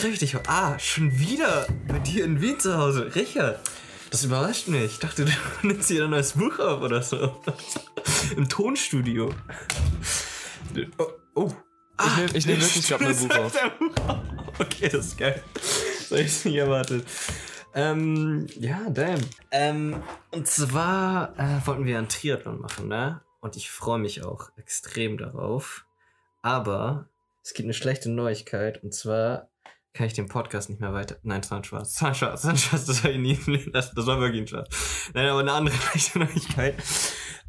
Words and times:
Treffe 0.00 0.14
ich 0.14 0.18
dich? 0.20 0.36
Ah, 0.48 0.78
schon 0.78 1.18
wieder 1.18 1.66
bei 1.86 1.98
dir 1.98 2.24
in 2.24 2.40
Wien 2.40 2.58
zu 2.58 2.78
Hause. 2.78 3.14
Richard, 3.14 3.60
das 4.10 4.24
überrascht 4.24 4.66
mich. 4.66 4.92
Ich 4.92 4.98
dachte, 4.98 5.26
du 5.26 5.32
nimmst 5.66 5.88
hier 5.88 6.04
ein 6.04 6.10
neues 6.10 6.32
Buch 6.32 6.58
auf 6.58 6.80
oder 6.80 7.02
so. 7.02 7.38
Im 8.36 8.48
Tonstudio. 8.48 9.28
Oh, 10.96 11.06
oh. 11.34 11.52
Ich 12.02 12.16
nehme 12.16 12.30
ich 12.32 12.46
nehm 12.46 12.60
wirklich 12.62 12.88
gerade 12.88 13.04
mein 13.04 13.16
Buch 13.16 13.36
auf. 13.36 13.52
Okay, 14.58 14.88
das 14.88 15.08
ist 15.08 15.18
geil. 15.18 15.42
Das 15.52 16.10
hab 16.10 16.18
ich 16.18 16.44
nicht 16.46 16.56
erwartet. 16.56 17.06
Ähm, 17.74 18.46
ja, 18.58 18.80
damn. 18.88 19.20
Ähm, 19.50 20.02
und 20.30 20.46
zwar 20.46 21.38
äh, 21.38 21.66
wollten 21.66 21.84
wir 21.84 21.98
einen 21.98 22.08
Triathlon 22.08 22.58
machen, 22.58 22.88
ne? 22.88 23.20
Und 23.40 23.54
ich 23.54 23.70
freue 23.70 23.98
mich 23.98 24.24
auch 24.24 24.50
extrem 24.56 25.18
darauf. 25.18 25.84
Aber 26.40 27.10
es 27.42 27.52
gibt 27.52 27.66
eine 27.66 27.74
schlechte 27.74 28.08
Neuigkeit 28.08 28.82
und 28.82 28.94
zwar 28.94 29.49
kann 29.92 30.06
ich 30.06 30.12
den 30.12 30.28
Podcast 30.28 30.70
nicht 30.70 30.80
mehr 30.80 30.92
weiter. 30.92 31.16
Nein, 31.22 31.40
das 31.40 31.50
war 31.50 31.58
ein 31.58 31.64
Spaß. 31.64 31.92
Das 31.92 32.02
war 32.02 32.08
ein 32.10 32.14
Spaß. 32.14 32.42
Das 32.42 32.44
war 32.44 32.50
ein 32.52 32.56
Spaß. 32.58 32.84
Das 32.86 33.04
war, 33.04 33.10
nie, 33.12 33.38
das, 33.72 33.92
das 33.92 34.06
war 34.06 34.20
wirklich 34.20 34.42
ein 34.42 34.46
Spaß. 34.46 35.10
Nein, 35.14 35.28
aber 35.28 35.40
eine 35.40 35.52
andere 35.52 35.74
schlechte 35.90 36.18
Neuigkeit. 36.18 36.76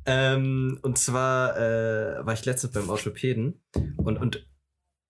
Ähm, 0.06 0.80
und 0.81 0.98
zwar 0.98 1.58
äh, 1.58 2.25
war 2.25 2.33
ich 2.33 2.45
letztens 2.45 2.73
beim 2.73 2.89
Orthopäden 2.89 3.64
und, 3.98 4.17
und 4.17 4.48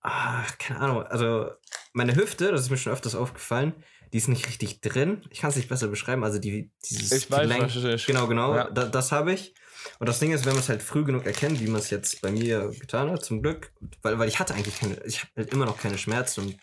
ach, 0.01 0.57
keine 0.57 0.79
Ahnung, 0.81 1.03
also 1.03 1.49
meine 1.93 2.15
Hüfte, 2.15 2.51
das 2.51 2.61
ist 2.61 2.69
mir 2.69 2.77
schon 2.77 2.91
öfters 2.91 3.15
aufgefallen, 3.15 3.73
die 4.11 4.17
ist 4.17 4.27
nicht 4.27 4.47
richtig 4.47 4.81
drin. 4.81 5.23
Ich 5.29 5.39
kann 5.39 5.51
es 5.51 5.55
nicht 5.55 5.69
besser 5.69 5.87
beschreiben. 5.87 6.23
Also 6.23 6.39
die, 6.39 6.71
dieses 6.89 7.11
Ich 7.11 7.31
weiß, 7.31 7.41
Gelenk, 7.41 7.73
was. 7.73 8.05
Genau, 8.05 8.27
genau. 8.27 8.55
Ja. 8.55 8.69
Da, 8.69 8.85
das 8.85 9.11
habe 9.13 9.31
ich. 9.31 9.53
Und 9.99 10.09
das 10.09 10.19
Ding 10.19 10.31
ist, 10.31 10.45
wenn 10.45 10.53
man 10.53 10.61
es 10.61 10.69
halt 10.69 10.83
früh 10.83 11.03
genug 11.05 11.25
erkennt, 11.25 11.59
wie 11.59 11.67
man 11.67 11.79
es 11.79 11.89
jetzt 11.89 12.21
bei 12.21 12.31
mir 12.31 12.69
getan 12.69 13.09
hat, 13.09 13.23
zum 13.23 13.41
Glück, 13.41 13.71
weil, 14.01 14.19
weil 14.19 14.27
ich 14.27 14.39
hatte 14.39 14.53
eigentlich 14.53 14.77
keine, 14.77 15.01
ich 15.05 15.21
habe 15.21 15.31
halt 15.37 15.53
immer 15.53 15.65
noch 15.65 15.77
keine 15.77 15.97
Schmerzen 15.97 16.41
und 16.41 16.57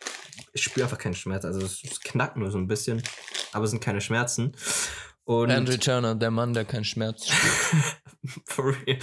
ich 0.52 0.62
spüre 0.62 0.84
einfach 0.84 0.98
keine 0.98 1.14
Schmerzen. 1.14 1.46
Also 1.46 1.60
es, 1.60 1.82
es 1.84 2.00
knackt 2.00 2.36
nur 2.36 2.50
so 2.50 2.58
ein 2.58 2.66
bisschen, 2.66 3.02
aber 3.52 3.64
es 3.64 3.70
sind 3.70 3.82
keine 3.82 4.00
Schmerzen. 4.00 4.52
Und 5.24 5.50
Andrew 5.50 5.77
Turner, 5.77 6.14
der 6.14 6.30
Mann, 6.30 6.54
der 6.54 6.64
keinen 6.64 6.84
Schmerz 6.84 7.28
spürt. 7.28 7.84
For 8.46 8.64
real. 8.66 8.98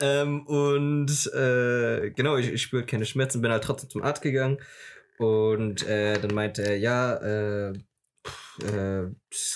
Ähm, 0.00 0.46
und 0.46 1.26
äh, 1.34 2.10
genau, 2.10 2.36
ich, 2.36 2.48
ich 2.48 2.62
spüre 2.62 2.86
keine 2.86 3.04
Schmerzen, 3.04 3.42
bin 3.42 3.50
halt 3.50 3.64
trotzdem 3.64 3.90
zum 3.90 4.02
Arzt 4.02 4.22
gegangen. 4.22 4.58
Und 5.18 5.86
äh, 5.86 6.18
dann 6.20 6.34
meinte 6.34 6.62
er, 6.62 6.78
ja, 6.78 7.16
äh, 7.16 7.72
äh, 8.60 9.10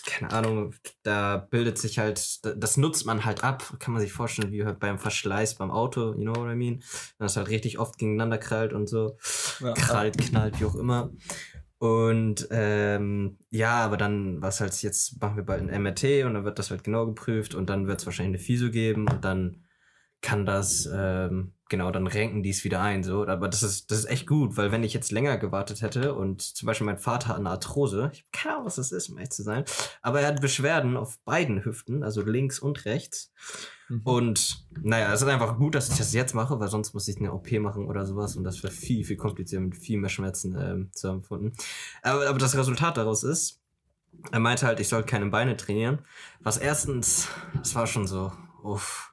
keine 0.07 0.33
Ahnung, 0.33 0.75
da 1.03 1.37
bildet 1.37 1.79
sich 1.79 1.99
halt, 1.99 2.45
da- 2.45 2.55
das 2.55 2.77
nutzt 2.77 3.07
man 3.07 3.25
halt 3.25 3.43
ab, 3.45 3.77
kann 3.79 3.93
man 3.95 4.01
sich 4.03 4.13
vorstellen, 4.13 4.53
wie 4.53 4.65
halt 4.65 4.79
beim 4.81 4.99
Verschleiß 4.99 5.57
beim 5.57 5.71
Auto, 5.71 6.13
you 6.15 6.23
know 6.23 6.35
what 6.35 6.53
I 6.53 6.57
mean? 6.57 6.77
Wenn 7.19 7.25
das 7.27 7.37
halt 7.37 7.49
richtig 7.49 7.79
oft 7.79 7.99
gegeneinander 7.99 8.39
krallt 8.39 8.73
und 8.73 8.89
so 8.89 9.17
Ja. 9.61 9.75
krallt, 9.75 10.19
knallt, 10.19 10.61
wie 10.61 10.65
auch 10.65 10.75
immer. 10.77 11.11
Und 11.79 12.47
ähm, 12.53 13.39
ja, 13.51 13.85
aber 13.85 13.97
dann, 13.97 14.41
was 14.41 14.61
halt 14.61 14.81
jetzt, 14.83 15.21
machen 15.21 15.37
wir 15.37 15.45
bald 15.45 15.63
ein 15.63 15.83
MRT 15.83 16.25
und 16.25 16.35
dann 16.35 16.45
wird 16.45 16.59
das 16.61 16.71
halt 16.71 16.85
genau 16.85 17.07
geprüft 17.07 17.55
und 17.57 17.69
dann 17.69 17.89
wird 17.89 17.99
es 18.01 18.07
wahrscheinlich 18.07 18.39
eine 18.39 18.45
Physio 18.47 18.71
geben 18.71 19.09
und 19.09 19.25
dann 19.25 19.65
kann 20.21 20.47
das, 20.47 20.89
ähm, 20.95 21.55
genau, 21.73 21.91
dann 21.91 22.07
renken 22.07 22.43
die 22.43 22.51
es 22.51 22.65
wieder 22.65 22.83
ein, 22.83 23.03
so. 23.03 23.27
Aber 23.27 23.49
das 23.49 23.63
ist, 23.63 23.91
das 23.91 24.01
ist 24.01 24.05
echt 24.05 24.27
gut, 24.27 24.59
weil 24.59 24.71
wenn 24.71 24.85
ich 24.85 24.93
jetzt 24.93 25.11
länger 25.11 25.39
gewartet 25.39 25.81
hätte 25.81 26.15
und 26.15 26.43
zum 26.43 26.67
Beispiel 26.67 26.85
mein 26.85 26.99
Vater 26.99 27.29
hat 27.29 27.39
eine 27.39 27.49
Arthrose, 27.49 28.11
ich 28.13 28.21
habe 28.21 28.29
keine 28.31 28.55
Ahnung, 28.55 28.67
was 28.67 28.77
das 28.77 28.93
ist, 28.93 29.09
um 29.09 29.17
ehrlich 29.17 29.31
zu 29.31 29.43
sein, 29.43 29.65
aber 30.03 30.21
er 30.21 30.29
hat 30.29 30.43
Beschwerden 30.43 30.99
auf 30.99 31.19
beiden 31.25 31.65
Hüften, 31.65 32.05
also 32.05 32.21
links 32.21 32.59
und 32.59 32.85
rechts. 32.85 33.33
Mhm. 33.89 34.03
Und 34.05 34.69
naja, 34.83 35.13
es 35.15 35.23
ist 35.23 35.29
einfach 35.29 35.57
gut, 35.57 35.75
dass 35.75 35.89
ich 35.89 35.97
das 35.97 36.13
jetzt 36.13 36.35
mache, 36.35 36.61
weil 36.61 36.69
sonst 36.69 36.93
muss 36.93 37.09
ich 37.09 37.17
eine 37.17 37.33
OP 37.33 37.51
machen 37.53 37.87
oder 37.87 38.05
sowas 38.05 38.37
und 38.37 38.45
das 38.45 38.63
wäre 38.63 38.73
viel, 38.73 39.03
viel 39.05 39.17
komplizierter 39.17 39.65
mit 39.65 39.77
viel 39.79 39.99
mehr 39.99 40.11
Schmerzen 40.11 40.91
zu 40.93 41.09
empfunden. 41.09 41.55
Aber, 42.03 42.29
aber 42.29 42.39
das 42.39 42.55
Resultat 42.55 42.99
daraus 42.99 43.25
ist, 43.25 43.63
er 44.31 44.41
meinte 44.41 44.67
halt, 44.67 44.79
ich 44.79 44.89
soll 44.89 45.05
keine 45.05 45.27
Beine 45.31 45.57
trainieren. 45.57 46.01
Was 46.41 46.59
erstens, 46.59 47.29
das 47.55 47.75
war 47.75 47.87
schon 47.87 48.07
so, 48.07 48.31
uff. 48.63 49.12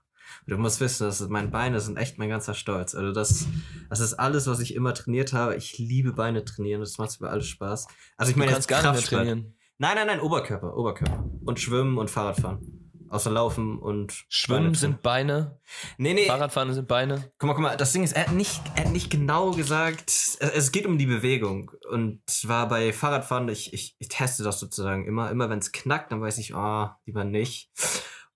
Du 0.50 0.58
musst 0.58 0.80
wissen, 0.80 1.06
dass 1.06 1.28
meine 1.30 1.50
Beine 1.50 1.80
sind 1.80 1.98
echt 1.98 2.18
mein 2.18 2.30
ganzer 2.30 2.54
Stolz. 2.54 2.96
Also 2.96 3.12
das, 3.12 3.48
das 3.90 4.00
ist 4.00 4.16
alles, 4.16 4.48
was 4.48 4.60
ich 4.60 4.74
immer 4.76 4.94
trainiert 4.94 5.34
habe. 5.34 5.56
Ich 5.56 5.78
liebe 5.78 6.14
Beine 6.14 6.44
trainieren. 6.44 6.82
Das 6.82 6.98
macht 6.98 7.22
mir 7.22 7.30
alles 7.30 7.48
Spaß. 7.48 7.88
Also 8.18 8.30
ich 8.30 8.34
Du 8.34 8.40
meine 8.40 8.52
kannst 8.52 8.70
jetzt 8.70 8.82
gar 8.82 8.92
nicht 8.92 9.10
mehr 9.12 9.20
trainieren. 9.20 9.56
Nein, 9.78 9.96
nein, 9.96 10.08
nein, 10.08 10.20
Oberkörper, 10.20 10.76
Oberkörper. 10.76 11.24
Und 11.46 11.60
Schwimmen 11.60 11.98
und 11.98 12.10
Fahrradfahren. 12.10 12.80
Außer 13.10 13.32
Laufen 13.32 13.80
und 13.80 14.26
Schwimmen 14.30 14.66
Beine 14.66 14.76
sind 14.76 15.02
Beine, 15.02 15.60
Nee, 15.98 16.14
nee. 16.14 16.28
Fahrradfahren 16.28 16.74
sind 16.74 16.88
Beine. 16.88 17.32
Guck 17.40 17.48
mal, 17.48 17.54
guck 17.54 17.64
mal, 17.64 17.78
das 17.78 17.92
Ding 17.92 18.04
ist, 18.04 18.12
er 18.14 18.28
hat 18.28 18.34
nicht, 18.34 18.62
er 18.76 18.86
hat 18.86 18.92
nicht 18.92 19.10
genau 19.10 19.52
gesagt, 19.52 20.12
es, 20.12 20.72
geht 20.72 20.86
um 20.86 20.98
die 20.98 21.08
Bewegung. 21.08 21.72
Und 21.90 22.22
zwar 22.28 22.68
bei 22.68 22.94
Fahrradfahren, 22.94 23.50
ich, 23.50 23.74
ich, 23.74 23.96
ich 23.98 24.10
teste 24.10 24.44
das 24.44 24.60
sozusagen 24.60 25.08
immer. 25.08 25.32
Immer 25.32 25.50
wenn 25.50 25.60
es 25.60 25.72
knackt, 25.72 26.12
dann 26.12 26.22
weiß 26.22 26.38
ich, 26.38 26.54
oh, 26.54 26.88
lieber 27.06 27.24
nicht. 27.24 27.72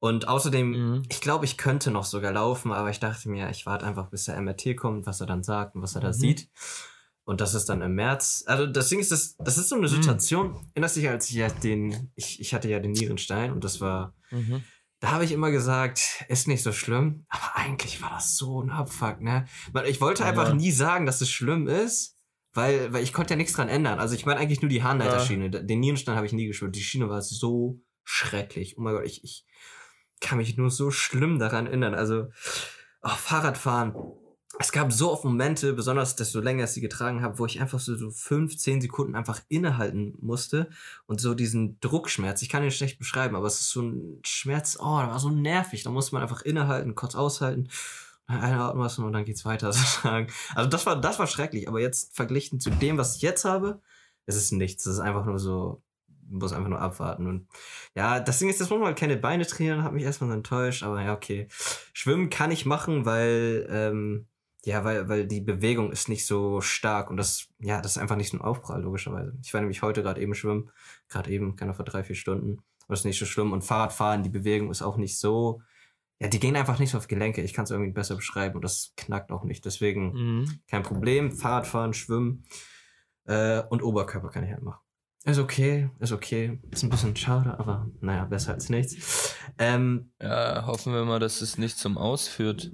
Und 0.04 0.28
außerdem, 0.28 0.72
Mhm. 0.72 1.02
ich 1.08 1.22
glaube, 1.22 1.46
ich 1.46 1.56
könnte 1.58 1.90
noch 1.90 2.04
sogar 2.04 2.34
laufen, 2.34 2.74
aber 2.74 2.90
ich 2.90 3.00
dachte 3.00 3.30
mir, 3.30 3.50
ich 3.50 3.66
warte 3.66 3.86
einfach, 3.86 4.10
bis 4.10 4.26
der 4.26 4.36
MRT 4.36 4.76
kommt, 4.76 5.06
was 5.06 5.22
er 5.22 5.28
dann 5.28 5.44
sagt 5.44 5.76
und 5.76 5.82
was 5.82 5.96
er 5.96 6.02
da 6.02 6.10
Mhm. 6.10 6.14
sieht. 6.14 6.50
Und 7.24 7.40
das 7.40 7.54
ist 7.54 7.70
dann 7.70 7.82
im 7.82 7.96
März. 7.96 8.44
Also 8.46 8.66
das 8.68 8.90
Ding 8.90 9.00
ist, 9.00 9.12
das, 9.14 9.38
das 9.38 9.58
ist 9.58 9.70
so 9.70 9.76
eine 9.78 9.88
Mhm. 9.88 9.92
Situation, 9.92 10.68
erinnerst 10.74 10.98
dich, 10.98 11.08
als 11.08 11.30
ich 11.30 11.36
ja 11.38 11.48
den, 11.48 12.12
ich, 12.16 12.42
ich 12.42 12.54
hatte 12.54 12.68
ja 12.68 12.82
den 12.82 12.92
Nierenstein 12.92 13.54
und 13.54 13.64
das 13.64 13.80
war, 13.80 14.14
Mhm. 14.30 14.66
da 15.00 15.12
habe 15.12 15.24
ich 15.24 15.32
immer 15.32 15.52
gesagt, 15.52 16.26
ist 16.28 16.50
nicht 16.50 16.64
so 16.64 16.74
schlimm, 16.74 17.26
aber 17.30 17.56
eigentlich 17.56 18.02
war 18.02 18.10
das 18.10 18.36
so 18.36 18.62
ein 18.62 18.72
Abfuck, 18.72 19.22
ne? 19.22 19.46
Ich 19.86 20.02
wollte 20.02 20.24
Ja. 20.24 20.30
einfach 20.30 20.52
nie 20.54 20.72
sagen, 20.72 21.06
dass 21.06 21.22
es 21.22 21.30
schlimm 21.32 21.70
ist, 21.70 22.18
weil, 22.52 22.92
weil 22.92 23.04
ich 23.04 23.14
konnte 23.14 23.36
ja 23.36 23.38
nichts 23.38 23.54
dran 23.54 23.70
ändern. 23.70 24.00
Also 24.02 24.16
ich 24.16 24.26
meine 24.26 24.42
eigentlich 24.42 24.62
nur 24.62 24.68
die 24.68 24.84
Harnleiterschiene. 24.84 25.50
Den 25.50 25.80
Nierenstein 25.80 26.18
habe 26.18 26.26
ich 26.26 26.34
nie 26.34 26.48
gespürt. 26.48 26.76
Die 26.76 26.84
Schiene 26.84 27.08
war 27.08 27.22
so 27.22 27.80
schrecklich. 28.04 28.78
Oh 28.78 28.82
mein 28.82 28.96
Gott, 28.96 29.06
ich, 29.06 29.24
ich 29.24 29.46
kann 30.24 30.40
mich 30.40 30.58
nur 30.58 30.72
so 30.72 30.90
schlimm 30.90 31.38
daran 31.38 31.68
erinnern. 31.68 31.94
Also, 31.94 32.30
oh, 33.04 33.10
Fahrradfahren. 33.10 33.94
Es 34.60 34.72
gab 34.72 34.94
so 34.94 35.12
oft 35.12 35.24
Momente, 35.24 35.74
besonders 35.74 36.16
desto 36.16 36.40
länger 36.40 36.66
ich 36.66 36.70
sie 36.72 36.82
getragen 36.82 37.24
habe, 37.24 37.40
wo 37.40 37.46
ich 37.46 37.60
einfach 37.60 37.80
so, 37.80 37.96
so 37.96 38.12
fünf, 38.12 38.56
zehn 38.56 38.82
Sekunden 38.82 39.16
einfach 39.16 39.42
innehalten 39.50 40.14
musste 40.22 40.70
und 41.08 41.20
so 41.20 41.34
diesen 41.34 41.80
Druckschmerz. 41.80 42.42
Ich 42.44 42.50
kann 42.50 42.64
ihn 42.64 42.70
schlecht 42.70 43.00
beschreiben, 43.00 43.36
aber 43.36 43.48
es 43.48 43.60
ist 43.60 43.72
so 43.72 43.82
ein 43.82 44.20
Schmerz, 44.24 44.78
oh, 44.80 45.00
der 45.00 45.10
war 45.10 45.20
so 45.20 45.30
nervig. 45.30 45.84
Da 45.84 45.90
muss 45.90 46.12
man 46.12 46.22
einfach 46.22 46.44
innehalten, 46.44 46.94
kurz 46.94 47.16
aushalten, 47.16 47.70
einatmen 48.28 48.84
lassen 48.84 49.04
und 49.04 49.14
dann 49.14 49.26
geht's 49.26 49.44
weiter 49.44 49.74
sozusagen. 49.74 50.28
Also 50.54 50.70
das 50.70 50.86
war, 50.86 51.02
das 51.02 51.18
war 51.18 51.28
schrecklich, 51.28 51.68
aber 51.68 51.80
jetzt 51.80 52.16
verglichen 52.16 52.60
zu 52.60 52.70
dem, 52.70 52.98
was 52.98 53.16
ich 53.16 53.24
jetzt 53.24 53.46
habe, 53.46 53.82
ist 54.28 54.36
es 54.36 54.52
nichts. 54.52 54.86
Es 54.86 54.96
ist 54.96 55.00
einfach 55.00 55.26
nur 55.26 55.40
so, 55.40 55.82
muss 56.34 56.54
einfach 56.54 56.70
nur 56.70 56.82
abwarten. 56.82 57.28
Und 57.28 57.48
ja, 57.96 58.20
das 58.20 58.40
Ding 58.40 58.50
ist, 58.50 58.60
das 58.60 58.70
muss 58.70 58.80
man 58.80 58.88
halt 58.88 59.00
keine 59.00 59.18
Beine 59.18 59.46
trainieren, 59.46 59.84
hat 59.84 59.94
mich 59.94 60.04
erstmal 60.04 60.30
so 60.30 60.36
enttäuscht, 60.36 60.84
aber 60.84 61.02
ja, 61.02 61.14
okay. 61.14 61.48
Schwimmen 61.94 62.30
kann 62.30 62.52
ich 62.52 62.66
machen, 62.66 63.06
weil, 63.06 63.68
ähm, 63.70 64.28
ja, 64.66 64.84
weil, 64.84 65.10
weil 65.10 65.28
die 65.28 65.42
Bewegung 65.42 65.92
ist 65.92 66.10
nicht 66.10 66.26
so 66.26 66.62
stark 66.62 67.10
und 67.10 67.18
das, 67.18 67.48
ja, 67.60 67.82
das 67.82 67.94
ist 67.94 68.02
einfach 68.02 68.16
nicht 68.16 68.32
so 68.32 68.38
ein 68.38 68.42
Aufprall, 68.42 68.82
logischerweise. 68.82 69.38
Ich 69.44 69.54
war 69.54 69.62
nämlich 69.62 69.82
heute 69.82 70.04
gerade 70.04 70.22
eben 70.22 70.36
schwimmen, 70.36 70.70
gerade 71.10 71.30
eben, 71.32 71.56
keine 71.56 71.74
vor 71.74 71.86
drei, 71.86 72.04
vier 72.04 72.16
Stunden. 72.16 72.62
Das 72.88 73.00
ist 73.00 73.06
nicht 73.06 73.20
so 73.20 73.26
schlimm. 73.26 73.54
Und 73.54 73.64
Fahrradfahren, 73.64 74.24
die 74.24 74.30
Bewegung 74.30 74.70
ist 74.70 74.82
auch 74.82 74.98
nicht 74.98 75.18
so, 75.20 75.62
ja, 76.20 76.28
die 76.28 76.40
gehen 76.40 76.56
einfach 76.56 76.80
nicht 76.80 76.92
so 76.92 76.98
auf 76.98 77.08
Gelenke. 77.08 77.42
Ich 77.42 77.54
kann 77.54 77.66
es 77.66 77.72
irgendwie 77.72 77.92
besser 77.92 78.16
beschreiben 78.16 78.56
und 78.56 78.62
das 78.64 78.94
knackt 78.96 79.32
auch 79.32 79.44
nicht. 79.44 79.66
Deswegen 79.66 80.14
Mhm. 80.14 80.60
kein 80.70 80.84
Problem. 80.84 81.32
Fahrradfahren, 81.32 81.94
Schwimmen 81.94 82.46
äh, 83.26 83.62
und 83.70 83.84
Oberkörper 83.84 84.30
kann 84.30 84.44
ich 84.44 84.52
halt 84.52 84.64
machen. 84.64 84.83
Ist 85.26 85.40
okay, 85.40 85.90
ist 86.00 86.12
okay. 86.12 86.60
Ist 86.70 86.84
ein 86.84 86.90
bisschen 86.90 87.16
schade, 87.16 87.58
aber 87.58 87.90
naja, 88.02 88.26
besser 88.26 88.54
als 88.54 88.70
nichts. 88.70 89.34
Ähm, 89.58 90.12
Ja, 90.22 90.66
hoffen 90.66 90.94
wir 90.94 91.06
mal, 91.06 91.20
dass 91.20 91.40
es 91.42 91.58
nicht 91.58 91.78
zum 91.78 91.98
Aus 91.98 92.28
führt. 92.28 92.72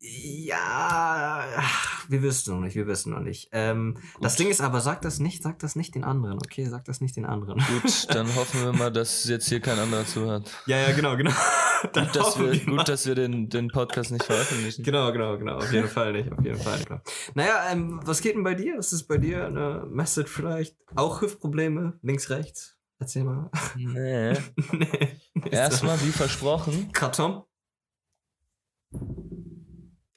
Ja, 0.00 1.44
ach, 1.56 2.04
wir 2.08 2.22
wissen 2.22 2.54
noch 2.54 2.60
nicht, 2.60 2.76
wir 2.76 2.86
wissen 2.86 3.12
noch 3.12 3.20
nicht. 3.20 3.48
Ähm, 3.52 3.96
das 4.20 4.36
Ding 4.36 4.48
ist 4.48 4.60
aber, 4.60 4.80
sag 4.80 5.02
das 5.02 5.18
nicht, 5.18 5.42
sag 5.42 5.58
das 5.58 5.74
nicht 5.74 5.94
den 5.94 6.04
anderen, 6.04 6.36
okay? 6.36 6.66
Sag 6.66 6.84
das 6.84 7.00
nicht 7.00 7.16
den 7.16 7.26
anderen. 7.26 7.58
Gut, 7.58 8.06
dann 8.14 8.32
hoffen 8.36 8.62
wir 8.62 8.72
mal, 8.72 8.92
dass 8.92 9.24
jetzt 9.24 9.48
hier 9.48 9.60
kein 9.60 9.78
anderer 9.78 10.06
zuhört. 10.06 10.50
Ja, 10.66 10.78
ja, 10.78 10.92
genau, 10.92 11.16
genau. 11.16 11.32
Dann 11.92 12.06
Gut, 12.06 12.16
dass 12.16 12.36
wir, 12.40 12.46
mal. 12.46 12.78
gut, 12.78 12.88
dass 12.88 13.06
wir 13.06 13.14
den, 13.14 13.48
den 13.50 13.68
Podcast 13.68 14.10
nicht 14.10 14.24
veröffentlichen. 14.24 14.82
Genau, 14.82 15.12
genau, 15.12 15.38
genau. 15.38 15.58
Auf 15.58 15.72
jeden 15.72 15.86
Fall 15.86 16.12
nicht, 16.12 16.32
auf 16.32 16.44
jeden 16.44 16.58
Fall. 16.58 16.80
Klar. 16.80 17.02
Naja, 17.34 17.70
ähm, 17.70 18.00
was 18.04 18.20
geht 18.20 18.34
denn 18.34 18.42
bei 18.42 18.54
dir? 18.54 18.78
Was 18.78 18.92
ist 18.92 19.04
bei 19.04 19.16
dir 19.16 19.46
eine 19.46 19.86
Message 19.88 20.28
vielleicht? 20.28 20.76
Auch 20.96 21.20
Hüftprobleme? 21.20 21.96
Links, 22.02 22.30
rechts? 22.30 22.76
Erzähl 22.98 23.22
mal. 23.22 23.48
Nee. 23.76 24.32
nee. 24.72 25.50
Erstmal, 25.52 26.00
wie 26.00 26.10
versprochen, 26.10 26.90
Karton. 26.92 27.44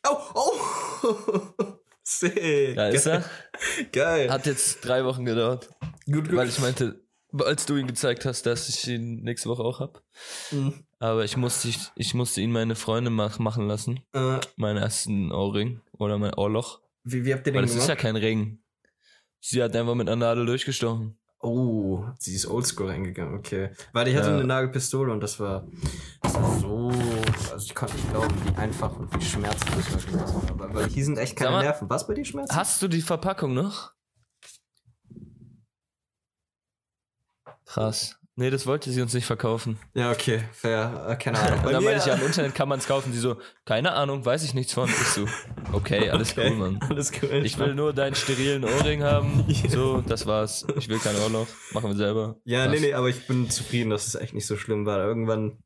Oh, 0.08 0.18
oh. 0.34 1.54
Sick. 2.04 2.76
da 2.76 2.90
ist 2.90 3.06
er. 3.06 3.24
Geil. 3.92 4.30
Hat 4.32 4.46
jetzt 4.46 4.82
drei 4.82 5.06
Wochen 5.06 5.26
gedauert. 5.26 5.70
gut, 6.06 6.28
gut. 6.30 6.36
Weil 6.36 6.50
ich 6.50 6.60
meinte, 6.60 7.02
als 7.38 7.66
du 7.66 7.76
ihn 7.78 7.88
gezeigt 7.88 8.26
hast, 8.26 8.46
dass 8.46 8.68
ich 8.70 8.88
ihn 8.88 9.22
nächste 9.24 9.50
Woche 9.50 9.64
auch 9.64 9.80
hab. 9.80 10.04
Mhm. 10.52 10.86
Aber 11.00 11.24
ich 11.24 11.38
musste, 11.38 11.68
ich, 11.70 11.80
ich 11.96 12.14
musste 12.14 12.42
ihn 12.42 12.52
meine 12.52 12.76
Freunde 12.76 13.10
mach, 13.10 13.40
machen 13.40 13.68
lassen. 13.68 14.02
Äh, 14.14 14.40
Meinen 14.56 14.78
ersten 14.78 15.32
Ohrring 15.32 15.82
oder 15.98 16.18
mein 16.18 16.34
Ohrloch. 16.34 16.82
wie, 17.04 17.24
wie 17.26 17.34
habt 17.34 17.48
ihr 17.48 17.54
den 17.54 17.58
Weil 17.58 17.64
es 17.66 17.72
gemacht? 17.72 17.84
ist 17.84 17.90
ja 17.90 17.96
kein 17.96 18.16
Ring. 18.16 18.60
Sie 19.40 19.62
hat 19.64 19.76
einfach 19.76 19.96
mit 19.96 20.08
einer 20.08 20.18
Nadel 20.18 20.46
durchgestochen. 20.46 21.18
Oh, 21.44 22.06
sie 22.20 22.36
ist 22.36 22.46
oldschool 22.46 22.88
reingegangen, 22.90 23.34
okay. 23.38 23.72
Weil 23.94 24.08
ich 24.08 24.16
hatte 24.16 24.30
Ja. 24.30 24.36
eine 24.36 24.44
Nagelpistole 24.44 25.12
und 25.12 25.22
das 25.22 25.40
war, 25.40 25.66
das 26.22 26.36
war 26.36 26.60
so, 26.60 26.90
also 27.52 27.66
ich 27.66 27.74
konnte 27.74 27.96
nicht 27.96 28.12
glauben, 28.12 28.36
wie 28.46 28.56
einfach 28.58 28.96
und 28.96 29.12
wie 29.20 29.26
schmerzhaft 29.26 29.76
das 29.76 30.34
war. 30.36 30.60
Weil, 30.60 30.74
weil 30.76 30.88
hier 30.90 31.04
sind 31.04 31.18
echt 31.18 31.36
keine 31.36 31.52
mal, 31.52 31.64
Nerven. 31.64 31.90
Was 31.90 32.06
bei 32.06 32.14
dir 32.14 32.26
schmerzt? 32.26 32.56
Hast 32.56 32.80
du 32.84 32.88
die 32.88 33.02
Verpackung 33.02 33.56
noch? 33.56 33.94
Krass. 37.66 38.21
Nee, 38.42 38.50
das 38.50 38.66
wollte 38.66 38.90
sie 38.92 39.04
uns 39.04 39.14
nicht 39.14 39.28
verkaufen. 39.28 39.78
Ja, 39.94 40.10
okay, 40.10 40.44
fair, 40.52 41.06
äh, 41.08 41.16
keine 41.16 41.38
Ahnung. 41.38 41.64
Und 41.64 41.74
dann 41.74 41.84
meinte 41.84 42.00
ich, 42.00 42.06
ja, 42.08 42.16
im 42.16 42.22
Internet 42.26 42.56
kann 42.56 42.68
man 42.68 42.80
es 42.80 42.88
kaufen. 42.88 43.14
Sie 43.14 43.20
so, 43.20 43.38
keine 43.66 43.92
Ahnung, 43.92 44.26
weiß 44.26 44.44
ich 44.44 44.56
nichts 44.56 44.74
von. 44.74 44.90
Ich 44.90 44.96
so, 44.96 45.28
okay, 45.74 46.10
alles 46.10 46.32
Okay, 46.32 46.50
cool, 46.50 46.58
Mann. 46.58 46.80
Alles 46.90 47.12
cool. 47.22 47.46
Ich 47.46 47.60
will 47.60 47.76
nur 47.76 47.94
deinen 47.94 48.16
sterilen 48.16 48.64
Ohrring 48.66 49.04
haben. 49.04 49.46
So, 49.70 50.02
das 50.02 50.26
war's. 50.26 50.66
Ich 50.76 50.90
will 50.90 50.98
kein 50.98 51.16
Ohrloch. 51.18 51.46
Machen 51.72 51.92
wir 51.92 51.96
selber. 51.96 52.38
Ja, 52.46 52.66
Was? 52.66 52.72
nee, 52.72 52.80
nee, 52.80 52.94
aber 52.96 53.10
ich 53.10 53.28
bin 53.28 53.48
zufrieden, 53.52 53.92
dass 53.92 54.08
es 54.08 54.16
echt 54.16 54.34
nicht 54.34 54.48
so 54.48 54.58
schlimm 54.58 54.88
war. 54.88 54.98
Irgendwann, 55.06 55.60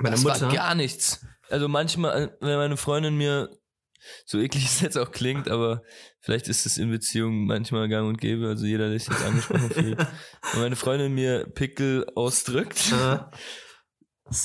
meine 0.00 0.16
das 0.16 0.24
Mutter. 0.24 0.48
war 0.48 0.52
gar 0.52 0.74
nichts. 0.74 1.24
Also 1.50 1.68
manchmal, 1.68 2.36
wenn 2.40 2.56
meine 2.56 2.76
Freundin 2.76 3.16
mir, 3.16 3.48
so 4.24 4.38
eklig 4.38 4.64
es 4.64 4.80
jetzt 4.80 4.98
auch 4.98 5.10
klingt, 5.10 5.48
aber 5.48 5.82
vielleicht 6.20 6.48
ist 6.48 6.66
es 6.66 6.78
in 6.78 6.90
Beziehungen 6.90 7.46
manchmal 7.46 7.88
gang 7.88 8.08
und 8.08 8.20
gäbe, 8.20 8.48
also 8.48 8.66
jeder, 8.66 8.88
der 8.88 8.98
sich 8.98 9.08
jetzt 9.08 9.24
angesprochen 9.24 9.70
fühlt. 9.74 9.98
Wenn 9.98 10.60
meine 10.60 10.76
Freundin 10.76 11.14
mir 11.14 11.46
Pickel 11.46 12.06
ausdrückt, 12.14 12.92
äh, 12.92 13.18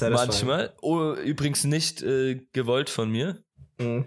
manchmal, 0.09 0.75
oh, 0.81 1.13
übrigens 1.13 1.63
nicht 1.63 2.01
äh, 2.01 2.41
gewollt 2.53 2.89
von 2.89 3.09
mir, 3.09 3.43
Mhm. 3.79 4.05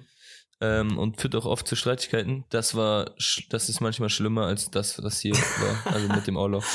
Ähm, 0.63 0.99
und 0.99 1.21
führt 1.21 1.35
auch 1.37 1.47
oft 1.47 1.67
zu 1.67 1.75
Streitigkeiten, 1.75 2.45
das 2.51 2.75
war, 2.75 3.13
das 3.49 3.69
ist 3.69 3.81
manchmal 3.81 4.11
schlimmer 4.11 4.47
als 4.47 4.71
das, 4.71 5.03
was 5.03 5.21
hier 5.21 5.35
war, 5.35 5.93
also 5.95 6.09
mit 6.09 6.27
dem 6.27 6.37
Ohrloch. 6.37 6.65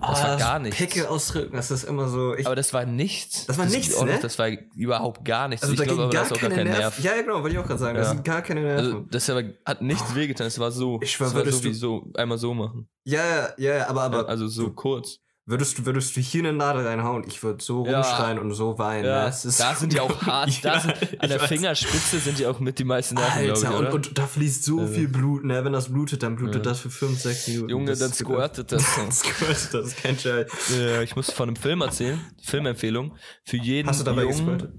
Das 0.00 0.22
war 0.22 0.30
Ah, 0.32 0.36
gar 0.36 0.58
nichts. 0.58 0.76
Pickel 0.78 1.06
ausdrücken, 1.06 1.54
das 1.56 1.70
ist 1.70 1.84
immer 1.84 2.08
so. 2.08 2.34
Ich, 2.34 2.44
Aber 2.46 2.56
das 2.56 2.72
war 2.74 2.84
nichts. 2.84 3.46
Das 3.46 3.56
war 3.56 3.66
nichts, 3.66 3.94
Ohrloch, 3.96 4.14
ne? 4.14 4.18
Das 4.20 4.38
war 4.38 4.48
überhaupt 4.74 5.24
gar 5.24 5.48
nichts. 5.48 5.62
also 5.62 5.72
ich 5.74 5.78
da 5.78 5.84
glaube 5.86 6.02
aber, 6.04 6.12
das 6.12 6.26
ist 6.30 6.32
auch 6.36 6.40
gar 6.40 6.50
kein 6.50 6.64
Nerven. 6.66 6.80
Nerv. 6.80 6.98
Ja, 7.04 7.14
ja, 7.16 7.22
genau, 7.22 7.34
wollte 7.42 7.50
ich 7.54 7.58
auch 7.58 7.66
gerade 7.66 7.78
sagen. 7.80 7.96
Das 7.98 8.08
Ja. 8.08 8.14
sind 8.14 8.24
gar 8.24 8.42
keine 8.42 8.62
Nerven. 8.62 8.84
Also, 8.84 9.00
das 9.10 9.30
aber, 9.30 9.44
hat 9.64 9.80
nichts 9.82 10.14
wehgetan. 10.14 10.46
Es 10.46 10.58
war 10.58 10.70
so. 10.72 11.00
Ich 11.02 11.12
schwör, 11.12 11.28
es 11.28 11.34
war 11.34 11.46
so 11.46 11.64
wie 11.64 11.72
so, 11.72 12.10
einmal 12.14 12.38
so 12.38 12.52
machen. 12.52 12.88
ja, 13.04 13.24
ja, 13.24 13.48
ja, 13.58 13.74
ja, 13.78 13.88
aber, 13.88 14.02
aber 14.02 14.28
also 14.28 14.46
so 14.48 14.70
kurz. 14.72 15.18
Würdest, 15.52 15.78
du, 15.78 15.86
würdest 15.86 16.16
du 16.16 16.20
hier 16.20 16.40
eine 16.40 16.52
Nadel 16.52 16.84
reinhauen, 16.84 17.22
ich 17.28 17.40
würde 17.44 17.62
so 17.62 17.86
Ja. 17.86 18.00
rumschreien 18.00 18.40
und 18.40 18.52
so 18.54 18.76
weinen. 18.78 19.04
Ja? 19.04 19.28
Es 19.28 19.44
ist 19.44 19.60
da 19.60 19.76
sind 19.76 19.92
die 19.92 20.00
auch 20.00 20.20
hart. 20.22 20.50
Da 20.64 20.74
Ja, 20.74 20.80
sind, 20.80 20.94
ich 21.00 21.20
an 21.22 21.28
der 21.28 21.40
weiß. 21.40 21.48
Fingerspitze 21.48 22.18
sind 22.18 22.38
die 22.40 22.46
auch 22.46 22.58
mit 22.58 22.80
die 22.80 22.84
meisten 22.84 23.16
ich, 23.16 23.22
Alter, 23.22 23.78
oder? 23.78 23.94
und, 23.94 24.08
und 24.08 24.18
da 24.18 24.26
fließt 24.26 24.64
so 24.64 24.80
Also- 24.80 24.92
viel 24.94 25.06
Blut, 25.06 25.44
ne? 25.44 25.64
Wenn 25.64 25.72
das 25.72 25.90
blutet, 25.92 26.24
dann 26.24 26.34
blutet 26.34 26.66
Ja. 26.66 26.72
das 26.72 26.80
für 26.80 26.90
5, 26.90 27.20
6 27.20 27.46
Minuten. 27.48 27.68
Junge, 27.70 27.86
Das 27.90 28.00
dann 28.00 28.10
ist- 28.10 28.18
squirtet 28.18 28.72
das. 28.72 28.82
Dann 28.96 29.12
squirtet 29.12 29.74
das, 29.74 29.86
ist 29.86 29.96
kein 30.02 30.18
Scheiß. 30.18 30.48
äh, 30.76 31.04
ich 31.04 31.14
muss 31.14 31.30
von 31.30 31.48
einem 31.48 31.56
Film 31.56 31.80
erzählen. 31.82 32.18
Filmempfehlung. 32.42 33.16
Für 33.44 33.58
jeden 33.58 33.88
Hast 33.88 34.00
du 34.00 34.04
dabei 34.04 34.22
Jungen. 34.22 34.36
gesquirtet? 34.58 34.72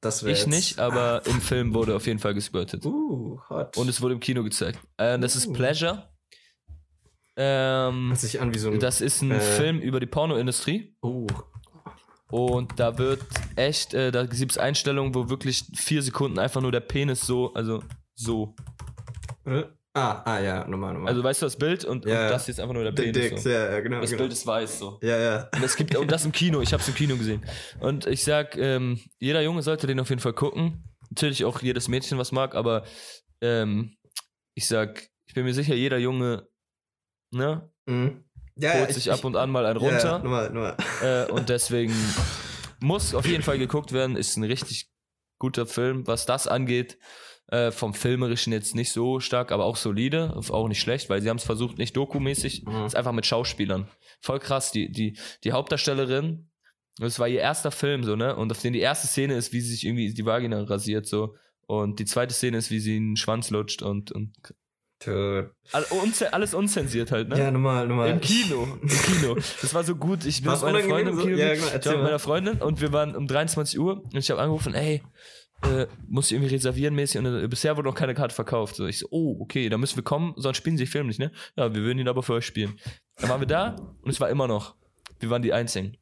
Das 0.00 0.22
Ich 0.22 0.28
jetzt- 0.28 0.48
nicht, 0.48 0.78
aber 0.80 1.22
im 1.26 1.40
Film 1.40 1.74
wurde 1.74 1.94
auf 1.94 2.06
jeden 2.06 2.18
Fall 2.18 2.34
gesquirtet. 2.34 2.84
Uh, 2.84 3.38
hot. 3.48 3.76
Und 3.76 3.88
es 3.88 4.00
wurde 4.00 4.14
im 4.14 4.20
Kino 4.20 4.42
gezeigt. 4.42 4.80
Äh, 4.96 5.18
das 5.18 5.36
ist 5.36 5.46
Uh. 5.46 5.52
Pleasure. 5.52 6.08
Ähm, 7.44 8.08
Hört 8.10 8.20
sich 8.20 8.40
an 8.40 8.54
wie 8.54 8.58
so 8.58 8.70
ein. 8.70 8.78
das 8.78 9.00
ist 9.00 9.22
ein 9.22 9.32
äh, 9.32 9.40
Film 9.40 9.80
über 9.80 9.98
die 9.98 10.06
Pornoindustrie. 10.06 10.94
oh. 11.00 11.26
Und 12.30 12.78
da 12.80 12.96
wird 12.96 13.20
echt, 13.56 13.92
äh, 13.92 14.10
da 14.10 14.24
gibt 14.24 14.52
es 14.52 14.56
Einstellungen, 14.56 15.14
wo 15.14 15.28
wirklich 15.28 15.64
vier 15.76 16.02
Sekunden 16.02 16.38
einfach 16.38 16.62
nur 16.62 16.72
der 16.72 16.80
Penis 16.80 17.26
so, 17.26 17.52
also 17.52 17.82
so. 18.14 18.54
Oder? 19.44 19.76
Ah, 19.92 20.22
ah, 20.24 20.40
ja, 20.40 20.66
nochmal, 20.66 20.94
nochmal. 20.94 21.10
Also 21.10 21.22
weißt 21.22 21.42
du 21.42 21.46
das 21.46 21.56
Bild 21.56 21.84
und, 21.84 22.06
Ja, 22.06 22.22
und 22.22 22.30
das 22.30 22.48
ist 22.48 22.58
einfach 22.58 22.72
nur 22.72 22.84
der 22.84 22.92
Penis. 22.92 23.12
Dicks, 23.12 23.42
so. 23.42 23.50
ja, 23.50 23.72
ja, 23.72 23.80
genau. 23.80 24.00
Das 24.00 24.08
genau. 24.08 24.22
Bild 24.22 24.32
ist 24.32 24.46
weiß 24.46 24.78
so. 24.78 24.98
Ja, 25.02 25.18
ja. 25.18 25.48
Und 25.54 25.62
es 25.62 25.76
gibt 25.76 25.94
und 25.94 26.10
das 26.10 26.24
im 26.24 26.32
Kino, 26.32 26.62
ich 26.62 26.72
habe 26.72 26.80
es 26.82 26.88
im 26.88 26.94
Kino 26.94 27.16
gesehen. 27.16 27.44
Und 27.80 28.06
ich 28.06 28.24
sag, 28.24 28.56
ähm, 28.56 28.98
jeder 29.18 29.42
Junge 29.42 29.62
sollte 29.62 29.86
den 29.86 30.00
auf 30.00 30.08
jeden 30.08 30.22
Fall 30.22 30.32
gucken. 30.32 30.84
Natürlich 31.10 31.44
auch 31.44 31.60
jedes 31.60 31.88
Mädchen 31.88 32.16
was 32.16 32.32
mag, 32.32 32.54
aber 32.54 32.84
ähm, 33.42 33.94
ich 34.54 34.66
sag, 34.66 35.08
ich 35.26 35.34
bin 35.34 35.44
mir 35.44 35.52
sicher, 35.52 35.74
jeder 35.74 35.98
Junge, 35.98 36.48
ne, 37.32 37.68
Mhm. 37.86 38.22
Ja, 38.56 38.74
holt 38.74 38.88
ja, 38.88 38.94
sich 38.94 39.06
ich- 39.06 39.12
ab 39.12 39.24
und 39.24 39.34
an 39.36 39.50
mal 39.50 39.66
einen 39.66 39.80
Ja, 39.80 39.88
runter. 39.88 40.18
nochmal, 40.20 40.50
nochmal. 40.50 40.76
Äh, 41.02 41.30
und 41.32 41.48
deswegen 41.48 41.92
muss 42.80 43.14
auf 43.14 43.26
jeden 43.26 43.42
Fall 43.42 43.58
geguckt 43.58 43.92
werden. 43.92 44.14
Ist 44.16 44.36
ein 44.36 44.44
richtig 44.44 44.88
guter 45.38 45.66
Film, 45.66 46.06
was 46.06 46.26
das 46.26 46.46
angeht. 46.46 46.98
Äh, 47.48 47.70
vom 47.70 47.92
Filmerischen 47.92 48.52
jetzt 48.52 48.74
nicht 48.74 48.92
so 48.92 49.20
stark, 49.20 49.52
aber 49.52 49.64
auch 49.64 49.76
solide. 49.76 50.34
Auch 50.50 50.68
nicht 50.68 50.80
schlecht, 50.80 51.10
weil 51.10 51.20
sie 51.20 51.28
haben 51.28 51.36
es 51.38 51.44
versucht, 51.44 51.76
nicht 51.78 51.96
dokumäßig. 51.96 52.64
Mhm. 52.64 52.84
Ist 52.86 52.94
einfach 52.96 53.12
mit 53.12 53.26
Schauspielern. 53.26 53.88
Voll 54.20 54.38
krass. 54.38 54.70
Die, 54.70 54.90
die, 54.92 55.18
die 55.44 55.52
Hauptdarstellerin, 55.52 56.48
das 56.98 57.18
war 57.18 57.28
ihr 57.28 57.40
erster 57.40 57.70
Film, 57.70 58.04
so, 58.04 58.16
ne? 58.16 58.36
Und 58.36 58.52
auf 58.52 58.60
den 58.60 58.72
die 58.74 58.80
erste 58.80 59.06
Szene 59.08 59.34
ist, 59.34 59.52
wie 59.52 59.60
sie 59.60 59.70
sich 59.72 59.84
irgendwie 59.86 60.12
die 60.14 60.24
Vagina 60.24 60.62
rasiert, 60.62 61.06
so. 61.06 61.36
Und 61.66 61.98
die 61.98 62.04
zweite 62.04 62.32
Szene 62.34 62.58
ist, 62.58 62.70
wie 62.70 62.80
sie 62.80 62.96
einen 62.96 63.16
Schwanz 63.16 63.50
lutscht 63.50 63.82
und, 63.82 64.12
und 64.12 64.32
Tot. 65.04 65.50
all- 65.72 65.84
unze- 65.90 66.26
alles 66.30 66.54
unzensiert 66.54 67.10
halt, 67.12 67.28
ne? 67.28 67.38
Ja, 67.38 67.50
nochmal, 67.50 67.86
nochmal. 67.88 68.10
Im 68.10 68.20
Kino, 68.20 68.78
im 68.80 68.88
Kino. 68.88 69.34
Das 69.34 69.74
war 69.74 69.84
so 69.84 69.96
gut. 69.96 70.24
Ich 70.24 70.42
bin 70.42 70.52
mit 70.52 70.60
meiner 70.62 70.78
Freundin 70.80 70.92
unangenehm 70.92 71.08
im 71.08 71.16
so? 71.18 71.22
Kino. 71.26 71.36
Ja, 71.38 71.54
genau, 71.54 71.66
ich 71.66 71.86
war 71.86 71.92
mit 71.94 72.02
meiner 72.04 72.18
Freundin 72.18 72.58
und 72.62 72.80
wir 72.80 72.92
waren 72.92 73.16
um 73.16 73.26
23 73.26 73.78
Uhr 73.78 74.02
und 74.04 74.16
ich 74.16 74.30
habe 74.30 74.40
angerufen, 74.40 74.74
ey, 74.74 75.02
äh, 75.64 75.86
muss 76.08 76.26
ich 76.26 76.32
irgendwie 76.32 76.54
reservieren 76.54 76.94
mäßig 76.94 77.18
und 77.18 77.26
äh, 77.26 77.48
bisher 77.48 77.76
wurde 77.76 77.88
noch 77.88 77.94
keine 77.94 78.14
Karte 78.14 78.34
verkauft. 78.34 78.76
So, 78.76 78.86
ich 78.86 78.98
so, 78.98 79.06
oh, 79.10 79.36
okay, 79.40 79.68
da 79.68 79.78
müssen 79.78 79.96
wir 79.96 80.02
kommen, 80.04 80.34
sonst 80.36 80.56
spielen 80.56 80.76
sie 80.76 80.84
den 80.84 80.90
Film 80.90 81.06
nicht, 81.06 81.18
ne? 81.20 81.30
Ja, 81.56 81.74
wir 81.74 81.82
würden 81.82 81.98
ihn 81.98 82.08
aber 82.08 82.22
für 82.22 82.34
euch 82.34 82.46
spielen. 82.46 82.78
Dann 83.16 83.30
waren 83.30 83.40
wir 83.40 83.46
da 83.46 83.76
und 84.02 84.10
es 84.10 84.20
war 84.20 84.28
immer 84.30 84.48
noch. 84.48 84.74
Wir 85.20 85.30
waren 85.30 85.42
die 85.42 85.52
Einzigen. 85.52 85.96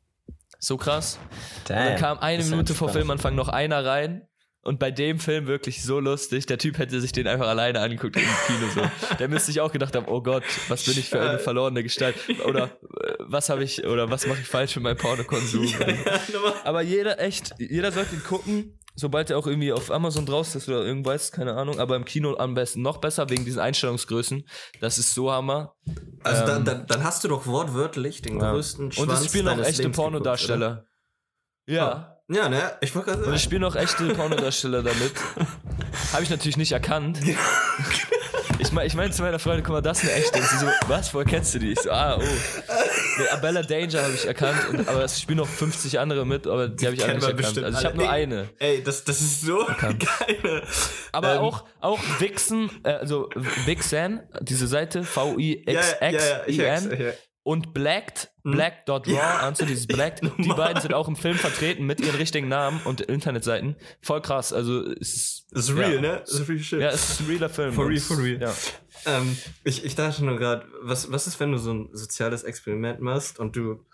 So 0.58 0.76
krass. 0.76 1.18
Und 1.60 1.70
dann 1.70 1.96
kam 1.96 2.18
eine 2.18 2.42
Minute 2.44 2.74
vor. 2.74 2.88
Filmanfang 2.90 3.34
noch 3.34 3.48
einer 3.48 3.84
rein. 3.84 4.26
Und 4.62 4.78
bei 4.78 4.90
dem 4.90 5.18
Film 5.18 5.46
wirklich 5.46 5.82
so 5.82 6.00
lustig. 6.00 6.44
Der 6.44 6.58
Typ 6.58 6.76
hätte 6.78 7.00
sich 7.00 7.12
den 7.12 7.26
einfach 7.26 7.48
alleine 7.48 7.80
angeguckt 7.80 8.16
im 8.16 8.22
Kino 8.46 8.68
so. 8.74 9.16
Der 9.18 9.28
müsste 9.28 9.46
sich 9.52 9.60
auch 9.62 9.72
gedacht 9.72 9.96
haben, 9.96 10.06
oh 10.06 10.22
Gott, 10.22 10.42
was 10.68 10.84
bin 10.84 10.98
ich 10.98 11.08
für 11.08 11.18
eine 11.20 11.38
verlorene 11.38 11.82
Gestalt? 11.82 12.14
Oder 12.44 12.64
äh, 12.64 13.14
was 13.20 13.48
habe 13.48 13.64
ich, 13.64 13.84
oder 13.86 14.10
was 14.10 14.26
mache 14.26 14.40
ich 14.40 14.46
falsch 14.46 14.76
mit 14.76 14.84
meinem 14.84 14.98
Pornokonsum? 14.98 15.64
Ja, 15.80 15.86
nochmal. 16.32 16.52
Aber 16.64 16.82
jeder, 16.82 17.18
echt, 17.20 17.54
jeder 17.58 17.90
sollte 17.90 18.14
ihn 18.16 18.22
gucken, 18.22 18.78
sobald 18.94 19.30
er 19.30 19.38
auch 19.38 19.46
irgendwie 19.46 19.72
auf 19.72 19.90
Amazon 19.90 20.26
draußen 20.26 20.60
ist 20.60 20.68
oder 20.68 20.84
irgendwas, 20.84 21.32
keine 21.32 21.54
Ahnung. 21.54 21.78
Aber 21.80 21.96
im 21.96 22.04
Kino 22.04 22.36
am 22.36 22.52
besten 22.52 22.82
noch 22.82 22.98
besser, 22.98 23.30
wegen 23.30 23.46
diesen 23.46 23.60
Einstellungsgrößen. 23.60 24.46
Das 24.80 24.98
ist 24.98 25.14
so 25.14 25.32
Hammer. 25.32 25.74
Also 26.22 26.44
dann, 26.44 26.58
Ähm, 26.58 26.64
dann, 26.66 26.86
dann 26.86 27.02
hast 27.04 27.24
du 27.24 27.28
doch 27.28 27.46
wortwörtlich 27.46 28.20
den 28.20 28.38
Ja. 28.38 28.52
größten 28.52 28.92
Schwanz 28.92 29.08
Und 29.08 29.14
es 29.14 29.24
spielen 29.26 29.48
auch 29.48 29.52
echte 29.52 29.62
Lebens 29.64 29.78
geguckt, 29.78 29.96
Pornodarsteller. 29.96 30.84
Ja. 31.66 32.19
Ja, 32.32 32.48
ne? 32.48 32.72
Ich 32.80 32.94
wollte 32.94 33.10
gerade 33.10 33.24
Und 33.24 33.34
es 33.34 33.40
sagen. 33.42 33.50
spielen 33.50 33.64
auch 33.64 33.74
echte 33.74 34.14
Pornodarsteller 34.14 34.82
damit. 34.82 35.12
Habe 36.12 36.22
ich 36.22 36.30
natürlich 36.30 36.56
nicht 36.56 36.70
erkannt. 36.72 37.18
Ich 38.60 38.72
meine 38.72 38.86
ich 38.86 38.94
mein 38.94 39.12
zu 39.12 39.22
meiner 39.22 39.38
Freundin, 39.38 39.64
guck 39.64 39.72
mal, 39.72 39.80
das 39.80 40.02
ist 40.04 40.10
eine 40.10 40.20
echte. 40.20 40.38
Und 40.38 40.46
sie 40.46 40.58
so, 40.58 40.66
was, 40.86 41.12
woher 41.12 41.24
kennst 41.26 41.54
du 41.54 41.58
die? 41.58 41.72
Ich 41.72 41.80
so, 41.80 41.90
ah, 41.90 42.18
oh. 42.18 42.22
Nee, 43.18 43.28
Abella 43.28 43.62
Danger 43.62 44.02
habe 44.02 44.14
ich 44.14 44.26
erkannt, 44.26 44.60
und, 44.68 44.88
aber 44.88 45.02
es 45.02 45.20
spielen 45.20 45.38
noch 45.38 45.48
50 45.48 45.98
andere 45.98 46.24
mit, 46.24 46.46
aber 46.46 46.68
die 46.68 46.86
habe 46.86 46.94
ich 46.94 47.02
alle 47.02 47.14
nicht 47.14 47.22
erkannt. 47.22 47.36
bestimmt 47.38 47.66
Also 47.66 47.78
ich 47.78 47.84
habe 47.84 47.96
nur 47.96 48.10
eine. 48.10 48.48
Ey, 48.58 48.82
das, 48.82 49.02
das 49.04 49.20
ist 49.20 49.40
so 49.40 49.66
geil. 49.78 50.62
Aber 51.12 51.34
Ähm, 51.34 51.38
auch, 51.40 51.64
auch 51.80 51.98
Vixen, 52.18 52.70
äh, 52.84 52.92
also 52.92 53.28
Vixen, 53.64 54.20
diese 54.40 54.66
Seite, 54.68 55.02
V-I-X-X-I-N 55.02 56.14
ja, 56.14 56.20
ja, 56.20 56.42
ich 56.46 56.56
ja. 56.98 57.12
Und 57.42 57.72
Blacked, 57.72 58.30
Hm? 58.44 58.52
Black.raw, 58.52 59.18
also 59.40 59.64
dieses 59.66 59.86
Blacked, 59.86 60.22
die 60.38 60.48
beiden 60.48 60.80
sind 60.80 60.94
auch 60.94 61.08
im 61.08 61.16
Film 61.16 61.36
vertreten 61.36 61.84
mit 61.84 62.00
ihren 62.00 62.16
richtigen 62.16 62.48
Namen 62.48 62.80
und 62.84 63.00
Internetseiten. 63.02 63.76
Voll 64.00 64.22
krass, 64.22 64.52
also 64.52 64.82
es 64.92 65.14
ist, 65.14 65.46
Das 65.50 65.68
ist 65.68 65.76
real, 65.76 65.94
ja. 65.96 66.00
ne? 66.00 66.20
Das 66.20 66.32
ist 66.32 66.48
real 66.48 66.58
shit. 66.58 66.80
Ja, 66.80 66.88
es 66.88 67.10
ist 67.10 67.20
ein 67.20 67.26
realer 67.26 67.48
Film. 67.50 67.72
For 67.72 67.86
real, 67.88 68.00
for 68.00 68.18
real. 68.18 68.40
Ja. 68.40 68.54
Ähm, 69.06 69.36
ich, 69.64 69.84
ich 69.84 69.94
dachte 69.94 70.24
nur 70.24 70.36
gerade, 70.38 70.66
was, 70.82 71.10
was 71.12 71.26
ist, 71.26 71.38
wenn 71.40 71.52
du 71.52 71.58
so 71.58 71.72
ein 71.72 71.88
soziales 71.92 72.42
Experiment 72.44 73.00
machst 73.00 73.38
und 73.38 73.56
du 73.56 73.84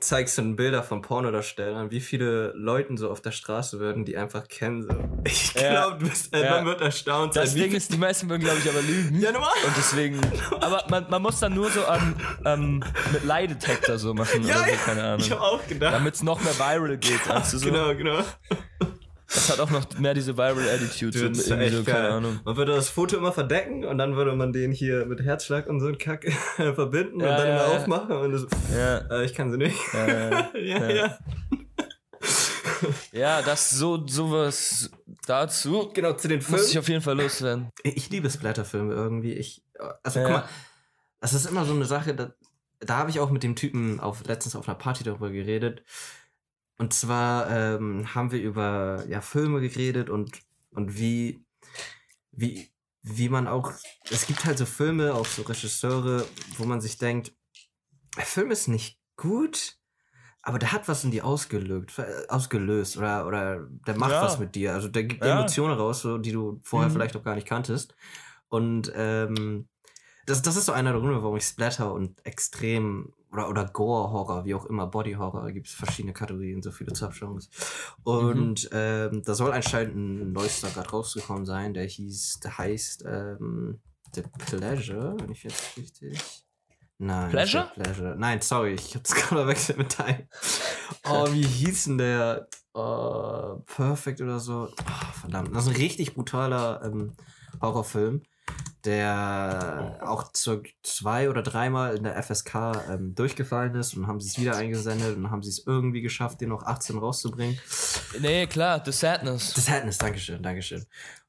zeigst 0.00 0.38
dann 0.38 0.54
Bilder 0.56 0.82
von 0.82 1.02
Pornodarstellern, 1.02 1.90
wie 1.90 2.00
viele 2.00 2.52
Leuten 2.54 2.96
so 2.96 3.10
auf 3.10 3.20
der 3.20 3.32
Straße 3.32 3.80
würden, 3.80 4.04
die 4.04 4.16
einfach 4.16 4.46
kennen. 4.48 4.82
So. 4.82 4.88
Ich 5.24 5.54
Ja. 5.54 5.70
glaube, 5.70 5.98
du 6.04 6.08
bist, 6.10 6.34
äh, 6.34 6.44
Ja. 6.44 6.50
man 6.56 6.66
wird 6.66 6.80
erstaunt 6.80 7.34
Das 7.36 7.50
sein. 7.50 7.56
wie 7.58 7.62
Ding 7.64 7.72
ist, 7.76 7.92
die 7.92 7.96
meisten 7.98 8.28
würden, 8.28 8.42
glaube 8.42 8.58
ich, 8.62 8.68
aber 8.68 8.80
lügen. 8.82 9.20
Ja, 9.20 9.32
normal. 9.32 9.50
Und 9.66 9.76
deswegen, 9.76 10.20
aber 10.60 10.84
man, 10.90 11.06
man 11.10 11.22
muss 11.22 11.40
dann 11.40 11.54
nur 11.54 11.70
so 11.70 11.84
an, 11.84 12.14
ähm, 12.44 12.84
mit 13.12 13.24
Lie-Detector 13.24 13.98
so 13.98 14.14
machen 14.14 14.42
Ja, 14.46 14.56
oder 14.56 14.64
so, 14.64 14.70
ja. 14.70 14.76
keine 14.84 15.16
Ich 15.18 15.30
habe 15.30 15.40
Ahnung. 15.42 15.60
auch 15.60 15.66
gedacht. 15.66 15.94
Damit 15.94 16.14
es 16.14 16.22
noch 16.22 16.40
mehr 16.42 16.56
viral 16.58 16.96
geht. 16.98 17.28
weißt 17.28 17.54
du, 17.54 17.58
so. 17.58 17.66
Genau, 17.66 17.94
genau. 17.94 18.22
Das 19.28 19.50
hat 19.50 19.60
auch 19.60 19.70
noch 19.70 19.84
mehr 19.98 20.14
diese 20.14 20.36
viral 20.38 20.68
Attitude. 20.70 21.34
So, 21.34 21.42
so, 21.42 21.54
keine 21.54 21.82
geil. 21.82 22.10
Ahnung. 22.12 22.40
Man 22.44 22.56
würde 22.56 22.74
das 22.74 22.88
Foto 22.88 23.16
immer 23.18 23.30
verdecken 23.32 23.84
und 23.84 23.98
dann 23.98 24.16
würde 24.16 24.34
man 24.34 24.54
den 24.54 24.72
hier 24.72 25.04
mit 25.04 25.20
Herzschlag 25.20 25.66
und 25.66 25.80
so 25.80 25.86
einen 25.86 25.98
Kack 25.98 26.32
verbinden 26.56 27.20
Ja, 27.20 27.30
und 27.32 27.38
dann 27.38 27.48
ja, 27.48 27.64
immer 27.64 27.72
ja. 27.74 27.78
aufmachen 27.78 28.16
und 28.16 28.32
das, 28.32 28.46
Ja, 28.74 28.98
äh, 29.10 29.24
ich 29.26 29.34
kann 29.34 29.50
sie 29.50 29.58
nicht. 29.58 29.76
ja, 29.92 30.48
ja, 30.90 31.18
Ja. 33.12 33.42
das 33.42 33.70
so, 33.70 34.06
sowas. 34.06 34.90
dazu 35.26 35.90
Genau, 35.92 36.14
zu 36.14 36.28
den 36.28 36.40
Filmen. 36.40 36.60
muss 36.62 36.70
ich 36.70 36.78
auf 36.78 36.88
jeden 36.88 37.02
Fall 37.02 37.20
loswerden. 37.20 37.68
Ich 37.82 38.08
liebe 38.10 38.30
Splatterfilme 38.30 38.94
irgendwie. 38.94 39.34
Ich, 39.34 39.62
also 40.02 40.20
guck 40.20 40.30
mal, 40.30 40.48
das 41.20 41.34
ist 41.34 41.46
immer 41.46 41.64
so 41.64 41.74
eine 41.74 41.84
Sache, 41.84 42.14
da, 42.14 42.32
da 42.80 42.96
habe 42.96 43.10
ich 43.10 43.20
auch 43.20 43.30
mit 43.30 43.42
dem 43.42 43.56
Typen 43.56 44.00
auf, 44.00 44.24
letztens 44.26 44.56
auf 44.56 44.68
einer 44.68 44.78
Party 44.78 45.04
darüber 45.04 45.30
geredet. 45.30 45.82
Und 46.78 46.92
zwar 46.94 47.50
ähm, 47.50 48.14
haben 48.14 48.30
wir 48.30 48.40
über 48.40 49.04
ja, 49.08 49.20
Filme 49.20 49.60
geredet 49.60 50.10
und, 50.10 50.40
und 50.70 50.96
wie, 50.98 51.44
wie, 52.30 52.68
wie 53.02 53.28
man 53.28 53.48
auch, 53.48 53.72
es 54.10 54.26
gibt 54.26 54.44
halt 54.44 54.58
so 54.58 54.66
Filme, 54.66 55.14
auch 55.14 55.26
so 55.26 55.42
Regisseure, 55.42 56.24
wo 56.56 56.64
man 56.64 56.80
sich 56.80 56.96
denkt, 56.98 57.34
der 58.16 58.24
Film 58.24 58.50
ist 58.52 58.68
nicht 58.68 59.00
gut, 59.16 59.76
aber 60.42 60.58
der 60.60 60.72
hat 60.72 60.86
was 60.88 61.04
in 61.04 61.10
dir 61.10 61.24
ausgelöst, 61.24 61.98
äh, 61.98 62.26
ausgelöst 62.28 62.96
oder, 62.96 63.26
oder 63.26 63.66
der 63.86 63.98
macht 63.98 64.12
Ja. 64.12 64.22
was 64.22 64.38
mit 64.38 64.54
dir. 64.54 64.72
Also 64.72 64.88
der 64.88 65.04
gibt 65.04 65.24
Ja. 65.24 65.32
Emotionen 65.32 65.74
raus, 65.76 66.00
so, 66.02 66.16
die 66.16 66.32
du 66.32 66.60
vorher 66.62 66.88
Mhm. 66.88 66.92
vielleicht 66.94 67.14
noch 67.14 67.24
gar 67.24 67.34
nicht 67.34 67.46
kanntest. 67.46 67.94
Und 68.48 68.90
ähm, 68.94 69.68
das, 70.26 70.42
das 70.42 70.56
ist 70.56 70.66
so 70.66 70.72
einer 70.72 70.92
der 70.92 71.00
Gründe, 71.00 71.22
warum 71.22 71.36
ich 71.36 71.44
Splatter 71.44 71.92
und 71.92 72.24
extrem 72.24 73.12
oder, 73.32 73.48
oder 73.48 73.64
Gore-Horror, 73.66 74.44
wie 74.44 74.54
auch 74.54 74.66
immer, 74.66 74.86
Body-Horror, 74.86 75.52
gibt 75.52 75.66
es 75.66 75.74
verschiedene 75.74 76.14
Kategorien, 76.14 76.62
so 76.62 76.70
viele 76.70 76.94
Subgenres. 76.94 77.50
Und 78.04 78.68
ähm, 78.72 79.22
da 79.24 79.34
soll 79.34 79.52
anscheinend 79.52 79.96
ein 79.96 80.32
neuester 80.32 80.70
gerade 80.70 80.90
rausgekommen 80.90 81.44
sein, 81.44 81.74
der 81.74 81.84
hieß, 81.84 82.40
der 82.40 82.58
heißt 82.58 83.04
ähm, 83.06 83.80
The 84.14 84.22
Pleasure, 84.22 85.16
wenn 85.20 85.30
ich 85.30 85.44
jetzt 85.44 85.76
richtig. 85.76 86.44
Nein. 86.98 87.30
Pleasure? 87.30 87.70
Pleasure. 87.74 88.16
Nein, 88.18 88.40
sorry, 88.40 88.74
ich 88.74 88.94
hab's 88.94 89.14
gerade 89.14 89.42
verwechselt 89.42 89.78
mit 89.78 89.92
Teil. 89.92 90.28
Oh, 91.04 91.26
wie 91.32 91.46
hieß 91.46 91.84
denn 91.84 91.98
der? 91.98 92.48
Oh, 92.74 93.62
Perfect 93.66 94.20
oder 94.20 94.40
so. 94.40 94.68
Oh, 94.70 95.12
verdammt. 95.20 95.54
Das 95.54 95.64
ist 95.64 95.70
ein 95.70 95.76
richtig 95.76 96.14
brutaler 96.14 96.82
ähm, 96.84 97.14
Horrorfilm, 97.62 98.22
der 98.84 99.98
auch 100.02 100.32
zu, 100.32 100.62
zwei 100.82 101.28
oder 101.28 101.42
dreimal 101.42 101.96
in 101.96 102.04
der 102.04 102.22
FSK 102.22 102.54
ähm, 102.90 103.14
durchgefallen 103.14 103.74
ist 103.74 103.94
und 103.94 104.06
haben 104.06 104.20
sie 104.20 104.28
es 104.28 104.38
wieder 104.38 104.56
eingesendet 104.56 105.16
und 105.16 105.30
haben 105.30 105.42
sie 105.42 105.50
es 105.50 105.66
irgendwie 105.66 106.00
geschafft, 106.00 106.40
den 106.40 106.50
noch 106.50 106.62
18 106.62 106.98
rauszubringen. 106.98 107.58
Nee, 108.20 108.46
klar, 108.46 108.82
The 108.84 108.92
Sadness. 108.92 109.54
Das 109.54 109.66
Sadness, 109.66 109.98
Dankeschön, 109.98 110.42
Dankeschön. 110.42 110.86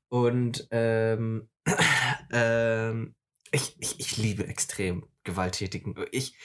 Und 0.10 0.68
ähm, 0.72 1.50
ähm, 2.32 3.16
ich, 3.52 3.76
ich, 3.80 4.00
ich 4.00 4.18
liebe 4.18 4.48
extrem 4.48 5.08
gewalttätigen. 5.24 5.96
Ich, 6.12 6.36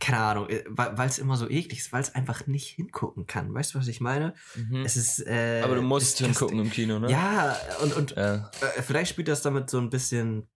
keine 0.00 0.18
Ahnung, 0.18 0.48
äh, 0.48 0.64
weil 0.68 1.08
es 1.08 1.18
immer 1.18 1.36
so 1.36 1.48
eklig 1.48 1.78
ist, 1.78 1.92
weil 1.92 2.02
es 2.02 2.14
einfach 2.14 2.46
nicht 2.46 2.68
hingucken 2.68 3.26
kann. 3.26 3.54
Weißt 3.54 3.74
du, 3.74 3.78
was 3.78 3.88
ich 3.88 4.00
meine? 4.00 4.34
Mhm. 4.54 4.84
Es 4.84 4.96
ist. 4.96 5.20
Äh, 5.26 5.62
Aber 5.64 5.76
du 5.76 5.82
musst 5.82 6.06
es- 6.06 6.14
das- 6.16 6.26
hingucken 6.26 6.58
im 6.60 6.70
Kino, 6.70 6.98
ne? 6.98 7.10
Ja, 7.10 7.56
und, 7.82 7.94
und 7.96 8.10
Ja. 8.16 8.50
äh, 8.76 8.82
vielleicht 8.82 9.10
spielt 9.10 9.28
das 9.28 9.42
damit 9.42 9.70
so 9.70 9.78
ein 9.78 9.90
bisschen 9.90 10.48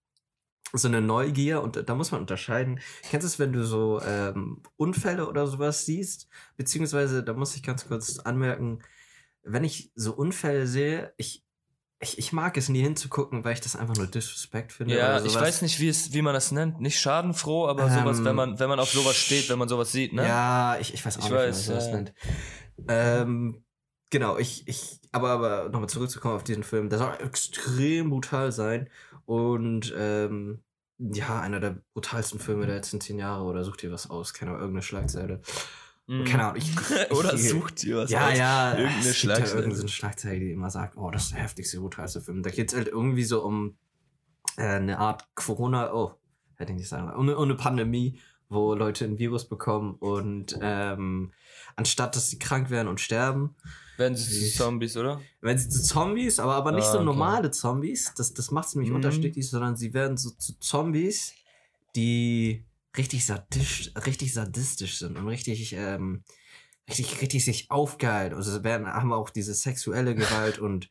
so 0.75 0.87
eine 0.89 1.01
Neugier 1.01 1.63
und 1.63 1.89
da 1.89 1.95
muss 1.95 2.11
man 2.11 2.21
unterscheiden. 2.21 2.81
Kennst 3.09 3.25
du 3.25 3.29
es, 3.29 3.39
wenn 3.39 3.55
du 3.55 3.65
so 3.65 4.03
ähm, 4.03 4.63
Unfälle 4.77 5.27
oder 5.27 5.47
sowas 5.47 5.87
siehst? 5.87 6.29
Beziehungsweise, 6.59 7.23
da 7.23 7.33
muss 7.33 7.57
ich 7.57 7.63
ganz 7.63 7.87
kurz 7.89 8.19
anmerken, 8.19 8.81
wenn 9.43 9.65
ich 9.65 9.93
so 9.95 10.13
Unfälle 10.15 10.67
sehe, 10.67 11.15
ich, 11.17 11.47
ich, 12.01 12.19
ich 12.19 12.33
mag 12.33 12.57
es 12.57 12.69
nie 12.69 12.81
hinzugucken, 12.81 13.45
weil 13.45 13.55
ich 13.55 13.61
das 13.61 13.75
einfach 13.75 13.97
nur 13.97 14.07
Disrespect 14.07 14.73
finde. 14.73 14.97
Ja, 14.97 15.17
ich 15.19 15.33
sowas. 15.33 15.43
weiß 15.43 15.63
nicht, 15.63 15.81
wie, 15.81 15.89
es, 15.89 16.13
wie 16.13 16.23
man 16.23 16.33
das 16.33 16.53
nennt. 16.53 16.81
Nicht 16.81 17.01
schadenfroh, 17.01 17.67
aber 17.67 17.91
sowas, 17.91 18.19
Ähm, 18.19 18.25
wenn 18.25 18.37
man, 18.37 18.59
wenn 18.61 18.69
man 18.69 18.79
auf 18.79 18.91
sowas 18.91 19.17
steht, 19.17 19.49
wenn 19.49 19.59
man 19.59 19.69
sowas 19.69 19.91
sieht, 19.91 20.13
ne? 20.13 20.27
Ja, 20.27 20.77
ich, 20.81 20.95
ich 20.95 21.05
weiß 21.05 21.17
auch 21.19 21.25
Ich 21.25 21.31
nicht, 21.31 21.39
weiß, 21.39 21.65
wie 21.67 21.71
man 21.71 21.77
das 21.79 21.87
ja. 21.87 21.95
nennt. 21.97 22.15
Ähm, 22.89 23.65
genau, 24.11 24.39
ich, 24.39 24.69
ich, 24.69 25.01
aber, 25.11 25.31
aber 25.31 25.69
nochmal 25.71 25.89
zurückzukommen 25.89 26.37
auf 26.37 26.45
diesen 26.45 26.63
Film, 26.63 26.89
der 26.89 27.01
soll 27.01 27.15
extrem 27.21 28.11
brutal 28.11 28.53
sein 28.53 28.89
und 29.25 29.93
ähm, 29.99 30.63
ja, 30.99 31.41
einer 31.41 31.61
der 31.61 31.83
brutalsten 31.95 32.39
Filme 32.41 32.67
der 32.67 32.77
letzten 32.77 33.01
zehn 33.01 33.19
Jahre 33.19 33.45
oder 33.45 33.65
such 33.65 33.77
dir 33.77 33.91
was 33.93 34.09
aus, 34.11 34.35
keine 34.35 34.51
Ahnung, 34.51 34.63
irgendeine 34.63 34.83
Schlagzeile. 34.83 35.41
Mhm. 36.09 36.25
Keine 36.25 36.45
Ahnung, 36.45 36.57
ich, 36.57 36.71
ich 36.71 37.11
Oder 37.19 37.35
ich- 37.35 37.49
sucht 37.49 37.85
ihr 37.85 37.99
was 37.99 38.11
ja, 38.11 38.29
aus. 38.29 38.37
ja, 38.39 38.71
Irgendeine 38.73 39.03
gibt 39.03 39.15
Schlagzeile. 39.15 39.51
Halt 39.53 39.61
irgendeine 39.65 39.89
Schlagzeile, 39.89 40.41
die 40.41 40.51
immer 40.53 40.71
sagt, 40.71 40.97
oh, 40.97 41.11
das 41.11 41.25
ist 41.25 41.33
der 41.35 41.43
heftigste, 41.43 41.81
brutalste 41.81 42.21
Film. 42.23 42.43
Da 42.43 42.51
geht 42.51 42.71
es 42.73 42.77
halt 42.77 42.89
irgendwie 42.89 43.25
so 43.25 43.45
um 43.45 43.77
äh, 44.57 44.63
eine 44.63 44.99
Art 44.99 45.25
Corona, 45.35 45.93
oh, 45.93 46.15
hätte 46.57 46.73
ich 46.73 46.79
nicht 46.79 46.89
sagen, 46.89 47.11
um, 47.13 47.23
eine- 47.29 47.37
um 47.37 47.45
eine 47.45 47.55
Pandemie, 47.57 48.19
wo 48.49 48.75
Leute 48.75 49.05
ein 49.05 49.19
Virus 49.19 49.47
bekommen 49.47 49.97
und 49.97 50.59
ähm, 50.63 51.33
anstatt 51.77 52.17
dass 52.17 52.31
sie 52.31 52.39
krank 52.39 52.71
werden 52.71 52.89
und 52.89 52.99
sterben, 53.01 53.55
Werden 53.99 54.17
sie 54.17 54.51
zu 54.51 54.57
Zombies, 54.57 54.97
oder? 54.97 55.21
werden 55.43 55.59
sie 55.59 55.69
zu 55.69 55.83
Zombies, 55.83 56.39
aber, 56.41 56.55
aber 56.55 56.73
nicht 56.73 56.87
Ah, 56.87 56.93
so 56.93 56.97
okay. 56.99 57.05
normale 57.05 57.51
Zombies, 57.51 58.15
das, 58.17 58.33
das 58.33 58.51
macht 58.51 58.69
es 58.69 58.75
nämlich 58.75 58.89
Mhm. 58.91 58.97
unterschiedlich, 58.97 59.51
sondern 59.51 59.77
sie 59.77 59.93
werden 59.93 60.17
so 60.17 60.31
zu 60.31 60.59
Zombies, 60.59 61.35
die 61.95 62.65
richtig 62.97 63.27
sadistisch, 63.27 63.93
richtig 64.07 64.33
sadistisch 64.33 64.99
sind 64.99 65.17
und 65.17 65.29
richtig, 65.29 65.73
ähm, 65.75 66.25
richtig, 66.89 67.21
richtig 67.21 67.45
sich 67.45 67.71
aufgeilen. 67.71 68.35
Also 68.35 68.65
werden, 68.65 68.87
haben 68.87 69.13
auch 69.13 69.31
diese 69.31 69.55
sexuelle 69.55 70.15
Gewalt 70.15 70.59
und 70.59 70.91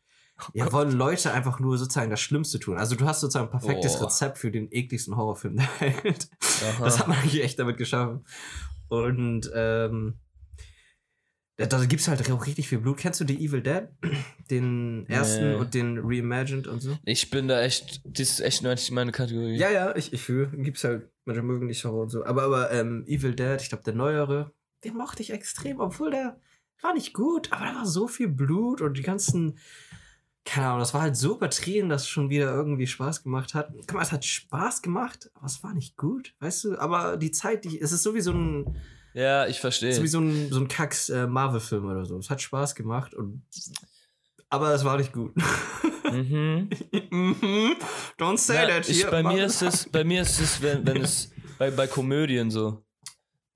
ja, 0.54 0.72
wollen 0.72 0.92
Leute 0.92 1.34
einfach 1.34 1.60
nur 1.60 1.80
sozusagen 1.80 2.12
das 2.12 2.22
Schlimmste 2.22 2.60
tun. 2.60 2.78
Also 2.78 2.96
du 2.96 3.08
hast 3.08 3.22
sozusagen 3.22 3.48
ein 3.48 3.60
perfektes 3.60 3.96
Oh. 3.96 4.06
Rezept 4.06 4.38
für 4.38 4.52
den 4.52 4.72
ekligsten 4.72 5.18
Horrorfilm 5.18 5.58
der 5.58 5.68
Welt. 6.04 6.30
Aha. 6.64 6.84
Das 6.86 7.00
hat 7.00 7.08
man 7.08 7.18
eigentlich 7.18 7.44
echt 7.44 7.58
damit 7.58 7.78
geschaffen. 7.78 8.24
Und 8.88 9.50
ähm, 9.56 10.20
da, 11.58 11.66
da 11.66 11.84
gibt 11.86 12.02
es 12.02 12.08
halt 12.08 12.30
auch 12.32 12.46
richtig 12.46 12.70
viel 12.70 12.78
Blut. 12.78 12.98
Kennst 12.98 13.20
du 13.20 13.24
die 13.24 13.44
Evil 13.44 13.64
Dead? 13.64 13.88
Den 14.52 15.08
ersten 15.08 15.50
Nee. 15.50 15.56
und 15.56 15.74
den 15.74 16.00
Reimagined 16.04 16.68
und 16.68 16.82
so? 16.82 16.98
ich 17.04 17.32
bin 17.32 17.48
da 17.48 17.62
echt, 17.64 18.02
das 18.06 18.30
ist 18.30 18.40
echt 18.42 18.62
nur 18.62 18.76
meine 18.92 19.12
Kategorie. 19.12 19.58
Ja, 19.58 19.72
ja, 19.72 19.96
ich, 19.96 20.14
ich 20.14 20.22
fühle. 20.22 20.50
Gibt's 20.62 20.84
halt, 20.84 21.10
manche 21.28 21.42
mögen 21.44 21.68
nicht 21.68 21.84
Horror 21.86 22.04
und 22.04 22.10
so. 22.10 22.26
Aber, 22.26 22.44
aber 22.44 22.72
ähm, 22.72 23.04
Evil 23.08 23.36
Dead, 23.36 23.62
ich 23.62 23.70
glaube, 23.70 23.84
der 23.84 23.94
neuere, 23.94 24.52
den 24.84 24.96
mochte 24.96 25.22
ich 25.22 25.32
extrem, 25.32 25.80
obwohl 25.80 26.12
der 26.12 26.40
war 26.82 26.94
nicht 26.94 27.14
gut, 27.14 27.52
aber 27.52 27.66
da 27.66 27.76
war 27.76 27.86
so 27.86 28.08
viel 28.08 28.28
Blut 28.28 28.82
und 28.82 28.98
die 28.98 29.02
ganzen. 29.04 29.58
Keine 30.46 30.68
Ahnung, 30.68 30.80
das 30.80 30.94
war 30.94 31.02
halt 31.02 31.18
so 31.18 31.36
übertrieben, 31.36 31.90
dass 31.90 32.04
es 32.04 32.08
schon 32.08 32.30
wieder 32.30 32.54
irgendwie 32.54 32.88
Spaß 32.88 33.22
gemacht 33.24 33.54
hat. 33.54 33.70
Guck 33.86 33.96
mal, 33.96 34.02
es 34.02 34.14
hat 34.14 34.24
Spaß 34.24 34.82
gemacht, 34.82 35.30
aber 35.34 35.46
es 35.46 35.62
war 35.62 35.74
nicht 35.74 35.98
gut, 35.98 36.36
weißt 36.40 36.64
du? 36.64 36.78
Aber 36.80 37.18
die 37.18 37.32
Zeit, 37.32 37.66
die, 37.66 37.82
es 37.82 37.92
ist 37.92 38.04
so 38.04 38.16
wie 38.16 38.22
so 38.22 38.32
ein, 38.32 38.78
Ja, 39.14 39.46
ich 39.48 39.60
verstehe. 39.60 39.94
so 39.94 40.04
wie 40.04 40.08
so 40.08 40.22
ein, 40.22 40.50
so 40.50 40.62
ein 40.62 40.70
Kacks 40.70 41.10
äh, 41.10 41.28
Marvel-Film 41.28 41.84
oder 41.86 42.06
so. 42.06 42.18
Es 42.18 42.30
hat 42.30 42.42
Spaß 42.42 42.76
gemacht 42.76 43.14
und, 43.14 43.42
aber 44.50 44.74
es 44.74 44.86
war 44.86 44.96
nicht 44.98 45.12
gut. 45.12 45.34
Mhm. 46.12 46.70
Mhm. 47.12 47.76
Don't 48.20 48.38
say 48.38 48.56
Ja, 48.56 48.68
that 48.68 48.90
ich, 48.90 49.00
here. 49.02 49.12
bei 49.12 49.24
mir 49.24 49.46
ist 49.46 49.62
es, 49.62 49.88
bei 49.90 50.04
mir 50.04 50.22
ist 50.22 50.40
es, 50.40 50.62
wenn, 50.62 50.86
wenn 50.86 51.02
es 51.02 51.32
bei, 51.60 51.72
bei 51.72 51.88
Komödien 51.88 52.52
so. 52.52 52.84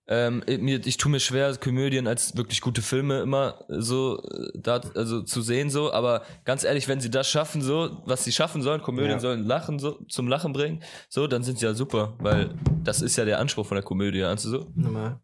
Ähm, 0.08 0.44
ich- 0.48 0.88
ich 0.88 0.98
tue 0.98 1.12
mir 1.12 1.20
schwer, 1.22 1.56
Komödien 1.58 2.08
als 2.08 2.36
wirklich 2.36 2.60
gute 2.60 2.82
Filme 2.82 3.22
immer 3.22 3.64
so 3.70 4.22
äh, 4.24 4.50
da, 4.56 4.82
also 4.96 5.22
zu 5.22 5.42
sehen 5.42 5.70
so, 5.70 5.94
aber 5.94 6.24
ganz 6.44 6.64
ehrlich, 6.66 6.88
wenn 6.90 7.00
sie 7.00 7.10
das 7.12 7.30
schaffen, 7.30 7.62
so, 7.62 8.02
was 8.06 8.24
sie 8.26 8.32
schaffen 8.34 8.62
sollen, 8.62 8.82
Komödien 8.82 9.12
Ja. 9.12 9.20
sollen 9.20 9.46
Lachen 9.46 9.80
so 9.80 10.04
zum 10.10 10.28
Lachen 10.28 10.52
bringen, 10.52 10.84
so, 11.08 11.28
dann 11.28 11.44
sind 11.44 11.60
sie 11.60 11.66
ja 11.66 11.74
super, 11.74 12.16
weil 12.20 12.56
das 12.84 13.02
ist 13.02 13.16
ja 13.16 13.24
der 13.26 13.40
Anspruch 13.40 13.66
von 13.66 13.76
der 13.76 13.84
Komödie, 13.84 14.20
du 14.46 14.50
so? 14.50 14.72
Nochmal. 14.76 15.22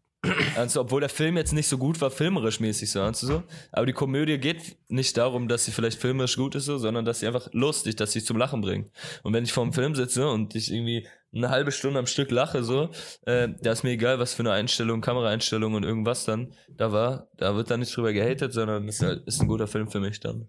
Also, 0.56 0.80
obwohl 0.80 1.00
der 1.00 1.08
Film 1.08 1.36
jetzt 1.36 1.52
nicht 1.52 1.68
so 1.68 1.78
gut 1.78 2.00
war, 2.00 2.10
filmerisch 2.10 2.58
mäßig 2.58 2.90
so, 2.90 3.00
ahnst 3.00 3.22
du 3.22 3.26
so? 3.26 3.42
Aber 3.70 3.86
die 3.86 3.92
Komödie 3.92 4.38
geht 4.38 4.76
nicht 4.88 5.16
darum, 5.16 5.46
dass 5.46 5.64
sie 5.64 5.70
vielleicht 5.70 6.00
filmerisch 6.00 6.36
gut 6.36 6.56
ist, 6.56 6.64
so, 6.64 6.76
sondern 6.78 7.04
dass 7.04 7.20
sie 7.20 7.28
einfach 7.28 7.48
lustig, 7.52 7.96
dass 7.96 8.12
sie 8.12 8.22
zum 8.22 8.36
Lachen 8.36 8.60
bringt. 8.60 8.90
Und 9.22 9.32
wenn 9.32 9.44
ich 9.44 9.52
vorm 9.52 9.72
Film 9.72 9.94
sitze 9.94 10.28
und 10.28 10.56
ich 10.56 10.72
irgendwie 10.72 11.06
eine 11.32 11.50
halbe 11.50 11.70
Stunde 11.70 12.00
am 12.00 12.06
Stück 12.06 12.32
lache, 12.32 12.64
so, 12.64 12.90
äh, 13.26 13.48
da 13.60 13.72
ist 13.72 13.84
mir 13.84 13.90
egal, 13.90 14.18
was 14.18 14.34
für 14.34 14.42
eine 14.42 14.52
Einstellung, 14.52 15.00
Kameraeinstellung 15.00 15.74
und 15.74 15.84
irgendwas 15.84 16.24
dann 16.24 16.52
da 16.68 16.90
war. 16.90 17.28
Da 17.36 17.54
wird 17.54 17.70
dann 17.70 17.80
nicht 17.80 17.96
drüber 17.96 18.12
gehatet, 18.12 18.52
sondern 18.52 18.88
ist, 18.88 19.02
halt, 19.02 19.24
ist 19.26 19.40
ein 19.40 19.46
guter 19.46 19.68
Film 19.68 19.88
für 19.88 20.00
mich 20.00 20.18
dann. 20.18 20.48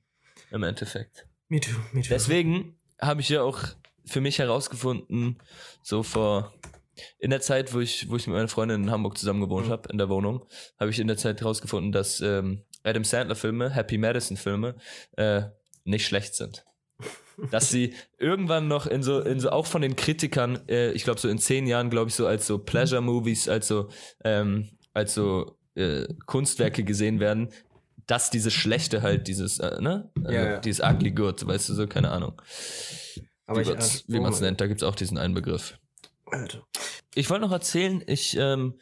Im 0.51 0.63
Endeffekt. 0.63 1.27
Me 1.47 1.59
too, 1.59 1.71
me 1.91 2.01
too. 2.01 2.09
Deswegen 2.09 2.75
habe 2.99 3.21
ich 3.21 3.29
ja 3.29 3.43
auch 3.43 3.59
für 4.05 4.21
mich 4.21 4.39
herausgefunden, 4.39 5.37
so 5.83 6.01
vor 6.01 6.53
in 7.19 7.29
der 7.29 7.41
Zeit, 7.41 7.73
wo 7.73 7.79
ich, 7.79 8.09
wo 8.09 8.15
ich 8.15 8.27
mit 8.27 8.35
meiner 8.35 8.47
Freundin 8.47 8.83
in 8.83 8.91
Hamburg 8.91 9.17
zusammen 9.17 9.41
gewohnt 9.41 9.67
Mhm. 9.67 9.71
habe, 9.71 9.89
in 9.91 9.97
der 9.97 10.09
Wohnung, 10.09 10.45
habe 10.79 10.89
ich 10.91 10.99
in 10.99 11.07
der 11.07 11.17
Zeit 11.17 11.41
herausgefunden, 11.41 11.91
dass 11.91 12.21
ähm, 12.21 12.63
Adam 12.83 13.03
Sandler 13.03 13.35
Filme, 13.35 13.69
Happy 13.69 13.97
Madison 13.97 14.37
Filme, 14.37 14.75
äh, 15.17 15.43
nicht 15.83 16.05
schlecht 16.05 16.35
sind. 16.35 16.65
Dass 17.51 17.69
sie 17.69 17.93
irgendwann 18.17 18.67
noch 18.67 18.85
in 18.85 19.01
so, 19.01 19.21
in 19.21 19.39
so 19.39 19.49
auch 19.51 19.65
von 19.65 19.81
den 19.81 19.95
Kritikern, 19.95 20.59
äh, 20.67 20.91
ich 20.91 21.05
glaube 21.05 21.19
so 21.21 21.29
in 21.29 21.37
zehn 21.39 21.67
Jahren, 21.67 21.89
glaube 21.89 22.09
ich, 22.09 22.15
so 22.15 22.27
als 22.27 22.45
so 22.45 22.57
Pleasure 22.59 23.01
Movies, 23.01 23.47
als 23.47 23.69
so, 23.69 23.87
ähm, 24.25 24.69
als 24.93 25.13
so 25.13 25.57
äh, 25.75 26.05
Kunstwerke 26.25 26.83
gesehen 26.83 27.21
werden, 27.21 27.49
dass 28.07 28.29
dieses 28.29 28.51
Schlechte 28.53 29.01
halt, 29.03 29.27
dieses, 29.29 29.59
äh, 29.59 29.79
ne? 29.81 30.11
Also 30.21 30.31
Ja, 30.35 30.43
ja. 30.43 30.57
Dieses 30.59 30.83
ugly 30.83 31.11
good, 31.11 31.45
weißt 31.47 31.69
du 31.69 31.75
so, 31.75 31.87
keine 31.87 32.11
Ahnung. 32.11 32.41
aber 33.45 33.61
wie 33.65 34.13
wie 34.13 34.19
man 34.19 34.33
es 34.33 34.41
nennt, 34.41 34.59
da 34.59 34.67
gibt 34.67 34.81
es 34.81 34.87
auch 34.87 34.95
diesen 34.95 35.17
einen 35.17 35.33
Begriff. 35.33 35.79
Alter. 36.31 36.65
Ich 37.15 37.29
wollte 37.29 37.45
noch 37.45 37.51
erzählen, 37.51 38.03
ich 38.07 38.37
ähm, 38.37 38.79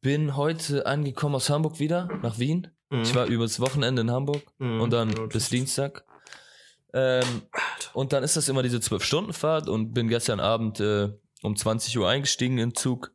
bin 0.00 0.36
heute 0.36 0.86
angekommen 0.86 1.34
aus 1.34 1.48
Hamburg 1.50 1.78
wieder, 1.78 2.08
nach 2.22 2.38
Wien. 2.38 2.68
Mhm. 2.90 3.02
Ich 3.02 3.14
war 3.14 3.26
übers 3.26 3.60
Wochenende 3.60 4.02
in 4.02 4.10
Hamburg 4.10 4.42
Mhm. 4.58 4.80
und 4.80 4.90
dann 4.92 5.10
Ja, 5.10 5.26
bis 5.26 5.48
Dienstag. 5.48 6.04
Ähm, 6.92 7.42
und 7.92 8.12
dann 8.12 8.22
ist 8.22 8.36
das 8.36 8.48
immer 8.48 8.62
diese 8.62 8.78
12-Stunden-Fahrt 8.78 9.68
und 9.68 9.92
bin 9.94 10.08
gestern 10.08 10.40
Abend 10.40 10.78
äh, 10.80 11.08
um 11.42 11.56
20 11.56 11.98
Uhr 11.98 12.08
eingestiegen 12.08 12.58
in 12.58 12.74
Zug 12.74 13.12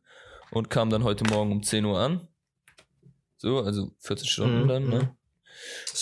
und 0.50 0.68
kam 0.68 0.90
dann 0.90 1.04
heute 1.04 1.24
Morgen 1.24 1.52
um 1.52 1.62
10 1.62 1.84
Uhr 1.84 1.98
an. 1.98 2.28
So, 3.38 3.60
also 3.60 3.90
14 4.00 4.26
Stunden 4.26 4.62
Mhm, 4.64 4.68
dann, 4.68 4.84
mhm. 4.84 4.90
ne? 4.90 5.16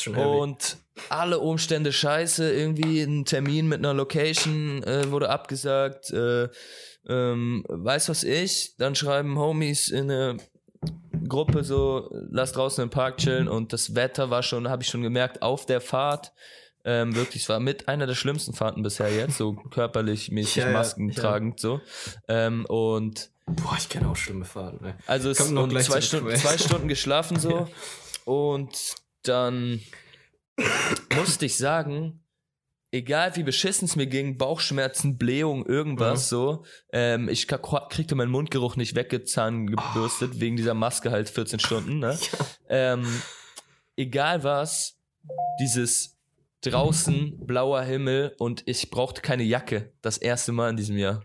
Heavy. 0.05 0.21
Und 0.21 0.77
alle 1.09 1.39
Umstände 1.41 1.93
scheiße. 1.93 2.53
Irgendwie 2.53 3.01
ein 3.03 3.25
Termin 3.25 3.69
mit 3.69 3.79
einer 3.79 3.95
Location 3.95 4.83
äh, 4.85 5.11
wurde 5.11 5.31
abgesagt. 5.31 6.11
Äh, 6.11 6.49
ähm, 7.09 7.65
weiß 7.69 8.09
was 8.09 8.25
ich. 8.25 8.77
Dann 8.77 8.95
schreiben 8.95 9.39
Homies 9.39 9.89
in 9.89 10.11
eine 10.11 10.37
Gruppe 11.27 11.65
so, 11.65 12.11
lass 12.31 12.53
draußen 12.53 12.83
im 12.85 12.91
Park 12.91 13.19
chillen. 13.19 13.49
Und 13.49 13.73
das 13.73 13.95
Wetter 13.95 14.31
war 14.31 14.43
schon, 14.43 14.69
habe 14.69 14.83
ich 14.83 14.89
schon 14.89 15.03
gemerkt, 15.03 15.43
auf 15.43 15.67
der 15.67 15.81
Fahrt. 15.81 16.33
Ähm, 16.85 17.15
wirklich, 17.15 17.43
es 17.43 17.49
war 17.49 17.61
mit 17.61 17.89
einer 17.89 18.07
der 18.07 18.15
schlimmsten 18.15 18.55
Fahrten 18.55 18.83
bisher 18.83 19.13
jetzt, 19.13 19.37
so 19.37 19.53
körperlich 19.71 20.31
mäßig 20.31 20.57
Ja, 20.57 20.67
ja, 20.69 20.73
Masken 20.73 21.11
ja. 21.11 21.21
tragend 21.21 21.61
so. 21.61 21.81
Ähm, 22.29 22.65
und 22.67 23.31
Boah, 23.47 23.77
ich 23.79 23.89
kenne 23.89 24.09
auch 24.09 24.17
schlimme 24.17 24.45
Fahrten. 24.45 24.85
Ne? 24.85 24.95
also 25.07 25.31
es 25.31 25.51
noch 25.51 25.69
gleich 25.69 25.87
zwei 25.87 26.01
Stunden, 26.01 26.37
zwei 26.37 26.59
Stunden 26.59 26.89
geschlafen 26.89 27.39
so. 27.39 27.67
Und 28.25 28.95
dann 29.23 29.81
musste 31.17 31.47
ich 31.47 31.57
sagen, 31.57 32.21
egal 32.91 33.37
wie 33.37 33.43
beschissen 33.43 33.87
es 33.87 33.97
mir 33.97 34.07
ging, 34.07 34.39
Bauchschmerzen, 34.39 35.19
Blähung, 35.19 35.67
irgendwas 35.67 36.25
Mhm. 36.25 36.37
so, 36.37 36.65
ähm, 36.93 37.29
ich 37.29 37.47
kriegte 37.47 38.15
meinen 38.15 38.31
Mundgeruch 38.31 38.77
nicht 38.77 38.95
weggezahn 38.95 39.67
gebürstet, 39.67 40.41
wegen 40.41 40.57
dieser 40.57 40.75
Maske 40.75 41.11
halt 41.11 41.29
14 41.29 41.59
Stunden, 41.61 41.99
ne? 41.99 42.19
ähm, 42.69 43.07
egal 43.97 44.43
was, 44.45 44.97
dieses 45.61 46.17
draußen 46.63 47.47
blauer 47.47 47.83
Himmel 47.83 48.35
und 48.39 48.63
ich 48.67 48.91
brauchte 48.91 49.21
keine 49.23 49.45
Jacke, 49.45 49.93
das 50.03 50.19
erste 50.19 50.53
Mal 50.53 50.71
in 50.71 50.77
diesem 50.77 50.97
Jahr. 50.97 51.23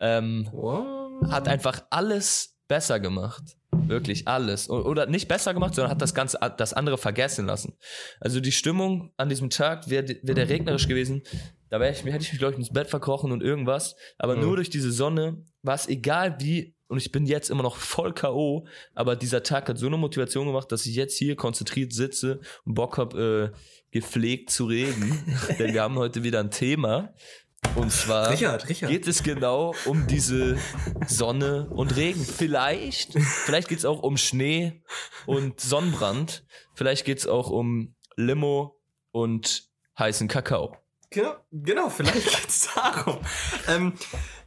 Ähm, 0.00 0.48
What? 0.52 1.30
hat 1.30 1.46
einfach 1.46 1.82
alles 1.90 2.56
besser 2.66 2.98
gemacht. 2.98 3.42
Wirklich 3.90 4.26
alles. 4.28 4.70
Oder 4.70 5.06
nicht 5.06 5.28
besser 5.28 5.52
gemacht, 5.54 5.74
sondern 5.74 5.90
hat 5.90 6.00
das 6.00 6.14
Ganze, 6.14 6.38
das 6.56 6.72
andere 6.72 6.96
vergessen 6.98 7.46
lassen. 7.46 7.74
Also 8.20 8.40
die 8.40 8.52
Stimmung 8.52 9.12
an 9.16 9.28
diesem 9.28 9.50
Tag 9.50 9.90
wäre 9.90 10.08
wär 10.22 10.34
der 10.34 10.48
regnerisch 10.48 10.88
gewesen. 10.88 11.22
Da 11.68 11.78
wär 11.80 11.90
ich, 11.90 11.98
hätte 12.04 12.22
ich 12.22 12.32
mich, 12.32 12.38
glaube 12.38 12.52
ich, 12.54 12.58
ins 12.58 12.72
Bett 12.72 12.88
verkrochen 12.88 13.30
und 13.32 13.42
irgendwas. 13.42 13.94
Aber 14.18 14.34
Mhm. 14.36 14.42
nur 14.42 14.56
durch 14.56 14.70
diese 14.70 14.90
Sonne 14.90 15.44
war 15.62 15.74
es 15.74 15.88
egal 15.88 16.36
wie, 16.40 16.74
und 16.88 16.98
ich 16.98 17.12
bin 17.12 17.26
jetzt 17.26 17.50
immer 17.50 17.62
noch 17.62 17.76
voll 17.76 18.12
K.O., 18.12 18.66
aber 18.94 19.14
dieser 19.14 19.42
Tag 19.44 19.68
hat 19.68 19.78
so 19.78 19.86
eine 19.86 19.96
Motivation 19.96 20.46
gemacht, 20.46 20.72
dass 20.72 20.86
ich 20.86 20.96
jetzt 20.96 21.16
hier 21.16 21.36
konzentriert 21.36 21.92
sitze 21.92 22.40
und 22.64 22.74
Bock 22.74 22.98
habe, 22.98 23.52
äh, 23.54 23.56
gepflegt 23.92 24.50
zu 24.50 24.64
reden. 24.66 25.24
Denn 25.58 25.72
wir 25.72 25.82
haben 25.82 25.96
heute 25.96 26.24
wieder 26.24 26.40
ein 26.40 26.50
Thema. 26.50 27.14
Und 27.76 27.92
zwar 27.92 28.30
Richard, 28.30 28.68
Richard. 28.68 28.90
geht 28.90 29.06
es 29.06 29.22
genau 29.22 29.74
um 29.86 30.06
diese 30.06 30.58
Sonne 31.06 31.68
und 31.70 31.96
Regen. 31.96 32.24
Vielleicht, 32.24 33.12
vielleicht 33.18 33.68
geht 33.68 33.78
es 33.78 33.84
auch 33.84 34.02
um 34.02 34.16
Schnee 34.16 34.82
und 35.26 35.60
Sonnenbrand. 35.60 36.44
Vielleicht 36.74 37.04
geht 37.04 37.18
es 37.18 37.26
auch 37.26 37.50
um 37.50 37.94
Limo 38.16 38.80
und 39.12 39.68
heißen 39.98 40.28
Kakao. 40.28 40.76
Genau, 41.10 41.36
genau 41.50 41.90
vielleicht 41.90 42.24
geht's 42.40 42.68
darum. 42.74 43.18
ähm, 43.68 43.94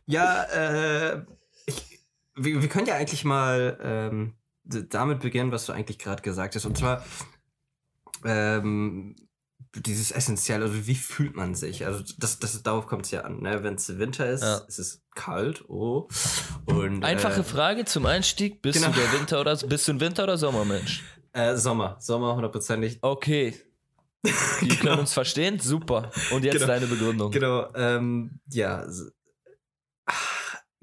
ja, 0.05 0.43
äh, 0.43 1.25
ich, 1.65 1.99
wir, 2.35 2.61
wir 2.61 2.69
können 2.69 2.87
ja 2.87 2.95
eigentlich 2.95 3.25
mal 3.25 3.77
ähm, 3.81 4.35
damit 4.63 5.19
beginnen, 5.19 5.51
was 5.51 5.65
du 5.65 5.73
eigentlich 5.73 5.99
gerade 5.99 6.21
gesagt 6.21 6.55
hast. 6.55 6.65
Und 6.65 6.77
zwar 6.77 7.05
ähm, 8.25 9.15
dieses 9.75 10.11
Essentielle, 10.11 10.65
also 10.65 10.87
wie 10.87 10.95
fühlt 10.95 11.35
man 11.35 11.55
sich? 11.55 11.85
Also 11.85 12.03
das, 12.17 12.39
das 12.39 12.61
darauf 12.63 12.87
kommt 12.87 13.05
es 13.05 13.11
ja 13.11 13.21
an. 13.21 13.41
Ne? 13.41 13.63
Wenn 13.63 13.75
es 13.75 13.97
Winter 13.97 14.29
ist, 14.29 14.43
Ja. 14.43 14.57
ist 14.67 14.79
es 14.79 15.01
kalt, 15.15 15.67
oh. 15.69 16.07
Und, 16.65 17.03
Einfache 17.03 17.41
äh, 17.41 17.43
Frage 17.43 17.85
zum 17.85 18.05
Einstieg. 18.05 18.61
Bist 18.61 18.79
Genau. 18.81 18.93
du 18.93 18.99
der 18.99 19.11
Winter- 19.19 19.41
oder 19.41 19.55
bist 19.57 19.87
du 19.87 19.93
ein 19.93 19.99
Winter- 19.99 20.23
oder 20.23 20.37
Sommermensch? 20.37 21.03
äh, 21.33 21.55
Sommer, 21.55 21.97
Sommer 21.99 22.35
hundertprozentig. 22.35 22.99
Okay. 23.01 23.55
Wir 24.23 24.75
können 24.77 24.99
uns 24.99 25.13
verstehen? 25.13 25.59
Super. 25.59 26.11
Und 26.31 26.43
jetzt 26.45 26.53
Genau. 26.55 26.67
deine 26.67 26.87
Begründung. 26.87 27.31
Genau, 27.31 27.67
ähm, 27.75 28.39
ja. 28.49 28.85
ah, 30.05 30.13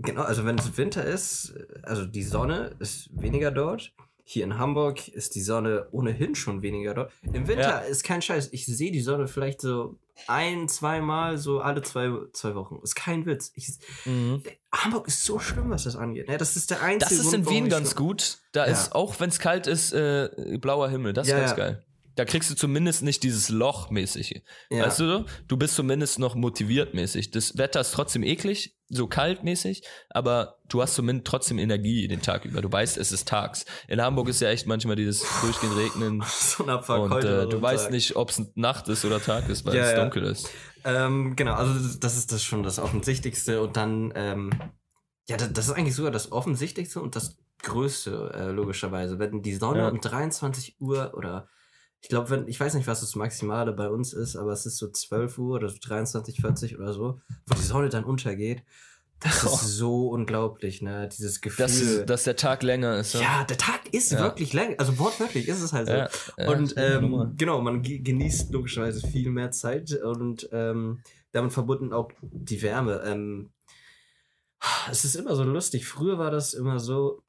Genau, 0.02 0.22
also 0.22 0.44
wenn 0.46 0.58
es 0.58 0.76
Winter 0.78 1.04
ist, 1.04 1.54
also 1.82 2.06
die 2.06 2.22
Sonne 2.22 2.74
ist 2.78 3.08
weniger 3.12 3.50
dort. 3.50 3.92
Hier 4.32 4.44
in 4.44 4.58
Hamburg 4.58 5.08
ist 5.08 5.34
die 5.34 5.40
Sonne 5.40 5.88
ohnehin 5.90 6.36
schon 6.36 6.62
weniger 6.62 6.94
dort. 6.94 7.12
Im 7.32 7.48
Winter 7.48 7.62
Ja. 7.62 7.78
ist 7.78 8.04
kein 8.04 8.22
Scheiß. 8.22 8.50
Ich 8.52 8.64
sehe 8.64 8.92
die 8.92 9.00
Sonne 9.00 9.26
vielleicht 9.26 9.60
so 9.60 9.98
ein, 10.28 10.68
zweimal, 10.68 11.36
so 11.36 11.58
alle 11.58 11.82
zwei, 11.82 12.12
zwei 12.32 12.54
Wochen. 12.54 12.78
Ist 12.84 12.94
kein 12.94 13.26
Witz. 13.26 13.50
Ich, 13.56 13.70
Mhm. 14.04 14.44
Hamburg 14.72 15.08
ist 15.08 15.24
so 15.24 15.40
schlimm, 15.40 15.70
was 15.70 15.82
das 15.82 15.96
angeht. 15.96 16.28
Ne? 16.28 16.38
Das 16.38 16.54
ist 16.54 16.70
der 16.70 16.80
einzige 16.80 17.10
Das 17.10 17.12
ist 17.24 17.32
Grund, 17.32 17.34
in 17.48 17.50
Wien 17.50 17.68
ganz 17.68 17.96
gut. 17.96 18.38
Da 18.52 18.66
Ja. 18.66 18.70
ist, 18.72 18.94
auch 18.94 19.18
wenn 19.18 19.30
es 19.30 19.40
kalt 19.40 19.66
ist, 19.66 19.92
äh, 19.92 20.28
blauer 20.60 20.88
Himmel. 20.90 21.12
Das 21.12 21.26
ist 21.26 21.32
Ja, 21.32 21.38
ganz 21.40 21.50
ja. 21.50 21.56
geil. 21.56 21.84
Da 22.20 22.26
kriegst 22.26 22.50
du 22.50 22.54
zumindest 22.54 23.02
nicht 23.02 23.22
dieses 23.22 23.48
Loch 23.48 23.88
mäßig. 23.88 24.42
Ja. 24.68 24.84
Weißt 24.84 25.00
du, 25.00 25.24
du 25.48 25.56
bist 25.56 25.74
zumindest 25.74 26.18
noch 26.18 26.34
motiviert 26.34 26.92
mäßig. 26.92 27.30
Das 27.30 27.56
Wetter 27.56 27.80
ist 27.80 27.92
trotzdem 27.92 28.22
eklig, 28.22 28.76
so 28.90 29.06
kalt 29.06 29.42
mäßig, 29.42 29.82
aber 30.10 30.58
du 30.68 30.82
hast 30.82 30.96
zumindest 30.96 31.26
trotzdem 31.28 31.58
Energie 31.58 32.06
den 32.08 32.20
Tag 32.20 32.44
über. 32.44 32.60
Du 32.60 32.70
weißt, 32.70 32.98
es 32.98 33.10
ist 33.10 33.26
tags. 33.26 33.64
In 33.88 34.02
Hamburg 34.02 34.28
ist 34.28 34.40
ja 34.42 34.50
echt 34.50 34.66
manchmal 34.66 34.96
dieses 34.96 35.24
durchgehend 35.40 35.76
Regnen 35.78 36.22
so 36.26 36.64
ein 36.64 36.68
Abfuck 36.68 37.10
und 37.10 37.24
äh, 37.24 37.48
du 37.48 37.62
weißt 37.62 37.84
Tag. 37.84 37.92
nicht, 37.92 38.16
ob 38.16 38.28
es 38.28 38.42
Nacht 38.54 38.88
ist 38.88 39.06
oder 39.06 39.18
Tag 39.18 39.48
ist, 39.48 39.64
weil 39.64 39.76
Ja, 39.76 39.84
es 39.84 39.92
ja. 39.92 40.00
dunkel 40.02 40.24
ist. 40.24 40.50
Ähm, 40.84 41.36
genau, 41.36 41.54
also 41.54 41.72
das- 41.72 42.00
das 42.00 42.18
ist 42.18 42.32
das 42.32 42.42
schon 42.44 42.62
das 42.62 42.78
Offensichtlichste 42.78 43.62
und 43.62 43.78
dann, 43.78 44.12
ähm, 44.14 44.50
ja, 45.26 45.38
das, 45.38 45.54
das 45.54 45.68
ist 45.68 45.72
eigentlich 45.72 45.94
sogar 45.94 46.12
das 46.12 46.32
Offensichtlichste 46.32 47.00
und 47.00 47.16
das 47.16 47.38
Größte, 47.62 48.32
äh, 48.34 48.50
logischerweise. 48.50 49.18
Wenn 49.18 49.40
die 49.40 49.54
Sonne 49.54 49.78
Ja. 49.78 49.88
um 49.88 50.02
23 50.02 50.76
Uhr 50.80 51.12
oder 51.14 51.48
ich 52.02 52.08
glaube, 52.08 52.30
wenn, 52.30 52.48
ich 52.48 52.58
weiß 52.58 52.74
nicht, 52.74 52.86
was 52.86 53.00
das 53.00 53.14
Maximale 53.14 53.72
bei 53.72 53.88
uns 53.88 54.12
ist, 54.12 54.36
aber 54.36 54.52
es 54.52 54.64
ist 54.66 54.78
so 54.78 54.88
12 54.90 55.38
Uhr 55.38 55.56
oder 55.56 55.68
so 55.68 55.76
23, 55.80 56.40
40 56.40 56.78
oder 56.78 56.92
so, 56.92 57.20
wo 57.46 57.54
die 57.54 57.62
Sonne 57.62 57.88
dann 57.88 58.04
untergeht. 58.04 58.62
Das 59.22 59.44
Oh. 59.46 59.54
ist 59.54 59.60
so 59.76 60.08
unglaublich, 60.08 60.80
ne? 60.80 61.06
Dieses 61.14 61.42
Gefühl. 61.42 61.66
Dass, 61.66 62.06
dass 62.06 62.24
der 62.24 62.36
Tag 62.36 62.62
länger 62.62 62.96
ist. 62.98 63.12
ja, 63.14 63.44
der 63.44 63.58
Tag 63.58 63.92
ist 63.92 64.12
Ja. 64.12 64.20
wirklich 64.20 64.54
lang, 64.54 64.78
also 64.78 64.98
wortwörtlich 64.98 65.46
ist 65.46 65.60
es 65.60 65.74
halt 65.74 65.88
so. 65.88 65.92
ja, 65.92 66.08
ja, 66.38 66.48
Und 66.50 66.72
ähm, 66.78 67.34
genau, 67.36 67.60
man 67.60 67.82
ge- 67.82 67.98
genießt 67.98 68.50
logischerweise 68.50 69.06
viel 69.06 69.28
mehr 69.30 69.50
Zeit 69.50 69.92
und 69.92 70.48
ähm, 70.52 71.02
damit 71.32 71.52
verbunden 71.52 71.92
auch 71.92 72.10
die 72.22 72.62
Wärme. 72.62 73.02
Ähm, 73.04 73.50
es 74.90 75.04
ist 75.04 75.16
immer 75.16 75.36
so 75.36 75.42
lustig. 75.44 75.86
Früher 75.86 76.18
war 76.18 76.30
das 76.30 76.54
immer 76.54 76.80
so, 76.80 77.22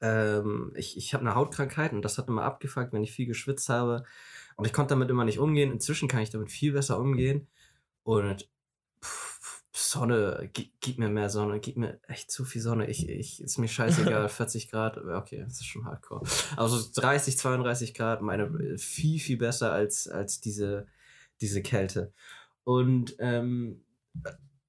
ähm, 0.00 0.72
ich, 0.76 0.96
ich 0.96 1.14
habe 1.14 1.22
eine 1.22 1.34
Hautkrankheit 1.34 1.92
und 1.92 2.02
das 2.02 2.18
hat 2.18 2.28
immer 2.28 2.42
abgefuckt, 2.42 2.92
wenn 2.92 3.02
ich 3.02 3.12
viel 3.12 3.26
geschwitzt 3.26 3.68
habe. 3.68 4.04
Und 4.56 4.66
ich 4.66 4.72
konnte 4.72 4.94
damit 4.94 5.10
immer 5.10 5.24
nicht 5.24 5.38
umgehen. 5.38 5.72
Inzwischen 5.72 6.08
kann 6.08 6.20
ich 6.20 6.30
damit 6.30 6.50
viel 6.50 6.72
besser 6.72 6.98
umgehen. 6.98 7.48
Und 8.02 8.48
pff, 9.02 9.38
Sonne, 9.72 10.50
gib, 10.52 10.98
mir 10.98 11.08
mehr 11.08 11.30
Sonne, 11.30 11.60
gib 11.60 11.76
mir 11.76 12.00
echt 12.08 12.30
zu 12.30 12.44
viel 12.44 12.60
Sonne. 12.60 12.88
Ich, 12.88 13.08
ich, 13.08 13.40
ist 13.40 13.58
mir 13.58 13.68
scheißegal, 13.68 14.28
40 14.28 14.70
Grad, 14.70 14.98
okay, 14.98 15.44
das 15.44 15.54
ist 15.54 15.66
schon 15.66 15.84
hardcore. 15.84 16.26
Also 16.56 16.80
30, 17.00 17.38
32 17.38 17.94
Grad, 17.94 18.20
meine 18.20 18.44
äh, 18.44 18.78
viel, 18.78 19.20
viel 19.20 19.36
besser 19.36 19.72
als, 19.72 20.08
als 20.08 20.40
diese, 20.40 20.86
diese 21.40 21.62
Kälte. 21.62 22.12
Und 22.64 23.16
ähm, 23.18 23.84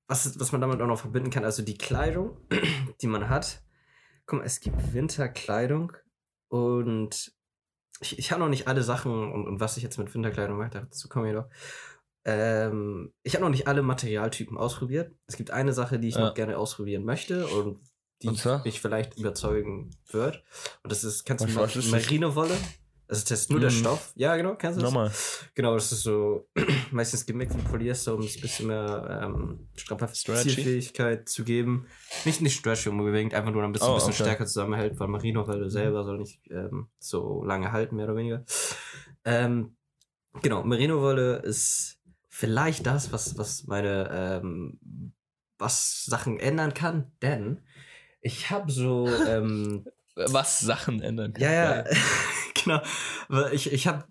was, 0.08 0.40
was 0.40 0.52
man 0.52 0.62
damit 0.62 0.82
auch 0.82 0.88
noch 0.88 1.00
verbinden 1.00 1.32
kann, 1.32 1.44
also 1.44 1.64
die 1.64 1.78
Kleidung, 1.78 2.38
die 3.02 3.08
man 3.08 3.30
hat. 3.30 3.62
Guck 4.30 4.40
mal, 4.40 4.46
es 4.46 4.60
gibt 4.60 4.94
Winterkleidung 4.94 5.92
und 6.52 7.34
ich, 8.00 8.20
ich 8.20 8.32
habe 8.32 8.42
noch 8.42 8.50
nicht 8.50 8.68
alle 8.68 8.84
Sachen 8.84 9.12
und, 9.34 9.48
und 9.48 9.60
was 9.60 9.76
ich 9.76 9.82
jetzt 9.82 9.98
mit 9.98 10.14
Winterkleidung 10.14 10.56
mache, 10.60 10.70
dazu 10.70 11.10
komme 11.10 11.30
ich 11.30 11.34
noch. 11.34 11.50
Ähm, 12.26 13.12
ich 13.24 13.34
habe 13.34 13.44
noch 13.44 13.50
nicht 13.50 13.68
alle 13.68 13.82
Materialtypen 13.82 14.56
ausprobiert. 14.56 15.16
Es 15.26 15.36
gibt 15.36 15.50
eine 15.50 15.74
Sache, 15.74 15.98
die 16.00 16.10
ich 16.10 16.16
Ja. 16.16 16.28
noch 16.28 16.36
gerne 16.36 16.60
ausprobieren 16.60 17.04
möchte 17.06 17.48
und 17.48 17.82
die 18.22 18.28
Und 18.28 18.66
mich 18.66 18.80
vielleicht 18.82 19.18
überzeugen 19.18 19.96
wird. 20.12 20.44
Und 20.84 20.92
das 20.92 21.04
ist, 21.04 21.24
kennst 21.26 21.46
du 21.46 21.56
Was- 21.56 21.74
Also 23.10 23.24
das 23.28 23.42
ist 23.42 23.50
nur 23.50 23.60
der 23.60 23.72
Mhm. 23.72 23.74
Stoff. 23.74 24.12
Ja, 24.16 24.36
genau, 24.38 24.54
kennst 24.54 24.78
du 24.78 24.82
das? 24.84 24.92
Nochmal. 24.94 25.12
Genau, 25.56 25.74
das 25.74 25.92
ist 25.92 26.04
so 26.04 26.48
meistens 26.92 27.26
gemixt 27.26 27.58
mit 27.58 27.66
Polyester, 27.66 28.14
um 28.14 28.22
es 28.22 28.36
ein 28.38 28.42
bisschen 28.42 28.68
mehr 28.68 29.20
ähm, 29.24 29.68
zu 31.26 31.44
geben. 31.44 31.88
Nicht, 32.26 32.42
nicht 32.42 32.56
stretchy 32.60 32.90
unbedingt, 32.90 33.34
einfach 33.34 33.52
nur 33.52 33.64
ein 33.64 33.72
bisschen, 33.72 33.90
Oh, 33.90 33.96
bisschen 33.96 34.14
okay. 34.14 34.22
stärker 34.22 34.46
zusammenhält, 34.46 35.00
weil 35.00 35.08
Merino-Wolle 35.08 35.72
selber 35.72 36.04
soll 36.04 36.20
nicht 36.20 36.40
ähm, 36.52 36.90
so 37.00 37.44
lange 37.44 37.72
halten, 37.72 37.96
mehr 37.96 38.06
oder 38.06 38.16
weniger. 38.16 38.46
Ähm, 39.26 39.76
genau, 40.44 40.64
Merino-Wolle 40.64 41.38
ist 41.38 42.00
vielleicht 42.28 42.86
das, 42.86 43.12
was, 43.12 43.40
was 43.40 43.66
meine, 43.66 44.10
ähm, 44.12 45.14
was 45.58 46.06
Sachen 46.06 46.40
ändern 46.40 46.76
kann, 46.76 47.12
denn 47.24 47.62
ich 48.22 48.52
habe 48.52 48.72
so, 48.72 49.08
ähm, 49.28 49.86
Was 50.28 50.60
Sachen 50.60 51.02
ändern 51.02 51.34
kann. 51.34 51.44
ja, 51.44 51.78
ja, 51.78 51.84
genau. 52.64 52.82
Ich, 53.52 53.72
ich 53.72 53.88
habe 53.88 54.04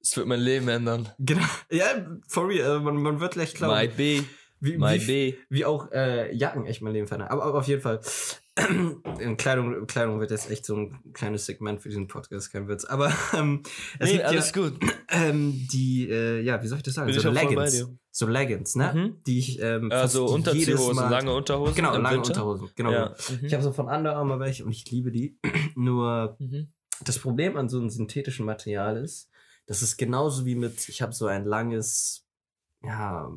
Es 0.00 0.16
wird 0.16 0.26
mein 0.26 0.40
Leben 0.40 0.68
ändern. 0.68 1.08
Genau. 1.18 1.44
Ja, 1.70 1.86
for 2.28 2.48
real. 2.48 2.76
äh, 2.76 2.80
Man, 2.80 2.96
man 2.96 3.20
wird 3.20 3.32
gleich 3.34 3.54
glauben. 3.54 3.74
Might 3.74 3.96
be. 3.96 4.24
wie, 4.60 4.76
Might 4.78 5.06
wie, 5.06 5.32
be. 5.32 5.38
wie 5.48 5.64
auch 5.64 5.90
äh, 5.92 6.34
Jacken 6.34 6.66
echt 6.66 6.82
mein 6.82 6.92
Leben 6.92 7.06
verändern. 7.06 7.30
Aber, 7.30 7.44
aber 7.44 7.58
auf 7.58 7.66
jeden 7.68 7.82
Fall. 7.82 8.00
Kleidung, 9.36 9.86
Kleidung 9.86 10.20
wird 10.20 10.30
jetzt 10.30 10.50
echt 10.50 10.64
so 10.66 10.76
ein 10.76 10.98
kleines 11.12 11.46
Segment 11.46 11.80
für 11.80 11.88
diesen 11.88 12.08
Podcast, 12.08 12.52
kein 12.52 12.68
Witz. 12.68 12.84
Aber 12.84 13.12
ähm, 13.36 13.62
es 13.98 14.08
Nee, 14.08 14.12
gibt 14.16 14.24
alles 14.26 14.52
ja, 14.54 14.62
gut. 14.62 14.78
ähm, 15.10 15.68
die, 15.72 16.08
äh, 16.10 16.40
ja, 16.40 16.62
wie 16.62 16.66
soll 16.66 16.78
ich 16.78 16.84
das 16.84 16.94
sagen? 16.94 17.10
Bin 17.10 17.20
so 17.20 17.30
Leggings. 17.30 17.86
So 18.12 18.26
Leggings, 18.26 18.74
ne? 18.74 18.92
Mhm. 18.92 19.22
Die 19.26 19.38
ich 19.38 19.60
ähm, 19.62 19.90
Also 19.92 20.26
Unterziehhosen, 20.26 20.96
Mal- 20.96 21.10
lange 21.10 21.32
Unterhosen. 21.32 21.74
Genau, 21.76 21.96
lange 21.96 22.16
Winter. 22.16 22.30
Unterhosen. 22.30 22.70
Genau. 22.74 22.92
Ja. 22.92 23.14
Ich 23.42 23.52
habe 23.54 23.62
so 23.62 23.72
von 23.72 23.86
Under 23.86 24.16
Armour 24.16 24.40
welche 24.40 24.64
und 24.64 24.72
ich 24.72 24.90
liebe 24.90 25.12
die. 25.12 25.38
Nur 25.76 26.36
Mhm. 26.40 26.68
das 27.04 27.18
Problem 27.18 27.56
an 27.56 27.68
so 27.68 27.78
einem 27.78 27.88
synthetischen 27.88 28.44
Material 28.46 28.96
ist, 28.96 29.28
das 29.66 29.82
ist 29.82 29.96
genauso 29.96 30.44
wie 30.44 30.56
mit, 30.56 30.88
ich 30.88 31.00
habe 31.02 31.12
so 31.12 31.26
ein 31.26 31.44
langes, 31.44 32.26
ja, 32.82 33.30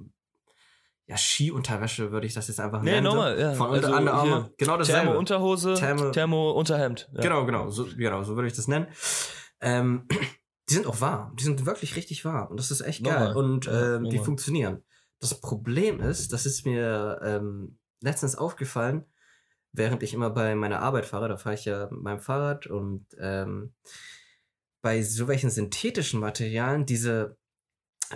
ja, 1.08 1.18
Skiunterwäsche 1.18 2.12
würde 2.12 2.26
ich 2.28 2.34
das 2.34 2.48
jetzt 2.48 2.60
einfach 2.60 2.82
Nee, 2.82 2.92
nennen. 2.92 3.04
nochmal, 3.06 3.40
ja. 3.40 3.54
Von 3.54 3.72
Also 3.72 3.88
Under 3.88 3.98
Under 4.00 4.14
Armour. 4.14 4.44
hier, 4.46 4.54
Genau 4.58 4.78
dasselbe. 4.78 5.02
Thermo-Unterhose, 5.08 5.74
Thermo- 5.76 6.12
Thermo-Unterhemd. 6.12 7.10
Ja. 7.14 7.22
Genau, 7.22 7.46
genau, 7.46 7.70
so, 7.70 7.86
genau, 7.98 8.24
so 8.24 8.36
würde 8.36 8.48
ich 8.48 8.54
das 8.54 8.68
nennen. 8.68 8.88
Ähm, 9.62 10.08
die 10.70 10.74
sind 10.74 10.88
auch 10.88 11.02
warm. 11.02 11.36
Die 11.36 11.44
sind 11.44 11.66
wirklich 11.66 11.96
richtig 11.98 12.24
warm. 12.24 12.48
Und 12.48 12.58
das 12.60 12.72
ist 12.72 12.82
echt 12.82 13.04
geil. 13.04 13.14
Nochmal. 13.30 13.36
Und 13.36 13.66
Ja, 13.66 13.96
ähm, 13.98 14.10
die 14.10 14.20
funktionieren. 14.20 14.82
Das 15.20 15.40
Problem 15.40 16.00
ist, 16.02 16.32
das 16.34 16.46
ist 16.46 16.66
mir 16.66 17.20
ähm, 17.24 17.78
letztens 18.02 18.36
aufgefallen, 18.36 19.06
während 19.74 20.04
ich 20.04 20.14
immer 20.14 20.30
bei 20.30 20.56
meiner 20.56 20.80
Arbeit 20.82 21.06
fahre, 21.06 21.28
da 21.30 21.38
fahre 21.38 21.56
ich 21.56 21.66
ja 21.66 21.88
mit 21.92 22.02
meinem 22.02 22.20
Fahrrad 22.20 22.68
und 22.68 23.06
ähm, 23.20 23.74
bei 24.82 25.02
so 25.02 25.28
welchen 25.28 25.50
synthetischen 25.50 26.20
Materialien 26.20 26.86
diese 26.86 27.38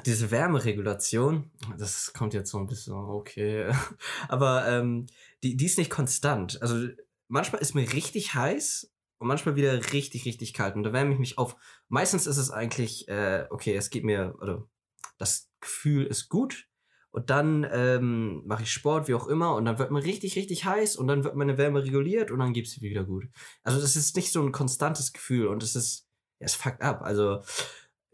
diese 0.05 0.31
Wärmeregulation, 0.31 1.51
das 1.77 2.13
kommt 2.13 2.33
jetzt 2.33 2.51
so 2.51 2.57
ein 2.57 2.67
bisschen, 2.67 2.93
okay, 2.93 3.71
aber 4.27 4.67
ähm, 4.67 5.07
die, 5.43 5.57
die 5.57 5.65
ist 5.65 5.77
nicht 5.77 5.91
konstant. 5.91 6.61
Also 6.61 6.87
manchmal 7.27 7.61
ist 7.61 7.75
mir 7.75 7.91
richtig 7.93 8.33
heiß 8.33 8.91
und 9.19 9.27
manchmal 9.27 9.55
wieder 9.55 9.93
richtig, 9.93 10.25
richtig 10.25 10.53
kalt. 10.53 10.75
Und 10.75 10.83
da 10.83 10.93
wärme 10.93 11.13
ich 11.13 11.19
mich 11.19 11.37
auf. 11.37 11.55
Meistens 11.89 12.27
ist 12.27 12.37
es 12.37 12.51
eigentlich, 12.51 13.07
äh, 13.07 13.45
okay, 13.49 13.75
es 13.75 13.89
geht 13.89 14.03
mir, 14.03 14.35
oder 14.41 14.67
das 15.17 15.49
Gefühl 15.59 16.05
ist 16.05 16.29
gut. 16.29 16.67
Und 17.11 17.29
dann 17.29 17.65
ähm, 17.71 18.43
mache 18.45 18.63
ich 18.63 18.71
Sport, 18.71 19.07
wie 19.07 19.15
auch 19.15 19.27
immer, 19.27 19.55
und 19.55 19.65
dann 19.65 19.79
wird 19.79 19.89
mir 19.89 20.03
richtig, 20.03 20.35
richtig 20.35 20.65
heiß 20.65 20.97
und 20.97 21.07
dann 21.07 21.23
wird 21.23 21.35
meine 21.35 21.57
Wärme 21.57 21.83
reguliert 21.83 22.29
und 22.29 22.39
dann 22.39 22.53
geht 22.53 22.67
es 22.67 22.79
wieder 22.81 23.05
gut. 23.05 23.27
Also 23.63 23.81
das 23.81 23.95
ist 23.95 24.15
nicht 24.15 24.31
so 24.31 24.41
ein 24.43 24.51
konstantes 24.51 25.13
Gefühl 25.13 25.47
und 25.47 25.63
es 25.63 25.75
ist, 25.75 26.07
es 26.37 26.53
fuckt 26.53 26.81
ab. 26.81 27.01
Also, 27.01 27.41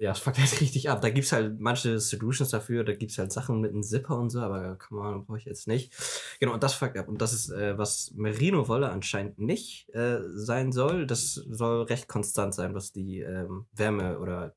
ja, 0.04 0.12
es 0.12 0.20
fuckt 0.20 0.38
halt 0.38 0.52
richtig 0.62 0.90
ab. 0.90 1.00
Da 1.02 1.10
gibt's 1.10 1.32
halt 1.32 1.62
manche 1.62 1.98
Solutions 1.98 2.50
dafür, 2.50 2.84
da 2.84 2.94
gibt's 2.94 3.18
halt 3.18 3.32
Sachen 3.32 3.62
mit 3.62 3.72
einem 3.72 3.84
Zipper 3.84 4.18
und 4.18 4.30
so, 4.30 4.42
aber 4.42 4.76
kann 4.76 4.98
man, 4.98 5.26
brauche 5.26 5.38
ich 5.38 5.46
jetzt 5.46 5.66
nicht. 5.66 5.94
Genau, 6.42 6.54
und 6.54 6.62
das 6.62 6.74
fuckt 6.74 6.98
ab. 6.98 7.08
Und 7.08 7.22
das 7.22 7.32
ist, 7.32 7.50
äh, 7.50 7.78
was 7.78 8.12
Merino-Wolle 8.14 8.90
anscheinend 8.90 9.40
nicht 9.40 9.88
äh, 9.96 10.20
sein 10.34 10.74
soll. 10.74 11.08
Das 11.08 11.36
soll 11.36 11.84
recht 11.84 12.10
konstant 12.10 12.54
sein, 12.54 12.76
was 12.76 12.92
die 12.92 13.22
ähm, 13.22 13.66
Wärme 13.72 14.20
oder 14.20 14.56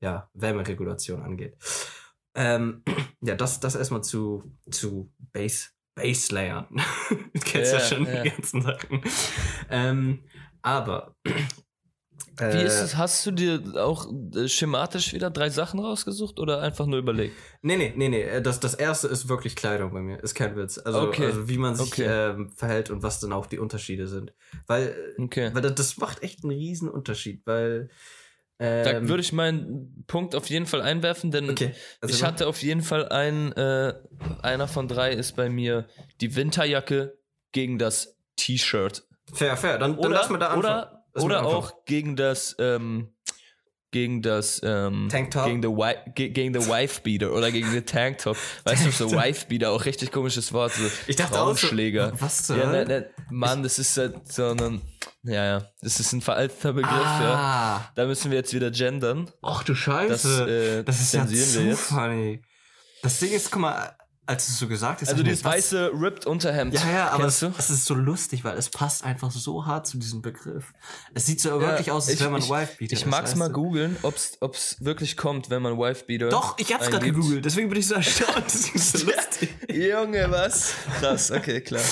ja, 0.00 0.30
Wärmeregulation 0.34 1.22
angeht. 1.22 1.56
Ähm, 2.36 2.84
ja, 3.20 3.34
das, 3.34 3.58
das 3.58 3.74
erstmal 3.74 4.04
zu, 4.04 4.44
zu 4.70 5.12
Base, 5.32 5.70
Base 5.96 6.32
Layern. 6.32 6.68
du 7.10 7.40
kennst 7.40 7.72
ja, 7.72 7.78
Ja, 7.78 7.84
schon 7.84 8.06
ja. 8.06 8.22
die 8.22 8.30
ganzen 8.30 8.62
Sachen. 8.62 9.02
Ähm, 9.70 10.22
aber. 10.62 11.16
Wie 12.38 12.44
äh, 12.44 12.64
ist 12.66 12.80
es? 12.80 12.96
Hast 12.96 13.24
du 13.26 13.30
dir 13.30 13.62
auch 13.76 14.06
äh, 14.34 14.48
schematisch 14.48 15.12
wieder 15.12 15.30
drei 15.30 15.50
Sachen 15.50 15.80
rausgesucht 15.80 16.38
oder 16.40 16.60
einfach 16.62 16.86
nur 16.86 16.98
überlegt? 16.98 17.34
Nee, 17.62 17.76
nee, 17.76 17.92
nee, 17.96 18.08
nee. 18.08 18.22
äh, 18.22 18.42
Das, 18.42 18.60
das 18.60 18.74
erste 18.74 19.08
ist 19.08 19.28
wirklich 19.28 19.56
Kleidung 19.56 19.92
bei 19.92 20.00
mir. 20.00 20.22
Ist 20.22 20.34
kein 20.34 20.56
Witz. 20.56 20.78
Also, 20.78 21.00
Okay. 21.00 21.26
also 21.26 21.48
wie 21.48 21.58
man 21.58 21.74
sich 21.74 21.92
Okay. 21.92 22.06
ähm, 22.08 22.50
verhält 22.54 22.90
und 22.90 23.02
was 23.02 23.20
dann 23.20 23.32
auch 23.32 23.46
die 23.46 23.58
Unterschiede 23.58 24.06
sind. 24.08 24.32
Weil, 24.66 24.94
äh, 25.18 25.22
Okay. 25.22 25.50
weil 25.52 25.62
das, 25.62 25.74
das 25.74 25.96
macht 25.98 26.22
echt 26.22 26.44
einen 26.44 26.52
riesen 26.52 26.88
Unterschied, 26.88 27.42
weil. 27.44 27.88
Da 28.60 28.90
Ähm, 28.90 29.08
würde 29.08 29.20
ich 29.20 29.32
meinen 29.32 30.04
Punkt 30.08 30.34
auf 30.34 30.50
jeden 30.50 30.66
Fall 30.66 30.82
einwerfen, 30.82 31.30
denn 31.30 31.50
Okay. 31.50 31.72
Also, 32.00 32.14
ich 32.14 32.24
hatte 32.24 32.48
auf 32.48 32.60
jeden 32.62 32.82
Fall 32.82 33.08
einen, 33.08 33.52
äh, 33.52 33.94
einer 34.42 34.66
von 34.66 34.88
drei 34.88 35.12
ist 35.12 35.36
bei 35.36 35.48
mir 35.48 35.86
die 36.20 36.34
Winterjacke 36.34 37.16
gegen 37.52 37.78
das 37.78 38.16
T-Shirt. 38.36 39.04
Fair, 39.32 39.56
fair. 39.56 39.78
Dann, 39.78 39.92
dann 39.92 39.98
Oder, 40.00 40.08
lass 40.10 40.28
mal 40.30 40.38
da 40.38 40.48
anfangen. 40.48 40.58
oder, 40.64 40.97
oder 41.14 41.44
auch 41.44 41.84
gegen 41.84 42.16
das, 42.16 42.56
ähm, 42.58 43.08
gegen 43.90 44.20
das, 44.22 44.60
ähm, 44.62 45.08
Tanktop? 45.10 45.46
gegen 45.46 45.62
the, 45.62 46.12
ge 46.14 46.28
gegen 46.30 46.60
the 46.60 46.68
Wife 46.68 47.00
Beater 47.02 47.32
oder 47.32 47.50
gegen 47.50 47.72
den 47.72 47.86
Tanktop. 47.86 48.36
Weißt 48.64 48.86
du, 48.86 48.90
so. 48.90 49.10
Wife 49.12 49.46
Beater, 49.48 49.70
auch 49.70 49.84
richtig 49.84 50.12
komisches 50.12 50.52
Wort, 50.52 50.72
so 50.72 50.84
Ich 51.06 51.16
dachte 51.16 51.40
auch 51.40 51.56
so, 51.56 51.68
was 52.20 52.42
zur 52.44 52.56
Ja, 52.56 52.70
ne, 52.70 52.84
ne, 52.84 53.10
Mann, 53.30 53.62
das 53.62 53.78
ist 53.78 53.96
halt 53.96 54.30
so 54.30 54.50
ein, 54.50 54.82
ja, 55.22 55.44
ja, 55.44 55.68
das 55.80 56.00
ist 56.00 56.12
ein 56.12 56.20
veralteter 56.20 56.72
Begriff, 56.72 56.92
ja. 56.92 57.34
ah. 57.34 57.92
Da 57.94 58.06
müssen 58.06 58.30
wir 58.30 58.38
jetzt 58.38 58.54
wieder 58.54 58.70
gendern. 58.70 59.30
Ach 59.42 59.62
du 59.64 59.74
Scheiße. 59.74 60.38
Das, 60.38 60.48
äh, 60.48 60.84
das 60.84 61.00
ist 61.00 61.14
ja 61.14 61.26
zu 61.26 61.62
jetzt. 61.62 61.80
funny. 61.80 62.42
Das 63.02 63.18
Ding 63.20 63.32
ist, 63.32 63.50
guck 63.50 63.62
mal, 63.62 63.96
als 64.28 64.46
du 64.46 64.52
es 64.52 64.58
so 64.58 64.68
gesagt 64.68 65.00
hast, 65.00 65.08
Also 65.08 65.22
ich 65.22 65.28
dieses 65.28 65.44
weiße 65.44 65.90
Ripped 65.94 66.26
Unterhemd. 66.26 66.74
Ja, 66.74 66.82
ja, 66.90 67.08
aber 67.10 67.24
es, 67.24 67.40
es 67.42 67.70
ist 67.70 67.86
so 67.86 67.94
lustig, 67.94 68.44
weil 68.44 68.56
es 68.58 68.68
passt 68.68 69.02
einfach 69.02 69.30
so 69.30 69.64
hart 69.66 69.86
zu 69.86 69.98
diesem 69.98 70.20
Begriff. 70.22 70.72
Es 71.14 71.26
sieht 71.26 71.40
so 71.40 71.60
wirklich 71.60 71.90
aus, 71.90 72.04
als 72.06 72.14
ich- 72.14 72.20
wäre 72.20 72.30
man 72.30 72.42
ich- 72.42 72.48
Wife-Beater. 72.50 72.92
Ich 72.92 73.06
mag's 73.06 73.30
weißt 73.30 73.36
mal 73.36 73.50
googeln, 73.50 73.96
ob's, 74.02 74.36
ob's 74.40 74.76
wirklich 74.84 75.16
kommt, 75.16 75.48
wenn 75.50 75.62
man 75.62 75.78
Wife-Beater. 75.78 76.28
Doch, 76.28 76.58
ich 76.58 76.72
hab's 76.74 76.90
gerade 76.90 77.06
gegoogelt, 77.06 77.44
deswegen 77.44 77.68
bin 77.70 77.78
ich 77.78 77.86
so 77.88 77.94
erstaunt. 77.94 78.44
Das 78.46 78.68
ist 78.68 78.98
so 78.98 79.06
lustig. 79.10 79.48
Junge, 79.70 80.30
was? 80.30 80.74
Krass, 81.00 81.30
okay, 81.30 81.60
klar. 81.62 81.82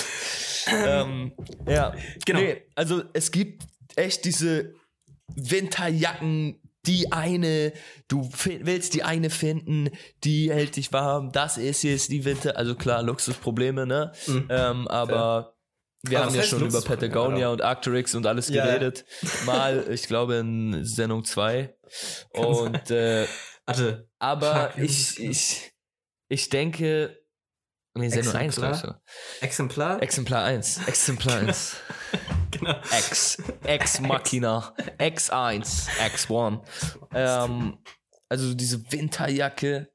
ähm, 0.69 1.33
ja, 1.67 1.95
Genau. 2.25 2.41
Nee, 2.41 2.63
also 2.75 3.03
es 3.15 3.31
gibt 3.31 3.63
echt 3.97 4.25
diese 4.27 4.75
Winterjacken, 5.35 6.61
die 6.87 7.13
eine, 7.13 7.73
du 8.09 8.29
willst 8.45 8.95
die 8.95 9.03
eine 9.03 9.31
finden, 9.31 9.91
die 10.25 10.53
hält 10.53 10.77
dich 10.77 10.93
warm, 10.93 11.33
das 11.33 11.59
ist 11.59 11.83
jetzt 11.83 12.11
die 12.11 12.25
Winter, 12.25 12.57
also 12.57 12.75
klar, 12.75 13.03
Luxusprobleme, 13.03 13.87
ne? 13.87 14.13
Mhm. 14.27 14.47
Ähm, 14.51 14.89
aber 14.89 15.55
wir 16.03 16.19
Aber 16.19 16.27
haben 16.29 16.35
ja 16.37 16.43
schon 16.43 16.65
über? 16.65 16.81
Patagonia 16.83 17.49
und 17.49 17.63
Arcturix 17.63 18.15
und 18.15 18.27
alles 18.27 18.49
Ja. 18.49 18.65
geredet. 18.65 19.05
Mal, 19.45 19.87
ich 19.91 20.07
glaube, 20.07 20.37
in 20.37 20.85
Sendung 20.85 21.25
2. 21.25 21.75
Und 22.31 22.91
äh, 22.91 23.27
Warte, 23.65 24.09
aber 24.21 24.71
Fuck, 24.71 24.85
ich, 24.85 25.19
ich, 25.19 25.73
ich 26.29 26.49
denke. 26.51 27.19
Nee, 27.95 28.11
Sendung 28.11 28.35
1, 28.35 28.57
Exemplar? 28.59 28.79
glaube 28.81 28.99
ich 29.01 29.05
so. 29.41 29.45
Exemplar? 29.45 30.03
Exemplar 30.03 30.45
1. 30.45 30.87
Exemplar 30.87 31.37
1. 31.39 31.77
genau. 32.59 32.75
X. 32.99 33.43
X 33.65 34.01
Machina. 34.01 34.75
X1. 34.99 35.89
X1. 35.99 36.61
Ähm, 37.15 37.79
also 38.29 38.55
diese 38.55 38.91
Winterjacke. 38.93 39.89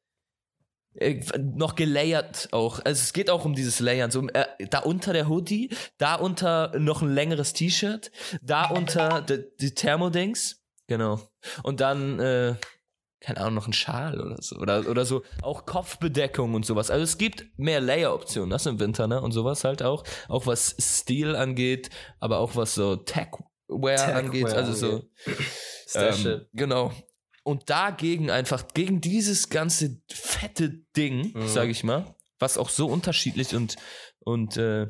Äh, 0.94 1.22
noch 1.40 1.76
gelayert 1.76 2.50
auch. 2.52 2.80
Also 2.84 3.02
es 3.02 3.14
geht 3.14 3.30
auch 3.30 3.46
um 3.46 3.56
dieses 3.56 3.80
Layern. 3.80 4.12
So, 4.12 4.28
äh, 4.30 4.46
da 4.70 4.80
unter 4.80 5.14
der 5.14 5.30
Hoodie, 5.30 5.70
da 5.98 6.16
unter 6.16 6.78
noch 6.78 7.02
ein 7.02 7.14
längeres 7.14 7.54
T-Shirt, 7.54 8.12
da 8.42 8.66
unter 8.66 9.22
die, 9.22 9.46
die 9.60 9.74
Thermodings. 9.74 10.62
Genau. 10.88 11.22
Und 11.64 11.80
dann, 11.80 12.20
äh, 12.20 12.56
keine 13.22 13.40
Ahnung, 13.40 13.54
noch 13.54 13.68
ein 13.68 13.74
Schal 13.74 14.20
oder 14.20 14.42
so. 14.42 14.58
Oder, 14.58 14.90
oder 14.90 15.06
so 15.06 15.22
auch 15.44 15.66
Kopfbedeckung 15.66 16.54
und 16.56 16.66
sowas. 16.66 16.90
Also 16.92 17.04
es 17.04 17.18
gibt 17.18 17.46
mehr 17.58 17.80
Layer-Optionen, 17.80 18.50
das 18.50 18.66
im 18.66 18.80
Winter, 18.80 19.08
ne? 19.08 19.22
Und 19.22 19.32
sowas 19.32 19.64
halt 19.64 19.84
auch. 19.84 20.04
Auch 20.28 20.48
was 20.48 20.76
Stil 20.80 21.36
angeht, 21.36 21.90
aber 22.20 22.40
auch 22.40 22.56
was 22.56 22.74
so 22.74 22.96
Tech-Wear 22.98 23.96
Tech-Wear 23.98 24.16
angeht. 24.16 24.48
Also 24.48 24.74
so. 24.74 25.04
Ähm, 25.96 26.46
genau. 26.54 26.92
Und 27.44 27.70
dagegen 27.70 28.30
einfach, 28.32 28.68
gegen 28.74 29.02
dieses 29.02 29.50
ganze 29.50 30.02
fette 30.12 30.70
Ding, 30.98 31.32
Mhm. 31.34 31.48
sag 31.48 31.70
ich 31.70 31.84
mal, 31.84 32.16
was 32.40 32.58
auch 32.58 32.70
so 32.70 32.88
unterschiedlich 32.88 33.56
und, 33.56 33.76
und 34.20 34.58
äh, 34.58 34.88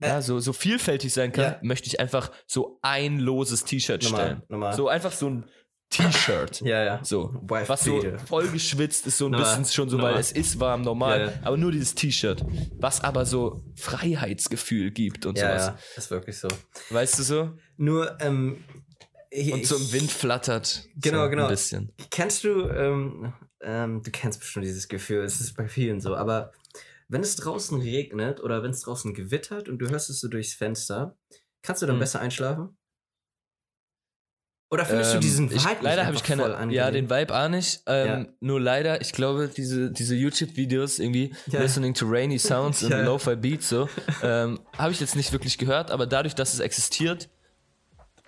ja, 0.00 0.20
so, 0.22 0.40
so 0.40 0.52
vielfältig 0.52 1.12
sein 1.12 1.30
kann, 1.30 1.44
Ja. 1.44 1.58
möchte 1.62 1.86
ich 1.86 2.00
einfach 2.00 2.32
so 2.46 2.78
ein 2.82 3.18
loses 3.20 3.64
T-Shirt 3.64 4.02
stellen. 4.02 4.42
normal. 4.48 4.72
So 4.74 4.88
einfach 4.88 5.12
so 5.12 5.28
ein 5.30 5.44
T-Shirt. 5.92 6.60
Ja, 6.62 6.82
ja. 6.84 7.00
So. 7.04 7.34
Wife 7.42 7.68
Was 7.68 7.84
so 7.84 8.02
voll 8.26 8.48
geschwitzt 8.48 9.06
ist, 9.06 9.18
so 9.18 9.26
ein 9.26 9.32
Normal, 9.32 9.58
bisschen 9.58 9.72
schon 9.74 9.88
so, 9.90 9.96
normal. 9.96 10.14
weil 10.14 10.20
es 10.20 10.32
ist 10.32 10.58
warm, 10.58 10.82
normal. 10.82 11.20
Ja, 11.20 11.26
ja. 11.26 11.32
Aber 11.42 11.56
nur 11.56 11.70
dieses 11.70 11.94
T-Shirt. 11.94 12.44
Was 12.78 13.00
aber 13.02 13.26
so 13.26 13.62
Freiheitsgefühl 13.76 14.90
gibt 14.90 15.26
und 15.26 15.38
Ja, 15.38 15.50
sowas. 15.58 15.66
ja, 15.66 15.78
ist 15.98 16.10
wirklich 16.10 16.38
so. 16.38 16.48
Weißt 16.90 17.18
du 17.18 17.22
so? 17.22 17.50
Nur, 17.76 18.16
ähm, 18.20 18.64
ich, 19.30 19.52
Und 19.52 19.66
so 19.66 19.76
im 19.76 19.92
Wind 19.92 20.10
flattert. 20.10 20.86
Genau, 20.96 21.24
so 21.24 21.30
genau. 21.30 21.44
Ein 21.44 21.50
bisschen. 21.50 21.92
Kennst 22.10 22.44
du, 22.44 22.68
ähm, 22.68 23.32
ähm, 23.62 24.02
du 24.02 24.10
kennst 24.10 24.40
bestimmt 24.40 24.64
dieses 24.66 24.88
Gefühl, 24.88 25.22
es 25.24 25.40
ist 25.40 25.54
bei 25.56 25.68
vielen 25.68 26.00
so, 26.00 26.14
aber 26.16 26.52
wenn 27.08 27.20
es 27.22 27.36
draußen 27.36 27.80
regnet 27.80 28.40
oder 28.40 28.62
wenn 28.62 28.70
es 28.72 28.80
draußen 28.80 29.14
gewittert 29.14 29.68
und 29.68 29.78
du 29.78 29.88
hörst 29.88 30.10
es 30.10 30.20
so 30.20 30.28
durchs 30.28 30.54
Fenster, 30.54 31.16
kannst 31.62 31.80
du 31.82 31.86
dann 31.86 31.96
Hm. 31.96 32.00
besser 32.00 32.20
einschlafen? 32.20 32.76
Oder 34.72 34.86
findest 34.86 35.14
du 35.14 35.18
diesen 35.18 35.46
ich, 35.48 35.62
Vibe 35.62 35.68
nicht 35.74 35.82
Leider 35.82 36.06
habe 36.06 36.16
ich 36.16 36.22
keine. 36.22 36.72
Ja, 36.72 36.90
den 36.90 37.10
Vibe 37.10 37.36
auch 37.38 37.48
nicht. 37.48 37.82
Ähm, 37.86 38.06
Ja. 38.08 38.26
Nur 38.40 38.58
leider, 38.60 39.00
ich 39.02 39.12
glaube, 39.12 39.50
diese, 39.54 39.90
diese 39.90 40.14
YouTube-Videos 40.16 40.98
irgendwie, 40.98 41.34
Ja. 41.48 41.60
listening 41.60 41.92
to 41.92 42.06
rainy 42.08 42.38
sounds 42.38 42.82
and 42.82 42.92
Ja. 42.92 43.02
lo-fi 43.02 43.36
beats, 43.36 43.68
so, 43.68 43.88
ähm, 44.22 44.60
habe 44.78 44.92
ich 44.92 45.00
jetzt 45.00 45.14
nicht 45.14 45.30
wirklich 45.32 45.58
gehört, 45.58 45.90
aber 45.90 46.06
dadurch, 46.06 46.34
dass 46.34 46.54
es 46.54 46.60
existiert 46.60 47.28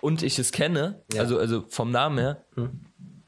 und 0.01 0.21
ich 0.21 0.37
es 0.37 0.51
kenne, 0.51 1.01
also, 1.17 1.39
also 1.39 1.65
vom 1.69 1.89
Namen 1.89 2.19
her, 2.19 2.45
Hm. 2.53 2.79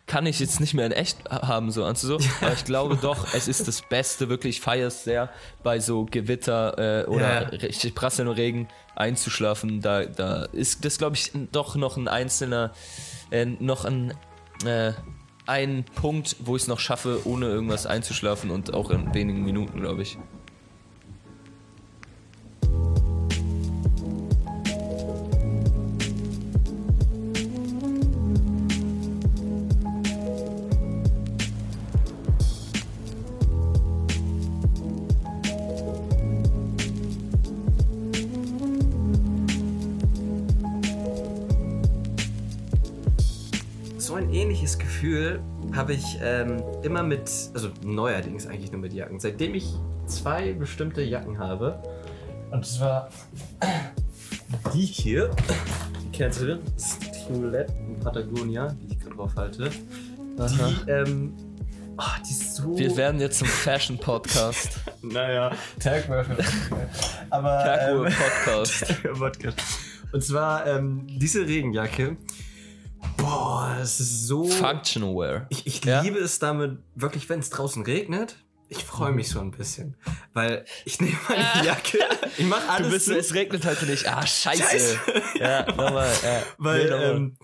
kann 0.06 0.26
ich 0.28 0.40
jetzt 0.40 0.60
nicht 0.60 0.74
mehr 0.76 0.86
in 0.86 0.92
echt 0.92 1.18
ha- 1.30 1.48
haben, 1.48 1.72
so, 1.72 1.84
also 1.84 2.20
so. 2.20 2.30
Aber 2.42 2.54
ich 2.54 2.66
glaube 2.66 2.98
doch, 3.02 3.34
es 3.34 3.48
ist 3.48 3.68
das 3.68 3.82
Beste, 3.82 4.30
wirklich, 4.30 4.58
ich 4.58 4.62
feiere 4.62 4.88
es 4.90 5.04
sehr, 5.04 5.30
bei 5.64 5.80
so 5.80 6.06
Gewitter 6.06 7.04
äh, 7.04 7.08
oder 7.08 7.52
richtig 7.52 7.96
prasselndem 7.96 8.36
Regen 8.36 8.68
einzuschlafen. 8.98 9.82
Da, 9.82 10.06
da 10.06 10.46
ist 10.46 10.86
das, 10.86 10.98
glaube 10.98 11.16
ich, 11.16 11.32
doch 11.52 11.76
noch 11.76 11.98
ein 11.98 12.08
einzelner, 12.08 12.72
äh, 13.32 13.46
noch 13.46 13.86
ein, 13.86 14.14
äh, 14.66 14.94
ein 15.46 15.86
Punkt, 15.96 16.36
wo 16.40 16.56
ich 16.56 16.64
es 16.64 16.68
noch 16.68 16.80
schaffe, 16.80 17.22
ohne 17.26 17.48
irgendwas 17.48 17.86
einzuschlafen 17.86 18.52
und 18.52 18.74
auch 18.74 18.90
in 18.90 19.14
wenigen 19.14 19.44
Minuten, 19.44 19.80
glaube 19.80 20.02
ich. 20.02 20.18
Ähnliches 44.38 44.78
Gefühl 44.78 45.42
habe 45.74 45.94
ich 45.94 46.18
ähm, 46.22 46.64
immer 46.84 47.04
mit, 47.04 47.30
also 47.54 47.70
neuerdings 47.84 48.46
eigentlich 48.46 48.72
nur 48.72 48.82
mit 48.82 48.94
Jacken. 48.94 49.20
Seitdem 49.20 49.56
ich 49.56 49.74
zwei 50.06 50.54
bestimmte 50.54 51.02
Jacken 51.02 51.40
habe. 51.40 51.82
Und 52.52 52.66
zwar 52.66 53.10
die 54.74 54.86
hier. 54.86 55.32
Die 57.02 57.34
Violette 57.34 57.74
in 57.74 58.00
Patagonia, 58.00 58.76
die 58.82 58.94
ich 58.94 59.00
gerade 59.00 59.16
drauf 59.16 59.36
halte. 59.36 59.70
Die, 59.70 60.90
ähm, 60.92 61.34
oh, 61.98 62.04
die 62.26 62.32
ist 62.32 62.56
so. 62.56 62.78
Wir 62.78 62.96
werden 62.96 63.20
jetzt 63.20 63.40
zum 63.40 63.48
Fashion-Podcast. 63.48 64.80
naja, 65.02 65.52
Tagwürfel. 65.80 66.38
Aber. 67.30 67.64
Kakuhe 67.64 68.10
ähm. 69.44 69.54
Und 70.14 70.24
zwar 70.24 70.66
ähm, 70.68 71.06
diese 71.08 71.46
Regenjacke. 71.46 72.16
Boah, 73.28 73.76
das 73.78 74.00
ist 74.00 74.26
so. 74.28 74.46
Functional 74.46 75.14
Wear. 75.16 75.46
Ich, 75.50 75.68
ich 75.68 75.84
Ja? 75.84 76.02
liebe 76.02 76.18
es 76.20 76.40
damit, 76.40 76.80
wirklich, 76.96 77.28
wenn 77.30 77.40
es 77.40 77.50
draußen 77.50 77.84
regnet. 77.84 78.38
Ich 78.70 78.84
freue 78.84 79.12
mich 79.12 79.30
so 79.30 79.40
ein 79.40 79.52
bisschen. 79.52 79.96
Weil 80.34 80.66
ich 80.86 81.00
nehme 81.02 81.18
meine 81.28 81.46
Jacke, 81.66 82.00
ich 82.38 82.46
mache 82.46 82.64
Du 82.66 82.70
alles 82.72 82.90
bist 82.92 83.06
so, 83.08 83.14
zu, 83.14 83.20
es 83.20 83.34
regnet 83.34 83.66
heute 83.66 83.86
nicht. 83.86 84.08
Ah, 84.08 84.26
scheiße. 84.26 84.62
Scheiße. 84.64 84.98
Ja, 85.40 85.66
nochmal. 85.72 86.10
Ja, 86.24 86.44
weil, 86.58 86.84
Nee, 86.86 86.90
nochmal. 86.90 87.16
ähm, 87.16 87.38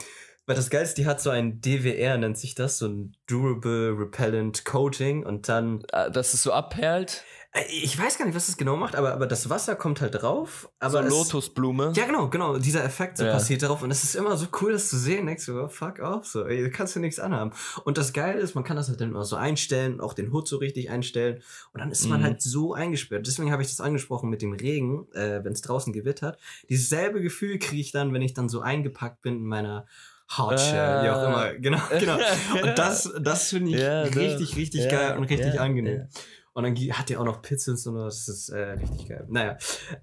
weil 0.46 0.56
das 0.58 0.70
Geilste, 0.70 1.02
die 1.02 1.08
hat 1.08 1.22
so 1.22 1.30
ein 1.30 1.62
DWR, 1.62 2.18
nennt 2.18 2.38
sich 2.38 2.56
das, 2.56 2.78
so 2.78 2.88
ein 2.88 3.16
Durable 3.28 3.96
Repellent 3.98 4.66
Coating 4.66 5.26
und 5.26 5.48
dann, 5.50 5.84
Ah, 5.94 6.10
dass 6.10 6.34
es 6.34 6.44
so 6.44 6.52
abperlt. 6.52 7.24
Äh, 7.54 7.64
ich 7.70 7.98
weiß 7.98 8.18
gar 8.18 8.26
nicht, 8.26 8.36
was 8.36 8.48
das 8.48 8.58
genau 8.58 8.76
macht, 8.76 8.96
aber, 8.96 9.14
aber 9.14 9.28
das 9.28 9.50
Wasser 9.50 9.76
kommt 9.76 10.02
halt 10.02 10.22
drauf. 10.22 10.70
So 10.82 10.88
Aber 10.88 11.04
es, 11.06 11.10
Lotusblume. 11.10 11.94
Ja, 11.96 12.06
genau, 12.06 12.28
genau. 12.30 12.58
Dieser 12.58 12.84
Effekt 12.84 13.18
so 13.18 13.26
Ja. 13.26 13.32
passiert 13.32 13.62
darauf. 13.64 13.82
Und 13.84 13.92
es 13.92 14.04
ist 14.04 14.16
immer 14.16 14.36
so 14.38 14.48
cool, 14.62 14.72
das 14.74 14.90
zu 14.90 14.98
sehen. 14.98 15.26
Denkst 15.28 15.46
du, 15.46 15.62
oh, 15.62 15.68
fuck 15.68 16.00
off, 16.00 16.26
so, 16.26 16.46
ey, 16.46 16.64
du 16.64 16.70
kannst 16.72 16.96
du 16.96 17.00
nichts 17.00 17.20
anhaben. 17.20 17.52
Und 17.86 17.98
das 17.98 18.12
Geile 18.14 18.40
ist, 18.40 18.56
man 18.56 18.64
kann 18.64 18.76
das 18.78 18.90
halt 18.90 19.00
dann 19.02 19.10
immer 19.12 19.24
so 19.26 19.36
einstellen, 19.36 20.02
auch 20.02 20.14
den 20.14 20.32
Hut 20.32 20.48
so 20.48 20.58
richtig 20.58 20.90
einstellen. 20.90 21.42
Und 21.74 21.80
dann 21.82 21.92
ist 21.92 22.08
man 22.08 22.20
Mhm. 22.22 22.24
halt 22.26 22.42
so 22.42 22.74
eingesperrt. 22.74 23.26
Deswegen 23.28 23.52
habe 23.52 23.62
ich 23.62 23.70
das 23.70 23.80
angesprochen 23.82 24.30
mit 24.30 24.42
dem 24.42 24.54
Regen, 24.54 25.08
äh, 25.14 25.44
wenn 25.44 25.54
es 25.54 25.62
draußen 25.62 25.94
gewittert. 25.94 26.38
Dieselbe 26.70 27.22
Gefühl 27.22 27.60
kriege 27.60 27.82
ich 27.82 27.92
dann, 27.92 28.14
wenn 28.14 28.22
ich 28.22 28.34
dann 28.34 28.50
so 28.50 28.62
eingepackt 28.62 29.22
bin 29.22 29.36
in 29.36 29.46
meiner 29.46 29.86
Hardshell, 30.30 31.04
wie 31.04 31.10
auch 31.10 31.18
Ah. 31.18 31.26
immer. 31.50 31.54
Genau, 31.60 31.80
genau. 32.00 32.18
Und 32.64 32.78
das, 32.80 33.12
das 33.22 33.50
finde 33.50 33.72
ich 33.72 33.78
doch. 33.84 34.20
richtig, 34.20 34.56
richtig 34.56 34.86
Ja, 34.86 34.90
geil 34.92 35.18
und 35.18 35.26
richtig 35.26 35.56
ja, 35.56 35.62
angenehm. 35.62 36.08
Ja. 36.56 36.60
Und 36.62 36.64
dann 36.64 36.76
hat 36.98 37.10
der 37.10 37.20
auch 37.20 37.26
noch 37.26 37.42
Pizzels 37.42 37.86
und 37.88 37.96
so, 37.96 38.06
das 38.06 38.28
ist 38.28 38.50
äh, 38.50 38.72
richtig 38.74 39.10
geil. 39.10 39.26
Naja, 39.30 39.58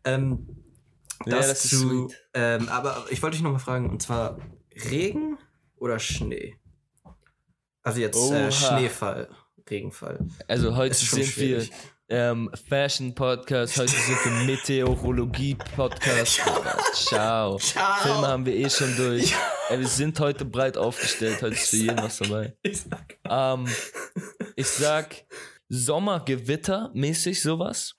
ähm, 0.05 0.47
Ja, 1.27 1.37
das, 1.37 1.49
das 1.49 1.65
ist 1.65 1.71
zu, 1.71 2.09
sweet. 2.09 2.21
ähm, 2.35 2.69
aber 2.69 3.05
ich 3.11 3.23
wollte 3.23 3.37
dich 3.37 3.43
noch 3.45 3.53
mal 3.53 3.59
fragen, 3.59 3.91
und 3.91 4.03
zwar 4.03 4.39
Regen 4.91 5.39
oder 5.77 5.99
Schnee? 5.99 6.57
Also 7.83 8.01
jetzt 8.01 8.31
äh, 8.33 8.51
Schneefall, 8.53 9.29
Regenfall. 9.69 10.27
Also 10.49 10.77
heute 10.77 10.95
sind 10.95 11.19
wir 11.19 11.25
schwierig. 11.27 11.71
ähm, 12.09 12.51
Fashion 12.69 13.15
Podcast, 13.15 13.79
heute 13.79 13.93
sind 13.93 14.19
wir 14.25 14.33
Meteorologie 14.47 15.55
Podcast. 15.77 16.41
Ciao. 16.95 17.59
Ciao. 17.59 18.03
Filme 18.03 18.27
haben 18.27 18.45
wir 18.45 18.55
eh 18.57 18.69
schon 18.69 18.95
durch. 18.97 19.35
Ey, 19.71 19.79
wir 19.79 19.87
sind 19.89 20.19
heute 20.21 20.45
breit 20.45 20.77
aufgestellt, 20.77 21.41
heute 21.43 21.55
ist 21.55 21.71
für 21.71 21.77
jeden 21.77 21.97
was 21.99 22.19
dabei. 22.19 22.55
Ich 22.63 22.83
sag, 22.83 23.17
Ähm, 23.29 23.67
ich 24.57 24.67
sag 24.67 25.15
Sommergewitter 25.71 26.91
mäßig 26.95 27.41
sowas. 27.43 27.95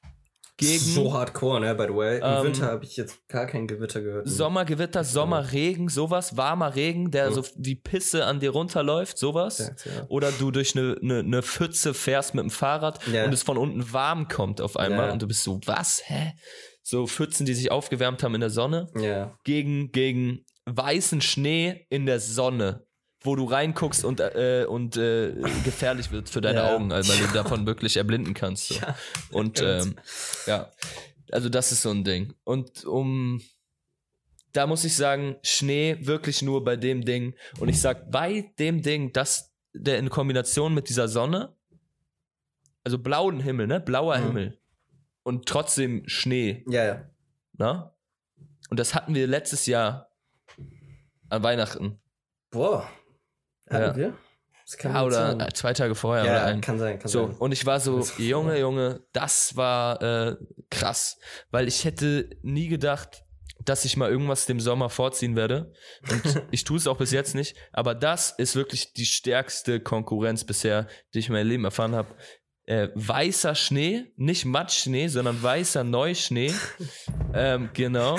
Gegen 0.58 0.78
so 0.80 1.12
hardcore, 1.14 1.60
ne, 1.60 1.74
by 1.74 1.86
the 1.88 1.96
way. 1.96 2.18
Im 2.20 2.24
Ähm, 2.24 2.44
Winter 2.44 2.68
habe 2.68 2.84
ich 2.86 2.96
jetzt 2.96 3.28
gar 3.28 3.48
kein 3.48 3.66
Gewitter 3.66 4.02
gehört. 4.02 4.30
Sommergewitter, 4.30 5.04
Sommerregen, 5.04 5.88
sowas, 5.90 6.38
warmer 6.38 6.76
Regen, 6.76 7.10
der 7.10 7.26
Ja. 7.26 7.32
so 7.32 7.44
wie 7.56 7.76
Pisse 7.76 8.26
an 8.26 8.40
dir 8.40 8.52
runterläuft, 8.52 9.18
sowas. 9.18 9.58
Sagt, 9.58 9.86
ja. 9.88 10.06
Oder 10.10 10.32
du 10.32 10.52
durch 10.52 10.78
eine, 10.78 10.98
eine, 11.02 11.20
eine 11.20 11.42
Pfütze 11.42 11.96
fährst 11.96 12.36
mit 12.36 12.44
dem 12.44 12.52
Fahrrad 12.52 13.00
Ja. 13.08 13.26
und 13.26 13.34
es 13.34 13.42
von 13.42 13.58
unten 13.58 13.92
warm 13.92 14.28
kommt 14.28 14.62
auf 14.62 14.78
einmal 14.78 15.08
Ja. 15.08 15.14
und 15.14 15.22
du 15.24 15.28
bist 15.28 15.44
so, 15.44 15.60
was, 15.66 16.04
hä? 16.06 16.34
So 16.84 17.08
Pfützen, 17.08 17.46
die 17.48 17.56
sich 17.56 17.72
aufgewärmt 17.72 18.22
haben 18.22 18.36
in 18.36 18.42
der 18.42 18.50
Sonne, 18.52 18.88
Ja. 18.96 19.36
gegen, 19.44 19.92
gegen 19.92 20.46
weißen 20.66 21.22
Schnee 21.22 21.88
in 21.90 22.06
der 22.06 22.20
Sonne, 22.20 22.86
wo 23.24 23.36
du 23.36 23.46
reinguckst 23.46 24.04
und, 24.04 24.20
äh, 24.20 24.66
und 24.68 24.98
äh, 24.98 25.34
gefährlich 25.64 26.12
wird 26.12 26.30
für 26.30 26.42
deine 26.42 26.60
Ja. 26.60 26.76
Augen, 26.76 26.90
weil 26.90 27.04
du 27.04 27.34
davon 27.34 27.66
wirklich 27.68 27.98
erblinden 27.98 28.34
kannst. 28.34 28.70
So. 28.70 28.76
Ja. 28.82 28.96
Und 29.32 29.62
ähm, 29.62 29.96
ja, 30.48 30.72
also 31.32 31.50
das 31.50 31.72
ist 31.72 31.82
so 31.84 31.92
ein 31.92 32.04
Ding. 32.04 32.34
Und 32.44 32.84
um, 32.86 33.42
da 34.54 34.66
muss 34.68 34.84
ich 34.84 34.96
sagen, 34.96 35.36
Schnee 35.44 35.98
wirklich 36.02 36.42
nur 36.42 36.64
bei 36.64 36.76
dem 36.76 37.06
Ding. 37.06 37.36
Und 37.60 37.70
ich 37.70 37.80
sag 37.80 38.10
bei 38.12 38.52
dem 38.60 38.82
Ding, 38.82 39.14
dass 39.14 39.54
der 39.74 40.00
in 40.00 40.10
Kombination 40.10 40.74
mit 40.74 40.90
dieser 40.90 41.08
Sonne, 41.08 41.56
also 42.84 42.98
blauen 42.98 43.40
Himmel, 43.40 43.68
ne, 43.68 43.80
blauer 43.80 44.18
Mhm. 44.18 44.24
Himmel 44.26 44.60
und 45.24 45.46
trotzdem 45.48 46.04
Schnee, 46.08 46.66
Ja, 46.68 46.84
ja. 46.86 47.10
ne? 47.58 47.92
Und 48.70 48.80
das 48.80 48.96
hatten 48.96 49.14
wir 49.14 49.28
letztes 49.28 49.66
Jahr 49.68 50.10
an 51.30 51.44
Weihnachten. 51.44 52.00
Boah. 52.50 52.90
Hatten 53.72 53.84
Ja. 53.84 53.96
wir? 53.96 54.14
Das 54.66 54.78
kann 54.78 54.94
Ja, 54.94 55.04
oder 55.04 55.16
sein. 55.38 55.40
äh, 55.42 55.54
zwei 55.54 55.74
Tage 55.74 55.96
vorher 55.96 56.24
ja, 56.26 56.32
oder 56.32 56.46
ein. 56.46 56.62
kann 56.62 56.80
sein, 56.80 56.98
kann 57.00 57.10
So, 57.10 57.28
sein. 57.28 57.36
und 57.38 57.52
ich 57.52 57.66
war 57.66 57.80
so, 57.80 58.00
Junge, 58.18 58.60
Junge, 58.60 59.02
das 59.12 59.56
war 59.58 60.02
äh, 60.02 60.36
krass. 60.70 61.18
Weil 61.50 61.68
ich 61.68 61.84
hätte 61.84 62.30
nie 62.42 62.68
gedacht, 62.68 63.24
dass 63.66 63.86
ich 63.86 63.98
mal 63.98 64.10
irgendwas 64.10 64.46
dem 64.46 64.60
Sommer 64.60 64.90
vorziehen 64.90 65.36
werde. 65.36 65.74
Und 66.10 66.44
ich 66.52 66.64
tue 66.64 66.78
es 66.78 66.88
auch 66.88 66.98
bis 66.98 67.12
jetzt 67.12 67.36
nicht. 67.36 67.56
Aber 67.74 67.94
das 67.96 68.32
ist 68.32 68.56
wirklich 68.56 68.94
die 68.94 69.06
stärkste 69.06 69.80
Konkurrenz 69.80 70.44
bisher, 70.46 70.88
die 71.14 71.20
ich 71.20 71.28
in 71.28 71.34
meinem 71.34 71.48
Leben 71.50 71.66
erfahren 71.66 71.94
habe. 71.96 72.16
Äh, 72.66 72.90
weißer 72.96 73.56
Schnee, 73.56 74.06
nicht 74.16 74.46
Matschschnee, 74.46 75.08
sondern 75.10 75.42
weißer 75.44 75.84
Neuschnee. 75.84 76.54
ähm, 77.34 77.70
genau. 77.74 78.18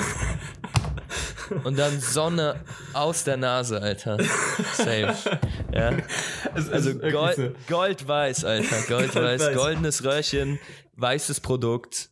Und 1.63 1.77
dann 1.77 1.99
Sonne 1.99 2.59
aus 2.93 3.23
der 3.23 3.37
Nase, 3.37 3.81
Alter. 3.81 4.17
Safe. 4.73 5.39
Ja. 5.73 5.91
Es 6.53 6.69
Also 6.69 6.93
Gold, 6.99 7.35
so. 7.35 7.51
Goldweiß, 7.67 8.45
Alter. 8.45 8.75
Goldweiß, 8.87 9.15
Goldweiß. 9.15 9.55
goldenes 9.55 10.03
Röhrchen, 10.03 10.59
weißes 10.97 11.39
Produkt. 11.39 12.11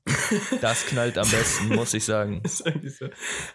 Das 0.62 0.88
knallt 0.88 1.20
am 1.20 1.30
besten, 1.30 1.68
muss 1.76 1.94
ich 1.94 2.04
sagen. 2.04 2.42
So. 2.48 3.06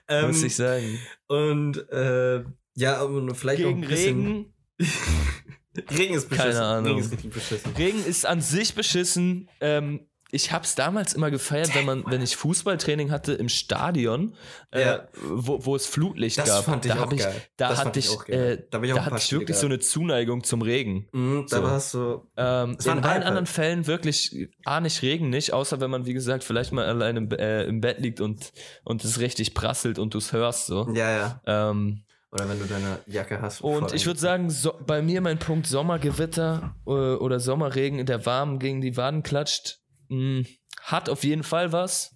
Ähm, 0.07 0.29
Muss 0.29 0.43
ich 0.45 0.55
sagen. 0.55 0.99
Und 1.27 1.89
äh, 1.91 2.45
ja, 2.75 3.03
und 3.03 3.35
vielleicht 3.35 3.62
Gegen 3.62 3.83
ein 3.83 3.89
bisschen. 3.89 4.27
Regen. 4.27 4.55
Regen 5.91 6.15
ist 6.15 6.29
beschissen. 6.29 6.53
Keine 6.53 6.65
Ahnung. 6.65 6.87
Regen 6.93 7.01
ist 7.01 7.12
richtig 7.12 7.33
beschissen. 7.33 7.73
Regen 7.77 8.05
ist 8.07 8.27
an 8.27 8.41
sich 8.41 8.75
beschissen. 8.75 9.51
Ähm, 9.61 10.07
ich 10.33 10.53
hab's 10.53 10.75
damals 10.75 11.12
immer 11.15 11.31
gefeiert, 11.31 11.75
wenn 11.75 11.85
man, 11.85 12.05
wenn 12.09 12.21
ich 12.21 12.37
Fußballtraining 12.37 13.11
hatte 13.12 13.33
im 13.35 13.49
Stadion, 13.49 14.35
äh, 14.73 14.81
Ja. 14.83 15.09
wo, 15.23 15.65
wo 15.65 15.77
es 15.77 15.87
Flutlicht 15.87 16.39
Das 16.39 16.47
gab. 16.49 16.65
fand 16.65 16.85
ich 16.85 16.93
da 16.93 17.03
auch 17.05 17.12
ich, 17.12 17.19
geil. 17.21 17.43
Da 17.57 17.69
Das 17.71 17.85
hatte 17.85 17.99
ich 18.01 18.07
ich, 18.07 18.11
auch 18.11 18.25
geil. 18.25 18.59
äh, 18.61 18.67
Da 18.71 18.83
ich 18.83 18.93
da 18.93 19.05
hatte 19.05 19.17
ich 19.19 19.33
wirklich 19.33 19.57
so 19.57 19.67
eine 19.67 19.79
Zuneigung 19.79 20.43
zum 20.43 20.62
Regen. 20.62 21.09
Mhm, 21.12 21.47
da 21.49 21.57
So. 21.59 21.62
warst 21.62 21.95
du. 21.95 22.27
Ähm, 22.37 22.77
Es 22.79 22.87
in 22.87 22.93
allen 23.05 23.23
anderen. 23.23 23.47
Fällen 23.47 23.87
wirklich 23.87 24.49
A 24.65 24.81
nicht 24.81 25.01
Regen 25.03 25.31
nicht, 25.31 25.53
außer 25.53 25.81
wenn 25.81 25.91
man, 25.91 26.07
wie 26.07 26.12
gesagt, 26.15 26.43
vielleicht 26.45 26.73
mal 26.73 26.85
allein 26.87 27.17
im, 27.17 27.31
äh, 27.31 27.62
im 27.65 27.81
Bett 27.81 28.01
liegt 28.01 28.21
und, 28.21 28.53
und 28.85 29.05
es 29.05 29.21
richtig 29.21 29.55
prasselt 29.55 29.99
und 29.99 30.12
du 30.15 30.19
es 30.19 30.33
hörst 30.33 30.67
so. 30.67 30.89
Ja, 30.93 31.11
ja. 31.17 31.41
Ähm, 31.47 32.03
Oder 32.33 32.49
wenn 32.49 32.59
du 32.59 32.65
deine 32.67 32.99
Jacke 33.07 33.41
hast. 33.41 33.61
Und 33.62 33.95
ich 33.95 34.05
würde 34.07 34.19
sagen, 34.19 34.51
so, 34.51 34.75
bei 34.87 35.01
mir 35.01 35.21
mein 35.21 35.39
Punkt 35.39 35.67
Sommergewitter 35.69 36.75
äh, 36.87 36.91
oder 36.91 37.39
Sommerregen, 37.41 38.05
der 38.05 38.27
warm 38.27 38.59
gegen 38.59 38.81
die 38.81 38.97
Waden 38.97 39.23
klatscht, 39.23 39.79
mh, 40.09 40.45
hat 40.83 41.09
auf 41.09 41.25
jeden 41.25 41.42
Fall 41.42 41.73
was. 41.73 42.14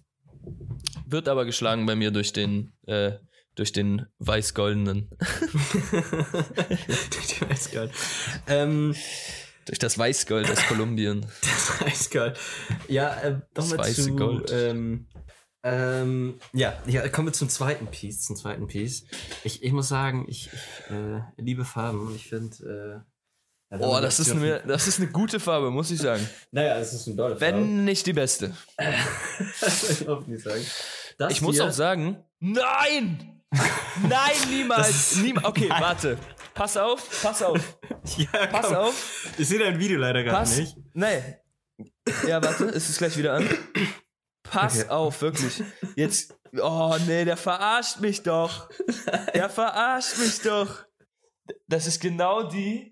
Wird 1.05 1.27
aber 1.27 1.45
geschlagen 1.45 1.85
bei 1.85 1.95
mir 1.95 2.11
durch 2.11 2.33
den, 2.33 2.73
äh, 2.87 3.13
durch 3.55 3.71
den 3.73 4.05
weiß-goldenen. 4.19 5.09
durch 5.91 7.27
den 7.39 7.49
weiß-gold. 7.49 7.91
Ähm, 8.47 8.95
durch 9.65 9.79
das 9.79 9.97
Weißgold 9.97 10.49
aus 10.49 10.65
Kolumbien. 10.67 11.25
Das 11.41 11.81
Weißgold. 11.81 12.37
Ja, 12.87 13.13
äh, 13.21 13.39
Das 13.53 13.69
nochmal 13.69 13.91
zu. 13.91 14.15
Gold. 14.15 14.51
Ähm, 14.51 15.07
ähm, 15.63 16.39
ja, 16.53 16.81
ja, 16.87 17.07
kommen 17.09 17.27
wir 17.27 17.33
zum 17.33 17.49
zweiten 17.49 17.87
Piece. 17.87 18.21
Zum 18.21 18.35
zweiten 18.35 18.67
Piece. 18.67 19.05
Ich, 19.43 19.63
ich 19.63 19.71
muss 19.71 19.87
sagen, 19.89 20.25
ich, 20.27 20.49
ich 20.51 20.91
äh, 20.91 21.21
liebe 21.37 21.65
Farben 21.65 22.07
und 22.07 22.15
ich 22.15 22.29
finde. 22.29 23.05
Ja, 23.71 23.77
Oh, 23.79 23.99
das 24.01 24.19
ist, 24.19 24.31
eine, 24.31 24.61
das 24.67 24.87
ist 24.87 24.99
eine 24.99 25.09
gute 25.09 25.39
Farbe, 25.39 25.71
muss 25.71 25.91
ich 25.91 25.99
sagen. 26.01 26.27
Naja, 26.51 26.77
es 26.77 26.93
ist 26.93 27.07
eine 27.07 27.15
tolle 27.15 27.37
Farbe. 27.37 27.55
Wenn 27.57 27.85
nicht 27.85 28.05
die 28.05 28.13
beste. 28.13 28.53
ich 28.77 30.07
auch 30.09 30.25
nicht 30.27 30.43
sagen. 30.43 30.65
Das 31.17 31.31
Ich 31.31 31.41
muss 31.41 31.59
auch 31.59 31.71
sagen, 31.71 32.23
nein! 32.39 33.41
Nein, 34.07 34.31
niemals! 34.49 35.15
Niemals. 35.17 35.45
Okay, 35.47 35.67
Nein. 35.69 35.81
warte. 35.81 36.17
Pass 36.53 36.75
auf, 36.77 37.21
pass 37.21 37.41
auf, 37.43 37.77
Ja, 38.17 38.47
pass 38.47 38.67
komm. 38.67 38.75
auf. 38.75 39.29
Ich 39.37 39.47
sehe 39.47 39.59
dein 39.59 39.79
Video 39.79 39.97
leider 39.99 40.23
Pass. 40.29 40.57
nicht. 40.57 40.75
Nee. 40.93 41.21
Ja, 42.27 42.43
warte, 42.43 42.65
ist 42.65 42.89
es 42.89 42.97
gleich 42.97 43.17
wieder 43.17 43.33
an? 43.35 43.49
Pass 44.43 44.79
Okay. 44.81 44.89
auf, 44.89 45.21
wirklich. 45.21 45.63
Jetzt. 45.95 46.33
Oh, 46.61 46.95
nee, 47.07 47.23
der 47.23 47.37
verarscht 47.37 48.01
mich 48.01 48.23
doch. 48.23 48.69
Der 49.33 49.49
verarscht 49.49 50.17
mich 50.17 50.41
doch. 50.41 50.83
Das 51.67 51.87
ist 51.87 52.01
genau 52.01 52.43
die. 52.43 52.90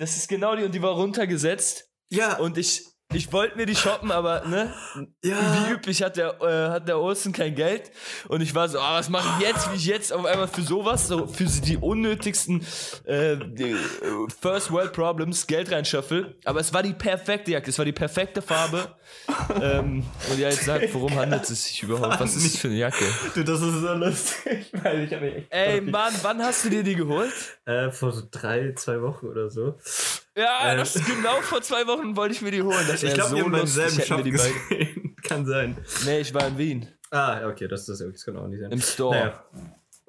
Das 0.00 0.16
ist 0.16 0.28
genau 0.28 0.56
die 0.56 0.64
und 0.64 0.74
die 0.74 0.80
war 0.80 0.92
runtergesetzt. 0.92 1.90
Ja, 2.08 2.38
Und 2.38 2.56
ich. 2.56 2.86
Ich 3.12 3.32
wollte 3.32 3.56
mir 3.56 3.66
die 3.66 3.74
shoppen, 3.74 4.12
aber 4.12 4.46
ne, 4.46 4.72
ja. 5.24 5.36
wie 5.66 5.72
üblich 5.72 6.02
hat 6.02 6.16
der, 6.16 6.40
äh, 6.40 6.70
hat 6.70 6.86
der 6.86 6.98
Olsen 7.00 7.32
kein 7.32 7.56
Geld. 7.56 7.90
Und 8.28 8.40
ich 8.40 8.54
war 8.54 8.68
so, 8.68 8.78
ah, 8.78 8.98
was 8.98 9.08
mache 9.08 9.28
ich 9.40 9.48
jetzt, 9.48 9.72
wie 9.72 9.76
ich 9.76 9.86
jetzt 9.86 10.12
auf 10.12 10.24
einmal 10.24 10.46
für 10.46 10.62
sowas, 10.62 11.08
so 11.08 11.26
für 11.26 11.44
die 11.44 11.76
unnötigsten 11.76 12.64
äh, 13.06 13.36
die, 13.36 13.72
äh, 13.72 13.76
First 14.40 14.70
World 14.70 14.92
Problems 14.92 15.46
Geld 15.48 15.72
reinschöffel. 15.72 16.36
Aber 16.44 16.60
es 16.60 16.72
war 16.72 16.84
die 16.84 16.92
perfekte 16.94 17.50
Jacke, 17.50 17.70
es 17.70 17.78
war 17.78 17.84
die 17.84 17.92
perfekte 17.92 18.42
Farbe. 18.42 18.94
ähm, 19.60 20.04
und 20.30 20.38
ja, 20.38 20.48
jetzt 20.48 20.64
sagt, 20.66 20.94
worum 20.94 21.16
handelt 21.16 21.42
es 21.50 21.64
sich 21.64 21.82
überhaupt? 21.82 22.20
Was 22.20 22.36
ist 22.36 22.54
das 22.54 22.60
für 22.60 22.68
eine 22.68 22.76
Jacke? 22.76 23.04
Du, 23.34 23.42
das 23.42 23.60
ist 23.60 23.74
so 23.80 23.92
lustig, 23.94 24.72
ich 24.72 24.80
habe 25.12 25.20
mich 25.20 25.34
echt. 25.36 25.46
Ey, 25.50 25.80
Mann, 25.80 26.12
wann 26.22 26.40
hast 26.42 26.64
du 26.64 26.70
dir 26.70 26.84
die 26.84 26.94
geholt? 26.94 27.32
Äh, 27.64 27.90
vor 27.90 28.12
so 28.12 28.22
drei, 28.30 28.72
zwei 28.76 29.02
Wochen 29.02 29.26
oder 29.26 29.50
so. 29.50 29.74
Ja, 30.36 30.72
Äh. 30.72 30.76
das 30.76 30.94
ist 30.94 31.06
genau 31.06 31.40
vor 31.42 31.60
zwei 31.60 31.86
Wochen 31.88 32.14
wollte 32.16 32.34
ich 32.34 32.40
mir 32.40 32.52
die 32.52 32.62
holen. 32.62 32.86
Das 32.86 32.99
Ich 33.02 33.14
glaube, 33.14 33.30
so 33.30 33.36
wir 33.36 33.44
haben 33.44 33.52
beim 33.52 33.66
selben 33.66 34.00
Shop 34.00 34.24
gesehen. 34.24 35.16
Kann 35.22 35.46
sein. 35.46 35.76
Nee, 36.04 36.20
ich 36.20 36.32
war 36.34 36.46
in 36.48 36.58
Wien. 36.58 36.88
Ah, 37.10 37.46
okay, 37.48 37.66
das, 37.68 37.86
das, 37.86 37.98
das 37.98 38.24
kann 38.24 38.36
auch 38.36 38.46
nicht 38.48 38.60
sein. 38.60 38.70
Im 38.70 38.80
Store. 38.80 39.14
Naja. 39.14 39.44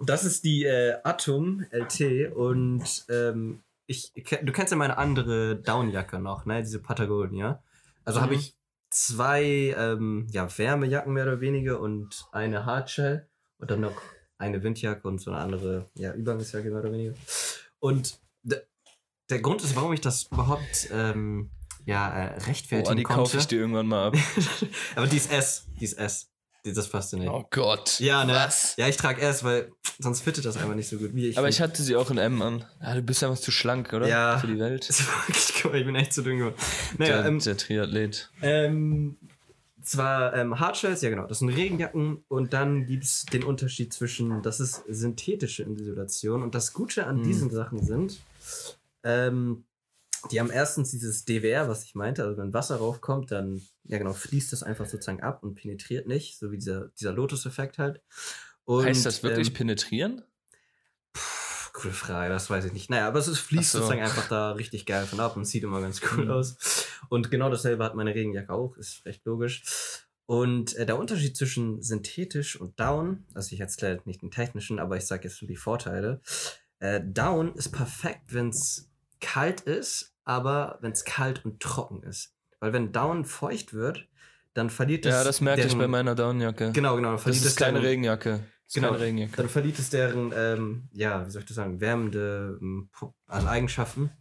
Das 0.06 0.23
ist 0.23 0.43
die 0.43 0.65
äh, 0.65 0.95
Atom 1.04 1.65
LT 1.71 2.32
und 2.36 3.06
ähm, 3.10 3.63
ich, 3.88 4.12
du 4.13 4.51
kennst 4.51 4.71
ja 4.71 4.77
meine 4.77 4.97
andere 4.97 5.56
Downjacke 5.58 6.19
noch, 6.19 6.45
ne? 6.45 6.62
Diese 6.62 6.80
Patagonia. 6.80 7.62
Also 8.06 8.21
habe 8.21 8.34
Mhm. 8.34 8.39
ich 8.39 8.56
zwei 8.89 9.75
ähm, 9.77 10.27
ja, 10.32 10.47
Wärmejacken 10.58 11.13
mehr 11.13 11.23
oder 11.23 11.41
weniger 11.41 11.80
und 11.80 12.25
eine 12.32 12.65
Hardshell 12.65 13.27
und 13.60 13.69
dann 13.71 13.82
noch 13.82 14.01
eine 14.38 14.63
Windjacke 14.63 15.08
und 15.08 15.19
so 15.19 15.32
eine 15.32 15.39
andere 15.39 15.89
ja, 15.95 16.13
Übergangsjacke 16.13 16.69
mehr 16.69 16.80
oder 16.82 16.91
weniger. 16.91 17.13
Und 17.80 18.19
der 19.30 19.39
Grund 19.39 19.63
ist, 19.63 19.75
warum 19.75 19.93
ich 19.93 20.01
das 20.01 20.23
überhaupt 20.23 20.89
ähm, 20.91 21.49
ja, 21.86 22.10
äh, 22.10 22.38
rechtfertigen 22.44 22.91
Oh, 22.91 22.96
die 22.96 23.04
konnte. 23.04 23.22
kaufe 23.22 23.38
ich 23.38 23.48
dir 23.48 23.60
irgendwann 23.60 23.88
mal 23.88 24.08
ab. 24.08 24.15
Aber 24.96 25.08
die 25.08 25.17
ist 25.17 25.32
S. 25.32 25.65
Die 25.80 25.86
ist 25.86 25.94
S. 25.98 26.28
Die, 26.63 26.74
das 26.74 26.88
passt 26.89 27.12
dir 27.12 27.17
nicht. 27.17 27.30
Oh 27.30 27.44
Gott. 27.50 28.00
Ja, 28.00 28.24
ne? 28.24 28.34
Was? 28.34 28.76
Ja, 28.78 28.88
ich 28.88 28.96
trage 28.98 29.20
S, 29.22 29.44
weil 29.44 29.72
sonst 29.98 30.22
fittet 30.22 30.46
das 30.46 30.58
einfach 30.58 30.76
nicht 30.76 30.88
so 30.89 30.98
gut 30.98 31.15
wie 31.15 31.28
ich. 31.30 31.38
Aber 31.38 31.48
find. 31.48 31.56
ich 31.56 31.62
hatte 31.62 31.82
sie 31.82 31.96
auch 31.96 32.12
in 32.12 32.20
M 32.20 32.39
an. 32.41 32.65
Ja, 32.82 32.94
du 32.94 33.02
bist 33.02 33.24
einfach 33.24 33.39
zu 33.39 33.50
schlank, 33.52 33.91
oder? 33.94 34.08
Ja. 34.08 34.38
Für 34.38 34.46
die 34.48 34.60
Welt. 34.60 34.86
Das 34.88 35.00
ist 35.00 35.08
wirklich 35.28 35.65
cool, 35.65 35.76
ich 35.76 35.86
bin 35.86 35.96
echt 35.96 36.13
zu 36.13 36.22
dünn 36.22 36.38
geworden. 36.38 36.56
Naja, 37.00 37.17
der, 37.17 37.26
ähm, 37.26 37.39
der 37.39 37.58
Triathlet. 37.58 38.30
ähm, 38.44 39.17
zwar 39.82 40.36
ähm, 40.36 40.60
Hardshells, 40.60 41.02
ja 41.02 41.10
genau, 41.10 41.26
das 41.26 41.39
sind 41.39 41.50
Regenjacken 41.50 42.24
und 42.28 42.54
dann 42.54 42.86
gibt 42.86 43.04
es 43.06 43.26
den 43.26 43.44
Unterschied 43.44 43.91
zwischen, 43.91 44.44
das 44.44 44.60
ist 44.60 44.84
synthetische 44.88 45.63
Isolation 45.63 46.44
und 46.44 46.54
das 46.54 46.74
Gute 46.74 47.08
an 47.08 47.17
Hm. 47.17 47.24
diesen 47.24 47.50
Sachen 47.50 47.84
sind, 47.84 48.20
ähm, 49.04 49.63
die 50.29 50.39
haben 50.39 50.51
erstens 50.51 50.91
dieses 50.91 51.25
DWR, 51.25 51.67
was 51.67 51.84
ich 51.84 51.95
meinte, 51.95 52.23
also 52.23 52.38
wenn 52.38 52.53
Wasser 52.53 52.77
raufkommt, 52.77 53.31
dann, 53.31 53.62
ja 53.84 53.97
genau, 53.97 54.13
fließt 54.13 54.51
das 54.51 54.63
einfach 54.63 54.86
sozusagen 54.86 55.21
ab 55.21 55.43
und 55.43 55.55
penetriert 55.55 56.07
nicht, 56.07 56.38
so 56.38 56.51
wie 56.51 56.57
dieser, 56.57 56.89
dieser 56.99 57.13
Lotus-Effekt 57.13 57.77
halt. 57.77 58.01
Und, 58.65 58.86
heißt 58.86 59.05
das 59.05 59.23
wirklich 59.23 59.49
ähm, 59.49 59.53
penetrieren? 59.53 60.21
Coole 61.73 61.93
Frage, 61.93 62.34
das 62.34 62.49
weiß 62.49 62.65
ich 62.65 62.73
nicht. 62.73 62.89
Naja, 62.89 63.07
aber 63.07 63.19
es 63.19 63.39
fließt 63.39 63.71
so. 63.71 63.77
sozusagen 63.79 64.01
einfach 64.01 64.27
da 64.27 64.51
richtig 64.51 64.86
geil 64.86 65.05
von 65.05 65.19
ab 65.19 65.36
und 65.38 65.45
sieht 65.45 65.63
immer 65.63 65.81
ganz 65.81 66.01
cool 66.12 66.25
Mhm. 66.25 66.31
aus. 66.31 66.88
Und 67.10 67.31
genau 67.31 67.49
dasselbe 67.49 67.84
hat 67.84 67.95
meine 67.95 68.13
Regenjacke 68.13 68.53
auch, 68.53 68.77
ist 68.77 69.05
recht 69.05 69.25
logisch. 69.25 69.63
Und 70.25 70.75
äh, 70.75 70.86
der 70.86 70.97
Unterschied 70.97 71.36
zwischen 71.36 71.81
synthetisch 71.81 72.60
und 72.60 72.79
Down, 72.79 73.25
also 73.34 73.53
ich 73.53 73.60
erzähle 73.60 74.01
nicht 74.05 74.21
den 74.21 74.31
technischen, 74.31 74.79
aber 74.79 74.97
ich 74.97 75.05
sage 75.05 75.27
jetzt 75.27 75.41
nur 75.41 75.47
die 75.49 75.55
Vorteile. 75.57 76.21
Äh, 76.79 77.01
Down 77.03 77.53
ist 77.55 77.71
perfekt, 77.71 78.34
wenn 78.34 78.49
es 78.49 78.89
kalt 79.19 79.62
ist, 79.62 80.11
aber 80.32 80.78
wenn 80.82 80.91
es 80.94 81.04
kalt 81.04 81.44
und 81.46 81.60
trocken 81.62 82.04
ist. 82.04 82.34
Weil 82.60 82.72
wenn 82.74 82.91
Down 82.91 83.26
feucht 83.26 83.74
wird, 83.74 84.08
dann 84.54 84.70
verliert 84.70 85.06
es. 85.06 85.12
Ja, 85.13 85.24
das 85.24 85.41
merke 85.41 85.62
ich 85.62 85.67
deren- 85.67 85.80
bei 85.80 85.88
meiner 85.88 86.15
Downjacke. 86.15 86.72
Genau, 86.72 86.96
genau. 86.96 87.10
dann 87.10 87.15
Das 87.17 87.24
verliert 87.24 87.44
ist 87.46 87.52
es 87.52 87.56
keine 87.58 87.74
deren- 87.80 87.86
Regenjacke. 87.89 88.39
Ist 88.67 88.76
Genau. 88.76 88.89
keine 88.91 89.00
Regenjacke. 89.02 89.36
dann 89.38 89.50
verliert 89.50 89.80
es 89.80 89.89
deren, 89.89 90.32
ähm, 90.36 90.89
ja, 90.94 91.26
wie 91.26 91.32
soll 91.32 91.41
ich 91.41 91.48
das 91.48 91.56
sagen, 91.56 91.82
wärmende 91.82 92.58
ähm, 92.62 92.89
also 93.28 93.48
Eigenschaften. 93.48 94.12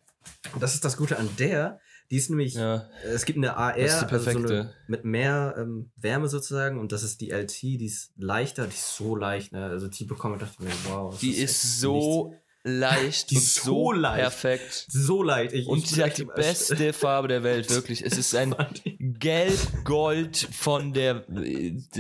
Und 0.53 0.63
das 0.63 0.75
ist 0.75 0.85
das 0.85 0.97
Gute 0.97 1.19
an 1.19 1.29
der. 1.39 1.79
Die 2.11 2.17
ist 2.17 2.29
nämlich, 2.31 2.55
Ja, 2.55 2.89
es 3.05 3.25
gibt 3.25 3.37
eine 3.39 3.57
AR, 3.57 3.77
ist 3.77 4.03
also 4.03 4.31
so 4.33 4.39
eine, 4.39 4.75
mit 4.89 5.05
mehr 5.05 5.55
ähm, 5.57 5.93
Wärme 5.95 6.29
sozusagen. 6.29 6.81
Und 6.81 6.91
das 6.91 7.05
ist 7.05 7.21
die 7.21 7.31
LT, 7.31 7.63
die 7.79 7.87
ist 7.87 8.13
leichter, 8.17 8.65
die 8.67 8.75
ist 8.75 8.97
so 8.97 9.15
leicht. 9.15 9.53
Ne? 9.53 9.65
Also 9.67 9.87
die 9.87 10.05
bekommen, 10.07 10.39
dachte 10.41 10.55
ich 10.59 10.65
mir, 10.67 10.73
wow. 10.89 11.17
die 11.21 11.31
echt 11.35 11.45
ist 11.45 11.81
so 11.81 12.35
leicht 12.63 13.31
Die 13.31 13.37
und 13.37 13.43
so 13.45 13.63
so 13.63 13.93
leicht. 13.93 14.21
perfekt. 14.23 14.87
so 14.89 15.23
leicht. 15.23 15.53
Ich, 15.55 15.67
Und 15.67 15.87
sie 15.87 16.03
hat 16.03 16.19
die 16.19 16.25
beste 16.37 16.93
Farbe 16.93 17.29
der 17.29 17.43
Welt, 17.43 17.71
wirklich. 17.71 18.05
Es 18.05 18.19
ist 18.19 18.35
ein 18.35 18.55
Gelb-Gold 18.99 20.37
von 20.53 20.93
der, 20.93 21.25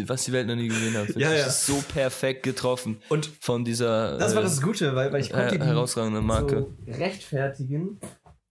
was 0.06 0.24
die 0.24 0.32
Welt 0.32 0.46
noch 0.46 0.56
nie 0.56 0.68
gesehen 0.68 0.96
hat. 0.96 1.08
Ja, 1.16 1.32
ja. 1.32 1.46
Es 1.46 1.46
ist 1.61 1.66
so 1.66 1.82
perfekt 1.92 2.42
getroffen 2.42 3.00
Und 3.08 3.30
von 3.40 3.64
dieser 3.64 4.18
das 4.18 4.34
war 4.34 4.42
äh, 4.42 4.44
das 4.44 4.61
Gute, 4.61 4.94
weil, 4.94 5.12
weil 5.12 5.20
ich 5.20 5.30
konnte 5.32 5.58
die 5.58 5.64
herausragenden 5.64 6.24
Marke. 6.24 6.66
so 6.86 6.92
rechtfertigen, 6.92 7.98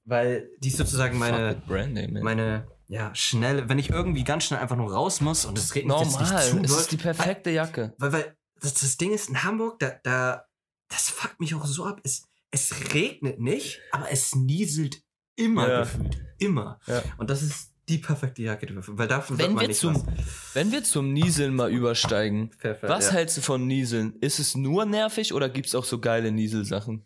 weil 0.05 0.49
die 0.59 0.69
ist 0.69 0.77
sozusagen 0.77 1.17
meine, 1.17 1.53
Fuck 1.55 1.67
Branding, 1.67 2.13
man. 2.13 2.23
meine 2.23 2.67
ja, 2.87 3.13
schnell, 3.13 3.69
wenn 3.69 3.77
ich 3.77 3.91
irgendwie 3.91 4.23
ganz 4.23 4.45
schnell 4.45 4.59
einfach 4.59 4.75
nur 4.75 4.91
raus 4.91 5.21
muss 5.21 5.45
und 5.45 5.57
es 5.59 5.75
regnet 5.75 5.95
jetzt 5.99 6.13
Normal, 6.13 6.33
nicht 6.33 6.43
zu 6.49 6.57
es 6.59 6.71
doll, 6.71 6.79
ist 6.81 6.91
die 6.91 6.97
perfekte 6.97 7.51
Jacke. 7.51 7.93
weil, 7.99 8.13
weil 8.13 8.35
das, 8.61 8.73
das 8.73 8.97
Ding 8.97 9.13
ist, 9.13 9.29
in 9.29 9.43
Hamburg, 9.43 9.77
da, 9.79 9.91
da, 10.03 10.45
das 10.89 11.09
fuckt 11.09 11.39
mich 11.39 11.55
auch 11.55 11.65
so 11.65 11.85
ab. 11.85 12.01
Es, 12.03 12.27
es 12.51 12.93
regnet 12.93 13.39
nicht, 13.39 13.79
aber 13.91 14.11
es 14.11 14.35
nieselt 14.35 15.01
immer 15.35 15.67
Ja. 15.69 15.79
gefühlt. 15.81 16.21
Immer. 16.39 16.79
Ja. 16.87 17.01
Und 17.17 17.29
das 17.29 17.41
ist 17.41 17.71
die 17.87 17.97
perfekte 17.97 18.43
Jacke 18.43 18.67
dafür, 18.67 18.97
weil 18.97 19.07
davon 19.07 19.37
Wenn 19.37 19.45
wird 19.47 19.53
man 19.55 19.61
wir, 19.61 19.67
nicht 19.69 19.79
zum, 19.79 19.95
was. 19.95 20.55
wenn 20.55 20.71
wir 20.71 20.83
zum 20.83 21.11
Nieseln 21.11 21.55
mal 21.55 21.71
übersteigen, 21.71 22.51
Perfekt, 22.59 22.89
was 22.89 23.07
ja. 23.07 23.13
hältst 23.13 23.37
du 23.37 23.41
von 23.41 23.65
Nieseln? 23.65 24.15
Ist 24.21 24.39
es 24.39 24.55
nur 24.55 24.85
nervig 24.85 25.33
oder 25.33 25.49
gibt 25.49 25.67
es 25.67 25.75
auch 25.75 25.85
so 25.85 25.99
geile 25.99 26.31
Nieselsachen? 26.31 27.03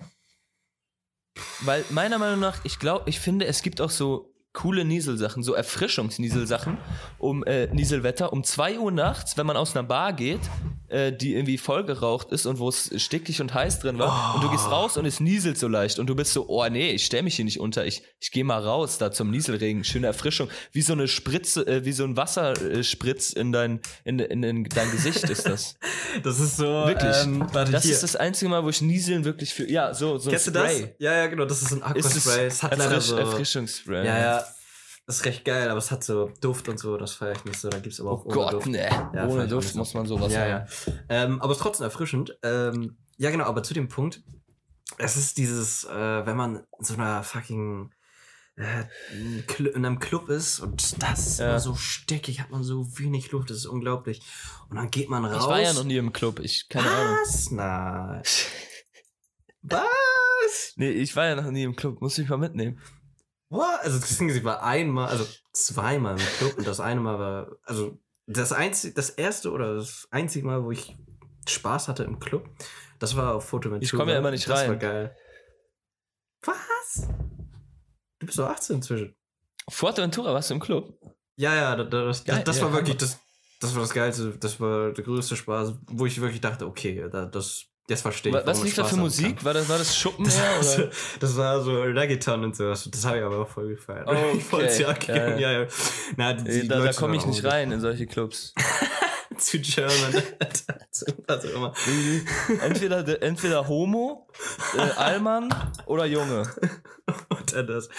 Weil 1.62 1.84
meiner 1.90 2.20
Meinung 2.20 2.40
nach, 2.40 2.64
ich 2.66 2.80
glaube, 2.80 3.10
ich 3.10 3.20
finde, 3.20 3.46
es 3.46 3.62
gibt 3.64 3.80
auch 3.82 3.90
so 3.90 4.33
coole 4.54 4.86
Nieselsachen, 4.86 5.42
so 5.42 5.54
Erfrischungsnieselsachen 5.54 6.78
um 7.18 7.44
äh, 7.44 7.68
Nieselwetter 7.74 8.32
um 8.32 8.44
2 8.44 8.80
Uhr 8.80 8.92
nachts, 8.92 9.36
wenn 9.36 9.48
man 9.48 9.58
aus 9.58 9.76
einer 9.76 9.84
Bar 9.84 10.14
geht, 10.14 10.42
äh, 10.90 11.12
die 11.12 11.34
irgendwie 11.34 11.58
vollgeraucht 11.58 12.32
ist 12.32 12.46
und 12.46 12.60
wo 12.60 12.70
es 12.70 12.92
stickig 13.02 13.42
und 13.42 13.54
heiß 13.54 13.80
drin 13.80 13.98
war 13.98 14.36
und 14.36 14.44
du 14.44 14.52
gehst 14.52 14.70
raus 14.70 14.96
und 14.96 15.06
es 15.06 15.20
nieselt 15.20 15.58
so 15.58 15.68
leicht 15.68 15.98
und 15.98 16.08
du 16.08 16.16
bist 16.16 16.34
so, 16.34 16.48
oh 16.48 16.68
nee, 16.70 16.92
ich 16.92 17.06
stell 17.06 17.24
mich 17.24 17.36
hier 17.36 17.46
nicht 17.46 17.60
unter, 17.60 17.86
ich, 17.86 18.04
ich 18.20 18.32
gehe 18.32 18.44
mal 18.44 18.62
raus 18.62 19.00
da 19.00 19.12
zum 19.12 19.32
Nieselregen, 19.32 19.84
schöne 19.84 20.08
Erfrischung, 20.08 20.50
wie 20.72 20.82
so 20.84 20.94
eine 20.94 21.08
Spritze, 21.08 21.66
äh, 21.66 21.84
wie 21.86 21.92
so 21.92 22.04
ein 22.04 22.16
Wasserspritz 22.16 23.34
in 23.34 23.52
dein, 23.52 23.80
in, 24.04 24.20
in, 24.20 24.44
in 24.44 24.64
dein 24.66 24.92
Gesicht 24.92 25.24
ist 25.30 25.48
das. 25.48 25.76
Das 26.22 26.40
ist 26.40 26.58
so. 26.58 26.66
Wirklich. 26.66 27.24
Ähm, 27.24 27.48
Das 27.52 27.84
hier. 27.84 27.92
ist 27.92 28.04
das 28.04 28.16
einzige 28.16 28.48
Mal, 28.50 28.64
wo 28.64 28.70
ich 28.70 28.82
Nieseln 28.82 29.26
wirklich 29.26 29.52
für. 29.52 29.68
Ja, 29.68 29.96
so, 29.96 30.20
so 30.20 30.30
ein 30.30 30.34
Kennst 30.34 30.46
du 30.46 30.52
das? 30.52 30.72
Spray. 30.72 30.96
Ja, 31.00 31.14
ja, 31.14 31.28
genau. 31.28 31.46
Das 31.46 31.62
ist 31.64 31.72
ein 31.72 31.96
Ist 31.96 32.06
es 32.06 32.28
Aquaspray. 32.28 32.46
Es 32.46 32.64
hat 32.64 32.72
Erfrisch 32.74 33.06
so. 33.06 33.18
Erfrischungsspray. 33.18 34.06
Ja, 34.06 34.20
ja. 34.20 34.43
Das 35.06 35.18
ist 35.18 35.26
recht 35.26 35.44
geil, 35.44 35.70
aber 35.70 35.78
es 35.80 35.92
hat 35.92 36.04
so 36.04 36.32
Duft 36.40 36.70
und 36.70 36.80
so. 36.80 36.96
Das 36.98 37.14
feiere 37.14 37.34
ich 37.34 37.44
nicht 37.46 37.60
so. 37.60 37.70
Da 37.70 37.80
gibt 37.80 37.94
es 37.94 38.00
aber 38.00 38.12
Oh 38.12 38.16
auch 38.16 38.26
ohne 38.26 38.34
Gott, 38.36 38.54
Duft. 38.54 38.68
ne. 38.68 38.88
Ja, 39.14 39.28
Ohne 39.28 39.48
Duft 39.48 39.76
muss 39.76 39.94
man 39.94 40.06
sowas 40.06 40.32
ja, 40.32 40.40
haben. 40.40 40.50
ja. 40.50 40.94
Ähm, 41.10 41.42
aber 41.42 41.52
es 41.52 41.58
ist 41.58 41.64
trotzdem 41.64 41.84
erfrischend. 41.86 42.38
Ähm, 42.42 42.98
ja, 43.18 43.30
genau, 43.30 43.46
aber 43.46 43.64
zu 43.64 43.74
dem 43.74 43.90
Punkt. 43.90 44.24
es 44.98 45.18
ist 45.18 45.38
dieses, 45.38 45.84
äh, 45.86 46.26
wenn 46.26 46.38
man 46.38 46.56
in 46.80 46.86
so 46.86 46.94
einer 46.94 47.22
fucking 47.24 47.92
äh, 48.56 48.84
in 49.58 49.86
einem 49.86 50.00
Club 50.00 50.30
ist 50.30 50.60
und 50.60 51.02
das 51.04 51.28
ist 51.28 51.40
Ja. 51.40 51.50
immer 51.50 51.60
so 51.60 51.76
steckig, 51.76 52.40
hat 52.40 52.52
man 52.52 52.64
so 52.64 52.98
wenig 53.00 53.32
Luft, 53.32 53.50
das 53.50 53.58
ist 53.58 53.66
unglaublich. 53.66 54.22
Und 54.70 54.78
dann 54.78 54.90
geht 54.92 55.10
man 55.10 55.26
raus. 55.26 55.44
Ich 55.44 55.50
war 55.50 55.60
ja 55.62 55.74
noch 55.74 55.84
nie 55.84 55.98
im 55.98 56.14
Club, 56.14 56.40
ich 56.40 56.70
keine 56.70 56.90
Ahnung. 56.90 57.18
Was? 57.24 57.52
Nein. 57.52 58.22
Was? 59.64 60.74
Nee, 60.76 60.90
ich 60.92 61.16
war 61.16 61.26
ja 61.26 61.36
noch 61.36 61.50
nie 61.52 61.64
im 61.64 61.76
Club, 61.76 62.02
muss 62.02 62.18
ich 62.18 62.28
mal 62.30 62.38
mitnehmen. 62.38 62.80
What? 63.54 63.82
Also 63.82 64.00
das 64.00 64.18
Ding 64.18 64.44
war 64.44 64.64
einmal, 64.64 65.10
also 65.10 65.28
zweimal 65.52 66.20
im 66.20 66.26
Club 66.38 66.58
und 66.58 66.66
das 66.66 66.80
eine 66.80 67.00
Mal 67.00 67.20
war, 67.20 67.52
also 67.64 68.00
das 68.26 68.52
einzige, 68.52 68.96
das 68.96 69.12
erste 69.12 69.52
oder 69.52 69.76
das 69.76 70.08
einzige 70.10 70.48
Mal, 70.48 70.64
wo 70.64 70.72
ich 70.72 70.98
Spaß 71.48 71.88
hatte 71.88 72.04
im 72.04 72.20
Club, 72.20 72.50
das 72.98 73.16
war 73.16 73.36
auf 73.36 73.46
Fotoventura. 73.46 73.84
Ich 73.84 73.92
komme 73.92 74.14
ja 74.14 74.18
immer 74.18 74.32
nicht 74.32 74.50
das 74.50 74.62
rein. 74.62 74.70
war 74.70 74.76
geil. 74.78 75.16
Was? 76.42 77.08
Du 78.18 78.26
bist 78.26 78.40
doch 78.40 78.50
18 78.50 78.78
inzwischen. 78.78 79.16
Fuerteventura, 79.70 80.34
warst 80.34 80.50
du 80.50 80.56
im 80.56 80.60
Club? 80.60 80.98
Ja, 81.36 81.56
ja, 81.56 81.76
das, 81.76 82.24
das, 82.24 82.44
das 82.44 82.58
ja, 82.58 82.64
war 82.64 82.74
wirklich 82.74 82.98
das, 82.98 83.20
das 83.60 83.76
war 83.76 83.82
das 83.82 83.94
Geilste, 83.94 84.36
das 84.38 84.60
war 84.60 84.92
der 84.94 85.04
größte 85.04 85.36
Spaß, 85.36 85.76
wo 85.88 86.08
ich 86.08 86.20
wirklich 86.20 86.42
dachte, 86.42 86.66
okay, 86.66 87.08
da, 87.12 87.26
das, 87.88 88.02
verstehe 88.02 88.32
ich. 88.32 88.38
Wa- 88.38 88.44
Was 88.46 88.64
lief 88.64 88.76
da 88.76 88.84
für 88.86 88.96
Musik? 88.96 89.44
War 89.44 89.54
das, 89.54 89.68
war 89.70 89.78
das 89.78 89.96
Schuppen 89.98 90.26
Das 90.26 90.40
war, 90.40 90.64
so, 90.64 90.82
Oder? 90.84 90.92
das 91.20 91.38
war 91.38 91.62
so 91.62 91.82
Reggaeton 91.82 92.44
und 92.46 92.56
sowas. 92.56 92.88
Das 92.92 93.06
habe 93.06 93.18
ich 93.20 93.24
aber 93.24 93.40
auch 93.40 93.50
voll 93.50 93.70
gefeiert. 93.70 94.08
Okay, 94.08 94.40
Voll 94.40 94.64
ja, 94.80 94.94
geil. 94.94 95.40
ja, 95.40 95.52
ja. 95.52 95.68
Na, 96.16 96.34
die, 96.34 96.68
Da, 96.68 96.80
da 96.80 96.94
komme 96.94 97.16
ich 97.18 97.26
nicht 97.26 97.44
rein 97.44 97.72
in 97.72 97.82
solche 97.82 98.06
Clubs. 98.08 98.54
Zu 99.38 99.60
German. 99.60 100.22
also 101.28 101.48
immer. 101.50 101.74
Entweder, 102.62 103.22
entweder 103.22 103.68
Homo, 103.68 104.28
äh, 104.78 104.82
Allmann 104.96 105.50
oder 105.88 106.06
Junge. 106.06 106.48
Dann 107.52 107.68
das. 107.68 107.90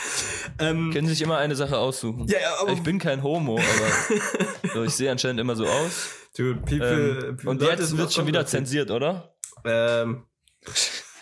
Ähm, 0.61 0.91
Können 0.93 1.09
sich 1.09 1.21
immer 1.23 1.37
eine 1.39 1.57
Sache 1.57 1.77
aussuchen. 1.77 2.27
ja, 2.29 2.39
ja, 2.41 2.55
aber. 2.61 2.73
Ich 2.73 2.83
bin 2.83 2.99
kein 3.01 3.23
Homo, 3.23 3.59
aber 3.59 4.71
so, 4.75 4.85
ich 4.85 4.95
sehe 4.95 5.11
anscheinend 5.11 5.41
immer 5.41 5.57
so 5.57 5.67
aus. 5.67 6.11
Dude, 6.37 6.61
people, 6.61 7.29
Ähm, 7.29 7.37
people 7.37 7.51
und 7.51 7.63
jetzt 7.63 7.97
wird 7.97 8.13
schon 8.13 8.27
wieder 8.27 8.47
zensiert, 8.47 8.91
oder? 8.91 9.34
Ähm, 9.65 10.25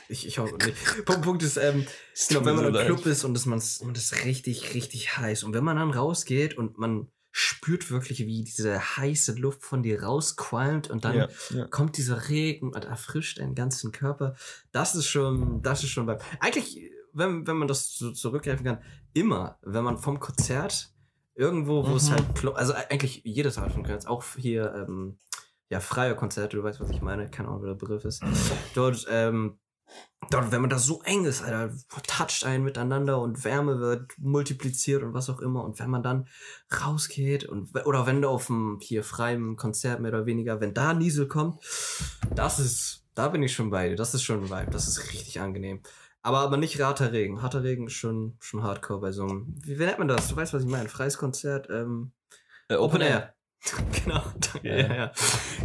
ich, 0.09 0.27
ich 0.27 0.39
hoffe 0.39 0.57
nicht. 0.57 0.77
Punkt, 1.05 1.23
Punkt 1.23 1.43
ist, 1.43 1.57
ähm, 1.57 1.87
genau, 2.29 2.45
wenn 2.45 2.57
man 2.57 2.67
im. 2.75 2.75
Club 2.75 3.07
ist 3.07 3.25
und 3.25 3.35
das, 3.35 3.47
man, 3.47 3.63
man 3.83 3.95
ist 3.95 4.25
richtig, 4.25 4.75
richtig 4.75 5.17
heiß. 5.17 5.43
Und 5.45 5.55
wenn 5.55 5.65
man 5.65 5.77
dann 5.77 5.91
rausgeht 5.91 6.57
und 6.57 6.79
man 6.79 7.09
spürt 7.31 7.91
wirklich, 7.91 8.19
wie 8.27 8.45
diese 8.45 8.79
heiße 8.99 9.33
Luft 9.37 9.63
von 9.65 9.83
dir 9.83 10.03
rausqualmt 10.03 10.91
und 10.91 11.05
dann 11.07 11.17
Ja, 11.17 11.29
ja. 11.51 11.67
kommt 11.69 11.97
dieser 11.97 12.29
Regen 12.29 12.75
und 12.75 12.85
erfrischt 12.85 13.39
deinen 13.39 13.55
ganzen 13.55 13.91
Körper. 13.91 14.35
Das 14.71 14.95
ist 14.95 15.07
schon, 15.07 15.63
das 15.63 15.83
ist 15.83 15.91
schon 15.91 16.05
beim. 16.05 16.19
Eigentlich, 16.41 16.91
wenn, 17.15 17.47
wenn 17.47 17.57
man 17.57 17.69
das 17.69 17.95
so 17.97 18.13
zurückgreifen 18.13 18.67
kann, 18.67 18.83
immer, 19.15 19.59
wenn 19.63 19.83
man 19.85 19.97
vom 19.99 20.21
Konzert 20.21 20.91
irgendwo, 21.35 21.87
wo 21.87 21.97
es 21.97 22.09
Mhm. 22.11 22.13
halt, 22.13 22.25
klo- 22.35 22.53
also 22.53 22.75
eigentlich 22.75 23.23
jedes 23.25 23.57
Art 23.57 23.73
von 23.73 23.83
Konzert, 23.83 24.07
auch 24.09 24.23
hier, 24.37 24.87
ähm, 24.87 25.19
ja, 25.73 25.81
freie 25.81 26.15
Konzerte, 26.15 26.59
du 26.59 26.63
weißt, 26.63 26.81
was 26.81 26.91
ich 26.91 27.01
meine, 27.01 27.31
keine 27.31 27.49
Ahnung, 27.49 27.63
wie 27.63 27.67
der 27.69 27.75
Begriff 27.75 28.05
ist. 28.05 28.23
Dort, 28.75 29.07
ähm, 29.09 29.59
dort, 30.31 30.53
wenn 30.53 30.61
man 30.61 30.69
da 30.69 30.79
so 30.79 31.01
eng 31.01 31.25
ist, 31.25 31.41
Alter, 31.41 31.75
toucht 32.07 32.45
einen 32.45 32.63
miteinander 32.63 33.19
und 33.19 33.43
Wärme 33.43 33.81
wird 33.81 34.13
multipliziert 34.19 35.03
und 35.03 35.15
was 35.15 35.31
auch 35.31 35.41
immer. 35.41 35.65
Und 35.65 35.81
wenn 35.81 35.89
man 35.89 36.03
dann 36.03 36.29
rausgeht 36.85 37.45
und, 37.45 37.75
oder 37.87 38.07
wenn 38.07 38.21
du 38.21 38.29
auf 38.29 38.51
einem 38.51 38.81
hier 38.83 39.03
freien 39.03 39.57
Konzert 39.57 40.01
mehr 40.01 40.11
oder 40.11 40.27
weniger, 40.27 40.61
wenn 40.61 40.75
da 40.75 40.93
Niesel 40.93 41.27
kommt, 41.27 41.65
das 42.35 42.59
ist, 42.59 43.07
da 43.15 43.29
bin 43.29 43.43
ich 43.43 43.55
schon 43.55 43.71
bei 43.71 43.89
dir. 43.89 43.97
Das 43.97 44.13
ist 44.13 44.25
schon 44.25 44.45
ein 44.45 44.51
Vibe. 44.51 44.73
Das 44.73 44.87
ist 44.87 45.11
richtig 45.11 45.41
angenehm. 45.41 45.81
Aber, 46.21 46.41
aber 46.41 46.59
nicht 46.59 46.79
harter 46.83 47.13
Regen. 47.13 47.41
Harter 47.41 47.63
Regen 47.63 47.87
ist 47.87 47.95
schon, 47.95 48.37
schon 48.41 48.63
hardcore 48.63 49.01
bei 49.01 49.13
so 49.13 49.23
einem, 49.23 49.55
wie, 49.63 49.79
wie 49.79 49.87
nennt 49.87 49.99
man 49.99 50.09
das? 50.09 50.29
Du 50.29 50.37
weißt, 50.37 50.53
was 50.53 50.65
ich 50.65 50.69
meine. 50.69 50.91
Freies 50.91 51.17
Konzert, 51.17 51.71
ähm, 51.71 52.13
Äh, 52.69 52.77
Open 52.77 53.01
Air. 53.01 53.35
genau, 54.05 54.23
danke, 54.41 54.69
Ja. 54.69 54.77
ja, 54.79 54.95
ja. 54.95 55.13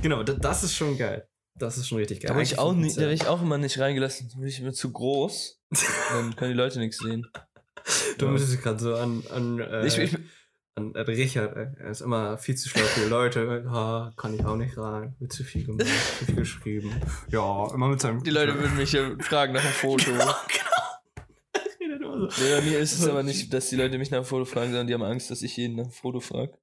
Genau, 0.01 0.23
da- 0.23 0.33
das 0.33 0.63
ist 0.63 0.75
schon 0.75 0.97
geil. 0.97 1.27
Das 1.55 1.77
ist 1.77 1.87
schon 1.87 1.97
richtig 1.97 2.19
geil. 2.21 2.27
Da 2.29 2.33
bin 2.35 2.43
ich 2.43 2.59
auch 2.59 2.73
nie, 2.73 2.93
da 2.93 3.01
bin 3.01 3.09
ich 3.11 3.25
auch 3.25 3.41
immer 3.41 3.57
nicht 3.57 3.79
reingelassen. 3.79 4.29
Da 4.31 4.37
bin 4.37 4.47
ich 4.47 4.59
immer 4.59 4.73
zu 4.73 4.91
groß. 4.91 5.59
Dann 6.11 6.35
können 6.35 6.51
die 6.51 6.57
Leute 6.57 6.79
nichts 6.79 6.97
sehen. 6.99 7.25
Du 8.17 8.25
Ja. 8.25 8.31
müsstest 8.31 8.61
gerade 8.61 8.79
so 8.79 8.95
an, 8.95 9.23
an, 9.33 9.59
äh, 9.59 9.87
Ich, 9.87 9.97
ich, 9.97 10.13
an, 10.75 10.93
an 10.93 11.05
Richard, 11.05 11.55
äh, 11.55 11.67
er 11.79 11.89
ist 11.91 12.01
immer 12.01 12.37
viel 12.37 12.55
zu 12.55 12.67
schlau 12.67 12.83
für 12.83 13.07
Leute. 13.07 13.63
Ah, 13.69 14.11
kann 14.17 14.33
ich 14.33 14.43
auch 14.45 14.57
nicht 14.57 14.77
rein. 14.77 15.15
Wird 15.19 15.31
zu 15.31 15.45
viel 15.45 15.63
gemacht, 15.65 15.87
zu 16.19 16.25
viel 16.25 16.35
geschrieben. 16.35 16.91
Ja, 17.29 17.73
immer 17.73 17.87
mit 17.87 18.01
seinem. 18.01 18.21
die 18.23 18.29
Leute 18.29 18.59
würden 18.59 18.75
mich 18.75 18.91
ja 18.91 19.11
fragen 19.19 19.53
nach 19.53 19.63
einem 19.63 19.71
Foto. 19.71 20.11
Genau, 20.11 20.33
Redet 21.79 22.01
immer 22.01 22.29
so. 22.29 22.43
Nee, 22.43 22.51
bei 22.55 22.61
mir 22.61 22.79
ist 22.79 22.99
es 22.99 23.07
aber 23.07 23.23
nicht, 23.23 23.53
dass 23.53 23.69
die 23.69 23.77
Leute 23.77 23.97
mich 23.97 24.11
nach 24.11 24.17
einem 24.17 24.25
Foto 24.25 24.43
fragen, 24.45 24.67
sondern 24.71 24.87
die 24.87 24.93
haben 24.93 25.03
Angst, 25.03 25.31
dass 25.31 25.41
ich 25.41 25.55
jeden 25.55 25.75
nach 25.77 25.83
einem 25.85 25.91
Foto 25.93 26.19
frage. 26.19 26.57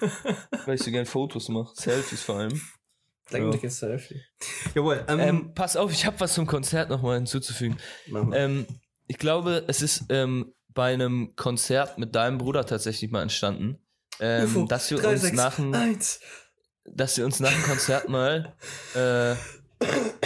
Weil 0.66 0.74
ich 0.76 0.82
so 0.82 0.90
gern 0.90 1.06
Fotos 1.06 1.48
mache. 1.48 1.72
Selfies 1.74 2.22
vor 2.22 2.36
allem. 2.36 2.60
Sag 3.28 3.40
Ja. 3.40 3.46
ein 3.46 3.52
dickes 3.52 3.78
Selfie. 3.80 4.22
Jawohl, 4.74 5.04
ähm, 5.08 5.20
Ähm, 5.20 5.54
pass 5.54 5.76
auf, 5.76 5.90
ich 5.92 6.06
habe 6.06 6.18
was 6.20 6.34
zum 6.34 6.46
Konzert 6.46 6.90
nochmal 6.90 7.16
hinzuzufügen. 7.16 7.76
Ähm, 8.32 8.66
ich 9.08 9.18
glaube, 9.18 9.64
es 9.66 9.82
ist 9.82 10.04
ähm, 10.10 10.52
bei 10.68 10.92
einem 10.94 11.34
Konzert 11.36 11.98
mit 11.98 12.14
deinem 12.14 12.38
Bruder 12.38 12.64
tatsächlich 12.66 13.10
mal 13.10 13.22
entstanden, 13.22 13.78
ähm, 14.20 14.44
UFO, 14.44 14.66
dass, 14.66 14.90
wir 14.90 14.98
drei, 14.98 15.12
uns 15.12 15.22
sechs, 15.22 15.36
nach 15.36 15.56
dem, 15.56 15.74
eins. 15.74 16.20
dass 16.84 17.16
wir 17.16 17.24
uns 17.24 17.40
nach 17.40 17.52
dem 17.52 17.62
Konzert 17.64 18.08
mal 18.08 18.54
äh, 18.94 19.34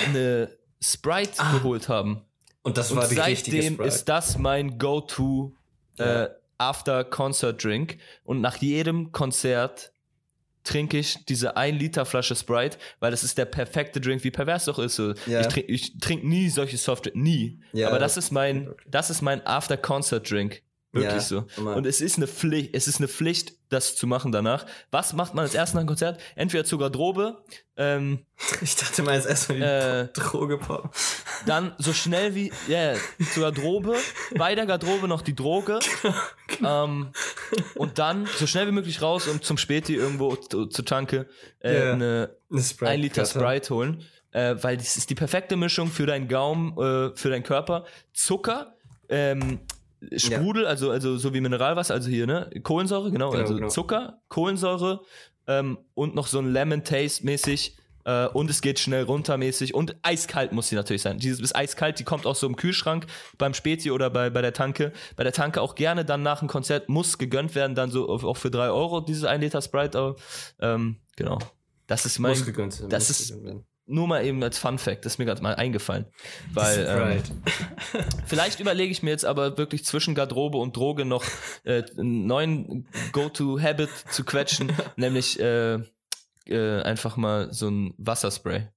eine 0.07 0.57
Sprite 0.83 1.33
Ah, 1.39 1.53
geholt 1.53 1.89
haben. 1.89 2.25
Und 2.63 2.77
das 2.77 2.91
Und 2.91 2.99
war 2.99 3.09
die 3.09 3.19
richtige 3.19 3.57
seitdem 3.57 3.75
Sprite. 3.75 3.89
ist 3.89 4.05
das 4.09 4.37
mein 4.39 4.79
Go-To 4.79 5.55
Ja. 5.97 6.29
After-Concert-Drink. 6.61 7.99
Und 8.25 8.41
nach 8.41 8.57
jedem 8.57 9.13
Konzert 9.13 9.93
trinke 10.63 10.99
ich 10.99 11.25
diese 11.25 11.57
1 11.57 11.79
Liter 11.79 12.05
Flasche 12.05 12.37
Sprite, 12.37 12.79
weil 13.01 13.11
das 13.11 13.25
ist 13.25 13.39
der 13.39 13.47
perfekte 13.47 14.01
Drink, 14.01 14.25
wie 14.25 14.31
pervers 14.31 14.67
doch 14.67 14.79
ist. 14.79 14.97
So. 14.97 15.15
Ja. 15.27 15.41
Ich 15.41 15.49
trinke 15.49 15.99
trink 16.01 16.25
nie 16.25 16.49
solche 16.49 16.77
Softdrinks, 16.77 17.19
nie. 17.19 17.61
Ja, 17.73 17.89
Aber 17.89 17.99
das 17.99 18.17
ist 18.17 18.31
mein, 18.31 18.75
das 18.87 19.11
ist 19.11 19.23
mein 19.23 19.45
After-Concert-Drink. 19.47 20.63
Wirklich 20.93 21.13
Ja, 21.15 21.21
so. 21.21 21.45
immer. 21.57 21.77
Und 21.77 21.87
es 21.87 22.01
ist 22.01 22.17
eine 22.17 22.27
Pflicht, 22.27 22.75
es 22.75 22.89
ist 22.89 22.99
eine 22.99 23.07
Pflicht, 23.07 23.53
das 23.69 23.95
zu 23.95 24.09
machen 24.09 24.33
danach. 24.33 24.67
Was 24.91 25.13
macht 25.13 25.35
man 25.35 25.45
als 25.45 25.55
erstes 25.55 25.75
nach 25.75 25.83
dem 25.83 25.87
Konzert? 25.87 26.21
Entweder 26.35 26.65
zur 26.65 26.81
Garderobe, 26.81 27.45
ähm, 27.77 28.27
ich 28.61 28.75
dachte 28.75 29.03
mal 29.05 29.15
jetzt 29.15 29.29
erstmal 29.29 29.59
die 29.59 29.65
Äh, 29.65 30.09
Droge 30.13 30.59
poppen. 30.59 30.91
dann 31.47 31.75
so 31.79 31.93
schnell 31.93 32.35
wie, 32.35 32.53
ja, 32.67 32.95
zur 33.33 33.45
Garderobe, 33.45 33.95
bei 34.37 34.57
der 34.57 34.67
Garderobe 34.67 35.07
noch 35.07 35.23
die 35.23 35.37
Droge, 35.37 35.79
ähm, 36.67 37.13
und 37.77 37.99
dann 38.01 38.27
so 38.27 38.47
schnell 38.49 38.67
wie 38.67 38.73
möglich 38.73 39.01
raus 39.01 39.29
und 39.29 39.45
zum 39.45 39.59
Späti 39.59 39.95
irgendwo 39.95 40.35
zu- 40.37 40.67
zur 40.67 40.85
Tanke 40.85 41.29
äh, 41.61 41.79
Ja. 41.87 41.93
eine 41.93 42.37
Eine 42.51 42.63
Sprite. 42.63 42.91
1 42.91 43.03
Liter. 43.03 43.27
Sprite 43.27 43.75
holen, 43.75 44.05
äh, 44.33 44.57
weil 44.61 44.77
das 44.77 44.97
ist 44.97 45.09
die 45.09 45.15
perfekte 45.15 45.55
Mischung 45.57 45.89
für 45.89 46.07
deinen 46.07 46.27
Gaumen, 46.27 46.73
äh, 46.79 47.17
für 47.17 47.31
deinen 47.31 47.45
Körper. 47.45 47.85
Zucker, 48.13 48.75
ähm, 49.09 49.61
Sprudel, 50.17 50.67
also, 50.67 50.91
also 50.91 51.17
so 51.19 51.35
wie 51.35 51.41
Mineralwasser, 51.41 51.95
also 51.95 52.09
hier, 52.09 52.27
ne? 52.27 52.51
Kohlensäure, 52.63 53.11
genau, 53.11 53.31
Genau, 53.31 53.43
also 53.43 53.55
genau. 53.57 53.69
Zucker, 53.69 54.21
Kohlensäure 54.29 55.03
ähm, 55.47 55.79
und 55.95 56.15
noch 56.15 56.27
so 56.27 56.39
ein 56.39 56.53
Lemon 56.53 56.85
Taste 56.85 57.25
mäßig. 57.25 57.77
Äh, 58.07 58.29
und 58.29 58.49
es 58.49 58.63
geht 58.63 58.79
schnell 58.79 59.03
runter 59.05 59.37
mäßig. 59.37 59.75
Und 59.75 59.95
eiskalt 60.03 60.53
muss 60.53 60.69
sie 60.69 60.75
natürlich 60.75 61.03
sein. 61.03 61.19
Dieses 61.19 61.39
ist 61.41 61.55
eiskalt, 61.55 61.99
die 61.99 62.05
kommt 62.05 62.25
aus 62.25 62.41
so 62.41 62.47
einem 62.47 62.57
Kühlschrank 62.57 63.07
beim 63.37 63.53
Späti 63.53 63.91
oder 63.91 64.09
bei, 64.09 64.31
bei 64.31 64.41
der 64.41 64.55
Tanke. 64.55 64.93
Bei 65.17 65.23
der 65.25 65.35
Tanke 65.35 65.61
auch 65.61 65.75
gerne 65.75 66.07
dann 66.07 66.23
nach 66.23 66.39
dem 66.39 66.49
Konzert 66.49 66.89
muss 66.89 67.19
gegönnt 67.19 67.55
werden, 67.55 67.75
dann 67.75 67.91
so 67.91 68.09
auch 68.09 68.39
für 68.39 68.51
3 68.51 68.71
Euro, 68.71 69.01
dieses 69.03 69.25
1 69.25 69.43
Liter 69.43 69.61
Sprite. 69.61 70.17
Ähm, 70.61 70.97
genau. 71.17 71.39
Das 71.89 72.07
ist 72.07 72.19
mein, 72.21 72.31
Muss 72.31 72.47
gegönnt 72.47 72.83
das 72.89 73.09
muss 73.09 73.21
ist- 73.21 73.35
gegönnt. 73.35 73.65
Nur 73.91 74.07
mal 74.09 74.25
eben 74.25 74.43
als 74.43 74.59
Fun 74.59 74.79
Fact, 74.79 75.05
das 75.05 75.15
ist 75.15 75.19
mir 75.19 75.25
gerade 75.27 75.43
mal 75.43 75.55
eingefallen. 75.57 76.07
Weil 76.53 76.87
ähm, 76.89 77.21
Sprite. 77.21 78.07
vielleicht 78.27 78.61
überlege 78.61 78.91
ich 78.91 79.03
mir 79.03 79.11
jetzt 79.11 79.25
aber 79.25 79.59
wirklich 79.59 79.85
zwischen 79.85 80.15
Garderobe 80.15 80.59
und 80.59 80.77
Droge 80.77 81.05
noch 81.05 81.25
äh, 81.65 81.83
einen 81.99 82.27
neuen 82.27 82.89
Go-To-Habit 83.13 83.91
zu 84.11 84.25
quetschen, 84.25 84.73
nämlich 84.97 85.39
äh, 85.41 85.75
äh, 86.47 86.83
einfach 86.83 87.17
mal 87.17 87.53
so 87.53 87.69
ein 87.69 87.95
Wasserspray. 87.99 88.69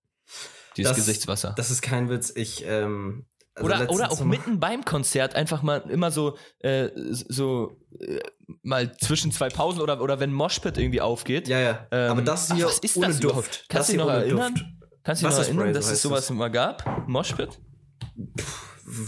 Dieses 0.78 0.92
Das- 0.92 0.98
Gesichtswasser. 0.98 1.54
Das 1.56 1.70
ist 1.72 1.82
kein 1.82 2.10
Witz. 2.10 2.32
Ich, 2.36 2.66
ähm, 2.66 3.26
also 3.56 3.66
oder, 3.68 3.90
oder 3.92 4.12
auch 4.12 4.24
mitten 4.24 4.60
beim 4.60 4.84
Konzert 4.84 5.36
einfach 5.36 5.62
mal 5.62 5.78
immer 5.90 6.10
so, 6.10 6.38
äh, 6.60 6.90
so 6.96 7.78
äh, 8.00 8.20
mal 8.64 8.98
zwischen 8.98 9.32
zwei 9.32 9.50
Pausen 9.50 9.80
oder, 9.82 10.02
oder 10.02 10.20
wenn 10.20 10.34
Moshpit 10.34 10.80
irgendwie 10.80 11.02
aufgeht. 11.02 11.48
Ja, 11.48 11.60
ja. 11.60 11.88
Ähm, 11.92 12.12
aber 12.12 12.22
das 12.24 12.50
ach, 12.50 12.56
hier 12.56 12.66
was 12.66 12.80
ist 12.80 12.98
ohne 12.98 13.08
das 13.08 13.20
Duft. 13.20 13.24
überhaupt? 13.34 13.50
Das 13.62 13.68
Kannst 13.70 13.90
du 13.90 13.94
dich 13.94 14.02
noch 14.02 14.10
erinnern? 14.10 14.56
Duft. 14.56 14.66
Kannst 15.04 15.22
du 15.22 15.28
dich 15.28 15.36
noch 15.38 15.44
erinnern, 15.44 15.74
dass 15.74 15.90
es 15.92 16.02
sowas 16.02 16.28
das. 16.28 16.36
mal 16.36 16.50
gab? 16.50 17.08
Moshpit? 17.08 17.60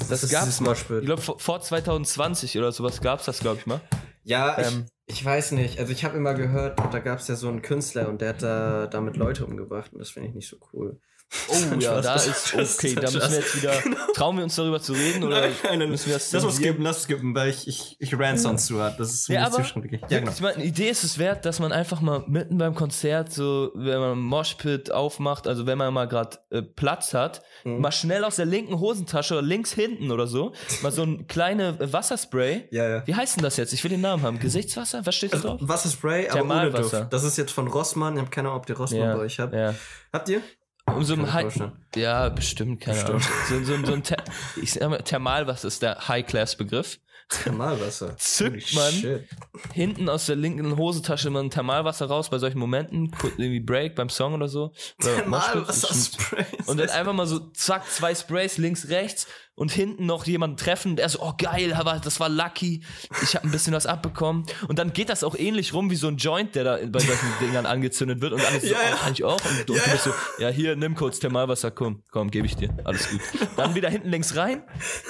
Das 0.10 0.24
ist 0.24 0.32
gab's 0.32 0.46
dieses 0.46 0.62
mal. 0.62 0.70
Moshpit. 0.70 1.00
Ich 1.00 1.06
glaube, 1.06 1.22
vor, 1.22 1.40
vor 1.40 1.62
2020 1.62 2.58
oder 2.58 2.72
sowas 2.72 3.02
gab 3.02 3.20
es 3.20 3.26
das, 3.26 3.40
glaube 3.40 3.58
ich 3.60 3.66
mal. 3.66 3.82
Ja, 4.24 4.60
ich, 4.60 4.68
Ähm. 4.68 4.86
ich 5.06 5.24
weiß 5.24 5.52
nicht. 5.52 5.80
Also 5.80 5.92
ich 5.92 6.04
habe 6.04 6.18
immer 6.18 6.34
gehört, 6.34 6.80
da 6.94 7.00
gab 7.00 7.20
es 7.20 7.28
ja 7.28 7.36
so 7.36 7.48
einen 7.48 7.62
Künstler 7.62 8.10
und 8.10 8.22
der 8.22 8.30
hat 8.30 8.42
da 8.42 8.88
damit 8.88 9.18
Leute 9.18 9.46
umgebracht 9.46 9.94
und 9.94 10.00
das 10.00 10.10
finde 10.10 10.30
ich 10.30 10.36
nicht 10.36 10.50
so 10.50 10.58
cool. 10.74 11.00
Oh 11.50 11.54
ja, 11.80 12.02
da 12.02 12.14
das- 12.14 12.28
ist 12.54 12.80
okay. 12.80 12.96
Da 12.96 13.02
müssen 13.12 13.20
wir 13.32 13.38
jetzt 13.40 13.62
wieder. 13.62 13.74
Genau. 13.84 13.98
Trauen 14.14 14.38
wir 14.38 14.44
uns 14.46 14.56
darüber 14.56 14.82
zu 14.82 14.94
reden 14.94 15.24
oder 15.24 15.42
Nein, 15.42 15.80
nein, 15.80 15.90
müssen 15.90 16.08
wir 16.08 16.14
das 16.14 16.32
Lass 16.32 16.44
uns 16.46 16.56
skippen, 16.56 16.84
lass 16.84 16.98
uns 16.98 17.04
skippen, 17.06 17.36
weil 17.36 17.50
ich, 17.50 17.68
ich, 17.68 17.98
ich 18.00 18.18
rant 18.18 18.40
sonst 18.40 18.68
zu 18.68 18.82
hart. 18.82 19.00
Das 19.00 19.14
ist 19.14 19.28
Ja, 19.28 19.42
mir 19.42 19.46
aber 19.48 19.56
zu 19.58 19.64
schrecklich. 19.66 20.02
Ja, 20.10 20.20
genau. 20.20 20.32
Ich 20.32 20.40
meine, 20.42 20.56
eine 20.56 20.64
Idee 20.64 20.90
ist 20.90 21.04
es 21.04 21.18
wert, 21.18 21.46
dass 21.46 21.60
man 21.60 21.72
einfach 21.74 22.00
mal 22.00 22.24
mitten 22.28 22.58
beim 22.58 22.74
Konzert 22.74 23.34
so, 23.34 23.72
wenn 23.76 24.00
man 24.00 24.20
Moshpit 24.20 24.92
aufmacht, 24.92 25.48
also 25.48 25.66
wenn 25.66 25.78
man 25.78 25.94
mal 25.94 26.08
gerade 26.08 26.38
äh, 26.52 26.62
Platz 26.62 27.14
hat, 27.14 27.42
Mhm. 27.66 27.82
mal 27.82 27.92
schnell 27.92 28.24
aus 28.24 28.36
der 28.38 28.46
linken 28.46 28.80
Hosentasche 28.80 29.34
oder 29.34 29.42
links 29.42 29.74
hinten 29.74 30.12
oder 30.12 30.28
so, 30.28 30.54
mal 30.84 30.92
so 30.92 31.02
ein 31.04 31.26
kleine 31.28 31.78
äh, 31.80 31.92
Wasserspray. 31.92 32.68
Ja, 32.72 32.88
ja. 32.88 33.08
Wie 33.08 33.16
heißt 33.16 33.38
denn 33.38 33.44
das 33.44 33.58
jetzt? 33.58 33.74
Ich 33.74 33.84
will 33.84 33.90
den 33.92 34.02
Namen 34.02 34.24
haben. 34.24 34.40
Gesichtswasser? 34.40 35.06
Was 35.06 35.16
steht 35.16 35.34
da 35.34 35.40
drauf? 35.40 35.60
Wasserspray, 35.62 36.30
aber 36.30 36.42
ohne. 36.44 36.70
Duft. 36.72 37.08
Das 37.10 37.24
ist 37.24 37.38
jetzt 37.38 37.52
von 37.52 37.68
Rossmann. 37.68 38.14
Ich 38.16 38.20
habe 38.22 38.30
keine 38.30 38.50
Ahnung, 38.50 38.62
ob 38.62 38.70
ihr 38.70 38.78
Rossmann 38.78 39.14
bei 39.18 39.20
euch 39.24 39.40
habt. 39.40 39.54
ja. 39.54 39.74
Habt 40.14 40.30
ihr? 40.30 40.42
Um 40.88 41.04
so 41.04 41.16
ein 41.16 41.34
High 41.34 41.54
ja, 41.96 42.30
bestimmt, 42.30 42.82
keine 42.82 42.98
Bestimmt. 42.98 43.26
Ahnung. 43.26 43.66
So, 43.66 43.78
so, 43.78 43.86
so 43.86 43.94
ein 43.94 44.04
Ther 44.04 44.24
ich 44.62 44.74
sag 44.74 44.90
mal, 44.90 45.02
Thermalwasser 45.02 45.68
ist 45.68 45.82
der 45.82 46.08
High-Class-Begriff. 46.08 47.00
Thermalwasser. 47.30 48.16
Zückt 48.18 48.74
man 48.74 48.92
shit. 48.94 49.28
hinten 49.74 50.10
aus 50.10 50.26
der 50.28 50.36
linken 50.36 50.78
Hosentasche 50.78 51.30
mal 51.30 51.44
ein 51.44 51.50
Thermalwasser 51.50 52.06
raus 52.06 52.30
bei 52.30 52.38
solchen 52.38 52.60
Momenten, 52.60 53.12
irgendwie 53.38 53.60
Break 53.60 53.96
beim 53.96 54.10
Song 54.10 54.34
oder 54.34 54.48
so. 54.48 54.74
Oder 55.02 55.26
Moshpit, 55.28 55.68
das 55.68 55.80
stimmt. 55.80 56.18
Thermalwasserspray. 56.30 56.46
Und 56.68 56.78
dann 56.80 56.90
einfach 56.90 57.14
mal 57.14 57.28
so, 57.28 57.40
zack, 57.52 57.90
zwei 57.90 58.14
Sprays 58.14 58.58
links, 58.58 58.90
rechts 58.90 59.28
und 59.56 59.72
hinten 59.72 60.06
noch 60.06 60.26
jemanden 60.26 60.58
treffen. 60.58 60.96
Der 60.98 61.08
so, 61.10 61.22
oh 61.22 61.34
geil, 61.38 61.74
aber 61.74 62.00
das 62.04 62.20
war 62.20 62.30
lucky. 62.30 62.84
Ich 63.24 63.36
habe 63.36 63.48
ein 63.48 63.52
bisschen 63.52 63.74
was 63.74 63.86
abbekommen. 63.86 64.46
Und 64.68 64.78
dann 64.80 64.94
geht 64.94 65.10
das 65.10 65.24
auch 65.24 65.36
ähnlich 65.36 65.74
rum 65.74 65.90
wie 65.90 65.96
so 65.96 66.08
ein 66.08 66.18
Joint, 66.18 66.56
der 66.56 66.64
da 66.64 66.78
bei 66.86 67.00
solchen 67.00 67.28
Dingern 67.42 67.66
angezündet 67.66 68.22
wird. 68.22 68.34
Und 68.34 68.46
alle 68.46 68.60
so, 68.60 68.68
Ja, 68.68 68.74
ja. 68.74 68.80
oh, 68.94 68.98
kann 69.04 69.14
ich 69.14 69.24
auch? 69.24 69.40
Und, 69.44 69.70
und 69.70 69.76
Ja, 69.78 69.84
du 69.86 69.92
bist 69.92 70.04
so, 70.04 70.14
ja, 70.40 70.50
hier, 70.50 70.76
nimm 70.76 70.94
kurz 70.96 71.20
Thermalwasser, 71.20 71.72
komm, 71.72 72.04
komm, 72.12 72.30
gebe 72.32 72.46
ich 72.48 72.56
dir. 72.56 72.76
Alles 72.84 73.10
gut. 73.10 73.22
Dann 73.56 73.76
wieder 73.76 73.90
hinten 73.90 74.10
links 74.10 74.36
rein, 74.36 74.64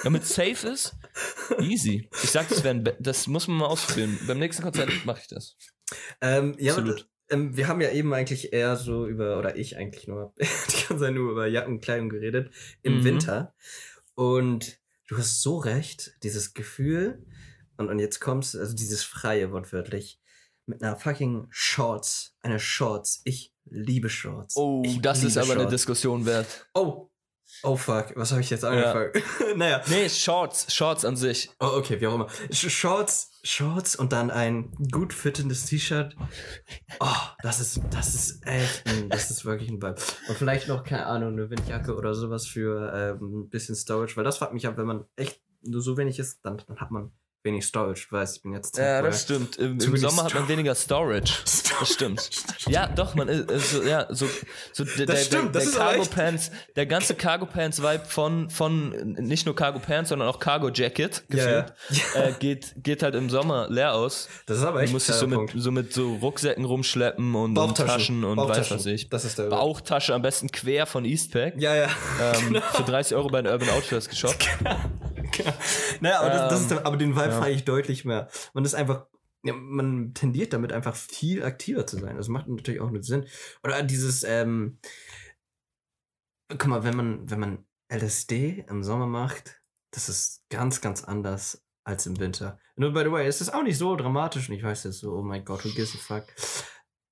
damit 0.03 0.24
es 0.24 0.36
safe 0.36 0.68
ist. 0.68 0.95
Easy. 1.59 2.09
Ich 2.24 2.32
sag, 2.32 2.47
das, 2.49 2.61
Be- 2.61 2.97
das 2.99 3.28
muss 3.28 3.47
man 3.47 3.57
mal 3.57 3.68
ausprobieren. 3.68 4.18
Beim 4.28 4.39
nächsten 4.39 4.63
Konzert 4.63 4.89
mache 5.05 5.22
ich 5.22 5.28
das. 5.28 5.55
Ähm, 6.22 6.55
ja, 6.59 6.74
Absolut. 6.74 7.07
ähm, 7.30 7.55
wir 7.55 7.68
haben 7.68 7.82
ja 7.82 7.91
eben 7.91 8.13
eigentlich 8.13 8.51
eher 8.53 8.76
so 8.76 9.07
über, 9.07 9.38
oder 9.39 9.55
ich 9.55 9.78
eigentlich 9.78 10.07
nur, 10.07 10.34
die 10.39 10.88
ganze 10.88 10.97
Zeit 11.05 11.13
nur 11.13 11.32
über 11.32 11.47
Jacken 11.47 11.76
und 11.76 11.82
Kleidung 11.82 12.09
geredet 12.09 12.51
im 12.82 12.99
Mhm. 12.99 13.03
Winter. 13.03 13.55
Und 14.16 14.78
du 15.07 15.18
hast 15.18 15.41
so 15.41 15.57
recht, 15.57 16.16
dieses 16.24 16.53
Gefühl, 16.53 17.26
und, 17.78 17.89
und 17.89 17.99
jetzt 17.99 18.20
kommt's, 18.20 18.55
also 18.55 18.74
dieses 18.76 19.03
freie 19.03 19.51
wortwörtlich, 19.51 20.20
mit 20.66 20.82
einer 20.82 20.95
fucking 20.95 21.47
Shorts, 21.51 22.36
eine 22.41 22.59
Shorts. 22.59 23.22
Ich 23.24 23.53
liebe 23.66 24.09
Shorts. 24.09 24.55
Oh, 24.55 24.82
ich 24.86 24.99
das 25.01 25.24
ist 25.24 25.38
aber 25.38 25.51
eine 25.51 25.61
Shorts. 25.61 25.72
Diskussion 25.72 26.26
wert. 26.26 26.68
Oh, 26.74 27.09
oh 27.64 27.76
fuck, 27.76 28.14
was 28.16 28.32
habe 28.32 28.41
ich 28.41 28.50
jetzt 28.50 28.64
angefangen? 28.66 29.12
naja, 29.56 29.82
Nee, 29.89 30.10
Shorts, 30.10 30.74
Shorts 30.74 31.06
an 31.06 31.16
sich. 31.16 31.50
Oh, 31.60 31.72
okay, 31.78 32.00
wie 32.02 32.08
auch 32.08 32.16
immer. 32.16 32.28
Sh- 32.52 32.70
Shorts, 32.70 33.32
Shorts 33.43 33.96
und 33.96 34.12
dann 34.14 34.32
ein 34.32 34.72
gut 34.91 35.14
fittendes 35.14 35.66
T-Shirt. 35.66 36.16
Oh, 37.00 37.08
das 37.43 37.60
ist, 37.60 37.80
das 37.91 38.16
ist 38.16 38.46
echt, 38.48 38.88
ein, 38.88 39.10
das 39.10 39.30
ist 39.32 39.46
wirklich 39.46 39.70
ein 39.70 39.82
Vibe. 39.82 39.96
Und 40.28 40.38
vielleicht 40.38 40.68
noch, 40.68 40.84
keine 40.84 41.06
Ahnung, 41.06 41.34
eine 41.34 41.50
Windjacke 41.50 41.96
oder 41.96 42.14
sowas 42.14 42.48
für 42.48 42.91
ähm, 43.22 43.41
ein 43.41 43.50
bisschen 43.50 43.76
Storage, 43.76 44.16
weil 44.18 44.24
das 44.24 44.38
fuckt 44.38 44.54
mich 44.54 44.68
ab, 44.68 44.78
wenn 44.78 44.86
man 44.88 45.06
echt 45.16 45.41
nur 45.62 45.82
so 45.82 45.98
wenig 45.98 46.20
ist, 46.20 46.39
dann, 46.46 46.62
dann 46.68 46.80
hat 46.80 46.91
man 46.91 47.12
wenig 47.46 47.66
Storage. 47.66 48.08
Du 48.10 48.16
weißt, 48.16 48.38
ich 48.38 48.41
bin 48.43 48.54
jetzt 48.54 48.78
Ja, 48.78 49.02
das 49.02 49.22
stimmt. 49.22 49.56
Im, 49.58 49.80
im 49.80 49.98
Sommer 49.98 50.24
hat 50.26 50.34
man 50.34 50.43
Storage. 50.43 50.48
weniger 50.50 50.76
Storage. 50.76 51.34
Das 51.80 51.89
stimmt. 51.93 52.30
Ja, 52.68 52.88
doch, 52.88 53.16
man 53.16 53.28
ist, 53.30 53.50
ist 53.52 53.72
so, 53.72 53.84
ja, 53.84 54.08
so, 54.10 54.28
so 54.74 54.84
der, 54.84 55.06
der, 55.06 55.16
stimmt, 55.18 55.56
der, 55.56 55.62
der 55.62 55.82
aber 55.82 55.91
Cargo 55.93 56.06
Pants, 56.10 56.52
der 56.76 56.86
ganze 56.86 57.16
Cargo 57.16 57.46
Pants 57.46 57.82
Vibe 57.82 58.06
von, 58.08 58.50
von 58.50 58.89
nicht 59.20 59.46
nur 59.46 59.56
Cargo 59.56 59.80
Pants, 59.80 60.10
sondern 60.10 60.28
auch 60.28 60.39
Cargo 60.39 60.70
Jacket, 60.70 61.24
Ja, 61.32 61.38
ja. 61.50 61.62
gefühlt, 61.89 62.16
Äh, 62.16 62.34
geht, 62.39 62.74
geht 62.78 63.04
halt 63.04 63.16
im 63.16 63.30
Sommer 63.30 63.68
leer 63.70 63.93
aus. 63.93 64.28
Das 64.48 64.58
ist 64.58 64.64
aber 64.64 64.80
Du 64.80 64.86
echt 64.86 64.93
musst 64.93 65.08
dich 65.08 65.16
so 65.16 65.28
mit, 65.28 65.52
so 65.56 65.72
mit 65.72 65.93
so 65.93 66.16
Rucksäcken 66.16 66.66
rumschleppen 66.66 67.36
und, 67.36 67.58
und 67.58 67.78
Taschen 67.78 68.24
und 68.24 68.38
weiß 68.38 68.72
was 68.72 68.86
ich. 68.88 69.10
Das 69.10 69.24
ist 69.26 69.38
der 69.38 69.46
Bauchtasche 69.46 70.14
am 70.16 70.22
besten 70.22 70.52
quer 70.52 70.86
von 70.86 71.06
Eastpack. 71.06 71.54
Ja, 71.62 71.76
ja. 71.76 71.88
Ähm, 72.22 72.62
Für 72.74 72.84
30 72.84 73.16
Euro 73.16 73.28
bei 73.30 73.41
den 73.41 73.52
Urban 73.52 73.70
Outfitters 73.70 74.10
geshoppt. 74.10 74.48
naja, 76.02 76.20
aber, 76.20 76.30
das, 76.30 76.50
das 76.50 76.62
ist, 76.62 76.72
Ähm, 76.72 76.80
aber 76.84 76.98
den 76.98 77.16
Vibe 77.16 77.30
ja. 77.30 77.32
fahre 77.32 77.52
ich 77.52 77.66
deutlich 77.66 78.06
mehr. 78.06 78.30
Man 78.54 78.66
ist 78.66 78.76
einfach, 78.76 79.08
ja, 79.44 79.54
man 79.54 80.14
tendiert 80.14 80.54
damit 80.54 80.72
einfach 80.72 80.96
viel 80.96 81.44
aktiver 81.44 81.86
zu 81.86 81.98
sein. 81.98 82.18
Das 82.18 82.28
macht 82.28 82.48
natürlich 82.48 82.82
auch 82.82 82.88
einen 82.88 83.04
Sinn. 83.04 83.26
Oder 83.64 83.84
dieses, 83.84 84.24
ähm, 84.24 84.80
guck 86.50 86.68
mal, 86.68 86.84
wenn 86.84 86.96
man, 86.96 87.30
wenn 87.30 87.40
man 87.40 87.66
LSD 87.92 88.66
im 88.68 88.84
Sommer 88.84 89.08
macht, 89.08 89.62
das 89.92 90.10
ist 90.10 90.44
ganz, 90.50 90.82
ganz 90.82 91.04
anders 91.04 91.64
als 91.84 92.06
im 92.06 92.20
Winter. 92.20 92.60
Nur 92.76 92.92
by 92.92 93.04
the 93.04 93.12
way, 93.12 93.28
es 93.28 93.42
ist 93.42 93.54
auch 93.54 93.64
nicht 93.64 93.78
so 93.78 93.96
dramatisch 93.96 94.50
und 94.50 94.56
ich 94.56 94.64
weiß 94.64 94.84
jetzt 94.84 95.00
so, 95.00 95.14
oh 95.14 95.22
mein 95.22 95.46
Gott, 95.46 95.64
who 95.64 95.70
gives 95.70 95.96
a 95.96 95.98
fuck. 95.98 96.26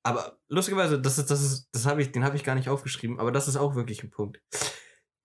Aber 0.04 0.38
lustigerweise, 0.50 1.00
das 1.00 1.18
ist, 1.18 1.32
das 1.32 1.42
ist, 1.42 1.70
das 1.72 1.86
habe 1.86 2.02
ich, 2.02 2.12
den 2.12 2.26
habe 2.26 2.36
ich 2.36 2.44
gar 2.44 2.56
nicht 2.56 2.68
aufgeschrieben, 2.68 3.20
aber 3.20 3.32
das 3.32 3.48
ist 3.48 3.56
auch 3.56 3.76
wirklich 3.76 4.04
ein 4.04 4.10
Punkt. 4.10 4.42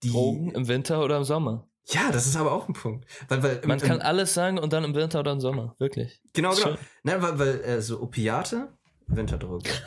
Die, 0.05 0.11
Drogen 0.11 0.53
im 0.53 0.68
Winter 0.68 1.03
oder 1.03 1.16
im 1.16 1.24
Sommer. 1.24 1.68
Ja, 1.89 2.11
das 2.12 2.26
ist 2.26 2.36
aber 2.36 2.53
auch 2.53 2.68
ein 2.68 2.74
Punkt. 2.74 3.07
Weil, 3.28 3.43
weil 3.43 3.57
im- 3.62 3.68
Man 3.68 3.78
kann 3.80 3.97
im, 4.01 4.03
alles 4.07 4.34
sagen 4.34 4.59
und 4.59 4.72
dann 4.72 4.84
im 4.84 4.95
Winter 4.95 5.20
oder 5.20 5.32
im 5.32 5.41
Sommer. 5.41 5.74
Wirklich. 5.78 6.20
genau, 6.32 6.55
genau. 6.55 6.76
Nein, 7.03 7.22
weil, 7.22 7.39
weil 7.39 7.61
äh, 7.62 7.80
so 7.82 8.01
Opiate, 8.01 8.68
Winterdroge. 9.07 9.70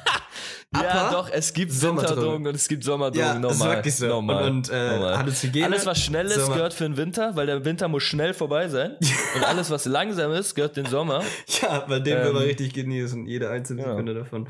Ja, 0.74 1.12
doch, 1.12 1.30
es 1.30 1.52
gibt 1.52 1.74
Sommerdrogen. 1.74 2.16
Winterdrogen 2.16 2.48
und 2.48 2.56
es 2.56 2.68
gibt 2.70 2.86
Sommerdrogen. 2.86 3.20
ja, 3.20 3.38
das 3.40 3.52
ist 3.52 3.60
normal. 3.60 3.76
wirklich 3.76 3.96
so. 3.96 4.08
normal. 4.08 4.44
Und, 4.46 4.70
und 4.70 4.70
äh, 4.70 4.92
normal. 4.92 5.18
Halluzigene. 5.18 5.66
alles, 5.66 5.86
was 5.86 6.00
schnell 6.02 6.28
ist, 6.28 6.36
Sommer. 6.36 6.56
gehört 6.56 6.74
für 6.74 6.86
den 6.86 6.96
Winter, 6.96 7.36
weil 7.36 7.46
der 7.46 7.66
Winter 7.66 7.90
muss 7.90 8.04
schnell 8.04 8.34
vorbei 8.34 8.70
sein. 8.70 8.96
und 9.36 9.44
alles, 9.44 9.70
was 9.70 9.84
langsam 9.84 10.32
ist, 10.32 10.56
gehört 10.56 10.78
den 10.78 10.86
Sommer. 10.86 11.24
Ja, 11.62 11.80
bei 11.80 12.00
dem 12.00 12.18
will 12.20 12.32
man 12.32 12.44
Ähm, 12.44 12.48
richtig 12.48 12.74
genießen, 12.74 13.26
jede 13.28 13.50
einzelne 13.50 13.82
ja. 13.82 13.90
Sekunde 13.90 14.14
davon. 14.14 14.48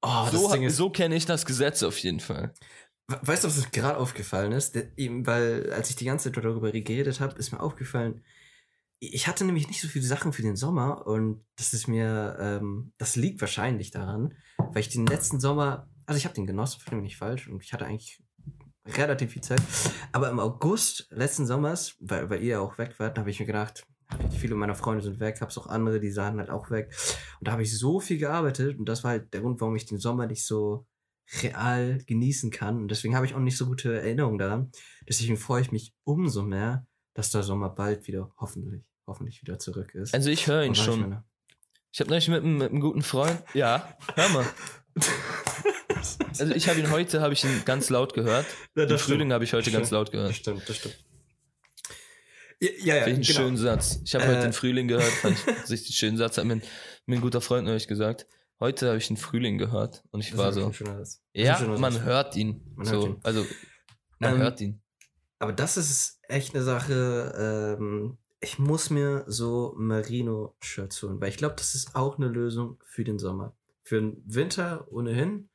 Oh, 0.00 0.26
so 0.32 0.68
so 0.70 0.88
kenne 0.88 1.14
ich 1.16 1.26
das 1.26 1.44
Gesetz 1.44 1.82
auf 1.82 1.98
jeden 1.98 2.20
Fall. 2.20 2.54
We- 3.08 3.20
Weißt 3.22 3.44
du, 3.44 3.48
was 3.48 3.56
mir 3.64 3.70
gerade 3.70 3.98
aufgefallen 3.98 4.52
ist? 4.52 4.76
Eben, 4.96 5.26
weil, 5.26 5.72
als 5.72 5.90
ich 5.90 5.96
die 5.96 6.04
ganze 6.04 6.32
Zeit 6.32 6.44
darüber 6.44 6.70
geredet 6.72 7.20
habe, 7.20 7.38
ist 7.38 7.52
mir 7.52 7.60
aufgefallen, 7.60 8.22
ich 9.04 9.26
hatte 9.26 9.44
nämlich 9.44 9.66
nicht 9.66 9.80
so 9.80 9.88
viele 9.88 10.04
Sachen 10.04 10.32
für 10.32 10.42
den 10.42 10.54
Sommer 10.54 11.06
und 11.08 11.44
das 11.56 11.74
ist 11.74 11.88
mir, 11.88 12.36
ähm, 12.38 12.92
das 12.98 13.16
liegt 13.16 13.40
wahrscheinlich 13.40 13.90
daran, 13.90 14.34
weil 14.58 14.80
ich 14.80 14.90
den 14.90 15.06
letzten 15.06 15.40
Sommer, 15.40 15.88
also 16.06 16.18
ich 16.18 16.24
habe 16.24 16.36
den 16.36 16.46
genossen, 16.46 16.78
verstehe 16.78 16.98
mich 17.00 17.08
nicht 17.10 17.16
falsch 17.16 17.48
und 17.48 17.64
ich 17.64 17.72
hatte 17.72 17.84
eigentlich 17.84 18.22
relativ 18.86 19.32
viel 19.32 19.42
Zeit, 19.42 19.60
aber 20.12 20.30
im 20.30 20.38
August 20.38 21.08
letzten 21.10 21.46
Sommers, 21.46 21.96
weil, 21.98 22.30
weil 22.30 22.42
ihr 22.44 22.62
auch 22.62 22.78
weg 22.78 22.94
wart, 23.00 23.18
habe 23.18 23.30
ich 23.30 23.40
mir 23.40 23.46
gedacht, 23.46 23.84
viele 24.38 24.54
meiner 24.54 24.76
Freunde 24.76 25.02
sind 25.02 25.18
weg, 25.18 25.40
hab's 25.40 25.58
auch 25.58 25.66
andere, 25.66 25.98
die 25.98 26.12
sahen 26.12 26.38
halt 26.38 26.50
auch 26.50 26.70
weg 26.70 26.94
und 27.40 27.48
da 27.48 27.52
habe 27.52 27.64
ich 27.64 27.76
so 27.76 27.98
viel 27.98 28.18
gearbeitet 28.18 28.78
und 28.78 28.88
das 28.88 29.02
war 29.02 29.10
halt 29.12 29.34
der 29.34 29.40
Grund, 29.40 29.60
warum 29.60 29.74
ich 29.74 29.86
den 29.86 29.98
Sommer 29.98 30.26
nicht 30.28 30.46
so 30.46 30.86
real 31.42 31.98
genießen 32.06 32.50
kann. 32.50 32.76
Und 32.76 32.88
deswegen 32.90 33.14
habe 33.16 33.24
ich 33.26 33.34
auch 33.34 33.38
nicht 33.40 33.56
so 33.56 33.66
gute 33.66 33.94
Erinnerungen 33.94 34.38
daran. 34.38 34.72
Deswegen 35.08 35.36
freue 35.36 35.62
ich 35.62 35.72
mich 35.72 35.94
umso 36.04 36.42
mehr, 36.42 36.86
dass 37.14 37.30
der 37.30 37.42
Sommer 37.42 37.70
bald 37.70 38.06
wieder 38.06 38.32
hoffentlich, 38.38 38.82
hoffentlich 39.06 39.40
wieder 39.42 39.58
zurück 39.58 39.94
ist. 39.94 40.12
Also 40.14 40.30
ich 40.30 40.46
höre 40.46 40.64
ihn 40.64 40.72
ich 40.72 40.82
schon. 40.82 41.00
meine- 41.00 41.24
Ich 41.92 42.00
habe 42.00 42.10
neulich 42.10 42.28
mit, 42.28 42.42
einem- 42.42 42.58
mit 42.58 42.70
einem 42.70 42.80
guten 42.80 43.02
Freund. 43.02 43.42
Ja, 43.54 43.96
hör 44.14 44.28
mal. 44.30 44.46
Also 46.38 46.52
ich 46.54 46.68
habe 46.68 46.80
ihn 46.80 46.90
heute, 46.90 47.20
habe 47.20 47.32
ich 47.32 47.44
ihn 47.44 47.62
ganz 47.64 47.88
laut 47.90 48.14
gehört. 48.14 48.46
Ja, 48.74 48.84
Den 48.84 48.88
das 48.88 49.02
Frühling 49.02 49.20
stimmt. 49.20 49.32
habe 49.34 49.44
ich 49.44 49.52
heute 49.52 49.70
Das 49.70 49.72
ganz 49.72 49.86
stimmt. 49.88 49.98
laut 49.98 50.06
Das 50.08 50.12
gehört. 50.12 50.34
stimmt, 50.34 50.68
das 50.68 50.76
stimmt. 50.76 51.04
Ja, 52.60 52.68
ja, 52.78 52.96
ja 52.96 53.04
Finde 53.04 53.20
ich 53.20 53.28
einen 53.28 53.36
genau. 53.36 53.38
schönen 53.40 53.56
Satz. 53.56 54.00
Ich 54.04 54.14
habe 54.14 54.24
Äh, 54.24 54.28
heute 54.28 54.40
den 54.40 54.52
Frühling 54.52 54.88
gehört, 54.88 55.04
fand 55.12 55.36
ich 55.38 55.46
richtig 55.70 55.96
schönen 55.96 56.16
Satz. 56.16 56.38
Hat 56.38 56.44
mir, 56.44 56.60
mir 57.06 57.16
ein 57.16 57.20
guter 57.20 57.40
Freund 57.40 57.66
neulich 57.66 57.86
gesagt. 57.86 58.26
Heute 58.62 58.86
habe 58.86 58.98
ich 58.98 59.08
den 59.08 59.16
Frühling 59.16 59.58
gehört 59.58 60.04
und 60.12 60.20
ich 60.20 60.30
Das 60.30 60.38
war 60.38 60.52
so. 60.52 60.70
Ja, 61.32 61.58
man 61.66 61.92
Satz. 61.92 62.02
hört 62.04 62.36
ihn. 62.36 62.62
Man 62.76 62.86
so, 62.86 62.92
hört 62.92 63.06
ihn. 63.06 63.20
Also, 63.24 63.46
man 64.20 64.34
Ähm, 64.34 64.38
hört 64.38 64.60
ihn. 64.60 64.80
Aber 65.40 65.52
das 65.52 65.76
ist 65.76 66.20
echt 66.28 66.54
eine 66.54 66.62
Sache, 66.62 67.76
ähm, 67.76 68.18
ich 68.38 68.60
muss 68.60 68.88
mir 68.88 69.24
so 69.26 69.74
Merino-Shirts 69.76 71.02
holen, 71.02 71.20
weil 71.20 71.30
ich 71.30 71.38
glaube, 71.38 71.56
das 71.56 71.74
ist 71.74 71.96
auch 71.96 72.18
eine 72.18 72.28
Lösung 72.28 72.80
für 72.84 73.02
den 73.02 73.18
Sommer. 73.18 73.56
Für 73.82 74.00
den 74.00 74.22
Winter 74.26 74.86
ohnehin. 74.92 75.50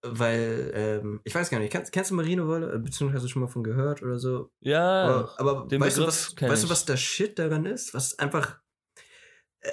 Weil, 0.00 0.70
ähm, 0.74 1.20
ich 1.24 1.34
weiß 1.34 1.50
gar 1.50 1.58
nicht, 1.58 1.72
kennst, 1.72 1.92
kennst 1.92 2.10
du 2.10 2.14
Merino-Wolle? 2.14 2.72
Äh, 2.72 2.78
Beziehungsweise 2.78 3.16
hast 3.16 3.24
du 3.24 3.28
schon 3.28 3.42
mal 3.42 3.48
von 3.48 3.64
gehört 3.64 4.02
oder 4.02 4.18
so? 4.18 4.50
Ja, 4.60 5.28
aber 5.36 5.38
aber 5.38 5.70
weißt, 5.78 5.98
du, 5.98 6.06
was, 6.06 6.34
weißt 6.40 6.64
du, 6.64 6.70
was 6.70 6.86
der 6.86 6.96
Shit 6.96 7.38
daran 7.38 7.66
ist? 7.66 7.92
Was 7.92 8.18
einfach, 8.18 8.60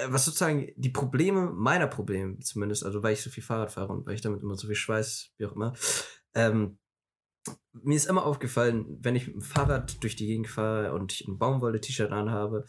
was 0.08 0.26
sozusagen 0.26 0.72
die 0.76 0.90
Probleme 0.90 1.52
meiner 1.52 1.88
Probleme 1.88 2.40
zumindest, 2.40 2.84
also 2.86 3.04
weil 3.04 3.14
ich 3.14 3.22
so 3.22 3.30
viel 3.30 3.44
Fahrrad 3.44 3.72
fahre 3.72 3.94
und 3.94 4.06
weil 4.06 4.16
ich 4.16 4.22
damit 4.22 4.42
immer 4.42 4.56
so 4.56 4.68
viel 4.68 4.76
Schweiß, 4.76 5.32
wie 5.38 5.46
auch 5.46 5.56
immer, 5.56 5.74
ähm, 6.34 6.78
mir 7.72 7.96
ist 7.96 8.08
immer 8.08 8.26
aufgefallen, 8.26 8.98
wenn 9.02 9.16
ich 9.16 9.28
mit 9.28 9.36
dem 9.36 9.42
Fahrrad 9.42 10.04
durch 10.04 10.16
die 10.16 10.28
Gegend 10.28 10.48
fahre 10.48 10.94
und 10.94 11.14
ich 11.14 11.28
ein 11.28 11.38
Baumwolle-T-Shirt 11.38 12.12
anhabe, 12.12 12.66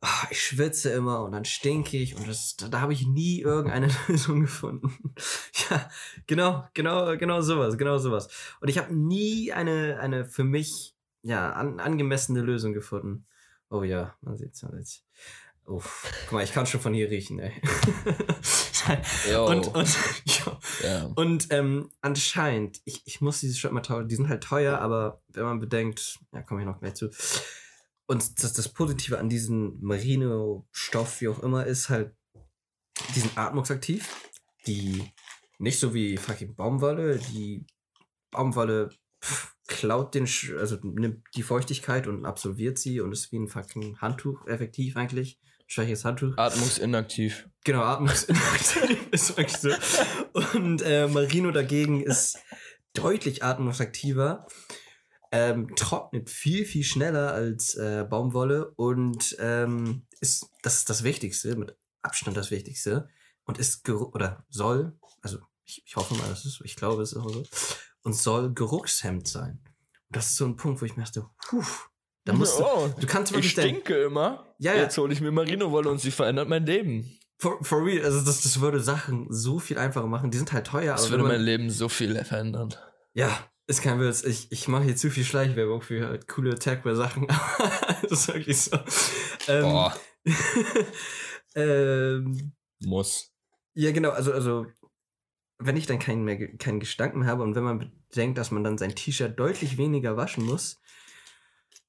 ah, 0.00 0.26
ich 0.30 0.42
schwitze 0.42 0.90
immer 0.90 1.22
und 1.22 1.32
dann 1.32 1.46
stinke 1.46 1.96
ich 1.96 2.14
und 2.16 2.28
das, 2.28 2.56
da, 2.56 2.68
da 2.68 2.80
habe 2.80 2.92
ich 2.92 3.06
nie 3.06 3.40
irgendeine 3.40 3.88
Lösung 4.08 4.40
gefunden. 4.42 5.14
ja, 5.70 5.88
genau, 6.26 6.68
genau, 6.74 7.16
genau 7.16 7.40
sowas, 7.40 7.78
genau 7.78 7.98
sowas. 7.98 8.28
Und 8.60 8.68
ich 8.68 8.78
habe 8.78 8.94
nie 8.94 9.52
eine, 9.52 9.98
eine 10.00 10.26
für 10.26 10.44
mich 10.44 10.94
ja 11.22 11.52
an, 11.52 11.80
angemessene 11.80 12.42
Lösung 12.42 12.74
gefunden. 12.74 13.26
Oh 13.70 13.82
ja, 13.82 14.14
man 14.20 14.36
sieht's, 14.36 14.62
man 14.62 14.76
sieht's. 14.76 15.04
Uff, 15.66 16.12
guck 16.24 16.32
mal, 16.32 16.44
ich 16.44 16.52
kann 16.52 16.66
schon 16.66 16.80
von 16.80 16.92
hier 16.94 17.10
riechen, 17.10 17.38
ey. 17.38 17.52
Und 19.46 19.74
und. 19.74 19.88
Ja. 20.82 21.04
und 21.14 21.46
ähm, 21.50 21.90
anscheinend, 22.02 22.80
ich, 22.84 23.02
ich 23.06 23.20
muss 23.22 23.40
diese 23.40 23.56
Shirt 23.56 23.72
mal 23.72 23.80
tauschen, 23.80 24.08
die 24.08 24.16
sind 24.16 24.28
halt 24.28 24.42
teuer, 24.44 24.78
aber 24.80 25.22
wenn 25.28 25.44
man 25.44 25.60
bedenkt, 25.60 26.18
ja, 26.32 26.42
komme 26.42 26.60
ich 26.60 26.66
noch 26.66 26.80
gleich 26.80 26.94
zu. 26.94 27.10
Und 28.06 28.42
das, 28.42 28.52
das 28.52 28.68
Positive 28.68 29.18
an 29.18 29.28
diesem 29.30 29.78
Merino-Stoff, 29.80 31.20
wie 31.22 31.28
auch 31.28 31.42
immer, 31.42 31.64
ist 31.64 31.88
halt, 31.88 32.14
die 33.14 33.20
sind 33.20 33.38
atmungsaktiv, 33.38 34.08
die 34.66 35.10
nicht 35.58 35.78
so 35.78 35.94
wie 35.94 36.16
fucking 36.18 36.54
Baumwolle, 36.54 37.18
die 37.18 37.64
Baumwolle 38.30 38.90
pff, 39.22 39.54
klaut 39.66 40.14
den, 40.14 40.26
Sch- 40.26 40.58
also 40.58 40.76
nimmt 40.82 41.24
die 41.36 41.42
Feuchtigkeit 41.42 42.06
und 42.06 42.26
absolviert 42.26 42.78
sie 42.78 43.00
und 43.00 43.12
ist 43.12 43.32
wie 43.32 43.38
ein 43.38 43.48
fucking 43.48 43.98
Handtuch 44.00 44.46
effektiv 44.46 44.96
eigentlich. 44.96 45.40
Schwäches 45.74 46.04
Handtuch. 46.04 46.36
Atmungsinaktiv. 46.38 47.48
Genau, 47.64 47.82
atmungsinaktiv 47.82 49.08
ist 49.10 49.36
wirklich 49.36 49.56
so. 49.56 49.70
Und 50.54 50.82
äh, 50.82 51.08
Marino 51.08 51.50
dagegen 51.50 52.00
ist 52.00 52.38
deutlich 52.92 53.42
atmungsaktiver, 53.42 54.46
ähm, 55.32 55.74
trocknet 55.74 56.30
viel, 56.30 56.64
viel 56.64 56.84
schneller 56.84 57.32
als 57.32 57.74
äh, 57.74 58.06
Baumwolle 58.08 58.70
und 58.76 59.34
ähm, 59.40 60.06
ist, 60.20 60.46
das 60.62 60.76
ist 60.76 60.90
das 60.90 61.02
Wichtigste, 61.02 61.56
mit 61.56 61.76
Abstand 62.02 62.36
das 62.36 62.52
Wichtigste. 62.52 63.08
Und 63.44 63.58
ist, 63.58 63.86
oder 63.88 64.46
soll, 64.48 64.96
also 65.22 65.38
ich, 65.64 65.82
ich 65.86 65.96
hoffe 65.96 66.14
mal, 66.14 66.28
das 66.28 66.44
ist, 66.44 66.60
ich 66.64 66.76
glaube, 66.76 67.02
es 67.02 67.12
ist 67.12 67.18
auch 67.18 67.28
so, 67.28 67.42
und 68.04 68.14
soll 68.14 68.54
Geruchshemd 68.54 69.26
sein. 69.26 69.58
Und 69.64 70.16
das 70.16 70.26
ist 70.26 70.36
so 70.36 70.44
ein 70.44 70.54
Punkt, 70.56 70.80
wo 70.80 70.86
ich 70.86 70.96
mir 70.96 71.02
dachte, 71.02 71.26
puh, 71.48 71.64
da 72.24 72.32
musst 72.32 72.58
du, 72.58 72.64
oh, 72.64 72.88
du 72.98 73.06
kannst 73.06 73.32
ich 73.32 73.36
wirklich 73.36 73.54
dein- 73.54 73.68
stinke 73.70 74.04
immer. 74.04 74.53
Ja, 74.64 74.72
ja. 74.74 74.82
Jetzt 74.82 74.96
hole 74.96 75.12
ich 75.12 75.20
mir 75.20 75.30
Marino-Wolle 75.30 75.90
und 75.90 76.00
sie 76.00 76.10
verändert 76.10 76.48
mein 76.48 76.64
Leben. 76.64 77.18
For, 77.36 77.62
for 77.62 77.84
real, 77.84 78.02
also 78.02 78.24
das, 78.24 78.40
das 78.40 78.62
würde 78.62 78.80
Sachen 78.80 79.26
so 79.28 79.58
viel 79.58 79.76
einfacher 79.76 80.06
machen. 80.06 80.30
Die 80.30 80.38
sind 80.38 80.54
halt 80.54 80.66
teuer, 80.66 80.94
Das 80.94 81.10
würde 81.10 81.22
wenn 81.24 81.32
mein 81.32 81.40
man, 81.40 81.44
Leben 81.44 81.68
so 81.70 81.90
viel 81.90 82.16
verändern. 82.24 82.74
ja, 83.12 83.28
ist 83.66 83.82
kein 83.82 84.00
Witz. 84.00 84.24
Ich, 84.24 84.50
ich 84.50 84.66
mache 84.66 84.84
hier 84.84 84.96
zu 84.96 85.10
viel 85.10 85.24
Schleichwerbung 85.24 85.82
für 85.82 86.08
halt 86.08 86.28
coole 86.28 86.58
Tagwear-Sachen. 86.58 87.26
das 88.02 88.10
ist 88.10 88.28
wirklich 88.28 88.58
so. 88.58 88.78
Ähm, 89.48 89.62
Boah, 89.62 89.94
ähm, 91.54 92.52
muss. 92.80 93.32
ja, 93.74 93.92
genau, 93.92 94.10
also, 94.10 94.32
also 94.32 94.64
wenn 95.58 95.76
ich 95.76 95.86
dann 95.86 95.98
keinen 95.98 96.24
mehr 96.24 96.56
keinen 96.56 96.80
Gestank 96.80 97.14
mehr 97.16 97.28
habe 97.28 97.42
und 97.42 97.54
wenn 97.54 97.64
man 97.64 97.92
bedenkt, 98.08 98.38
dass 98.38 98.50
man 98.50 98.64
dann 98.64 98.78
sein 98.78 98.94
T-Shirt 98.94 99.38
deutlich 99.38 99.76
weniger 99.76 100.16
waschen 100.16 100.44
muss, 100.46 100.80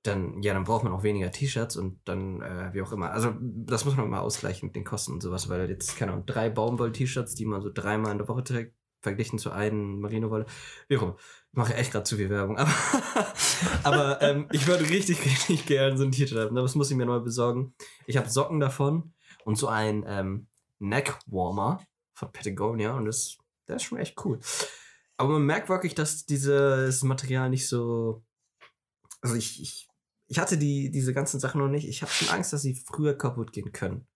dann, 0.08 0.42
ja, 0.42 0.54
dann 0.54 0.64
braucht 0.64 0.84
man 0.84 0.94
auch 0.94 1.04
weniger 1.04 1.32
T-Shirts 1.32 1.76
und 1.76 2.00
dann, 2.06 2.42
äh, 2.42 2.74
wie 2.74 2.82
auch 2.82 2.92
immer. 2.92 3.12
Also, 3.12 3.34
das 3.40 3.86
muss 3.86 3.96
man 3.96 4.10
mal 4.10 4.20
ausgleichen 4.20 4.68
mit 4.68 4.76
den 4.76 4.84
Kosten 4.84 5.14
und 5.14 5.22
sowas, 5.22 5.50
weil 5.50 5.70
jetzt, 5.70 5.98
keine 5.98 6.14
Ahnung, 6.14 6.26
drei 6.26 6.50
Baumwoll-T-Shirts, 6.50 7.36
die 7.36 7.46
man 7.46 7.62
so 7.62 7.72
dreimal 7.74 8.12
in 8.12 8.18
der 8.18 8.28
Woche 8.28 8.44
trägt, 8.44 8.76
verglichen 9.02 9.40
zu 9.40 9.52
einem 9.52 10.00
Merino-Wolle. 10.00 10.46
Wie 10.88 10.98
auch 10.98 11.04
immer. 11.04 11.18
Ich 11.52 11.58
mache 11.58 11.76
echt 11.76 11.92
gerade 11.92 12.04
zu 12.04 12.18
viel 12.18 12.30
Werbung, 12.30 12.58
aber, 12.58 12.74
aber 13.84 14.22
ähm, 14.22 14.48
ich 14.52 14.68
würde 14.68 14.90
richtig, 14.90 15.24
richtig 15.26 15.66
gerne 15.66 15.98
so 15.98 16.04
ein 16.04 16.12
T-Shirt 16.12 16.38
haben. 16.38 16.56
Das 16.56 16.76
muss 16.76 16.92
ich 16.92 16.98
mir 16.98 17.06
neu 17.06 17.20
besorgen. 17.20 17.74
Ich 18.06 18.18
habe 18.18 18.30
Socken 18.30 18.60
davon 18.60 19.14
und 19.46 19.58
so 19.58 19.68
ein 19.68 20.04
ähm, 20.08 20.48
Neck-Warmer 20.80 21.82
von 22.14 22.32
Patagonia 22.32 22.96
und 22.96 23.06
das, 23.06 23.38
das 23.68 23.78
ist 23.78 23.84
schon 23.84 23.98
echt 24.00 24.24
cool. 24.26 24.40
Aber 25.18 25.30
man 25.30 25.46
merkt 25.46 25.70
wirklich, 25.70 25.96
dass 25.96 26.26
dieses 26.26 27.04
Material 27.04 27.50
nicht 27.50 27.68
so. 27.68 28.24
Also 29.22 29.36
ich, 29.36 29.62
ich, 29.62 29.88
ich 30.28 30.40
hatte 30.40 30.58
die, 30.58 30.92
diese 30.92 31.14
ganzen 31.14 31.40
Sachen 31.40 31.60
noch 31.62 31.68
nicht. 31.68 31.88
Ich 31.88 32.02
habe 32.02 32.12
schon 32.12 32.30
Angst, 32.30 32.52
dass 32.54 32.62
sie 32.62 32.76
früher 32.76 33.18
kaputt 33.18 33.52
gehen 33.52 33.72
können. 33.72 34.08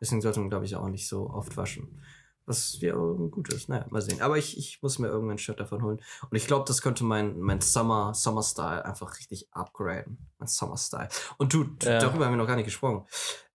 Deswegen 0.00 0.20
sollte 0.20 0.40
man, 0.40 0.50
glaube 0.50 0.64
ich, 0.64 0.74
auch 0.76 0.88
nicht 0.88 1.08
so 1.08 1.30
oft 1.30 1.56
waschen. 1.56 2.00
Was 2.46 2.78
ja 2.80 2.94
gut 2.94 3.50
ist. 3.54 3.70
Naja, 3.70 3.86
mal 3.88 4.02
sehen. 4.02 4.20
Aber 4.20 4.36
ich, 4.36 4.58
ich 4.58 4.82
muss 4.82 4.98
mir 4.98 5.06
irgendwann 5.08 5.36
ein 5.36 5.38
Shirt 5.38 5.60
davon 5.60 5.82
holen. 5.82 6.00
Und 6.28 6.36
ich 6.36 6.46
glaube, 6.46 6.66
das 6.66 6.82
könnte 6.82 7.02
mein, 7.02 7.40
mein 7.40 7.62
Summer, 7.62 8.12
Summer 8.12 8.42
Style 8.42 8.84
einfach 8.84 9.16
richtig 9.18 9.48
upgraden. 9.52 10.18
Mein 10.38 10.48
Summer 10.48 10.76
Style. 10.76 11.08
Und 11.38 11.54
du, 11.54 11.64
Ja. 11.82 12.00
darüber 12.00 12.26
haben 12.26 12.32
wir 12.32 12.36
noch 12.36 12.46
gar 12.46 12.56
nicht 12.56 12.66
gesprochen. 12.66 13.06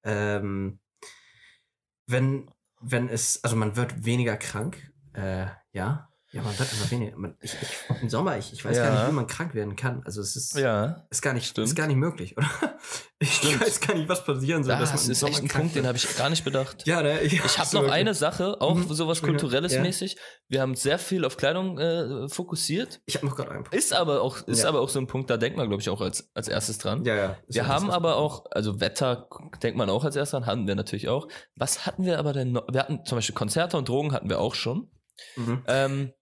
Ähm, 0.03 0.79
wenn, 2.07 2.49
wenn 2.81 3.09
es, 3.09 3.43
also 3.43 3.55
man 3.55 3.75
wird 3.75 4.05
weniger 4.05 4.37
krank, 4.37 4.91
äh, 5.13 5.47
ja. 5.71 6.08
Ja, 6.31 6.43
man 6.43 6.57
wird 6.59 6.71
immer 6.73 6.91
weniger. 6.91 7.17
Man, 7.17 7.35
ich, 7.41 7.55
ich, 7.59 8.01
Im 8.03 8.09
Sommer, 8.09 8.37
ich, 8.37 8.53
ich 8.53 8.63
weiß 8.63 8.77
gar 8.77 8.85
Ja. 8.85 8.99
nicht, 9.01 9.07
wie 9.09 9.15
man 9.15 9.25
krank 9.25 9.55
werden 9.55 9.75
kann. 9.75 10.03
Also 10.05 10.21
es 10.21 10.35
ist, 10.35 10.55
Ja. 10.55 11.05
ist 11.09 11.21
gar 11.23 11.33
nicht, 11.33 11.47
Stimmt. 11.47 11.67
ist 11.67 11.75
gar 11.75 11.87
nicht 11.87 11.95
möglich, 11.97 12.37
oder? 12.37 12.47
Ich 13.21 13.33
Stimmt. 13.33 13.59
weiß 13.59 13.81
gar 13.81 13.95
nicht, 13.95 14.07
was 14.07 14.23
passieren 14.23 14.63
soll, 14.63 14.77
dass 14.77 14.91
man 14.91 14.97
Das 14.97 15.07
ist 15.09 15.23
echt 15.23 15.41
ein 15.41 15.49
Punkt, 15.49 15.71
den 15.75 15.83
wird. 15.83 15.87
habe 15.87 15.97
ich 15.97 16.15
gar 16.17 16.29
nicht 16.29 16.45
bedacht. 16.45 16.87
Ja, 16.87 17.01
ne? 17.01 17.19
Ich 17.19 17.59
habe 17.59 17.75
noch 17.75 17.91
eine 17.91 18.13
Sache, 18.13 18.61
auch 18.61 18.75
Mhm. 18.75 18.93
sowas. 18.93 19.21
Kulturelles 19.21 19.73
Ja. 19.73 19.81
mäßig. 19.81 20.15
Wir 20.47 20.61
haben 20.61 20.73
sehr 20.75 20.97
viel 20.99 21.25
auf 21.25 21.35
Kleidung 21.35 21.77
äh, 21.79 22.29
fokussiert. 22.29 23.01
Ich 23.07 23.15
habe 23.15 23.25
noch 23.25 23.35
gerade 23.35 23.51
einen. 23.51 23.65
Ist 23.71 23.91
aber 23.93 24.21
auch, 24.21 24.47
ist 24.47 24.63
aber 24.63 24.79
auch 24.79 24.87
so 24.87 24.99
ein 24.99 25.07
Punkt, 25.07 25.29
da 25.29 25.35
denkt 25.35 25.57
man, 25.57 25.67
glaube 25.67 25.81
ich, 25.81 25.89
auch 25.89 25.99
als, 25.99 26.29
als 26.33 26.47
erstes 26.47 26.77
dran. 26.77 27.03
Ja, 27.03 27.15
ja. 27.15 27.37
Wir 27.49 27.67
haben 27.67 27.87
das- 27.87 27.95
aber 27.95 28.15
auch, 28.15 28.45
also 28.51 28.79
Wetter 28.79 29.27
denkt 29.61 29.77
man 29.77 29.89
auch 29.89 30.05
als 30.05 30.15
erstes 30.15 30.31
dran, 30.39 30.45
hatten 30.45 30.65
wir 30.67 30.75
natürlich 30.75 31.09
auch. 31.09 31.27
Was 31.55 31.85
hatten 31.85 32.05
wir 32.05 32.19
aber 32.19 32.31
denn 32.31 32.53
noch? 32.53 32.67
Wir 32.71 32.79
hatten 32.79 33.03
zum 33.03 33.17
Beispiel 33.17 33.35
Konzerte 33.35 33.75
und 33.75 33.89
Drogen 33.89 34.13
hatten 34.13 34.29
wir 34.29 34.39
auch 34.39 34.55
schon. 34.55 34.89
Mhm. 35.35 35.63
Ähm, 35.67 36.13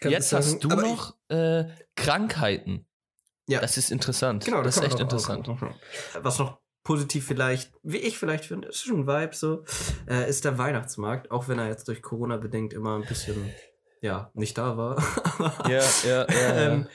Kannst 0.00 0.12
jetzt 0.12 0.28
sagen, 0.30 0.44
hast 0.44 0.64
du 0.64 0.68
noch 0.68 1.16
äh, 1.28 1.64
Krankheiten. 1.96 2.86
Ja. 3.48 3.60
Das 3.60 3.76
ist 3.76 3.90
interessant. 3.90 4.44
Genau, 4.44 4.62
das 4.62 4.76
ist 4.76 4.82
kann 4.82 4.90
echt 4.90 4.96
auch- 4.98 5.00
interessant. 5.02 5.48
auch- 5.48 5.62
auch- 5.62 5.74
Was 6.22 6.38
noch 6.38 6.60
positiv 6.84 7.26
vielleicht, 7.26 7.72
wie 7.82 7.96
ich 7.98 8.18
vielleicht 8.18 8.44
finde, 8.46 8.68
ist 8.68 8.82
schon 8.82 9.00
ein 9.00 9.06
Vibe 9.06 9.34
so, 9.34 9.64
äh, 10.08 10.28
ist 10.28 10.44
der 10.44 10.58
Weihnachtsmarkt, 10.58 11.30
auch 11.30 11.48
wenn 11.48 11.58
er 11.58 11.68
jetzt 11.68 11.88
durch 11.88 12.02
Corona 12.02 12.36
bedingt 12.36 12.72
immer 12.72 12.96
ein 12.96 13.06
bisschen, 13.06 13.52
ja, 14.00 14.30
nicht 14.34 14.56
da 14.58 14.76
war. 14.76 14.96
Ja, 15.68 15.82
ja, 16.04 16.08
ja. 16.08 16.26
ja. 16.30 16.72
ähm, 16.72 16.88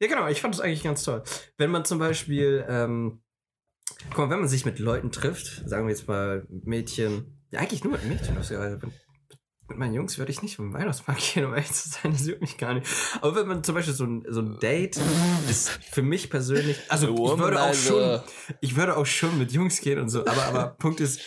ja, 0.00 0.08
genau, 0.08 0.28
ich 0.28 0.40
fand 0.40 0.54
das 0.54 0.60
eigentlich 0.60 0.82
ganz 0.84 1.02
toll. 1.02 1.22
Wenn 1.56 1.70
man 1.70 1.84
zum 1.84 1.98
Beispiel, 1.98 2.64
ähm, 2.68 3.22
guck 4.10 4.18
mal, 4.18 4.30
wenn 4.30 4.40
man 4.40 4.48
sich 4.48 4.64
mit 4.64 4.78
Leuten 4.78 5.10
trifft, 5.10 5.68
sagen 5.68 5.86
wir 5.86 5.90
jetzt 5.94 6.06
mal 6.08 6.46
Mädchen, 6.48 7.42
ja, 7.50 7.60
eigentlich 7.60 7.82
nur 7.84 7.92
mit 7.94 8.04
Mädchen, 8.04 8.34
das 8.36 8.50
ist 8.50 8.56
ja, 8.56 8.78
mit, 9.68 9.78
meinen 9.78 9.94
Jungs 9.94 10.18
würde 10.18 10.32
ich 10.32 10.42
nicht 10.42 10.56
zum 10.56 10.72
Weihnachtsmarkt 10.72 11.22
gehen, 11.34 11.44
um 11.44 11.54
ehrlich 11.54 11.72
zu 11.72 11.88
sein, 11.88 12.12
das 12.12 12.26
juckt 12.26 12.40
mich 12.40 12.56
gar 12.56 12.74
nicht. 12.74 12.86
Aber 13.20 13.36
wenn 13.36 13.46
man 13.46 13.62
zum 13.62 13.74
Beispiel 13.74 13.94
so 13.94 14.04
ein, 14.04 14.24
so 14.28 14.40
ein 14.40 14.58
Date 14.58 14.98
ist 15.48 15.70
für 15.90 16.02
mich 16.02 16.30
persönlich, 16.30 16.78
also 16.88 17.08
ich 17.08 17.38
würde 17.38 17.62
auch 17.62 17.74
schon, 17.74 18.20
ich 18.60 18.76
würde 18.76 18.96
auch 18.96 19.06
schon 19.06 19.38
mit 19.38 19.52
Jungs 19.52 19.80
gehen 19.80 19.98
und 19.98 20.08
so, 20.08 20.20
aber, 20.20 20.44
aber 20.44 20.66
Punkt 20.78 21.00
ist, 21.00 21.20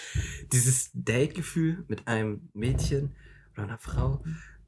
dieses 0.52 0.90
Date-Gefühl 0.94 1.86
mit 1.88 2.08
einem 2.08 2.50
Mädchen 2.54 3.16
oder 3.54 3.64
einer 3.64 3.78
Frau 3.78 4.24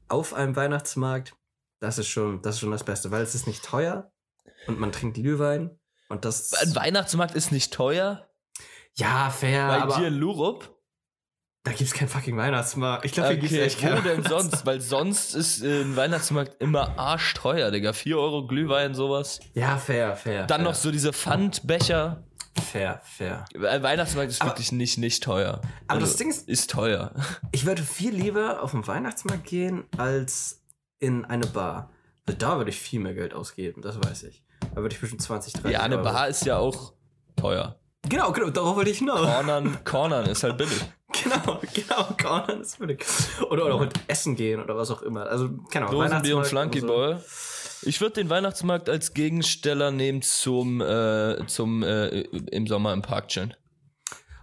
auf 0.08 0.34
einem 0.34 0.56
Weihnachtsmarkt, 0.56 1.34
das 1.80 1.98
ist 1.98 2.08
schon, 2.08 2.40
das 2.42 2.56
ist 2.56 2.60
schon 2.60 2.70
das 2.70 2.84
Beste, 2.84 3.10
weil 3.10 3.22
es 3.22 3.34
ist 3.34 3.46
nicht 3.46 3.64
teuer 3.64 4.10
und 4.66 4.78
man 4.78 4.92
trinkt 4.92 5.16
Glühwein 5.16 5.78
und 6.08 6.24
das. 6.24 6.52
Ein 6.54 6.74
Weihnachtsmarkt 6.74 7.34
ist 7.34 7.52
nicht 7.52 7.72
teuer. 7.72 8.28
ja, 8.94 9.30
fair, 9.30 9.66
Bei 9.66 9.82
aber 9.82 9.96
dir 9.96 10.10
Lurup. 10.10 10.73
Da 11.64 11.72
gibt's 11.72 11.92
keinen 11.94 12.08
fucking 12.08 12.36
Weihnachtsmarkt. 12.36 13.04
Ich 13.04 13.12
glaube, 13.12 13.30
hier 13.30 13.38
gibt's 13.38 13.54
Okay, 13.54 13.64
echt 13.64 13.78
wo 13.82 13.86
keinen 13.88 14.04
denn 14.04 14.24
Weihnachtsmarkt. 14.24 14.50
sonst? 14.52 14.66
Weil 14.66 14.80
sonst 14.80 15.34
ist 15.34 15.62
äh, 15.62 15.82
ein 15.82 15.96
Weihnachtsmarkt 15.96 16.60
immer 16.62 16.98
arschteuer, 16.98 17.70
Digga. 17.72 17.92
4 17.92 18.18
Euro 18.18 18.46
Glühwein, 18.46 18.94
sowas. 18.94 19.40
Ja, 19.54 19.76
fair, 19.78 20.14
fair. 20.16 20.46
Dann 20.46 20.60
fair, 20.60 20.64
noch 20.70 20.74
so 20.74 20.90
diese 20.92 21.12
Pfandbecher. 21.12 22.22
Fair, 22.70 23.00
fair. 23.04 23.44
Ein 23.68 23.82
Weihnachtsmarkt 23.82 24.30
ist 24.30 24.40
Aber- 24.40 24.50
wirklich 24.52 24.70
nicht, 24.70 24.98
nicht 24.98 25.22
teuer. 25.24 25.60
Aber 25.88 25.94
Also, 26.00 26.06
das 26.06 26.16
Ding 26.16 26.30
ist, 26.30 26.48
ist 26.48 26.70
teuer. 26.70 27.12
ich 27.50 27.66
würde 27.66 27.82
viel 27.82 28.14
lieber 28.14 28.62
auf 28.62 28.70
den 28.70 28.86
Weihnachtsmarkt 28.86 29.44
gehen, 29.44 29.84
als 29.96 30.62
in 31.00 31.24
eine 31.24 31.46
Bar. 31.46 31.90
Also 32.26 32.38
Da 32.38 32.56
würde 32.58 32.70
ich 32.70 32.78
viel 32.78 33.00
mehr 33.00 33.14
Geld 33.14 33.34
ausgeben, 33.34 33.82
das 33.82 33.96
weiß 34.02 34.22
ich. 34.24 34.44
Da 34.74 34.82
würde 34.82 34.94
ich 34.94 35.00
bestimmt 35.00 35.20
20, 35.22 35.52
30 35.54 35.72
Ja, 35.72 35.80
eine 35.80 35.96
Euro. 35.96 36.04
Bar 36.04 36.28
ist 36.28 36.44
ja 36.46 36.56
auch 36.58 36.92
teuer. 37.36 37.78
Genau, 38.08 38.32
genau, 38.32 38.50
darauf 38.50 38.76
wollte 38.76 38.90
ich 38.90 38.98
hinaus. 38.98 39.20
Cornern, 39.20 39.78
Cornern 39.84 40.26
ist 40.26 40.42
halt 40.42 40.56
billig. 40.56 40.80
Genau, 41.22 41.60
genau, 41.72 42.08
Cornern 42.20 42.62
ist 42.62 42.74
völlig. 42.74 43.06
Oder, 43.48 43.66
oder 43.66 43.78
halt 43.78 43.92
essen 44.08 44.34
gehen 44.34 44.60
oder 44.60 44.76
was 44.76 44.90
auch 44.90 45.00
immer. 45.00 45.26
Also, 45.26 45.48
keine 45.70 45.86
Ahnung. 45.86 46.00
Dosenbier 46.00 46.36
und 46.36 46.44
Flunky 46.44 46.80
so. 46.80 47.16
Ich 47.82 48.00
würde 48.00 48.14
den 48.14 48.30
Weihnachtsmarkt 48.30 48.88
als 48.88 49.14
Gegensteller 49.14 49.92
nehmen 49.92 50.22
zum, 50.22 50.80
äh, 50.80 51.46
zum 51.46 51.84
äh, 51.84 52.08
im 52.22 52.66
Sommer 52.66 52.92
im 52.92 53.02
Park 53.02 53.28
chillen. 53.28 53.54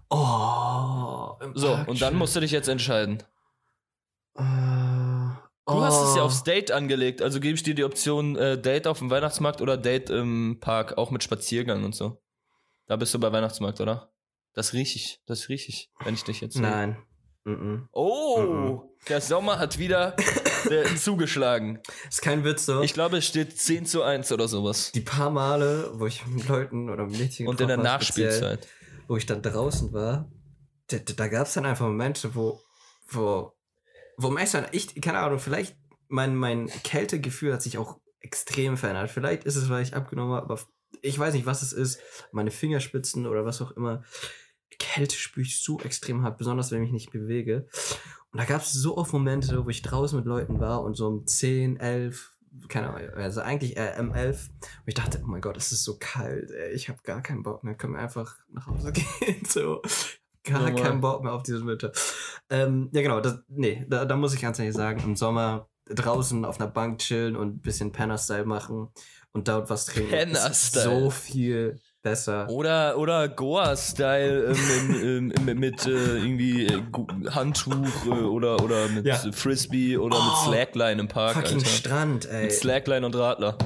Oh, 0.09 1.32
im 1.41 1.57
So, 1.57 1.74
Park 1.74 1.89
und 1.89 2.01
dann 2.01 2.16
musst 2.16 2.38
du 2.38 2.39
dich 2.39 2.51
jetzt 2.51 2.70
entscheiden. 2.70 3.22
Äh, 4.38 4.43
Du 5.68 5.82
hast 5.82 6.01
es 6.01 6.16
ja 6.16 6.24
oh. 6.24 6.26
aufs 6.26 6.43
Date 6.43 6.72
angelegt, 6.72 7.22
also 7.22 7.39
gebe 7.39 7.55
ich 7.55 7.64
dir 7.64 7.76
die 7.76 7.84
Option 7.84 8.36
äh, 8.36 8.57
Date 8.59 8.88
auf 8.88 8.99
dem 8.99 9.09
Weihnachtsmarkt 9.09 9.62
oder 9.62 9.78
Date 9.78 10.09
im 10.09 10.57
Park, 10.59 10.97
auch 10.97 11.12
mit 11.12 11.24
Spaziergang 11.24 11.84
und 11.84 11.95
so. 11.95 12.21
Da 12.92 12.98
bist 12.98 13.14
du 13.14 13.20
bei 13.20 13.32
Weihnachtsmarkt, 13.32 13.80
oder? 13.80 14.12
Das 14.52 14.74
riech 14.74 14.98
ich, 14.98 15.22
das 15.26 15.48
riech 15.48 15.70
ich, 15.70 15.89
wenn 16.04 16.14
ich 16.14 16.26
dich 16.26 16.42
jetzt 16.42 16.56
sehe. 16.56 16.62
Nein. 16.64 16.98
Mhm. 17.46 17.88
Oh, 17.94 18.42
Mhm. 18.42 18.82
der 19.08 19.22
Sommer 19.22 19.60
hat 19.60 19.78
wieder 19.78 20.14
äh, 20.70 20.84
zugeschlagen. 20.98 21.80
Ist 22.10 22.22
kein 22.22 22.44
Witz 22.44 22.66
so. 22.66 22.82
Ich 22.82 22.94
glaube, 22.94 23.20
es 23.20 23.26
steht 23.26 23.58
10 23.58 23.86
zu 23.86 24.04
1 24.04 24.34
oder 24.34 24.50
sowas. 24.50 24.92
die 24.92 25.00
paar 25.00 25.30
Male, 25.30 25.89
wo 25.94 26.06
ich 26.06 26.28
mit 26.28 26.50
Leuten 26.50 26.89
oder 26.89 27.06
mit 27.06 27.18
Mädchen 27.18 27.48
Und 27.48 27.62
in 27.62 27.70
der 27.70 27.78
habe, 27.78 28.04
speziell, 28.04 28.28
Nachspielzeit. 28.28 28.68
wo 29.08 29.16
ich 29.16 29.26
dann 29.26 29.42
draußen 29.42 29.94
war, 29.94 30.30
da, 30.88 30.98
da, 30.98 31.28
gab 31.30 31.48
es 31.48 31.54
dann 31.54 31.66
einfach 31.66 31.86
Momente, 31.88 32.36
wo, 32.36 32.60
wo, 33.08 33.54
wo 34.18 34.28
am 34.28 34.38
ehesten, 34.38 34.66
ich, 34.74 35.00
keine 35.00 35.20
Ahnung, 35.20 35.39
vielleicht 35.39 35.78
mein, 36.10 36.36
mein 36.36 36.68
Kältegefühl 36.84 37.54
hat 37.54 37.62
sich 37.62 37.78
auch 37.78 38.02
extrem 38.20 38.76
verändert. 38.76 39.12
Vielleicht 39.12 39.46
ist 39.46 39.56
es, 39.56 39.70
weil 39.70 39.82
ich 39.82 39.96
abgenommen 39.96 40.34
habe, 40.34 40.44
aber 40.52 40.60
ich 41.02 41.18
weiß 41.18 41.34
nicht, 41.34 41.46
was 41.46 41.62
es 41.62 41.74
ist. 41.74 42.00
Meine 42.32 42.52
Fingerspitzen 42.52 43.26
oder 43.28 43.46
was 43.46 43.62
auch 43.62 43.72
immer. 43.72 44.04
Kälte 44.80 45.16
spüre 45.16 45.46
ich 45.46 45.64
so 45.64 45.80
extrem 45.80 46.24
hart, 46.24 46.38
besonders 46.38 46.72
wenn 46.72 46.84
ich 46.84 46.92
mich 46.92 47.04
nicht 47.04 47.12
bewege. 47.12 47.68
Und 48.32 48.39
da 48.39 48.46
gab 48.46 48.62
es 48.62 48.74
so 48.74 48.98
oft 48.98 49.14
Momente, 49.14 49.66
wo 49.66 49.70
ich 49.70 49.82
draußen 49.82 50.18
mit 50.18 50.26
Leuten 50.26 50.60
war 50.60 50.84
und 50.84 50.96
so 50.96 51.08
um 51.08 51.28
10, 51.28 51.78
11, 51.78 52.34
keine 52.68 52.89
Ahnung, 52.89 53.10
also 53.16 53.42
eigentlich 53.42 53.78
eher 53.78 54.00
M11, 54.02 54.50
wo 54.60 54.88
ich 54.88 54.94
dachte, 54.94 55.22
oh 55.24 55.28
mein 55.28 55.42
Gott, 55.42 55.58
es 55.58 55.72
ist 55.72 55.84
so 55.84 55.98
kalt, 56.00 56.50
ey, 56.52 56.72
ich 56.72 56.89
habe 56.89 57.00
gar 57.04 57.22
keinen 57.22 57.44
Bock 57.44 57.64
mehr, 57.64 57.76
können 57.76 57.94
wir 57.94 58.00
einfach 58.00 58.38
nach 58.50 58.68
Hause 58.68 58.92
gehen, 59.20 59.44
so. 59.46 59.82
Gar 60.44 60.70
Normal. 60.70 60.82
keinen 60.82 61.02
Bock 61.02 61.24
mehr 61.24 61.34
auf 61.34 61.44
diesen 61.44 61.68
Winter. 61.68 61.92
Ähm, 62.50 62.89
ja, 62.94 63.04
genau, 63.04 63.22
das, 63.22 63.39
nee, 63.48 63.86
da, 63.88 64.06
da 64.06 64.16
muss 64.16 64.34
ich 64.34 64.42
ganz 64.42 64.58
ehrlich 64.58 64.76
sagen, 64.76 65.02
im 65.04 65.16
Sommer 65.16 65.70
draußen 65.86 66.46
auf 66.46 66.60
einer 66.60 66.70
Bank 66.70 67.00
chillen 67.00 67.36
und 67.36 67.56
ein 67.56 67.62
bisschen 67.62 67.92
Penner-Style 67.92 68.46
machen 68.46 68.89
und 69.34 69.48
dort 69.48 69.70
was 69.70 69.86
trinken. 69.86 70.32
ist. 70.32 70.74
So 70.74 71.10
viel 71.10 71.80
besser. 72.02 72.50
Oder, 72.50 72.98
oder 72.98 73.30
Goa-Style 73.30 74.56
ähm, 74.56 75.32
im, 75.36 75.48
im, 75.48 75.60
mit 75.60 75.86
äh, 75.86 76.18
irgendwie 76.18 76.66
äh, 76.66 76.82
Handtuch 77.30 78.06
äh, 78.06 78.10
oder, 78.10 78.62
oder 78.64 78.88
mit 78.90 79.06
Ja. 79.06 79.16
Frisbee 79.32 79.98
oder 79.98 80.18
Oh, 80.20 80.24
mit 80.24 80.38
Slackline 80.56 81.00
im 81.02 81.08
Park. 81.08 81.36
Fucking 81.36 81.58
Alter. 81.60 81.66
Strand, 81.70 82.26
ey. 82.30 82.44
Mit 82.44 82.54
Slackline 82.54 83.06
und 83.06 83.16
Radler. 83.16 83.58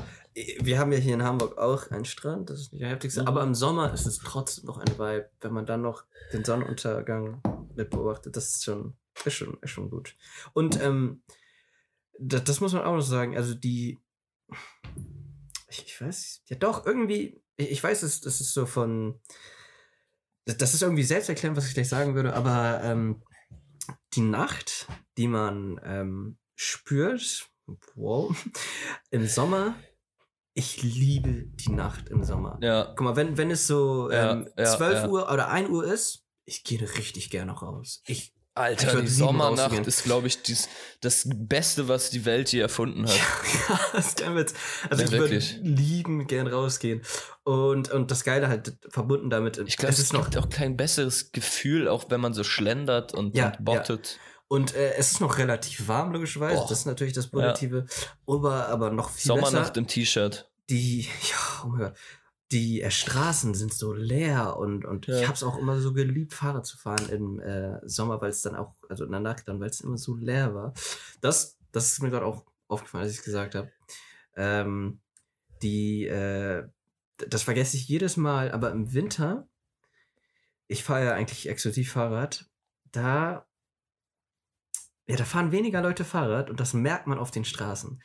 Wir 0.59 0.80
haben 0.80 0.91
ja 0.91 0.97
hier 0.97 1.13
in 1.13 1.24
Hamburg 1.24 1.57
auch 1.57 1.91
einen 1.91 2.03
Strand, 2.03 2.49
das 2.49 2.59
ist 2.59 2.74
nicht 2.74 2.82
der 2.82 2.89
heftigste, 2.89 3.22
Mhm. 3.22 3.28
aber 3.30 3.41
im 3.43 3.55
Sommer 3.55 3.93
ist 3.93 4.05
es 4.05 4.18
trotzdem 4.20 4.66
noch 4.66 4.78
ein 4.80 4.88
Vibe, 4.99 5.30
wenn 5.39 5.53
man 5.53 5.66
dann 5.66 5.82
noch 5.82 6.03
den 6.34 6.43
Sonnenuntergang 6.43 7.41
mit 7.74 7.89
beobachtet, 7.89 8.36
das 8.36 8.49
ist 8.49 8.66
schon, 8.66 8.95
ist 9.24 9.34
schon, 9.34 9.57
ist 9.61 9.70
schon 9.70 9.89
gut. 9.89 10.13
Und 10.51 10.78
ähm, 10.84 11.22
das, 12.20 12.43
das 12.43 12.59
muss 12.59 12.74
man 12.74 12.84
auch 12.84 12.95
noch 12.95 12.99
sagen, 13.01 13.38
also 13.38 13.53
die, 13.53 13.97
ich, 15.68 15.86
ich 15.86 16.01
weiß, 16.01 16.43
ja 16.47 16.55
doch, 16.57 16.86
irgendwie, 16.86 17.41
ich, 17.57 17.72
ich 17.72 17.84
weiß, 17.84 18.01
das, 18.01 18.22
das 18.22 18.41
ist 18.41 18.53
so 18.53 18.66
von, 18.66 19.20
das, 20.45 20.74
ist 20.74 20.84
irgendwie 20.84 21.03
selbsterklärend, 21.03 21.57
was 21.57 21.68
ich 21.68 21.74
gleich 21.74 21.89
sagen 21.89 22.16
würde, 22.16 22.34
aber 22.34 22.82
ähm, 22.84 23.24
die 24.13 24.22
Nacht, 24.22 24.88
die 25.18 25.28
man 25.28 25.80
ähm, 25.84 26.38
spürt, 26.55 27.49
wow, 27.95 28.36
im 29.09 29.28
Sommer, 29.28 29.76
ich 30.53 30.84
liebe 30.84 31.47
die 31.47 31.72
Nacht 31.72 32.09
im 32.09 32.24
Sommer. 32.24 32.57
Ja. 32.61 32.93
Guck 32.95 33.01
mal, 33.01 33.16
wenn, 33.16 33.38
wenn 33.38 33.51
es 33.51 33.68
so 33.68 34.09
Ja, 34.09 34.32
ähm, 34.32 34.49
ja, 34.57 34.66
12 34.66 34.93
ja. 34.93 35.09
Uhr 35.09 35.32
oder 35.32 35.49
1 35.49 35.70
Uhr 35.70 35.84
ist, 35.86 36.26
ich 36.45 36.63
gehe 36.63 36.80
richtig 36.80 37.30
gerne 37.30 37.51
raus. 37.51 38.01
Ich 38.05 38.34
Alter, 38.56 39.01
die 39.01 39.08
Sommernacht 39.08 39.86
ist, 39.86 40.06
glaube 40.06 40.28
ich, 40.28 40.41
dies, 40.41 40.70
das 41.01 41.28
Beste, 41.30 41.89
was 41.89 42.10
die 42.10 42.24
Welt 42.24 42.53
je 42.53 42.62
erfunden 42.62 43.06
hat. 43.06 43.14
ja, 43.70 43.80
das 43.91 44.08
ist 44.08 44.22
kein 44.22 44.36
Witz. 44.36 44.53
Also 44.89 45.03
Ja, 45.03 45.12
ich 45.12 45.20
würde 45.20 45.38
lieben 45.62 46.26
gern 46.26 46.47
rausgehen. 46.47 47.01
Und, 47.43 47.91
und 47.91 48.12
das 48.12 48.24
Geile 48.24 48.47
halt 48.47 48.78
verbunden 48.88 49.30
damit, 49.30 49.58
Ich 49.58 49.76
glaube, 49.76 49.93
es 49.93 49.99
ist 49.99 50.14
noch 50.14 50.30
gibt 50.32 50.38
auch 50.38 50.49
kein 50.49 50.78
besseres 50.78 51.34
Gefühl, 51.34 51.89
auch 51.89 52.06
wenn 52.10 52.22
man 52.22 52.34
so 52.34 52.45
schlendert 52.45 53.14
und, 53.14 53.36
Ja, 53.36 53.47
und 53.49 53.66
bottet. 53.66 54.20
Und 54.47 54.74
äh, 54.74 54.93
es 54.93 55.12
ist 55.12 55.22
noch 55.22 55.38
relativ 55.38 55.88
warm, 55.88 56.14
logischerweise. 56.14 56.56
Boah. 56.56 56.68
Das 56.70 56.80
ist 56.80 56.86
natürlich 56.86 57.14
das 57.14 57.28
Positive. 57.28 57.86
Aber, 58.26 58.70
aber 58.70 58.89
noch 58.89 59.10
viel 59.10 59.28
Sommernacht 59.28 59.74
besser. 59.74 59.78
im 59.78 59.88
T-Shirt. 59.88 60.49
Die, 60.70 61.01
ja, 61.24 61.64
oh 61.64 61.68
mein 61.68 61.80
Gott. 61.80 61.93
Die 62.51 62.81
äh, 62.81 62.91
Straßen 62.91 63.55
sind 63.55 63.73
so 63.73 63.93
leer 63.93 64.57
und, 64.57 64.85
und 64.85 65.07
Ja. 65.07 65.19
ich 65.19 65.23
habe 65.23 65.33
es 65.33 65.43
auch 65.43 65.57
immer 65.57 65.79
so 65.79 65.93
geliebt, 65.93 66.33
Fahrrad 66.33 66.65
zu 66.65 66.77
fahren 66.77 67.09
im 67.09 67.39
äh, 67.39 67.79
Sommer, 67.87 68.21
weil 68.21 68.29
es 68.29 68.41
dann 68.41 68.55
auch, 68.55 68.75
also 68.87 69.05
in 69.05 69.11
der 69.11 69.19
Nacht 69.19 69.47
dann, 69.47 69.59
weil 69.59 69.69
es 69.69 69.81
immer 69.81 69.97
so 69.97 70.15
leer 70.15 70.53
war. 70.53 70.73
Das, 71.21 71.57
das 71.71 71.91
ist 71.91 72.01
mir 72.01 72.09
gerade 72.11 72.25
auch 72.25 72.45
aufgefallen, 72.67 73.03
als 73.03 73.13
ich 73.13 73.19
es 73.19 73.25
gesagt 73.25 73.55
habe. 73.55 73.71
Ähm, 74.35 74.99
die, 75.63 76.05
äh, 76.05 76.67
das 77.17 77.43
vergesse 77.43 77.77
ich 77.77 77.87
jedes 77.87 78.17
Mal, 78.17 78.51
aber 78.51 78.71
im 78.71 78.93
Winter, 78.93 79.47
ich 80.67 80.83
fahre 80.83 81.05
ja 81.05 81.13
eigentlich 81.13 81.47
exklusiv 81.49 81.93
Fahrrad, 81.93 82.49
da 82.91 83.47
ja, 85.07 85.15
da 85.17 85.23
fahren 85.23 85.51
weniger 85.51 85.81
Leute 85.81 86.03
Fahrrad 86.03 86.49
und 86.49 86.59
das 86.59 86.73
merkt 86.73 87.05
man 87.05 87.19
auf 87.19 87.29
den 87.29 87.45
Straßen. 87.45 88.01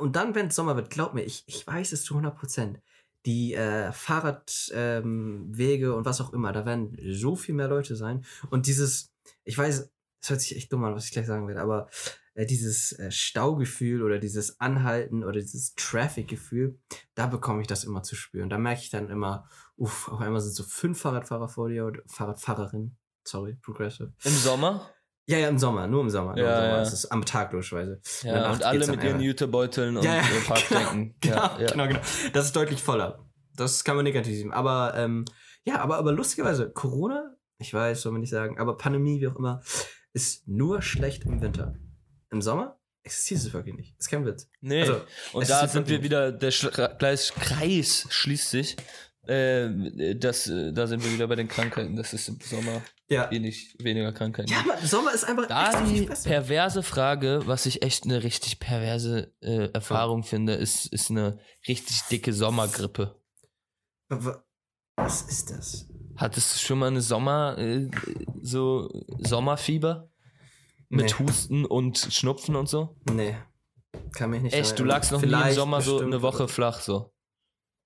Und 0.00 0.16
dann, 0.16 0.34
wenn 0.34 0.48
es 0.48 0.56
Sommer 0.56 0.74
wird, 0.74 0.90
glaub 0.90 1.14
mir, 1.14 1.22
ich, 1.22 1.44
ich 1.46 1.64
weiß 1.64 1.92
es 1.92 2.02
zu 2.02 2.14
100 2.14 2.36
Prozent. 2.36 2.80
Die 3.26 3.54
äh, 3.54 3.92
Fahrradwege 3.92 5.86
ähm, 5.86 5.94
und 5.94 6.04
was 6.04 6.20
auch 6.20 6.32
immer, 6.32 6.52
da 6.52 6.64
werden 6.64 6.96
so 7.12 7.36
viel 7.36 7.54
mehr 7.54 7.68
Leute 7.68 7.96
sein. 7.96 8.24
Und 8.48 8.66
dieses, 8.66 9.12
ich 9.44 9.58
weiß, 9.58 9.90
es 10.22 10.30
hört 10.30 10.40
sich 10.40 10.56
echt 10.56 10.72
dumm 10.72 10.84
an, 10.84 10.94
was 10.94 11.06
ich 11.06 11.12
gleich 11.12 11.26
sagen 11.26 11.46
werde, 11.46 11.60
aber 11.60 11.88
äh, 12.34 12.46
dieses 12.46 12.92
äh, 12.98 13.10
Staugefühl 13.10 14.02
oder 14.02 14.18
dieses 14.18 14.60
Anhalten 14.60 15.24
oder 15.24 15.40
dieses 15.40 15.74
Traffic-Gefühl, 15.74 16.78
da 17.14 17.26
bekomme 17.26 17.60
ich 17.62 17.66
das 17.66 17.84
immer 17.84 18.02
zu 18.02 18.14
spüren. 18.14 18.50
Da 18.50 18.58
merke 18.58 18.80
ich 18.82 18.90
dann 18.90 19.10
immer, 19.10 19.48
uff, 19.76 20.08
auf 20.08 20.20
einmal 20.20 20.40
sind 20.40 20.54
so 20.54 20.62
fünf 20.62 21.00
Fahrradfahrer 21.00 21.48
vor 21.48 21.68
dir 21.68 21.86
oder 21.86 22.02
Fahrradfahrerinnen. 22.06 22.96
Sorry, 23.26 23.54
Progressive. 23.60 24.12
Im 24.24 24.32
Sommer? 24.32 24.90
Ja, 25.30 25.38
ja, 25.38 25.48
im 25.48 25.58
Sommer, 25.58 25.86
nur 25.86 26.02
im 26.02 26.10
Sommer. 26.10 26.34
Nur 26.34 26.44
Ja, 26.44 26.56
im 26.56 26.62
Sommer. 26.64 26.76
ja. 26.76 26.82
Es 26.82 26.92
ist 26.92 27.06
am 27.06 27.24
Tag 27.24 27.52
logischerweise. 27.52 28.00
Ja, 28.22 28.50
und 28.52 28.62
alle 28.64 28.86
mit 28.86 29.02
ihren 29.04 29.20
Jutebeuteln 29.20 29.96
und 29.96 30.02
Ja, 30.04 30.16
ja, 30.16 30.22
äh, 30.22 30.40
Parkdenken. 30.46 31.14
Genau, 31.20 31.36
ja, 31.36 31.60
ja. 31.60 31.70
genau, 31.70 31.86
genau. 31.86 32.00
Das 32.32 32.46
ist 32.46 32.56
deutlich 32.56 32.82
voller. 32.82 33.24
Das 33.54 33.84
kann 33.84 33.96
man 33.96 34.04
negativ 34.04 34.36
sehen. 34.36 34.52
Aber 34.52 34.94
ähm, 34.96 35.24
ja, 35.64 35.80
aber, 35.80 35.98
aber 35.98 36.12
lustigerweise, 36.12 36.70
Corona, 36.70 37.36
ich 37.58 37.72
weiß, 37.72 38.02
soll 38.02 38.12
man 38.12 38.22
nicht 38.22 38.30
sagen, 38.30 38.58
aber 38.58 38.76
Pandemie, 38.76 39.20
wie 39.20 39.28
auch 39.28 39.36
immer, 39.36 39.62
ist 40.12 40.48
nur 40.48 40.82
schlecht 40.82 41.24
im 41.24 41.40
Winter. 41.40 41.74
Im 42.30 42.42
Sommer 42.42 42.78
existiert 43.02 43.40
es 43.40 43.52
wirklich 43.52 43.76
nicht. 43.76 43.96
Ist 43.98 44.08
kein 44.10 44.24
Witz. 44.26 44.48
Nee, 44.60 44.80
Also, 44.82 45.00
und 45.32 45.48
da 45.48 45.68
sind 45.68 45.88
wir 45.88 46.02
wieder, 46.02 46.32
der 46.32 46.50
Kreis, 46.50 47.32
Kreis 47.38 48.06
schließt 48.10 48.50
sich. 48.50 48.76
Äh, 49.30 50.16
das, 50.16 50.48
äh, 50.48 50.72
da 50.72 50.86
sind 50.86 51.04
wir 51.04 51.12
wieder 51.12 51.28
bei 51.28 51.36
den 51.36 51.46
Krankheiten. 51.46 51.94
Das 51.96 52.12
ist 52.12 52.28
im 52.28 52.38
Sommer 52.40 52.82
Ja. 53.08 53.30
wenig, 53.30 53.76
weniger 53.78 54.12
Krankheiten. 54.12 54.50
Ja, 54.50 54.60
aber 54.60 54.76
Sommer 54.86 55.12
ist 55.14 55.24
einfach 55.24 55.46
Da 55.46 55.84
die 55.84 56.06
perverse 56.24 56.82
Frage, 56.82 57.42
was 57.46 57.66
ich 57.66 57.82
echt 57.82 58.04
eine 58.04 58.22
richtig 58.24 58.58
perverse 58.58 59.32
äh, 59.40 59.68
Erfahrung 59.72 60.24
finde, 60.24 60.54
ist, 60.54 60.86
ist 60.86 61.10
eine 61.10 61.38
richtig 61.68 62.00
dicke 62.10 62.32
Sommergrippe. 62.32 63.14
Wa- 64.08 64.24
wa- 64.24 64.44
Was 64.96 65.22
ist 65.22 65.50
das? 65.50 65.86
Hattest 66.16 66.54
du 66.56 66.58
schon 66.66 66.78
mal 66.80 66.88
eine 66.88 67.00
Sommer, 67.00 67.56
äh, 67.56 67.88
so 68.42 68.90
Sommerfieber? 69.18 70.08
Mit 70.88 71.06
Nee. 71.20 71.24
Husten 71.24 71.64
und 71.64 71.98
Schnupfen 71.98 72.56
und 72.56 72.68
so? 72.68 72.96
Nee. 73.08 73.36
Kann 74.12 74.30
mich 74.30 74.42
nicht 74.42 74.54
Echt, 74.54 74.76
du 74.76 74.82
lagst 74.84 75.12
noch 75.12 75.20
erinnern. 75.22 75.38
nie 75.40 75.42
im 75.42 75.44
Vielleicht 75.50 75.60
Sommer 75.60 75.80
so 75.82 75.92
bestimmt, 75.92 76.14
eine 76.14 76.22
Woche 76.22 76.48
flach 76.48 76.80
so. 76.80 77.12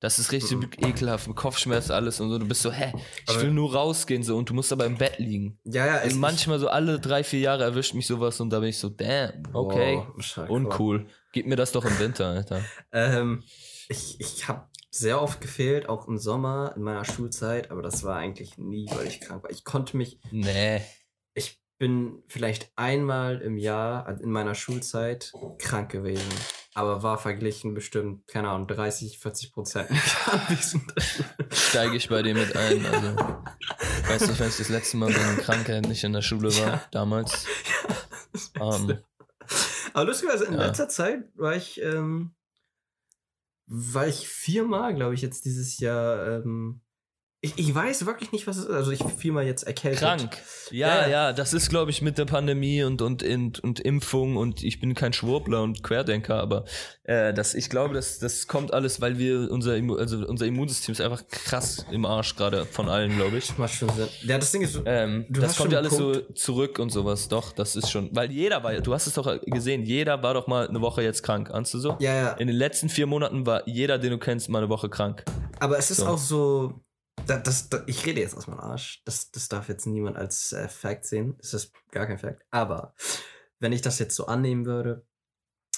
Das 0.05 0.19
ist 0.19 0.33
richtig 0.33 0.59
Mhm. 0.59 0.69
ekelhaft, 0.87 1.27
mit 1.29 1.37
Kopfschmerz 1.37 1.91
alles 1.91 2.21
und 2.21 2.29
so. 2.29 2.39
Du 2.39 2.47
bist 2.47 2.61
so, 2.61 2.71
hä, 2.71 2.93
ich 3.23 3.31
Aber- 3.31 3.41
will 3.41 3.53
nur 3.53 3.73
rausgehen 3.75 4.23
so 4.23 4.37
und 4.37 4.51
du 4.51 4.53
musst 4.53 4.71
aber 4.71 4.85
im 4.85 4.99
Bett 4.99 5.19
liegen. 5.19 5.59
Ja, 5.65 5.87
ja, 5.87 5.95
Also 5.97 6.19
manchmal 6.19 6.59
so 6.59 6.69
alle 6.69 7.01
drei, 7.01 7.25
vier 7.25 7.41
Jahre 7.41 7.65
erwischt 7.65 7.95
mich 7.95 8.07
sowas 8.07 8.39
und 8.39 8.51
da 8.51 8.61
bin 8.61 8.69
ich 8.69 8.79
so, 8.79 8.91
damn, 8.91 9.43
okay, 9.55 10.03
Boah, 10.37 10.51
uncool. 10.51 11.07
Gib 11.33 11.47
mir 11.47 11.57
das 11.57 11.73
doch 11.73 11.87
im 11.87 11.99
Winter, 11.99 12.27
Alter. 12.27 12.61
Ähm, 12.93 13.45
ich 13.89 14.21
ich 14.21 14.47
habe 14.47 14.69
sehr 14.91 15.23
oft 15.23 15.41
gefehlt, 15.41 15.89
auch 15.89 16.07
im 16.07 16.19
Sommer 16.19 16.75
in 16.77 16.83
meiner 16.83 17.07
Schulzeit, 17.07 17.71
aber 17.71 17.81
das 17.81 18.05
war 18.05 18.17
eigentlich 18.17 18.59
nie, 18.59 18.87
weil 18.95 19.07
ich 19.07 19.21
krank 19.23 19.43
war. 19.43 19.51
Ich 19.51 19.65
konnte 19.65 19.97
mich, 19.97 20.19
Nee. 20.31 20.83
ich 21.33 21.59
bin 21.79 22.23
vielleicht 22.29 22.71
einmal 22.77 23.41
im 23.41 23.57
Jahr 23.57 24.07
also 24.07 24.23
in 24.23 24.31
meiner 24.31 24.55
Schulzeit 24.55 25.33
krank 25.59 25.91
gewesen, 25.91 26.29
aber 26.75 27.03
war 27.03 27.19
verglichen 27.19 27.73
bestimmt, 27.75 28.27
keine 28.27 28.51
Ahnung, 28.51 28.67
30, 28.67 29.19
40 29.19 29.53
Prozent 29.53 29.91
anwesend. 30.27 30.93
steige 31.53 31.97
ich 31.97 32.09
bei 32.09 32.23
dir 32.23 32.35
mit 32.35 32.55
ein. 32.57 32.85
Also, 32.85 33.17
ich 34.03 34.09
weiß 34.11 34.29
nicht, 34.29 34.41
wenn 34.41 34.49
ich 34.49 34.57
das 34.59 34.69
letzte 34.69 34.97
Mal 34.97 35.09
wegen 35.15 35.37
Krankheit 35.39 35.87
nicht 35.89 36.05
in 36.05 36.13
der 36.13 36.23
Schule 36.23 36.49
war, 36.57 36.67
Ja. 36.69 36.83
damals. 36.91 37.47
Ähm, 38.61 38.99
Aber 39.93 40.07
lustigerweise, 40.07 40.47
in 40.47 40.55
Ja. 40.55 40.67
letzter 40.67 40.89
Zeit 40.89 41.25
war 41.37 41.55
ich, 41.55 41.81
ähm, 41.81 42.35
war 43.67 44.09
ich 44.09 44.29
viermal, 44.29 44.93
glaube 44.95 45.15
ich, 45.15 45.23
jetzt 45.23 45.45
dieses 45.45 45.79
Jahr 45.79 46.27
ähm, 46.43 46.81
Ich, 47.45 47.59
ich 47.59 47.75
weiß 47.75 48.07
wirklich 48.07 48.33
nicht, 48.33 48.47
was 48.47 48.57
es 48.57 48.65
ist. 48.65 48.71
Also 48.71 48.91
ich 48.91 49.03
fiel 49.19 49.33
mal 49.33 49.45
jetzt 49.45 49.65
erkältet. 49.65 50.01
Krank. 50.01 50.39
Ja, 50.71 51.03
Ja, 51.03 51.09
ja, 51.09 51.33
das 51.35 51.53
ist, 51.53 51.69
glaube 51.69 51.91
ich, 51.91 52.01
mit 52.01 52.17
der 52.17 52.25
Pandemie 52.25 52.83
und, 52.85 53.03
und, 53.03 53.23
und, 53.23 53.61
und 53.63 53.81
Impfung 53.81 54.37
und 54.39 54.63
ich 54.65 54.81
bin 54.81 54.95
kein 54.95 55.13
Schwurbler 55.13 55.63
und 55.63 55.83
Querdenker, 55.83 56.37
aber 56.41 56.65
äh, 57.03 57.35
das, 57.35 57.55
ich 57.55 57.69
glaube, 57.69 57.93
das, 57.95 58.19
das 58.19 58.47
kommt 58.49 58.73
alles, 58.73 59.01
weil 59.03 59.19
wir 59.19 59.51
unser, 59.51 59.77
Immu 59.77 59.97
also 59.97 60.27
unser 60.27 60.47
Immunsystem 60.47 60.93
ist 60.93 61.03
einfach 61.03 61.23
krass 61.29 61.85
im 61.91 62.07
Arsch 62.07 62.35
gerade 62.37 62.65
von 62.65 62.89
allen, 62.89 63.15
glaube 63.17 63.37
ich. 63.37 63.59
Macht 63.59 63.75
schon 63.75 63.91
Sinn. 63.91 64.09
Ja, 64.23 64.39
das 64.39 64.51
Ding 64.51 64.63
ist, 64.63 64.81
Ähm, 64.87 65.27
das 65.29 65.57
kommt 65.59 65.73
ja 65.73 65.79
alles 65.79 65.95
so 65.97 66.15
zurück 66.35 66.79
und 66.79 66.91
sowas. 66.91 67.29
Doch, 67.29 67.53
das 67.53 67.77
ist 67.77 67.91
schon. 67.91 68.09
Weil 68.17 68.33
jeder 68.33 68.63
war, 68.65 68.73
du 68.81 68.95
hast 68.95 69.07
es 69.07 69.15
doch 69.15 69.39
gesehen, 69.45 69.83
jeder 69.85 70.23
war 70.23 70.33
doch 70.33 70.47
mal 70.47 70.67
eine 70.67 70.81
Woche 70.81 71.03
jetzt 71.03 71.23
krank. 71.23 71.51
Ahnst 71.51 71.75
du 71.75 71.79
so? 71.79 71.97
ja, 72.01 72.15
ja. 72.15 72.29
In 72.33 72.47
den 72.47 72.57
letzten 72.57 72.89
vier 72.89 73.07
Monaten 73.07 73.45
war 73.45 73.69
jeder, 73.69 73.99
den 73.99 74.11
du 74.13 74.19
kennst, 74.19 74.49
mal 74.49 74.59
eine 74.59 74.69
Woche 74.71 74.89
krank. 74.89 75.25
Aber 75.61 75.79
es 75.79 75.91
ist 75.91 75.99
So. 75.99 76.07
auch 76.07 76.19
so, 76.19 76.81
da, 77.27 77.39
das, 77.39 77.69
da, 77.69 77.83
ich 77.87 78.05
rede 78.07 78.21
jetzt 78.21 78.37
aus 78.37 78.47
meinem 78.47 78.61
Arsch. 78.61 79.03
Das, 79.05 79.31
das 79.31 79.49
darf 79.49 79.69
jetzt 79.69 79.87
niemand 79.87 80.17
als 80.17 80.53
äh, 80.53 80.69
Fact 80.69 81.05
sehen. 81.05 81.37
Das 81.39 81.55
ist 81.55 81.73
gar 81.91 82.07
kein 82.07 82.19
Fact. 82.19 82.45
Aber 82.51 82.95
wenn 83.61 83.73
ich 83.73 83.83
das 83.83 83.99
jetzt 83.99 84.17
so 84.17 84.27
annehmen 84.27 84.67
würde, 84.67 85.07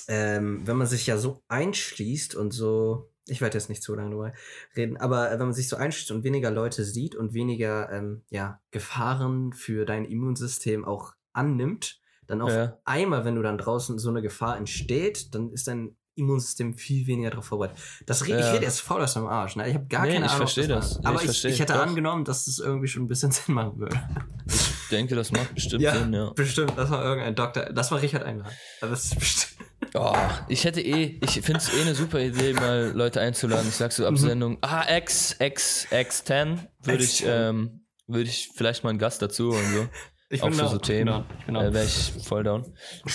ähm, 0.08 0.66
wenn 0.66 0.76
man 0.76 0.86
sich 0.86 1.06
ja 1.06 1.18
so 1.18 1.42
einschließt 1.48 2.34
und 2.34 2.52
so, 2.52 3.12
ich 3.26 3.40
werde 3.40 3.58
jetzt 3.58 3.68
nicht 3.68 3.82
zu 3.82 3.94
lange 3.94 4.10
drüber 4.10 4.32
reden, 4.76 4.96
aber 4.96 5.30
äh, 5.30 5.38
wenn 5.38 5.46
man 5.46 5.52
sich 5.52 5.68
so 5.68 5.76
einschließt 5.76 6.12
und 6.12 6.24
weniger 6.24 6.50
Leute 6.50 6.84
sieht 6.84 7.14
und 7.14 7.34
weniger 7.34 7.90
ähm, 7.92 8.22
ja, 8.28 8.60
Gefahren 8.70 9.52
für 9.52 9.84
dein 9.84 10.04
Immunsystem 10.04 10.84
auch 10.84 11.14
annimmt, 11.32 12.00
dann 12.26 12.40
auf 12.40 12.52
Ja. 12.52 12.80
einmal, 12.84 13.24
wenn 13.24 13.36
du 13.36 13.42
dann 13.42 13.58
draußen 13.58 13.98
so 13.98 14.10
eine 14.10 14.22
Gefahr 14.22 14.56
entsteht, 14.56 15.34
dann 15.34 15.50
ist 15.50 15.68
dein 15.68 15.96
Immunsystem 16.16 16.74
viel 16.74 17.06
weniger 17.06 17.30
darauf 17.30 17.44
vorbereitet. 17.46 17.78
Das 18.06 18.22
red, 18.26 18.30
Ja. 18.30 18.38
Ich 18.48 18.52
rede 18.54 18.64
jetzt 18.64 18.80
voll 18.80 19.02
aus 19.02 19.14
dem 19.14 19.26
Arsch. 19.26 19.54
Ne? 19.56 19.68
Ich 19.68 19.74
habe 19.74 19.86
gar 19.86 20.02
Nee, 20.06 20.14
keine 20.14 20.26
ich 20.26 20.32
Ahnung. 20.32 20.42
ob 20.44 20.50
versteh 20.50 20.66
das. 20.66 20.90
macht. 20.94 21.00
Nee, 21.02 21.06
Aber 21.06 21.14
ich 21.16 21.20
ich, 21.22 21.26
versteh. 21.26 21.48
ich 21.48 21.60
hätte 21.60 21.72
Doch. 21.74 21.80
angenommen, 21.82 22.24
dass 22.24 22.46
das 22.46 22.58
irgendwie 22.58 22.88
schon 22.88 23.04
ein 23.04 23.08
bisschen 23.08 23.30
Sinn 23.32 23.54
machen 23.54 23.78
würde. 23.78 24.00
Ich 24.46 24.88
denke, 24.90 25.14
das 25.14 25.30
macht 25.32 25.54
bestimmt 25.54 25.82
Ja. 25.82 25.94
Sinn, 25.96 26.12
ja. 26.12 26.30
Bestimmt, 26.34 26.72
das 26.76 26.90
war 26.90 27.04
irgendein 27.04 27.34
Doktor. 27.34 27.64
Das 27.66 27.90
war 27.90 28.00
Richard 28.02 28.24
Engler. 28.24 28.46
Aber 28.80 28.90
das 28.90 29.04
ist 29.06 29.18
bestimmt. 29.18 29.52
Oh, 29.94 30.14
ich 30.48 30.64
hätte 30.64 30.80
eh, 30.82 31.18
ich 31.22 31.30
finde 31.40 31.58
es 31.58 31.72
eh 31.72 31.80
eine 31.80 31.94
super 31.94 32.20
Idee, 32.20 32.52
mal 32.52 32.92
Leute 32.94 33.20
einzuladen. 33.20 33.66
Ich 33.68 33.76
sag 33.76 33.92
so 33.92 34.06
ab 34.06 34.14
Mhm. 34.18 34.58
Ah, 34.60 34.84
X, 34.96 35.36
X, 35.38 35.86
X10, 35.90 36.58
würde 36.82 37.02
ich, 37.04 37.22
X10. 37.24 37.48
ähm, 37.48 37.80
würde 38.06 38.28
ich 38.28 38.50
vielleicht 38.54 38.84
mal 38.84 38.90
einen 38.90 38.98
Gast 38.98 39.22
dazu 39.22 39.50
und 39.50 39.64
so. 39.72 39.88
Ich 40.28 40.42
Auch 40.42 40.50
für 40.50 40.56
down. 40.56 40.68
so 40.70 40.78
Themen. 40.78 41.24
Ich 41.38 41.46
bin 41.46 41.56
Äh. 41.56 41.72
Wäre 41.72 41.84
ich 41.84 42.12
voll 42.24 42.42
down. 42.42 42.64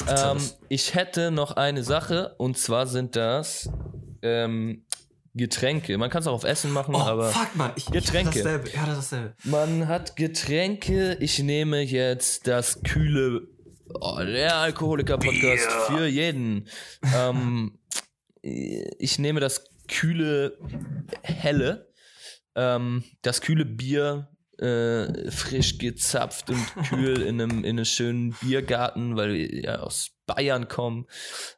Ähm, 0.08 0.38
ich 0.70 0.96
hätte 0.96 1.32
noch 1.32 1.52
eine 1.58 1.84
Sache 1.84 2.36
und 2.38 2.58
zwar 2.58 2.88
sind 2.88 3.16
das 3.18 3.70
ähm, 4.22 4.86
Getränke. 5.34 5.98
Man 5.98 6.10
kann 6.10 6.22
es 6.22 6.28
auch 6.28 6.34
auf 6.34 6.44
Essen 6.46 6.72
machen, 6.72 6.96
oh, 6.96 7.00
aber 7.00 7.30
fuck, 7.32 7.56
man. 7.56 7.72
Ich, 7.76 7.86
Getränke. 7.88 8.38
Ich 8.40 8.44
dasselbe. 8.44 8.70
Ja, 8.70 8.86
das 8.86 8.98
dasselbe. 8.98 9.36
man 9.44 9.88
hat 9.88 10.16
Getränke. 10.16 11.18
Ich 11.20 11.40
nehme 11.40 11.82
jetzt 11.82 12.48
das 12.48 12.82
kühle, 12.84 13.48
oh, 13.94 14.20
der 14.20 14.56
Alkoholiker-Podcast 14.58 15.70
für 15.88 16.08
jeden. 16.08 16.68
ähm, 17.16 17.78
ich 18.42 19.20
nehme 19.20 19.40
das 19.40 19.66
kühle, 19.88 20.58
helle, 21.24 21.90
ähm, 22.56 23.04
das 23.22 23.42
kühle 23.42 23.66
Bier. 23.66 24.30
Äh, 24.62 25.32
frisch 25.32 25.80
gezapft 25.80 26.50
und 26.52 26.76
kühl 26.90 27.22
in 27.24 27.42
einem, 27.42 27.64
in 27.64 27.78
einem 27.78 27.86
schönen 27.86 28.36
Biergarten, 28.42 29.16
weil 29.16 29.34
wir 29.34 29.64
ja 29.64 29.80
aus 29.80 30.12
Bayern 30.28 30.68
kommen. 30.68 31.08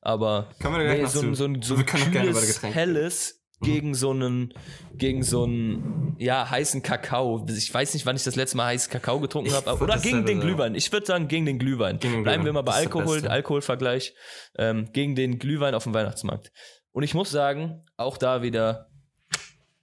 Aber 0.02 0.50
Nee, 0.62 1.06
so, 1.06 1.20
ein- 1.22 1.36
so 1.36 1.44
ein, 1.46 1.62
so 1.62 1.76
ein 1.76 1.86
kühles, 1.86 2.64
helles 2.64 3.42
gegen 3.62 3.94
so 3.94 4.12
einen, 4.12 4.54
gegen 4.94 5.24
so 5.24 5.44
einen, 5.44 6.16
ja, 6.18 6.50
heißen 6.50 6.82
Kakao. 6.82 7.46
Ich 7.50 7.74
weiß 7.74 7.94
nicht, 7.94 8.06
wann 8.06 8.16
ich 8.16 8.24
das 8.24 8.36
letzte 8.38 8.56
Mal 8.58 8.68
heißen 8.68 8.90
Kakao 8.92 9.20
getrunken 9.20 9.52
habe. 9.54 9.74
Oder 9.82 9.98
gegen 10.00 10.26
den. 10.26 10.40
Glühwein. 10.40 10.74
Ich 10.76 10.90
würde 10.92 11.06
sagen, 11.06 11.28
gegen 11.28 11.46
den 11.46 11.60
Glühwein. 11.60 12.00
Gegen 12.00 12.14
den 12.14 12.24
Bleiben 12.24 12.44
Glühwein. 12.44 12.46
wir 12.46 12.54
mal 12.54 12.62
bei 12.62 12.74
Alkohol. 12.74 13.28
Alkoholvergleich. 13.28 14.14
Ähm, 14.58 14.90
gegen 14.94 15.16
den 15.16 15.40
Glühwein 15.40 15.76
auf 15.76 15.84
dem 15.84 15.94
Weihnachtsmarkt. 15.94 16.52
Und 16.94 17.04
ich 17.04 17.14
muss 17.14 17.32
sagen, 17.32 17.84
auch 17.98 18.18
da 18.18 18.42
wieder 18.42 18.90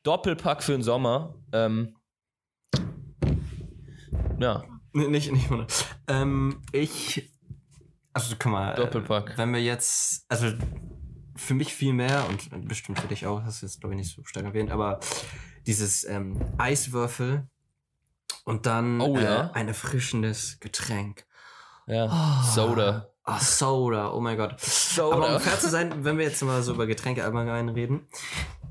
Doppelpack 0.05 0.63
für 0.63 0.73
den 0.73 0.83
Sommer. 0.83 1.35
Ähm, 1.53 1.97
ja, 4.41 4.65
nicht, 4.93 5.31
nicht 5.33 5.51
ohne. 5.51 5.67
Ähm, 6.09 6.63
ich. 6.73 7.31
Also, 8.13 8.35
guck 8.39 8.51
mal. 8.53 8.75
Doppelpack. 8.75 9.31
Äh, 9.31 9.39
wenn 9.39 9.53
wir 9.53 9.63
jetzt. 9.63 10.25
Also, 10.29 10.53
für 11.37 11.55
mich 11.55 11.73
viel 11.73 11.93
mehr 11.93 12.27
und 12.29 12.69
bestimmt 12.69 12.99
für 13.01 13.09
dich 13.09 13.27
auch, 13.27 13.43
hast 13.45 13.63
du 13.63 13.67
jetzt, 13.67 13.81
glaube 13.81 13.95
ich, 13.95 14.01
nicht 14.01 14.15
so 14.15 14.23
stark 14.25 14.45
erwähnt, 14.45 14.71
aber 14.71 15.01
dieses 15.67 16.05
ähm, 16.05 16.39
Eiswürfel 16.59 17.49
und 18.45 18.67
dann 18.67 19.01
Oh, 19.01 19.17
ja. 19.17 19.47
äh, 19.47 19.53
ein 19.55 19.69
erfrischendes 19.69 20.59
Getränk. 20.61 21.25
ja. 21.87 22.07
Ah. 22.11 22.43
Soda. 22.43 23.07
Ah, 23.23 23.39
Soda, 23.39 24.13
oh 24.13 24.21
mein 24.21 24.37
Gott. 24.37 24.59
Soda. 24.61 25.17
Aber 25.17 25.37
um 25.37 25.41
fair 25.41 25.59
zu 25.61 25.69
sein, 25.71 26.05
wenn 26.05 26.19
wir 26.19 26.25
jetzt 26.25 26.43
mal 26.43 26.63
so 26.63 26.75
über 26.75 26.87
Getränke 26.87 27.23
allgemein 27.23 27.69
reden. 27.69 28.07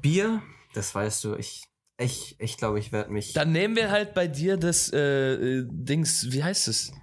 Bier, 0.02 0.42
das 0.74 0.94
weißt 0.94 1.24
du, 1.24 1.36
ich. 1.36 1.69
Ich, 2.02 2.36
ich 2.40 2.56
glaube, 2.58 2.80
ich 2.80 2.92
werde 2.94 3.12
mich. 3.12 3.34
Dann 3.34 3.52
nehmen 3.52 3.76
wir 3.76 3.92
halt 3.92 4.14
bei 4.14 4.28
dir 4.28 4.56
das 4.58 4.92
äh, 4.94 5.34
äh, 5.34 5.68
Dings, 5.70 6.32
wie 6.32 6.42
heißt 6.44 6.70
es? 6.70 6.94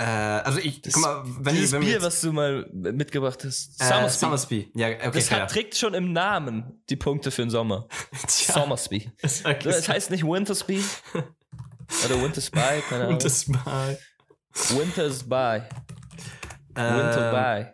äh, 0.00 0.04
also 0.04 0.58
ich, 0.60 0.80
Das, 0.80 0.94
guck 0.94 1.02
mal, 1.02 1.22
wenn 1.40 1.54
dieses 1.54 1.68
ich, 1.68 1.72
wenn 1.74 1.80
wir 1.82 1.86
Bier, 1.86 1.94
jetzt, 1.96 2.04
was 2.04 2.20
du 2.22 2.32
mal 2.32 2.66
mitgebracht 2.72 3.44
hast. 3.44 3.78
äh, 3.82 4.08
Summersby. 4.08 4.72
Ja, 4.74 4.88
okay, 4.88 5.10
das 5.12 5.30
hat, 5.30 5.50
trägt 5.50 5.76
schon 5.76 5.92
im 5.92 6.12
Namen 6.14 6.82
die 6.88 6.96
Punkte 6.96 7.30
für 7.30 7.42
den 7.42 7.50
Sommer. 7.50 7.86
Tja, 8.26 8.54
Summersby. 8.54 9.10
das 9.20 9.42
Das 9.42 9.88
heißt 9.88 10.10
nicht 10.10 10.24
Wintersby 10.24 10.82
oder 11.12 12.22
Winterspy, 12.22 12.82
keine 12.88 13.02
Ahnung. 13.02 13.14
Und 13.14 13.24
das 13.24 13.46
mal. 13.46 13.98
Wintersby. 14.70 15.34
Ähm. 16.76 17.68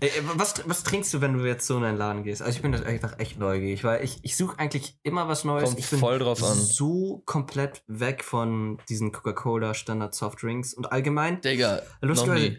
Ey, 0.00 0.10
ey, 0.10 0.22
was, 0.34 0.54
was 0.68 0.82
trinkst 0.82 1.12
du, 1.14 1.20
wenn 1.20 1.36
du 1.36 1.44
jetzt 1.44 1.66
so 1.66 1.76
in 1.78 1.84
einen 1.84 1.98
Laden 1.98 2.22
gehst? 2.22 2.42
Also 2.42 2.56
ich 2.56 2.62
bin 2.62 2.72
das 2.72 2.82
einfach 2.82 3.18
echt 3.18 3.38
neugierig, 3.38 3.84
weil 3.84 4.04
ich, 4.04 4.18
ich 4.22 4.36
suche 4.36 4.58
eigentlich 4.58 4.98
immer 5.02 5.28
was 5.28 5.44
Neues. 5.44 5.64
Kommt 5.64 5.78
ich 5.78 5.88
bin 5.88 5.98
voll 5.98 6.18
drauf 6.18 6.42
an. 6.42 6.56
so 6.56 7.22
komplett 7.24 7.82
weg 7.86 8.24
von 8.24 8.78
diesen 8.88 9.12
Coca-Cola 9.12 9.74
Standard 9.74 10.14
Softdrinks 10.14 10.74
und 10.74 10.92
allgemein 10.92 11.40
Digga, 11.40 11.82
noch 12.02 12.26
nie. 12.34 12.58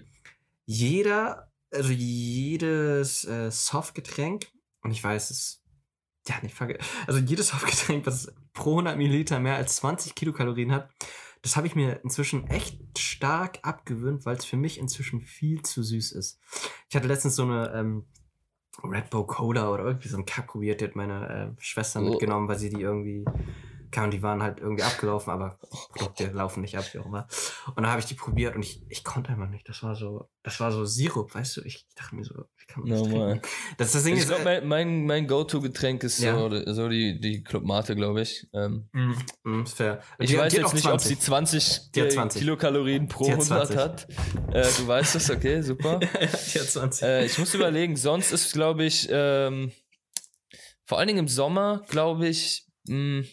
jeder, 0.66 1.52
also 1.72 1.92
jedes 1.92 3.26
äh, 3.26 3.52
Softgetränk, 3.52 4.48
und 4.82 4.92
ich 4.92 5.04
weiß 5.04 5.30
es, 5.30 5.64
ja, 6.28 6.36
nicht 6.42 6.56
verge 6.56 6.78
also 7.06 7.20
jedes 7.20 7.50
Softgetränk, 7.50 8.06
was 8.06 8.34
pro 8.54 8.72
100 8.72 8.98
Milliliter 8.98 9.40
mehr 9.40 9.56
als 9.56 9.78
20 9.78 10.16
Kilokalorien 10.16 10.72
hat, 10.72 10.90
das 11.48 11.56
habe 11.56 11.66
ich 11.66 11.76
mir 11.76 12.02
inzwischen 12.04 12.46
echt 12.48 13.00
stark 13.00 13.60
abgewöhnt, 13.62 14.26
weil 14.26 14.36
es 14.36 14.44
für 14.44 14.58
mich 14.58 14.80
inzwischen 14.80 15.22
viel 15.22 15.62
zu 15.62 15.82
süß 15.82 16.12
ist. 16.12 16.42
Ich 16.90 16.96
hatte 16.98 17.08
letztens 17.08 17.38
so 17.38 17.44
eine 17.44 17.72
ähm, 17.74 18.04
Red 18.84 19.10
Bull 19.10 19.26
Cola 19.26 19.72
oder 19.72 19.86
irgendwie 19.86 20.10
so 20.10 20.18
ein 20.18 20.26
Kack 20.26 20.48
probiert, 20.48 20.82
die 20.82 20.86
hat 20.86 20.96
meine 20.98 21.56
äh, 21.58 21.62
Schwester 21.62 22.02
Oh. 22.02 22.10
mitgenommen, 22.10 22.50
weil 22.50 22.60
sie 22.60 22.70
die 22.70 22.82
irgendwie, 22.82 23.24
kann, 23.92 24.12
die 24.12 24.22
waren 24.22 24.42
halt 24.44 24.60
irgendwie 24.60 24.84
abgelaufen, 24.84 25.32
aber 25.32 25.60
Produkte 25.94 26.28
laufen 26.28 26.62
nicht 26.62 26.78
ab, 26.78 26.86
wie 26.94 27.00
auch 27.00 27.06
immer. 27.06 27.28
Und 27.68 27.78
dann 27.78 27.88
habe 27.88 28.00
ich 28.00 28.06
die 28.06 28.14
probiert 28.16 28.56
und 28.56 28.64
ich, 28.64 28.82
ich 28.90 29.04
konnte 29.04 29.30
einfach 29.30 29.50
nicht. 29.50 29.68
Das 29.70 29.82
war 29.84 29.96
so, 29.96 30.30
das 30.44 30.60
war 30.60 30.72
so 30.72 30.86
Sirup, 30.86 31.34
weißt 31.34 31.58
du? 31.58 31.62
Ich 31.62 31.86
dachte 31.96 32.16
mir 32.16 32.24
so, 32.24 32.34
wie 32.36 32.66
kann 32.68 32.84
man 32.84 32.92
das 32.92 33.02
Normal. 33.02 33.30
trinken? 33.32 33.48
Das, 33.78 33.92
das 33.94 34.04
Ding 34.04 34.14
Ich 34.16 34.22
ist, 34.22 34.28
glaube, 34.28 34.42
äh, 34.50 34.62
mein, 34.62 34.68
mein, 34.68 35.06
mein 35.06 35.28
Go-To-Getränk 35.28 36.04
ist 36.04 36.20
Ja. 36.20 36.38
so, 36.38 36.74
so 36.74 36.90
die, 36.90 37.20
die 37.20 37.44
Club 37.44 37.64
Mate, 37.64 37.96
glaube 37.96 38.22
ich. 38.22 38.48
Ähm, 38.54 38.90
mm, 38.92 39.14
mm, 39.44 39.66
fair. 39.66 40.02
ich 40.20 40.32
Die- 40.32 40.38
weiß 40.38 40.54
die 40.54 40.60
jetzt 40.60 40.74
nicht, 40.74 40.88
ob 40.88 41.00
sie 41.02 41.18
20, 41.18 41.92
Die 41.92 42.02
hat 42.02 42.08
äh, 42.08 42.12
20. 42.12 42.40
Kilokalorien 42.42 43.08
pro 43.08 43.26
Die 43.26 43.32
hat 43.34 43.40
100 43.42 43.68
20. 43.68 43.78
hat. 43.78 44.08
Äh, 44.54 44.68
du 44.78 44.88
weißt 44.88 45.16
es, 45.16 45.30
okay, 45.32 45.62
super. 45.62 46.00
die 46.00 46.60
hat 46.60 46.68
20. 46.70 47.04
Äh, 47.04 47.26
ich 47.26 47.38
muss 47.38 47.54
überlegen, 47.54 47.96
sonst 47.96 48.32
ist, 48.32 48.54
glaube 48.54 48.84
ich, 48.86 49.08
ähm, 49.12 49.72
vor 50.86 50.98
allen 51.00 51.08
Dingen 51.08 51.20
im 51.20 51.28
Sommer, 51.28 51.84
glaube 51.90 52.28
ich, 52.28 52.66
mh, 52.88 53.26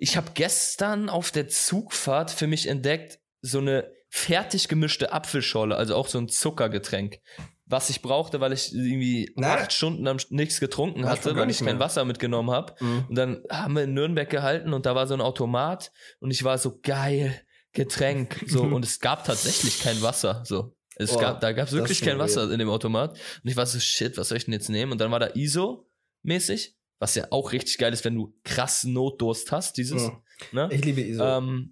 ich 0.00 0.16
habe 0.16 0.32
gestern 0.34 1.08
auf 1.08 1.30
der 1.30 1.48
Zugfahrt 1.48 2.30
für 2.30 2.46
mich 2.46 2.66
entdeckt, 2.66 3.20
so 3.42 3.58
eine 3.58 3.90
fertig 4.08 4.68
gemischte 4.68 5.12
Apfelscholle, 5.12 5.76
also 5.76 5.94
auch 5.94 6.08
so 6.08 6.18
ein 6.18 6.28
Zuckergetränk, 6.28 7.20
was 7.66 7.90
ich 7.90 8.02
brauchte, 8.02 8.40
weil 8.40 8.52
ich 8.52 8.74
irgendwie 8.74 9.32
Na? 9.36 9.54
acht 9.54 9.72
Stunden 9.72 10.08
am 10.08 10.16
nichts 10.30 10.58
getrunken 10.58 11.00
ich 11.00 11.06
hatte, 11.06 11.36
weil 11.36 11.48
ich 11.50 11.60
kein. 11.60 11.78
Wasser 11.78 12.04
mitgenommen 12.04 12.50
habe. 12.50 12.74
Mm. 12.80 13.04
Und 13.08 13.14
dann 13.14 13.42
haben 13.48 13.76
wir 13.76 13.84
in 13.84 13.94
Nürnberg 13.94 14.28
gehalten 14.28 14.72
und 14.72 14.86
da 14.86 14.96
war 14.96 15.06
so 15.06 15.14
ein 15.14 15.20
Automat 15.20 15.92
und 16.18 16.32
ich 16.32 16.42
war 16.42 16.58
so 16.58 16.80
geil, 16.82 17.40
Getränk. 17.72 18.44
So, 18.46 18.62
und 18.64 18.84
es 18.84 18.98
gab 18.98 19.24
tatsächlich 19.24 19.80
kein 19.80 20.02
Wasser. 20.02 20.42
So. 20.44 20.74
Es 20.96 21.12
Boah, 21.12 21.20
gab, 21.20 21.40
da 21.40 21.52
gab 21.52 21.68
es 21.68 21.72
wirklich 21.72 22.02
kein 22.02 22.18
Wasser 22.18 22.50
in 22.50 22.58
dem 22.58 22.68
Automat. 22.68 23.12
Und 23.12 23.50
ich 23.50 23.56
war 23.56 23.64
so, 23.64 23.78
shit, 23.78 24.18
was 24.18 24.28
soll 24.28 24.38
ich 24.38 24.44
denn 24.44 24.54
jetzt 24.54 24.68
nehmen? 24.68 24.92
Und 24.92 25.00
dann 25.00 25.10
war 25.10 25.20
da 25.20 25.28
ISO-mäßig, 25.28 26.74
was 27.00 27.16
ja 27.16 27.26
auch 27.30 27.52
richtig 27.52 27.78
geil 27.78 27.92
ist, 27.92 28.04
wenn 28.04 28.14
du 28.14 28.32
krass 28.44 28.84
Notdurst 28.84 29.50
hast, 29.50 29.76
dieses. 29.76 30.04
Mm. 30.04 30.12
Ne? 30.52 30.68
Ich 30.70 30.84
liebe 30.84 31.00
ISO. 31.00 31.24
Ähm, 31.24 31.70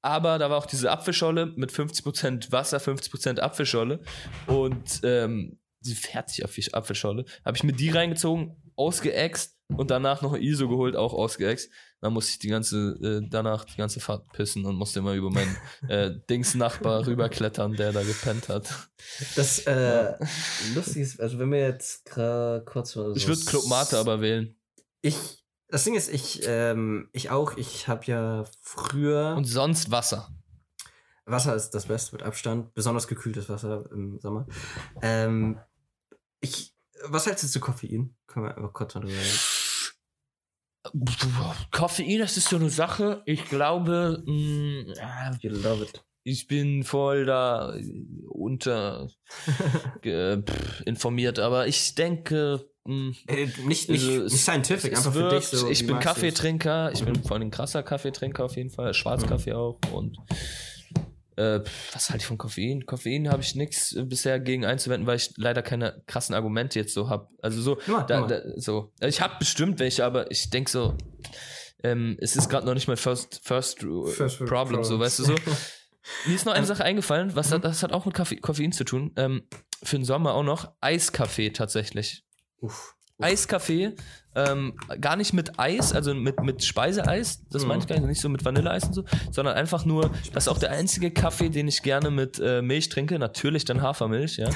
aber 0.00 0.38
da 0.38 0.48
war 0.48 0.58
auch 0.58 0.66
diese 0.66 0.90
Apfelscholle 0.90 1.46
mit 1.56 1.72
50% 1.72 2.52
Wasser, 2.52 2.78
50% 2.78 3.40
Apfelscholle 3.40 4.00
und 4.46 5.00
ähm, 5.02 5.58
die 5.80 5.94
fertig 5.94 6.44
Apfelscholle. 6.44 7.24
Habe 7.44 7.56
ich 7.56 7.64
mir 7.64 7.72
die 7.72 7.90
reingezogen, 7.90 8.56
ausgeäxt, 8.76 9.55
und 9.68 9.90
danach 9.90 10.22
noch 10.22 10.32
ein 10.32 10.42
ISO 10.42 10.68
geholt, 10.68 10.96
auch 10.96 11.12
ausgeext. 11.12 11.70
Dann 12.00 12.12
musste 12.12 12.32
ich 12.32 12.38
die 12.38 12.48
ganze, 12.48 12.92
äh, 13.02 13.28
danach 13.28 13.64
die 13.64 13.76
ganze 13.76 14.00
Fahrt 14.00 14.30
pissen 14.32 14.64
und 14.64 14.76
musste 14.76 15.00
immer 15.00 15.14
über 15.14 15.30
meinen 15.30 15.56
äh, 15.88 16.12
Dings-Nachbar 16.30 17.06
rüberklettern, 17.06 17.74
der 17.74 17.92
da 17.92 18.02
gepennt 18.02 18.48
hat. 18.48 18.68
Das 19.34 19.60
äh, 19.66 20.14
lustig 20.74 21.02
ist, 21.02 21.20
also 21.20 21.38
wenn 21.38 21.50
wir 21.50 21.60
jetzt 21.60 22.04
kurz 22.04 22.94
mal 22.96 23.08
so 23.08 23.16
Ich 23.16 23.26
würde 23.26 23.44
Club 23.44 23.66
Mate 23.66 23.98
aber 23.98 24.20
wählen. 24.20 24.56
Ich, 25.02 25.44
das 25.68 25.84
Ding 25.84 25.94
ist, 25.94 26.12
ich, 26.12 26.42
ähm, 26.46 27.08
ich 27.12 27.30
auch, 27.30 27.56
ich 27.56 27.88
habe 27.88 28.04
ja 28.06 28.44
früher. 28.60 29.34
Und 29.36 29.44
sonst 29.44 29.90
Wasser. 29.90 30.28
Wasser 31.24 31.56
ist 31.56 31.70
das 31.70 31.86
Beste 31.86 32.14
mit 32.14 32.24
Abstand, 32.24 32.72
besonders 32.74 33.08
gekühltes 33.08 33.48
Wasser 33.48 33.84
im 33.90 34.20
Sommer. 34.20 34.46
Ähm, 35.02 35.58
ich, 36.40 36.72
was 37.04 37.26
hältst 37.26 37.42
du 37.42 37.48
zu 37.48 37.58
Koffein? 37.58 38.14
Können 38.28 38.46
wir 38.46 38.56
einfach 38.56 38.72
kurz 38.72 38.94
mal 38.94 39.00
drüber 39.00 39.14
reden. 39.14 39.55
Koffein, 41.70 42.18
das 42.18 42.36
ist 42.36 42.48
so 42.48 42.56
eine 42.56 42.70
Sache. 42.70 43.22
Ich 43.26 43.44
glaube, 43.46 44.22
mh, 44.26 44.92
You 45.40 45.50
love 45.50 45.82
it. 45.84 46.04
ich 46.24 46.46
bin 46.48 46.82
voll 46.84 47.24
da 47.26 47.74
unter 48.28 49.08
ge, 50.02 50.42
pff, 50.42 50.82
informiert, 50.86 51.38
aber 51.38 51.66
ich 51.66 51.94
denke, 51.94 52.68
mh, 52.84 53.12
Äh, 53.28 53.46
nicht, 53.66 53.88
nicht, 53.88 53.90
Also, 53.90 54.24
es- 54.24 54.32
nicht 54.32 54.42
scientific, 54.42 54.92
es 54.92 54.98
einfach 54.98 55.12
für 55.12 55.30
wirkt- 55.30 55.52
dich 55.52 55.60
so. 55.60 55.68
ich 55.68 55.86
bin 55.86 55.96
es? 55.96 56.02
Kaffeetrinker, 56.04 56.90
ich 56.92 57.04
bin 57.04 57.14
vor 57.22 57.32
allem 57.32 57.48
ein 57.48 57.50
krasser 57.50 57.82
Kaffeetrinker 57.82 58.44
auf 58.44 58.56
jeden 58.56 58.70
Fall, 58.70 58.92
Schwarzkaffee 58.94 59.52
auch 59.54 59.78
und 59.92 60.16
äh, 61.36 61.60
was 61.92 62.10
halte 62.10 62.22
ich 62.22 62.26
von 62.26 62.38
Koffein? 62.38 62.86
Koffein 62.86 63.28
habe 63.28 63.42
ich 63.42 63.54
nichts 63.54 63.92
äh, 63.92 64.04
bisher 64.04 64.40
gegen 64.40 64.64
einzuwenden, 64.64 65.06
weil 65.06 65.16
ich 65.16 65.32
leider 65.36 65.62
keine 65.62 66.02
krassen 66.06 66.34
Argumente 66.34 66.78
jetzt 66.78 66.94
so 66.94 67.08
habe. 67.08 67.28
Also 67.42 67.60
so, 67.60 67.78
Nur, 67.86 68.02
da, 68.02 68.26
da, 68.26 68.40
so. 68.56 68.92
Also 69.00 69.08
ich 69.08 69.20
habe 69.20 69.34
bestimmt 69.38 69.78
welche, 69.78 70.04
aber 70.04 70.30
ich 70.30 70.50
denke 70.50 70.70
so, 70.70 70.96
ähm, 71.82 72.16
es 72.20 72.36
ist 72.36 72.48
gerade 72.48 72.66
noch 72.66 72.74
nicht 72.74 72.88
mein 72.88 72.96
first, 72.96 73.40
first, 73.44 73.82
äh, 73.82 74.06
First 74.06 74.40
world 74.40 74.50
Problem, 74.50 74.84
so, 74.84 74.98
weißt 74.98 75.20
du 75.20 75.24
so. 75.24 75.34
Mir 76.26 76.34
ist 76.36 76.46
noch 76.46 76.52
eine 76.52 76.62
Ähm, 76.62 76.66
Sache 76.66 76.84
eingefallen, 76.84 77.34
was 77.34 77.52
hat, 77.52 77.64
das 77.64 77.82
hat 77.82 77.92
auch 77.92 78.06
mit 78.06 78.14
Koffe 78.14 78.36
Koffein 78.36 78.72
zu 78.72 78.84
tun. 78.84 79.12
Ähm, 79.16 79.42
für 79.82 79.96
den 79.96 80.04
Sommer 80.04 80.34
auch 80.34 80.42
noch 80.42 80.72
Eiskaffee 80.80 81.50
tatsächlich. 81.50 82.24
Uff. 82.60 82.94
Eiskaffee, 83.18 83.94
ähm, 84.36 84.74
gar 85.00 85.16
nicht 85.16 85.32
mit 85.32 85.58
Eis, 85.58 85.92
also 85.94 86.14
mit, 86.14 86.40
mit 86.42 86.62
Speiseeis, 86.62 87.42
das 87.50 87.62
Mhm. 87.62 87.68
meine 87.68 87.80
ich 87.80 87.86
gar 87.88 87.96
nicht, 87.96 88.06
nicht 88.06 88.20
so 88.20 88.28
mit 88.28 88.44
Vanilleeis 88.44 88.84
und 88.84 88.92
so, 88.92 89.04
sondern 89.32 89.56
einfach 89.56 89.84
nur, 89.86 90.10
das 90.32 90.44
ist 90.44 90.48
auch 90.48 90.58
der 90.58 90.70
einzige 90.70 91.10
Kaffee, 91.10 91.48
den 91.48 91.66
ich 91.68 91.82
gerne 91.82 92.10
mit 92.10 92.38
äh, 92.38 92.60
Milch 92.62 92.90
trinke, 92.90 93.18
natürlich 93.18 93.64
dann 93.64 93.80
Hafermilch, 93.82 94.36
ja. 94.36 94.48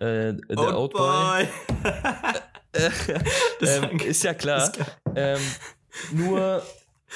Äh, 0.00 0.34
der 0.48 0.78
Oat 0.78 0.92
Boy. 0.92 1.48
Das 2.72 3.78
ähm, 3.78 3.98
ist 4.00 4.22
ja 4.22 4.34
klar. 4.34 4.70
ähm, 5.14 5.40
nur, 6.12 6.62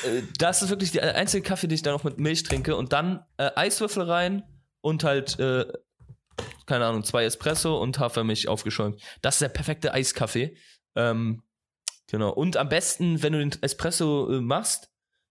äh, 0.05 0.23
das 0.39 0.63
ist 0.63 0.71
wirklich 0.71 0.91
der 0.93 1.15
einzige 1.15 1.43
Kaffee, 1.47 1.67
den 1.69 1.75
ich 1.75 1.83
dann 1.83 1.93
auch 1.95 2.05
mit 2.05 2.19
Milch 2.19 2.43
trinke 2.45 2.77
und 2.77 2.95
dann 2.95 3.25
äh, 3.37 3.51
Eiswürfel 3.57 4.05
rein 4.05 4.43
und 4.81 5.05
halt, 5.05 5.39
äh, 5.39 5.67
keine 6.65 6.87
Ahnung, 6.87 7.05
zwei 7.05 7.25
Espresso 7.25 7.77
und 7.79 7.99
Hafermilch 7.99 8.49
aufgeschäumt. 8.49 9.03
Das 9.21 9.35
ist 9.35 9.43
der 9.43 9.51
perfekte 9.51 9.93
Eiskaffee. 9.93 10.57
Ähm, 10.97 11.43
genau. 12.11 12.33
Und 12.33 12.57
am 12.57 12.69
besten, 12.69 13.23
wenn 13.23 13.33
du 13.33 13.39
den 13.39 13.53
Espresso 13.63 14.31
äh, 14.31 14.41
machst, 14.41 14.91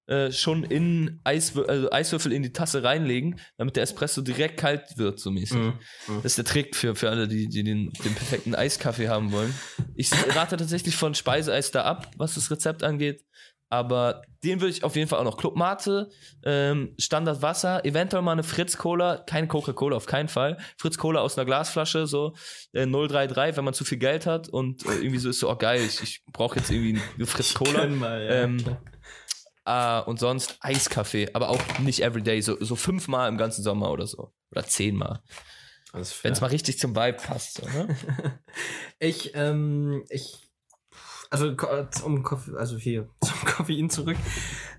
äh, 0.10 0.32
schon 0.32 0.64
in 0.64 1.20
Eiswür 1.24 1.70
also 1.70 1.92
Eiswürfel 1.92 2.32
in 2.32 2.42
die 2.42 2.52
Tasse 2.52 2.84
reinlegen, 2.84 3.40
damit 3.58 3.76
der 3.76 3.84
Espresso 3.84 4.22
direkt 4.22 4.58
kalt 4.58 4.98
wird, 4.98 5.20
so 5.20 5.30
mäßig. 5.30 5.58
Mhm. 5.58 5.74
Das 6.08 6.26
ist 6.26 6.38
der 6.40 6.46
Trick 6.46 6.76
für, 6.76 6.96
für 6.96 7.12
alle, 7.12 7.28
die, 7.28 7.48
die 7.48 7.64
den, 7.64 7.92
den 7.92 8.16
perfekten 8.16 8.56
Eiskaffee 8.56 9.08
haben 9.08 9.32
wollen. 9.32 9.54
Ich 9.94 10.12
rate 10.36 10.58
tatsächlich 10.58 10.96
von 10.96 11.14
Speiseeis 11.14 11.70
da 11.70 11.84
ab, 11.84 12.10
was 12.18 12.34
das 12.34 12.50
Rezept 12.50 12.84
angeht. 12.84 13.24
Aber 13.70 14.24
den 14.44 14.62
würde 14.62 14.72
ich 14.72 14.84
auf 14.84 14.96
jeden 14.96 15.08
Fall 15.08 15.20
auch 15.20 15.24
noch. 15.24 15.38
Club 15.38 15.56
Mate, 15.56 16.10
ähm, 16.44 16.96
Standard 16.98 17.42
Wasser, 17.42 17.86
eventuell 17.86 18.24
mal 18.24 18.32
eine 18.32 18.44
Fritz 18.44 18.78
Cola, 18.78 19.18
keine 19.18 19.48
Coca-Cola, 19.48 19.96
auf 19.96 20.08
keinen 20.08 20.28
Fall. 20.28 20.58
Fritz 20.78 20.98
Cola 20.98 21.22
aus 21.22 21.38
einer 21.38 21.46
Glasflasche, 21.46 22.08
so 22.08 22.34
äh, 22.74 22.88
033, 22.88 23.58
wenn 23.58 23.66
man 23.66 23.74
zu 23.74 23.84
viel 23.84 24.00
Geld 24.00 24.26
hat 24.26 24.50
und 24.50 24.86
äh, 24.86 24.96
irgendwie 24.96 25.20
so 25.20 25.30
ist 25.30 25.40
so, 25.40 25.52
oh 25.52 25.56
geil, 25.56 25.82
ich, 25.86 26.02
ich 26.02 26.24
brauche 26.32 26.58
jetzt 26.58 26.72
irgendwie 26.72 27.00
eine 27.16 27.26
Fritz 27.28 27.54
Cola. 27.54 27.86
Mal, 27.88 28.24
ja. 28.24 28.32
Ähm, 28.32 28.78
Ah, 29.70 30.00
und 30.00 30.20
sonst 30.20 30.58
Eiskaffee, 30.62 31.30
aber 31.34 31.50
auch 31.50 31.62
nicht 31.78 32.02
everyday, 32.02 32.42
so, 32.42 32.58
so 32.60 32.76
fünfmal 32.76 33.30
im 33.30 33.38
ganzen 33.38 33.62
Sommer 33.62 33.92
oder 33.92 34.08
so. 34.08 34.34
Oder 34.50 34.66
zehnmal. 34.66 35.22
Wenn 35.94 36.02
es 36.34 36.42
mal 36.42 36.48
richtig 36.48 36.80
zum 36.80 36.96
Vibe 36.96 37.18
passt. 37.18 37.58
So, 37.58 37.68
ne? 37.68 37.96
Ich, 39.00 39.36
ähm, 39.36 40.04
ich, 40.10 40.49
also 41.30 41.56
um 42.04 42.26
also 42.58 42.78
hier 42.78 43.08
zum 43.24 43.46
Koffein 43.46 43.90
zurück. 43.90 44.18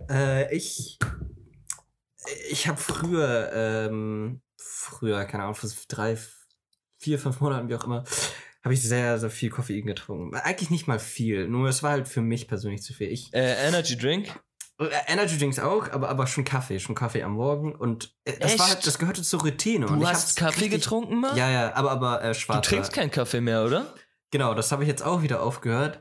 Äh, 0.08 0.54
ich, 0.54 0.98
ich 2.50 2.68
habe 2.68 2.78
früher, 2.78 3.50
ähm, 3.54 4.40
früher, 4.56 5.24
keine 5.24 5.44
Ahnung, 5.44 5.54
vor 5.54 5.70
drei, 5.88 6.18
vier, 6.98 7.18
fünf 7.18 7.40
Monaten, 7.40 7.68
wie 7.68 7.74
auch 7.74 7.84
immer, 7.84 8.04
habe 8.62 8.74
ich 8.74 8.82
sehr, 8.82 9.18
sehr 9.18 9.30
viel 9.30 9.50
Koffein 9.50 9.86
getrunken. 9.86 10.34
Eigentlich 10.36 10.70
nicht 10.70 10.86
mal 10.86 10.98
viel, 10.98 11.48
nur 11.48 11.68
es 11.68 11.82
war 11.82 11.92
halt 11.92 12.08
für 12.08 12.20
mich 12.20 12.46
persönlich 12.48 12.82
zu 12.82 12.92
viel. 12.92 13.08
Ich, 13.08 13.32
äh, 13.32 13.68
Energy 13.68 13.96
Drink. 13.96 14.28
äh, 14.78 14.88
Energy 15.06 15.38
Drinks 15.38 15.58
auch, 15.58 15.90
aber, 15.92 16.08
aber 16.10 16.26
schon 16.26 16.44
Kaffee, 16.44 16.78
schon 16.78 16.94
Kaffee 16.94 17.22
am 17.22 17.32
Morgen 17.32 17.74
und 17.74 18.14
äh, 18.24 18.38
das 18.38 18.58
war 18.58 18.68
halt, 18.68 18.86
das 18.86 18.98
gehörte 18.98 19.22
zur 19.22 19.40
Routine. 19.42 19.86
und 19.86 19.96
Du 19.98 20.02
ich 20.02 20.08
hast 20.08 20.36
Kaffee 20.36 20.64
richtig- 20.64 20.82
getrunken, 20.82 21.20
Mann? 21.20 21.36
Ja, 21.36 21.48
ja, 21.50 21.74
aber, 21.74 21.90
aber 21.92 22.22
äh, 22.22 22.28
Du 22.28 22.34
schwarz. 22.34 22.66
trinkst 22.66 22.92
keinen 22.92 23.10
Kaffee 23.10 23.40
mehr, 23.40 23.64
oder? 23.64 23.94
Genau, 24.30 24.54
das 24.54 24.70
habe 24.72 24.82
ich 24.84 24.88
jetzt 24.88 25.02
auch 25.02 25.22
wieder 25.22 25.42
aufgehört. 25.42 26.00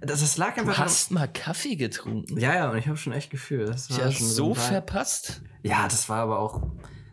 Das, 0.00 0.20
das 0.20 0.36
lag 0.36 0.54
Du 0.54 0.62
einfach. 0.62 0.78
hast 0.78 1.10
mal 1.10 1.28
Kaffee 1.28 1.76
getrunken. 1.76 2.38
ja, 2.38 2.54
ja, 2.54 2.70
und 2.70 2.76
ich 2.78 2.86
habe 2.88 2.96
schon 2.96 3.12
echt 3.12 3.30
Gefühl. 3.30 3.66
Das 3.66 3.90
war 3.90 3.98
Ja, 3.98 4.10
schon 4.12 4.26
so 4.26 4.50
Vibe. 4.50 4.60
verpasst. 4.60 5.42
Ja, 5.62 5.84
das 5.84 6.08
war 6.08 6.18
aber 6.18 6.38
auch. 6.38 6.62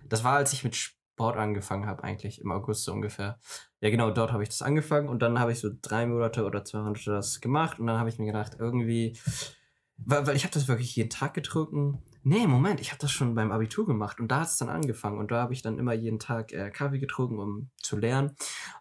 Das 0.10 0.24
war, 0.24 0.38
als 0.38 0.54
ich 0.54 0.64
mit 0.64 0.76
Sport 0.76 1.38
angefangen 1.38 1.86
habe, 1.86 2.04
eigentlich 2.04 2.42
im 2.42 2.52
August 2.52 2.84
so 2.84 2.94
ungefähr. 2.94 3.40
Ja, 3.82 3.90
genau, 3.90 4.10
dort 4.12 4.32
habe 4.32 4.44
ich 4.44 4.50
das 4.50 4.62
angefangen 4.62 5.08
und 5.10 5.22
dann 5.22 5.40
habe 5.40 5.52
ich 5.52 5.60
so 5.60 5.70
drei 5.82 6.06
Monate 6.06 6.46
oder 6.46 6.64
zwei 6.66 6.80
Monate 6.80 7.12
das 7.12 7.42
gemacht 7.42 7.80
und 7.80 7.88
dann 7.88 8.00
habe 8.00 8.10
ich 8.10 8.18
mir 8.20 8.26
gedacht, 8.26 8.58
irgendwie. 8.60 9.18
Weil, 9.98 10.26
weil 10.26 10.36
ich 10.36 10.44
habe 10.44 10.54
das 10.54 10.68
wirklich 10.68 10.96
jeden 10.96 11.10
Tag 11.12 11.34
getrunken. 11.34 12.02
Nee, 12.24 12.48
Moment, 12.48 12.80
ich 12.80 12.90
habe 12.92 13.00
das 13.00 13.12
schon 13.12 13.36
beim 13.36 13.52
Abitur 13.52 13.86
gemacht 13.86 14.20
und 14.20 14.30
da 14.30 14.40
hat 14.42 14.48
es 14.48 14.58
dann 14.58 14.70
angefangen 14.70 15.20
und 15.20 15.30
da 15.30 15.42
habe 15.42 15.54
ich 15.54 15.62
dann 15.62 15.78
immer 15.78 15.94
jeden 15.94 16.20
Tag 16.20 16.52
äh, 16.52 16.72
Kaffee 16.72 17.00
getrunken, 17.00 17.38
um 17.38 17.70
zu 17.82 17.98
lernen. 17.98 18.30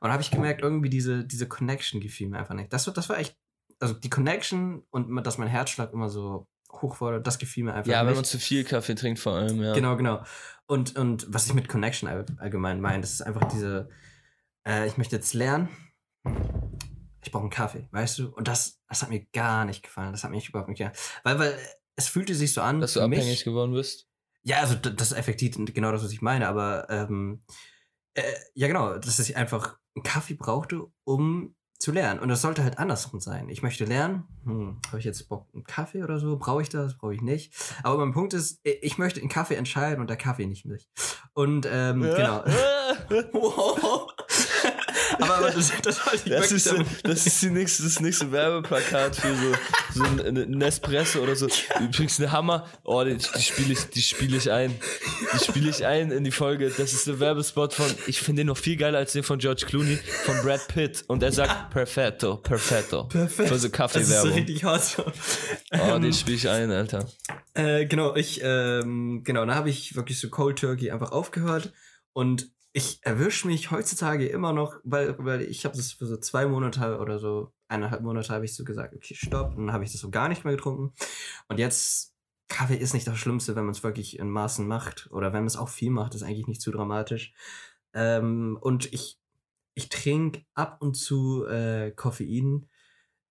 Und 0.01 0.09
da 0.09 0.13
habe 0.13 0.23
ich 0.23 0.31
gemerkt, 0.31 0.63
irgendwie 0.63 0.89
diese, 0.91 1.25
diese 1.25 1.49
Connection 1.49 2.01
gefiel 2.01 2.29
mir 2.29 2.39
einfach 2.39 2.55
nicht. 2.55 2.73
Das, 2.73 2.85
das 2.85 3.09
war 3.09 3.19
echt, 3.19 3.37
also 3.83 3.95
die 3.95 4.11
Connection 4.11 4.85
und 4.91 5.15
dass 5.25 5.39
mein 5.39 5.49
Herzschlag 5.49 5.93
immer 5.93 6.09
so 6.09 6.47
hoch 6.71 7.01
wurde, 7.01 7.21
das 7.21 7.39
gefiel 7.39 7.65
mir 7.65 7.75
einfach 7.75 7.91
Ja, 7.91 8.03
nicht. 8.03 8.09
wenn 8.09 8.17
man 8.17 8.25
zu 8.25 8.39
viel 8.39 8.65
Kaffee 8.65 8.95
trinkt, 8.95 9.21
vor 9.21 9.35
allem, 9.35 9.63
ja. 9.63 9.75
Genau, 9.75 9.97
genau. 9.97 10.23
Und, 10.67 10.97
und 10.97 11.27
was 11.29 11.47
ich 11.47 11.55
mit 11.55 11.69
Connection 11.69 12.09
all, 12.09 12.25
allgemein 12.39 12.81
meine, 12.81 13.03
das 13.03 13.13
ist 13.13 13.23
einfach 13.23 13.45
diese, 13.53 13.91
äh, 14.67 14.87
ich 14.87 14.97
möchte 14.97 15.17
jetzt 15.17 15.35
lernen, 15.35 15.69
ich 17.23 17.31
brauche 17.31 17.43
einen 17.43 17.51
Kaffee, 17.51 17.89
weißt 17.91 18.19
du? 18.19 18.29
Und 18.29 18.49
das, 18.49 18.81
das 18.89 19.03
hat 19.03 19.11
mir 19.11 19.27
gar 19.33 19.65
nicht 19.65 19.83
gefallen. 19.83 20.13
Das 20.13 20.25
hat 20.25 20.31
mich 20.31 20.49
überhaupt 20.49 20.69
nicht 20.69 20.79
gefallen. 20.79 20.97
Weil, 21.25 21.39
weil 21.39 21.59
es 21.97 22.09
fühlte 22.09 22.35
sich 22.35 22.53
so 22.53 22.63
an. 22.63 22.81
Dass 22.81 22.95
du 22.95 23.01
abhängig 23.01 23.27
mich, 23.27 23.45
geworden 23.45 23.73
bist. 23.73 24.09
Ja, 24.43 24.59
also 24.59 24.75
das 24.75 25.13
ist 25.13 25.17
effektiv 25.19 25.57
genau 25.73 25.93
das, 25.93 26.03
was 26.03 26.13
ich 26.13 26.23
meine, 26.23 26.49
aber 26.49 26.89
ähm, 26.91 27.45
äh, 28.15 28.23
ja 28.55 28.67
genau, 28.67 28.99
dass 28.99 29.19
ich 29.21 29.37
einfach 29.37 29.79
einen 29.95 30.03
Kaffee 30.03 30.35
brauchte, 30.35 30.87
um 31.05 31.55
zu 31.83 31.91
lernen. 31.91 32.21
Und 32.21 32.29
das 32.29 32.43
sollte 32.43 32.63
halt 32.63 32.79
andersrum 32.79 33.21
sein. 33.21 33.49
Ich 33.49 33.63
möchte 33.63 33.85
lernen, 33.85 34.23
hm, 34.45 34.79
habe 34.87 35.01
ich 35.01 35.05
jetzt 35.05 35.29
Bock 35.29 35.49
einen 35.53 35.65
Kaffee 35.65 36.05
oder 36.05 36.21
so? 36.21 36.37
Brauche 36.37 36.63
ich 36.63 36.69
das? 36.69 36.97
Brauche 36.97 37.13
ich 37.13 37.23
nicht? 37.23 37.53
Aber 37.83 37.99
mein 37.99 38.15
Punkt 38.15 38.35
ist, 38.35 38.61
ich 38.63 38.99
möchte 38.99 39.19
einen 39.19 39.29
Kaffee 39.29 39.57
entscheiden 39.57 40.01
und 40.01 40.09
der 40.09 40.17
Kaffee 40.17 40.47
nicht 40.47 40.65
mich. 40.65 40.89
Und 41.35 41.67
ähm, 41.69 42.03
genau. 42.03 42.45
Wow. 43.33 44.09
Aber, 45.21 45.51
das, 45.51 45.73
das 45.83 46.07
wollte 46.07 46.23
ich 46.25 46.31
Das 46.33 46.53
ist, 46.53 46.75
das 47.03 47.27
ist 47.27 47.43
die 47.43 47.51
nächste, 47.51 47.83
das 47.83 48.01
nächste 48.01 48.33
Werbeplakat 48.33 49.17
für 49.17 49.35
so, 49.35 49.55
so 49.95 50.05
ein, 50.05 50.35
Nespresso 50.51 51.21
oder 51.21 51.37
so. 51.37 51.49
Übrigens 51.81 52.19
eine 52.19 52.33
Hammer. 52.33 52.67
Oh, 52.85 53.03
die, 53.05 53.17
die 53.17 53.43
spiele 53.43 53.73
ich, 53.73 53.85
die 53.91 54.03
spiele 54.03 54.37
ich 54.37 54.51
ein. 54.51 54.75
Die 55.35 55.45
spiele 55.45 55.71
ich 55.71 55.87
ein 55.87 56.11
in 56.11 56.25
die 56.25 56.31
Folge. 56.31 56.71
Das 56.71 56.93
ist 56.93 57.07
der 57.07 57.21
Werbespot 57.21 57.75
von, 57.75 57.87
ich 58.07 58.21
finde 58.21 58.41
den 58.41 58.49
noch 58.49 58.57
viel 58.57 58.77
geiler 58.77 58.99
als 58.99 59.13
den 59.13 59.23
von 59.23 59.39
George 59.39 59.65
Clooney, 59.67 59.99
von 60.25 60.37
Brad 60.43 60.67
Pitt. 60.69 61.05
Und 61.09 61.23
er 61.23 61.33
sagt 61.33 61.71
Perfetto, 61.71 62.37
Perfetto. 62.37 63.05
Perfekt. 63.05 63.49
Für 63.49 63.49
so 63.49 63.51
Das 63.55 63.57
ist 63.57 63.63
so 63.63 63.71
Kaffeewerbung. 63.71 64.33
richtig 64.33 64.63
so. 64.63 65.05
Oh, 65.05 65.13
Ähm, 65.73 66.03
den 66.03 66.13
spiele 66.13 66.37
ich 66.37 66.49
ein, 66.49 66.71
Alter. 66.71 67.09
Äh, 67.55 67.87
genau, 67.87 68.15
ich, 68.15 68.41
ähm, 68.43 69.23
genau, 69.25 69.45
da 69.45 69.55
habe 69.55 69.71
ich 69.71 69.95
wirklich 69.97 70.19
so 70.19 70.29
Cold 70.31 70.59
Turkey 70.59 70.91
einfach 70.91 71.13
aufgehört 71.13 71.73
und 72.13 72.49
ich 72.73 73.01
erwische 73.03 73.47
mich 73.47 73.71
heutzutage 73.71 74.27
immer 74.27 74.53
noch, 74.53 74.77
weil, 74.85 75.17
weil 75.19 75.43
ich 75.43 75.65
habe 75.65 75.77
das 75.77 75.93
für 75.93 76.07
so 76.07 76.17
zwei 76.17 76.47
Monate 76.47 76.99
oder 76.99 77.19
so, 77.19 77.53
eineinhalb 77.69 78.03
Monate 78.03 78.33
habe 78.33 78.45
ich 78.45 78.55
so 78.55 78.65
gesagt, 78.65 78.95
okay, 78.95 79.15
stopp, 79.15 79.57
und 79.57 79.67
dann 79.67 79.75
habe 79.75 79.85
ich 79.85 79.93
das 79.93 80.01
so 80.01 80.11
gar 80.11 80.29
nicht 80.29 80.45
mehr 80.45 80.57
getrunken. 80.57 80.95
Und 81.49 81.59
jetzt, 81.59 82.15
Kaffee 82.49 82.77
ist 82.77 82.95
nicht 82.95 83.07
das 83.07 83.19
Schlimmste, 83.19 83.57
wenn 83.57 83.65
man 83.65 83.73
es 83.73 83.83
wirklich 83.83 84.19
in 84.19 84.31
Maßen 84.31 84.67
macht 84.67 85.09
oder 85.11 85.29
wenn 85.33 85.41
man 85.41 85.47
es 85.47 85.57
auch 85.57 85.69
viel 85.69 85.91
macht, 85.91 86.15
ist 86.15 86.23
eigentlich 86.23 86.49
nicht 86.49 86.61
zu 86.63 86.71
dramatisch. 86.71 87.35
Ähm, 87.95 88.59
und 88.61 88.93
ich, 88.93 89.19
ich 89.75 89.89
trinke 89.89 90.45
ab 90.55 90.79
und 90.81 90.95
zu 90.95 91.47
äh, 91.47 91.93
Koffein, 91.93 92.69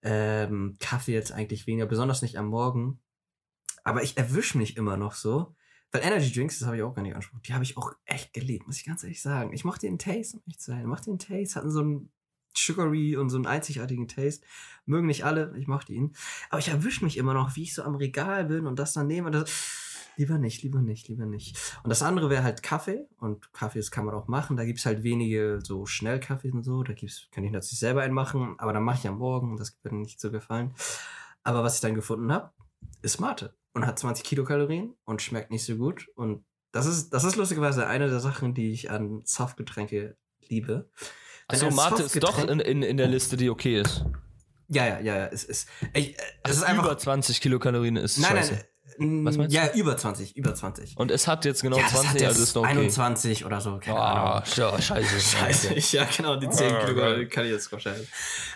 Ähm, 0.03 0.77
Kaffee 0.79 1.13
jetzt 1.13 1.31
eigentlich 1.31 1.67
weniger, 1.67 1.85
besonders 1.85 2.21
nicht 2.23 2.37
am 2.37 2.47
Morgen. 2.47 2.99
Aber 3.83 4.03
ich 4.03 4.17
erwische 4.17 4.57
mich 4.57 4.77
immer 4.77 4.97
noch 4.97 5.13
so. 5.13 5.55
Weil 5.91 6.03
Energy 6.03 6.31
Drinks, 6.31 6.59
das 6.59 6.67
habe 6.67 6.77
ich 6.77 6.83
auch 6.83 6.93
gar 6.93 7.01
nicht 7.01 7.13
angesprochen, 7.13 7.41
die 7.45 7.53
habe 7.53 7.63
ich 7.63 7.77
auch 7.77 7.93
echt 8.05 8.33
geliebt, 8.33 8.65
muss 8.65 8.77
ich 8.77 8.85
ganz 8.85 9.03
ehrlich 9.03 9.21
sagen. 9.21 9.51
Ich 9.53 9.65
mochte 9.65 9.87
den 9.87 9.99
Taste, 9.99 10.37
um 10.37 10.43
echt 10.47 10.61
zu 10.61 10.71
sein. 10.71 10.81
Ich 10.81 10.87
mochte 10.87 11.09
den 11.09 11.19
Taste, 11.19 11.55
hatten 11.55 11.71
so 11.71 11.81
einen 11.81 12.11
sugary 12.55 13.17
und 13.17 13.29
so 13.29 13.37
einen 13.37 13.45
einzigartigen 13.45 14.07
Taste. 14.07 14.45
Mögen 14.85 15.07
nicht 15.07 15.25
alle, 15.25 15.53
ich 15.57 15.67
mochte 15.67 15.93
ihn. 15.93 16.13
Aber 16.49 16.59
ich 16.59 16.69
erwische 16.69 17.03
mich 17.03 17.17
immer 17.17 17.33
noch, 17.33 17.55
wie 17.55 17.63
ich 17.63 17.73
so 17.73 17.83
am 17.83 17.95
Regal 17.95 18.45
bin 18.45 18.67
und 18.67 18.79
das 18.79 18.93
dann 18.93 19.07
nehme. 19.07 19.27
Und 19.27 19.33
das, 19.33 19.51
lieber 20.17 20.37
nicht, 20.37 20.63
lieber 20.63 20.81
nicht, 20.81 21.07
lieber 21.07 21.25
nicht. 21.25 21.57
Und 21.83 21.89
das 21.89 22.01
andere 22.01 22.29
wäre 22.29 22.43
halt 22.43 22.63
Kaffee. 22.63 23.07
Und 23.17 23.51
Kaffees 23.53 23.91
kann 23.91 24.05
man 24.05 24.15
auch 24.15 24.27
machen. 24.27 24.57
Da 24.57 24.65
gibt's 24.65 24.85
halt 24.85 25.03
wenige 25.03 25.59
so 25.63 25.85
Schnellkaffees 25.85 26.53
und 26.53 26.63
so. 26.63 26.83
Da 26.83 26.93
gibt's, 26.93 27.27
kann 27.31 27.43
ich 27.43 27.51
natürlich 27.51 27.79
selber 27.79 28.01
einen 28.01 28.13
machen. 28.13 28.55
Aber 28.59 28.73
dann 28.73 28.83
mache 28.83 28.99
ich 28.99 29.07
am 29.07 29.17
Morgen 29.17 29.51
und 29.51 29.59
das 29.59 29.77
wird 29.83 29.93
nicht 29.93 30.19
so 30.19 30.31
gefallen. 30.31 30.73
Aber 31.43 31.63
was 31.63 31.75
ich 31.75 31.81
dann 31.81 31.95
gefunden 31.95 32.31
habe, 32.31 32.51
ist 33.01 33.19
Mate. 33.19 33.55
Und 33.73 33.85
hat 33.85 33.97
20 33.99 34.23
Kilokalorien 34.25 34.95
und 35.05 35.21
schmeckt 35.21 35.49
nicht 35.51 35.63
so 35.65 35.75
gut. 35.77 36.07
Und 36.15 36.43
das 36.73 36.85
ist, 36.85 37.09
das 37.11 37.23
ist 37.23 37.35
lustigerweise 37.37 37.87
eine 37.87 38.09
der 38.09 38.19
Sachen, 38.19 38.53
die 38.53 38.71
ich 38.71 38.91
an 38.91 39.21
Softgetränke 39.25 40.17
liebe. 40.47 40.89
Ein 41.47 41.73
Mate 41.73 42.03
ist 42.03 42.21
doch 42.23 42.37
in, 42.47 42.59
in, 42.59 42.81
in 42.83 42.97
der 42.97 43.07
Liste, 43.07 43.37
die 43.37 43.49
okay 43.49 43.79
ist. 43.81 44.05
Ja, 44.67 44.85
ja, 44.87 44.99
ja, 44.99 45.17
ja. 45.17 45.25
Es 45.27 45.43
ist, 45.43 45.67
ey, 45.93 46.03
äh, 46.03 46.15
es 46.15 46.21
Also 46.43 46.61
ist 46.61 46.63
einfach. 46.69 46.85
über 46.85 46.97
20 46.97 47.41
Kilokalorien 47.41 47.97
ist 47.97 48.17
nein, 48.19 48.31
scheiße. 48.37 48.53
nein. 48.53 49.25
Was 49.25 49.37
meinst 49.37 49.53
du? 49.53 49.57
Ja, 49.57 49.73
über 49.73 49.97
20, 49.97 50.35
über 50.37 50.53
20. 50.53 50.97
Und 50.97 51.11
es 51.11 51.27
hat 51.27 51.43
jetzt 51.45 51.61
genau 51.61 51.77
ja, 51.77 51.83
das 51.83 51.91
20, 51.93 52.09
hat 52.09 52.15
jetzt 52.21 52.27
also 52.29 52.43
ist 52.43 52.55
noch 52.55 52.63
okay. 52.63 52.71
21 52.71 53.45
oder 53.45 53.59
so, 53.61 53.79
keine 53.79 53.99
Ahnung. 53.99 54.27
Ah, 54.27 54.43
ja, 54.55 54.81
scheiße. 54.81 55.19
Scheiße, 55.37 55.95
ja, 55.97 56.05
genau, 56.15 56.35
die 56.35 56.49
10 56.49 56.71
Ah, 56.73 56.85
Kilogramm 56.85 57.29
kann 57.29 57.45
ich 57.45 57.51
jetzt 57.51 57.71
wahrscheinlich. 57.71 58.07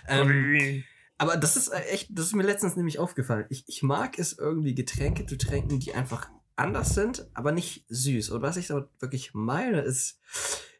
Ähm, 0.07 0.83
aber 1.17 1.37
das 1.37 1.55
ist 1.55 1.69
äh, 1.69 1.79
echt, 1.91 2.09
das 2.11 2.27
ist 2.27 2.35
mir 2.35 2.43
letztens 2.43 2.75
nämlich 2.75 2.99
aufgefallen. 2.99 3.45
Ich, 3.49 3.63
ich 3.67 3.83
mag 3.83 4.19
es 4.19 4.37
irgendwie, 4.37 4.75
Getränke 4.75 5.25
zu 5.25 5.37
trinken, 5.37 5.79
die 5.79 5.93
einfach 5.93 6.29
anders 6.55 6.93
sind, 6.95 7.27
aber 7.33 7.51
nicht 7.51 7.85
süß. 7.89 8.29
Und 8.29 8.41
was 8.41 8.57
ich 8.57 8.67
da 8.67 8.87
wirklich 8.99 9.33
meine, 9.33 9.81
ist 9.81 10.19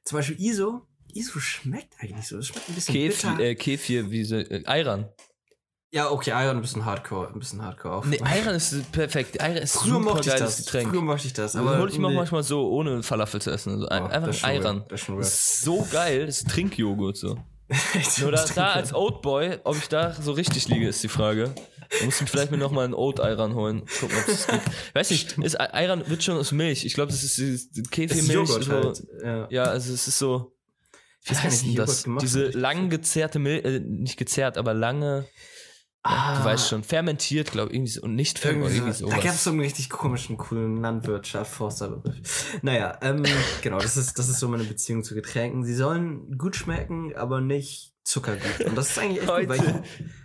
zum 0.03 0.17
Beispiel 0.17 0.39
ISO. 0.39 0.87
ISO 1.13 1.39
schmeckt 1.39 1.93
eigentlich 1.99 2.27
so. 2.27 2.37
Es 2.37 2.47
schmeckt 2.47 2.69
ein 2.69 2.75
bisschen 2.75 2.93
Kefir, 2.93 3.29
bitter. 3.31 3.39
äh, 3.43 3.55
Kefir, 3.55 4.11
wie 4.11 4.23
so, 4.25 4.35
äh, 4.35 4.63
Ayran. 4.65 5.09
ja, 5.91 6.11
okay, 6.11 6.31
Iron 6.31 6.57
ein 6.57 6.61
bisschen 6.61 6.83
hardcore, 6.83 7.29
ein 7.29 7.39
bisschen 7.39 7.61
hardcore 7.61 7.95
auch. 7.95 8.05
Nee, 8.05 8.19
Ayran 8.21 8.55
ist 8.55 8.91
perfekt. 8.91 9.39
Ayran 9.39 9.63
ist 9.63 9.75
Früher 9.77 9.93
super 9.93 9.99
mochte 10.15 10.29
ich 10.29 10.35
das. 10.35 10.57
Getränk. 10.57 10.89
Früher 10.89 11.01
mochte 11.01 11.27
ich 11.27 11.33
das. 11.33 11.55
aber 11.55 11.77
hol 11.79 11.89
ich 11.89 11.97
mir 11.97 12.09
nee. 12.09 12.15
manchmal 12.15 12.43
so, 12.43 12.69
ohne 12.69 13.03
Falafel 13.03 13.41
zu 13.41 13.51
essen. 13.51 13.71
Also 13.71 13.85
Oh, 13.85 14.07
einfach 14.07 14.27
Das 14.89 15.09
ist 15.09 15.61
so 15.61 15.87
geil, 15.89 16.25
das 16.25 16.39
ist 16.39 16.49
Trinkjoghurt 16.49 17.15
so. 17.15 17.37
Nur 18.19 18.31
da, 18.31 18.73
als 18.73 18.93
Oatboy, 18.93 19.59
ob 19.63 19.77
ich 19.77 19.87
da 19.87 20.13
so 20.13 20.33
richtig 20.33 20.67
liege, 20.67 20.87
ist 20.87 21.03
die 21.03 21.07
Frage. 21.07 21.53
Da 21.99 22.05
muss 22.05 22.21
ich 22.21 22.29
vielleicht 22.29 22.51
mir 22.51 22.57
nochmal 22.57 22.85
einen 22.85 22.93
Oat-Ayran 22.93 23.55
holen. 23.55 23.85
Gucken, 23.99 24.17
ob 24.17 24.27
es 24.27 24.47
geht. 24.47 24.61
Weiß 24.93 25.09
nicht, 25.09 25.37
ist, 25.39 25.59
Ayran 25.59 26.07
wird 26.07 26.23
schon 26.23 26.37
aus 26.37 26.51
Milch. 26.51 26.85
Ich 26.85 26.93
glaube, 26.93 27.11
das 27.11 27.23
ist. 27.23 27.37
Joghurt 27.37 28.63
so, 28.63 28.71
halt. 28.71 29.03
Ja. 29.23 29.47
Ja, 29.49 29.63
also 29.63 29.93
es 29.93 30.07
ist 30.07 30.19
so. 30.19 30.53
Ich 31.23 31.31
weiß 31.31 31.37
Wie 31.37 31.47
heißt 31.47 31.65
denn 31.65 31.75
das? 31.75 32.05
Diese 32.21 32.49
lang 32.49 32.89
gezerrte 32.89 33.39
Milch, 33.39 33.65
äh, 33.65 33.79
nicht 33.79 34.17
gezerrt, 34.17 34.57
aber 34.57 34.75
lange, 34.75 35.25
Ah, 36.07 36.37
du 36.37 36.45
weißt 36.45 36.69
schon, 36.69 36.83
fermentiert, 36.83 37.51
glaube 37.51 37.71
ich, 37.71 37.77
irgendwie 37.77 37.91
so, 37.91 38.01
und 38.03 38.13
nicht 38.13 38.37
fermentiert, 38.37 38.75
Irgendwie 38.75 38.93
so. 38.93 39.09
Da 39.09 39.15
gab 39.17 39.33
es 39.33 39.43
so 39.43 39.49
einen 39.49 39.59
richtig 39.59 39.89
komischen, 39.89 40.37
coolen 40.37 40.77
Landwirtschaft, 40.77 41.51
Forsterbegriff. 41.51 42.59
Naja, 42.61 42.95
ähm, 43.01 43.23
genau, 43.63 43.79
das 43.79 43.97
ist, 43.97 44.19
das 44.19 44.29
ist 44.29 44.39
so 44.39 44.47
meine 44.47 44.65
Beziehung 44.65 45.03
zu 45.03 45.15
Getränken. 45.15 45.65
Sie 45.65 45.73
sollen 45.73 46.37
gut 46.37 46.55
schmecken, 46.55 47.15
aber 47.15 47.41
nicht 47.41 47.95
zuckergut. 48.03 48.67
Und 48.67 48.75
das 48.77 48.91
ist 48.91 48.99
eigentlich 48.99 49.23
echt 49.23 49.35
gut, 49.35 49.49
weil 49.49 49.57
ich 49.57 49.63
Heute 49.63 49.83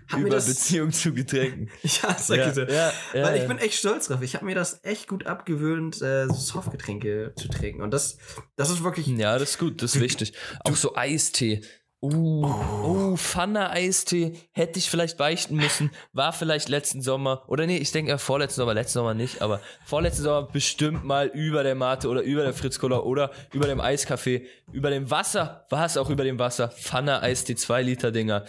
hab 0.08 0.18
mir 0.18 0.26
über 0.26 0.34
das, 0.36 0.46
Beziehung 0.46 0.92
zu 0.92 1.14
Getränken. 1.14 1.70
ja, 1.82 2.18
sag 2.18 2.36
Ja, 2.36 2.48
ich 2.48 2.54
so. 2.54 2.60
ja, 2.62 2.92
ja, 3.14 3.22
Weil 3.22 3.40
ich 3.40 3.48
bin 3.48 3.58
echt 3.58 3.74
stolz 3.78 4.08
drauf. 4.08 4.20
Ich 4.20 4.34
habe 4.34 4.44
mir 4.44 4.54
das 4.54 4.80
echt 4.84 5.08
gut 5.08 5.24
abgewöhnt, 5.26 6.02
äh, 6.02 6.26
so 6.26 6.34
Softgetränke 6.34 7.32
zu 7.36 7.48
trinken. 7.48 7.80
Und 7.80 7.92
das, 7.92 8.18
das 8.56 8.68
ist 8.68 8.84
wirklich. 8.84 9.06
Ja, 9.06 9.38
das 9.38 9.52
ist 9.52 9.58
gut, 9.58 9.82
das 9.82 9.94
ist 9.94 10.02
wichtig. 10.02 10.34
Auch 10.64 10.76
so 10.76 10.94
Eistee. 10.94 11.62
Uh, 12.02 12.46
oh, 12.82 13.16
Pfanne-Eistee 13.16 14.32
hätte 14.52 14.78
ich 14.78 14.88
vielleicht 14.88 15.18
beichten 15.18 15.56
müssen. 15.56 15.90
War 16.14 16.32
vielleicht 16.32 16.70
letzten 16.70 17.02
Sommer, 17.02 17.44
oder 17.46 17.66
nee, 17.66 17.76
ich 17.76 17.92
denke 17.92 18.10
ja 18.10 18.16
vorletzten 18.16 18.62
Sommer, 18.62 18.72
letzten 18.72 19.00
Sommer 19.00 19.12
nicht, 19.12 19.42
aber 19.42 19.60
vorletzten 19.84 20.22
Sommer 20.22 20.48
bestimmt 20.50 21.04
mal 21.04 21.26
über 21.26 21.62
der 21.62 21.74
Mate 21.74 22.08
oder 22.08 22.22
über 22.22 22.42
der 22.42 22.54
Fritz 22.54 22.78
Cola 22.78 23.00
oder 23.00 23.30
über 23.52 23.66
dem 23.66 23.82
Eiskaffee. 23.82 24.46
Über 24.72 24.88
dem 24.88 25.10
Wasser 25.10 25.66
war 25.68 25.84
es 25.84 25.98
auch 25.98 26.08
über 26.08 26.24
dem 26.24 26.38
Wasser. 26.38 26.68
Pfanne-Eistee, 26.68 27.56
2 27.56 27.82
Liter 27.82 28.12
Dinger. 28.12 28.46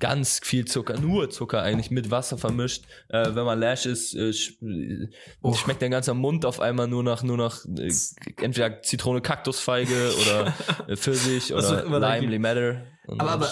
Ganz 0.00 0.40
viel 0.42 0.64
Zucker, 0.64 0.98
nur 0.98 1.28
Zucker 1.28 1.60
eigentlich, 1.60 1.90
mit 1.90 2.10
Wasser 2.10 2.38
vermischt. 2.38 2.84
Äh, 3.08 3.34
wenn 3.34 3.44
man 3.44 3.60
lash 3.60 3.84
ist, 3.84 4.14
äh, 4.14 4.32
sch 4.32 4.56
äh, 4.62 5.54
schmeckt 5.54 5.82
der 5.82 5.90
ganze 5.90 6.14
Mund 6.14 6.46
auf 6.46 6.58
einmal 6.58 6.88
nur 6.88 7.02
nach, 7.02 7.22
nur 7.22 7.36
nach 7.36 7.66
äh, 7.66 7.92
entweder 8.40 8.80
Zitrone, 8.80 9.20
Kaktusfeige 9.20 10.10
oder 10.22 10.54
äh, 10.88 10.96
Pfirsich 10.96 11.52
oder 11.52 11.84
Lime. 11.84 12.28
Limette. 12.28 12.93
Und 13.06 13.20
Aber, 13.20 13.32
aber 13.32 13.50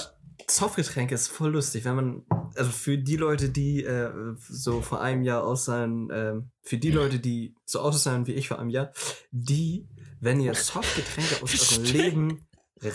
Softgetränke 0.48 1.14
ist 1.14 1.28
voll 1.28 1.52
lustig, 1.52 1.84
wenn 1.84 1.96
man, 1.96 2.22
also 2.56 2.70
für 2.70 2.98
die 2.98 3.16
Leute, 3.16 3.48
die 3.48 3.84
äh, 3.84 4.10
so 4.38 4.80
vor 4.80 5.00
einem 5.00 5.22
Jahr 5.22 5.44
aussahen, 5.44 6.08
ähm, 6.12 6.50
für 6.62 6.78
die 6.78 6.90
Leute, 6.90 7.18
die 7.18 7.54
so 7.64 7.80
aussahen 7.80 8.26
wie 8.26 8.32
ich 8.32 8.48
vor 8.48 8.58
einem 8.58 8.70
Jahr, 8.70 8.92
die, 9.30 9.88
wenn 10.20 10.40
ihr 10.40 10.54
Softgetränke 10.54 11.42
aus 11.42 11.72
eurem 11.72 11.84
Leben 11.92 12.46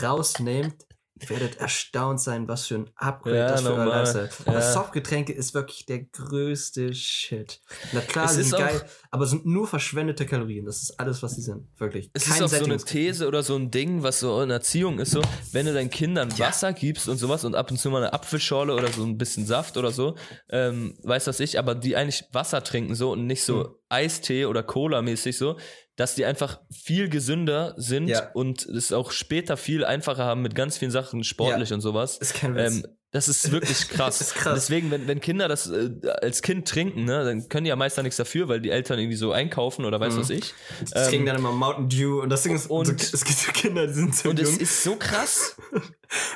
rausnehmt, 0.01 0.86
werdet 1.27 1.57
erstaunt 1.57 2.21
sein, 2.21 2.47
was 2.47 2.67
für 2.67 2.75
ein 2.75 2.89
Upgrade 2.95 3.37
Ja, 3.37 3.47
das 3.49 3.61
für 3.61 3.69
euer 3.73 3.77
normal. 3.77 3.99
Lifestyle. 3.99 4.29
Ja. 4.45 4.51
Aber 4.51 4.61
Softgetränke 4.61 5.33
ist 5.33 5.53
wirklich 5.53 5.85
der 5.85 6.03
größte 6.03 6.93
Shit. 6.93 7.59
Na 7.91 8.01
klar, 8.01 8.27
sind 8.27 8.51
geil, 8.51 8.81
aber 9.11 9.23
es 9.23 9.31
sind 9.31 9.45
nur 9.45 9.67
verschwendete 9.67 10.25
Kalorien. 10.25 10.65
Das 10.65 10.81
ist 10.83 10.99
alles, 10.99 11.23
was 11.23 11.35
sie 11.35 11.41
sind. 11.41 11.67
Wirklich. 11.77 12.09
Es 12.13 12.25
Kein 12.25 12.35
ist 12.35 12.41
auch 12.43 12.57
so 12.59 12.65
eine. 12.65 12.77
These 12.77 13.27
oder 13.27 13.43
so 13.43 13.55
ein 13.55 13.71
Ding, 13.71 14.03
was 14.03 14.19
so 14.19 14.41
in 14.41 14.49
Erziehung 14.49 14.99
ist, 14.99 15.11
so, 15.11 15.21
wenn 15.51 15.65
du 15.65 15.73
deinen 15.73 15.89
Kindern 15.89 16.29
Ja. 16.37 16.47
Wasser 16.47 16.73
gibst 16.73 17.07
und 17.09 17.17
sowas 17.17 17.43
und 17.45 17.55
ab 17.55 17.71
und 17.71 17.77
zu 17.77 17.89
mal 17.89 18.03
eine 18.03 18.13
Apfelschorle 18.13 18.73
oder 18.73 18.91
so 18.91 19.03
ein 19.03 19.17
bisschen 19.17 19.45
Saft 19.45 19.77
oder 19.77 19.91
so, 19.91 20.15
ähm, 20.49 20.97
weiß 21.03 21.27
was 21.27 21.39
ich, 21.39 21.57
aber 21.59 21.75
die 21.75 21.95
eigentlich 21.95 22.25
Wasser 22.31 22.63
trinken 22.63 22.95
so 22.95 23.11
und 23.11 23.25
nicht 23.27 23.43
so 23.43 23.63
Hm. 23.65 23.73
Eistee 23.89 24.45
oder 24.45 24.63
Cola-mäßig 24.63 25.37
so, 25.37 25.57
dass 25.97 26.15
die 26.15 26.23
einfach 26.25 26.61
viel 26.71 27.09
gesünder 27.09 27.73
sind 27.75 28.07
Ja. 28.07 28.31
und 28.33 28.65
es 28.65 28.93
auch 28.93 29.11
später 29.11 29.57
viel 29.57 29.83
einfacher 29.83 30.23
haben 30.23 30.41
mit 30.41 30.55
ganz 30.55 30.77
vielen 30.77 30.91
Sachen 30.91 31.23
sportlich 31.25 31.73
und 31.73 31.81
sowas. 31.81 32.17
Ist 32.19 32.35
kein 32.35 32.55
Witz. 32.55 32.75
Ähm, 32.75 32.87
das 33.17 33.27
ist 33.27 33.51
wirklich 33.51 33.89
krass. 33.89 34.21
Ist 34.21 34.35
krass. 34.35 34.53
Deswegen, 34.53 34.91
wenn, 34.91 35.07
wenn 35.07 35.19
Kinder 35.19 35.47
das 35.47 35.67
äh, 35.69 35.89
als 36.21 36.41
Kind 36.43 36.67
trinken, 36.67 37.05
ne, 37.05 37.25
dann 37.25 37.49
können 37.49 37.63
die 37.63 37.69
ja 37.69 37.75
meist 37.75 37.97
da 37.97 38.03
nichts 38.03 38.17
dafür, 38.17 38.47
weil 38.47 38.61
die 38.61 38.69
Eltern 38.69 38.99
irgendwie 38.99 39.17
so 39.17 39.31
einkaufen 39.31 39.85
oder 39.85 39.99
weiß 39.99 40.13
Mhm. 40.13 40.19
was 40.19 40.29
ich. 40.29 40.53
Die 40.81 40.91
kriegen 40.93 41.21
Ähm, 41.23 41.25
dann 41.25 41.35
immer 41.37 41.51
Mountain 41.51 41.89
Dew 41.89 42.21
und 42.21 42.29
das 42.29 42.43
Ding 42.43 42.55
ist, 42.55 42.69
und- 42.69 42.87
es 43.01 43.25
gibt 43.25 43.37
so 43.39 43.51
Kinder, 43.51 43.87
die 43.87 43.93
sind 43.93 44.15
so 44.15 44.29
und 44.29 44.39
es 44.39 44.51
jung. 44.51 44.59
ist 44.59 44.83
so 44.83 44.95
krass. 44.95 45.57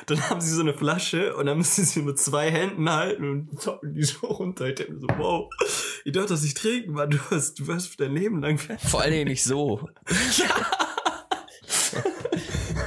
Dann 0.04 0.28
haben 0.28 0.40
sie 0.42 0.50
so 0.54 0.60
eine 0.60 0.74
Flasche 0.74 1.34
und 1.34 1.46
dann 1.46 1.56
müssen 1.56 1.86
sie 1.86 2.02
mit 2.02 2.18
zwei 2.18 2.50
Händen 2.50 2.90
halten 2.90 3.26
und 3.30 3.58
zocken 3.62 3.94
die 3.94 4.02
so 4.04 4.26
runter. 4.26 4.66
Ich 4.66 4.74
denke 4.74 4.92
mir 4.92 5.00
so, 5.00 5.06
wow, 5.16 5.48
ihr 6.04 6.12
dürft 6.12 6.28
das 6.30 6.42
nicht 6.42 6.58
trinken, 6.58 6.92
Mann, 6.92 7.08
du 7.08 7.16
wirst, 7.30 7.58
du 7.58 7.66
wirst 7.68 7.98
dein 7.98 8.14
Leben 8.14 8.42
lang 8.42 8.58
fett. 8.58 8.78
Vor 8.82 9.00
allen 9.00 9.12
Dingen 9.12 9.28
nicht 9.28 9.44
so. 9.44 9.88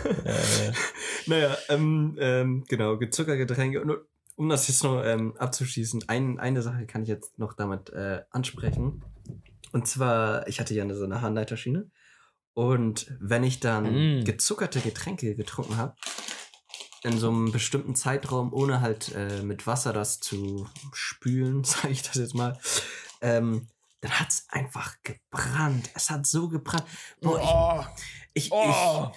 Naja, 1.28 1.58
ähm, 1.70 2.18
ähm, 2.20 2.64
genau, 2.68 2.98
Zuckergetränke. 2.98 3.82
Und 3.82 3.98
um 4.36 4.50
das 4.50 4.68
jetzt 4.68 4.84
noch 4.84 5.04
ähm, 5.04 5.36
abzuschließen, 5.38 6.06
ein, 6.08 6.40
eine 6.40 6.62
Sache 6.62 6.86
kann 6.86 7.04
ich 7.04 7.10
jetzt 7.10 7.40
noch 7.40 7.54
damit 7.54 7.90
äh, 7.92 8.22
ansprechen. 8.30 9.04
Und 9.72 9.88
zwar, 9.88 10.48
ich 10.48 10.60
hatte 10.60 10.74
ja 10.74 10.84
eine, 10.84 10.96
so 10.96 11.06
eine 11.06 11.22
Harnleiterschiene. 11.22 11.90
Und 12.54 13.14
wenn 13.20 13.44
ich 13.44 13.60
dann 13.60 14.20
Mm. 14.20 14.24
gezuckerte 14.24 14.80
Getränke 14.80 15.36
getrunken 15.36 15.78
habe, 15.78 15.96
in 17.04 17.18
so 17.20 17.30
einem 17.30 17.52
bestimmten 17.52 17.96
Zeitraum, 17.96 18.54
ohne 18.54 18.82
halt 18.82 19.14
äh, 19.14 19.42
mit 19.44 19.68
Wasser 19.68 19.94
das 19.94 20.20
zu 20.20 20.68
spülen, 20.94 21.64
sage 21.66 21.90
ich 21.90 22.02
das 22.04 22.16
jetzt 22.16 22.34
mal, 22.36 22.58
ähm, 23.22 23.68
dann 24.02 24.20
hat's 24.20 24.46
einfach 24.50 24.96
gebrannt. 25.04 25.90
Es 25.96 26.10
hat 26.10 26.26
so 26.28 26.48
gebrannt. 26.48 26.86
Boah, 27.22 27.94
ich, 28.34 28.46
ich, 28.46 28.52
Oh. 28.52 29.12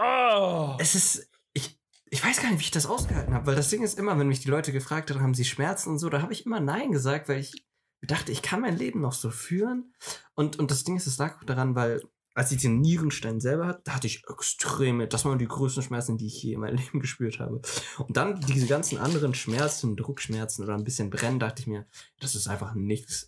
Oh. 0.00 0.76
es 0.78 0.94
ist, 0.94 1.30
ich, 1.52 1.78
ich 2.10 2.24
weiß 2.24 2.40
gar 2.40 2.50
nicht, 2.50 2.60
wie 2.60 2.64
ich 2.64 2.70
das 2.70 2.86
ausgehalten 2.86 3.34
habe, 3.34 3.46
weil 3.46 3.56
das 3.56 3.70
Ding 3.70 3.82
ist 3.82 3.98
immer, 3.98 4.18
wenn 4.18 4.28
mich 4.28 4.40
die 4.40 4.50
Leute 4.50 4.72
gefragt 4.72 5.10
haben, 5.10 5.20
haben 5.20 5.34
sie 5.34 5.44
Schmerzen 5.44 5.90
und 5.90 5.98
so, 5.98 6.08
da 6.08 6.22
habe 6.22 6.32
ich 6.32 6.46
immer 6.46 6.60
Nein 6.60 6.92
gesagt, 6.92 7.28
weil 7.28 7.40
ich 7.40 7.64
dachte, 8.02 8.32
ich 8.32 8.42
kann 8.42 8.60
mein 8.60 8.76
Leben 8.76 9.00
noch 9.00 9.12
so 9.12 9.30
führen. 9.30 9.92
Und, 10.34 10.58
und 10.58 10.70
das 10.70 10.84
Ding 10.84 10.96
ist, 10.96 11.06
es 11.06 11.18
lag 11.18 11.42
daran, 11.44 11.74
weil 11.74 12.02
als 12.34 12.52
ich 12.52 12.60
den 12.62 12.80
Nierenstein 12.80 13.40
selber 13.40 13.66
hatte, 13.66 13.80
da 13.84 13.94
hatte 13.96 14.06
ich 14.06 14.22
extreme, 14.30 15.08
das 15.08 15.24
waren 15.24 15.40
die 15.40 15.48
größten 15.48 15.82
Schmerzen, 15.82 16.18
die 16.18 16.28
ich 16.28 16.40
je 16.40 16.54
in 16.54 16.60
meinem 16.60 16.76
Leben 16.78 17.00
gespürt 17.00 17.40
habe. 17.40 17.60
Und 17.98 18.16
dann 18.16 18.40
diese 18.42 18.68
ganzen 18.68 18.98
anderen 18.98 19.34
Schmerzen, 19.34 19.96
Druckschmerzen 19.96 20.64
oder 20.64 20.74
ein 20.74 20.84
bisschen 20.84 21.10
Brennen, 21.10 21.40
dachte 21.40 21.62
ich 21.62 21.66
mir, 21.66 21.86
das 22.20 22.36
ist 22.36 22.46
einfach 22.46 22.74
nichts 22.74 23.26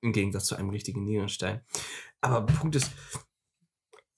im 0.00 0.12
Gegensatz 0.12 0.44
zu 0.44 0.54
einem 0.54 0.70
richtigen 0.70 1.02
Nierenstein. 1.02 1.62
Aber 2.20 2.46
Punkt 2.46 2.76
ist, 2.76 2.92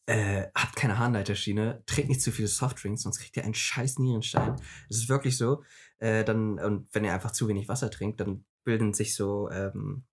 äh, 0.06 0.48
habt 0.54 0.76
keine 0.76 0.98
Harnleiterschiene, 0.98 1.82
trinkt 1.86 2.10
nicht 2.10 2.22
zu 2.22 2.30
viele 2.30 2.48
Softdrinks, 2.48 3.02
sonst 3.02 3.20
kriegt 3.20 3.36
ihr 3.36 3.44
einen 3.44 3.54
scheiß 3.54 3.98
Nierenstein. 3.98 4.56
Das 4.88 4.98
ist 4.98 5.08
wirklich 5.08 5.36
so. 5.36 5.62
Äh, 5.98 6.24
dann, 6.24 6.58
und 6.58 6.88
wenn 6.92 7.04
ihr 7.04 7.14
einfach 7.14 7.30
zu 7.30 7.48
wenig 7.48 7.68
Wasser 7.68 7.90
trinkt, 7.90 8.20
dann 8.20 8.44
bilden 8.64 8.92
sich 8.92 9.14
so, 9.14 9.50
ähm, 9.50 10.04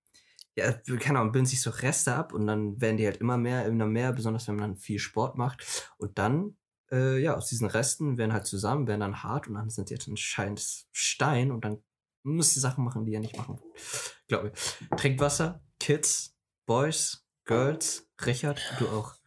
ja, 0.54 0.72
keine 0.72 1.18
Ahnung, 1.18 1.32
bilden 1.32 1.46
sich 1.46 1.62
so 1.62 1.70
Reste 1.70 2.14
ab 2.14 2.32
und 2.32 2.46
dann 2.46 2.80
werden 2.80 2.96
die 2.96 3.06
halt 3.06 3.18
immer 3.18 3.36
mehr, 3.38 3.66
immer 3.66 3.86
mehr, 3.86 4.12
besonders 4.12 4.48
wenn 4.48 4.56
man 4.56 4.76
viel 4.76 4.98
Sport 4.98 5.36
macht. 5.36 5.90
Und 5.98 6.18
dann, 6.18 6.56
äh, 6.90 7.18
ja, 7.18 7.34
aus 7.36 7.48
diesen 7.48 7.66
Resten 7.66 8.18
werden 8.18 8.32
halt 8.32 8.46
zusammen, 8.46 8.86
werden 8.86 9.00
dann 9.00 9.22
hart 9.22 9.48
und 9.48 9.54
dann 9.54 9.70
sind 9.70 9.90
die 9.90 9.94
jetzt 9.94 10.08
ein 10.08 10.16
scheiß 10.16 10.88
Stein 10.92 11.50
und 11.50 11.64
dann 11.64 11.82
müsst 12.22 12.56
ihr 12.56 12.60
Sachen 12.60 12.84
machen, 12.84 13.04
die 13.04 13.12
ihr 13.12 13.20
nicht 13.20 13.36
machen 13.36 13.58
wollt. 13.58 14.16
Glaube 14.28 14.52
ich. 14.54 14.88
Trinkt 14.96 15.20
Wasser, 15.20 15.62
Kids, 15.80 16.36
Boys, 16.66 17.26
Girls, 17.44 18.08
Richard, 18.24 18.60
du 18.78 18.88
auch. 18.88 19.21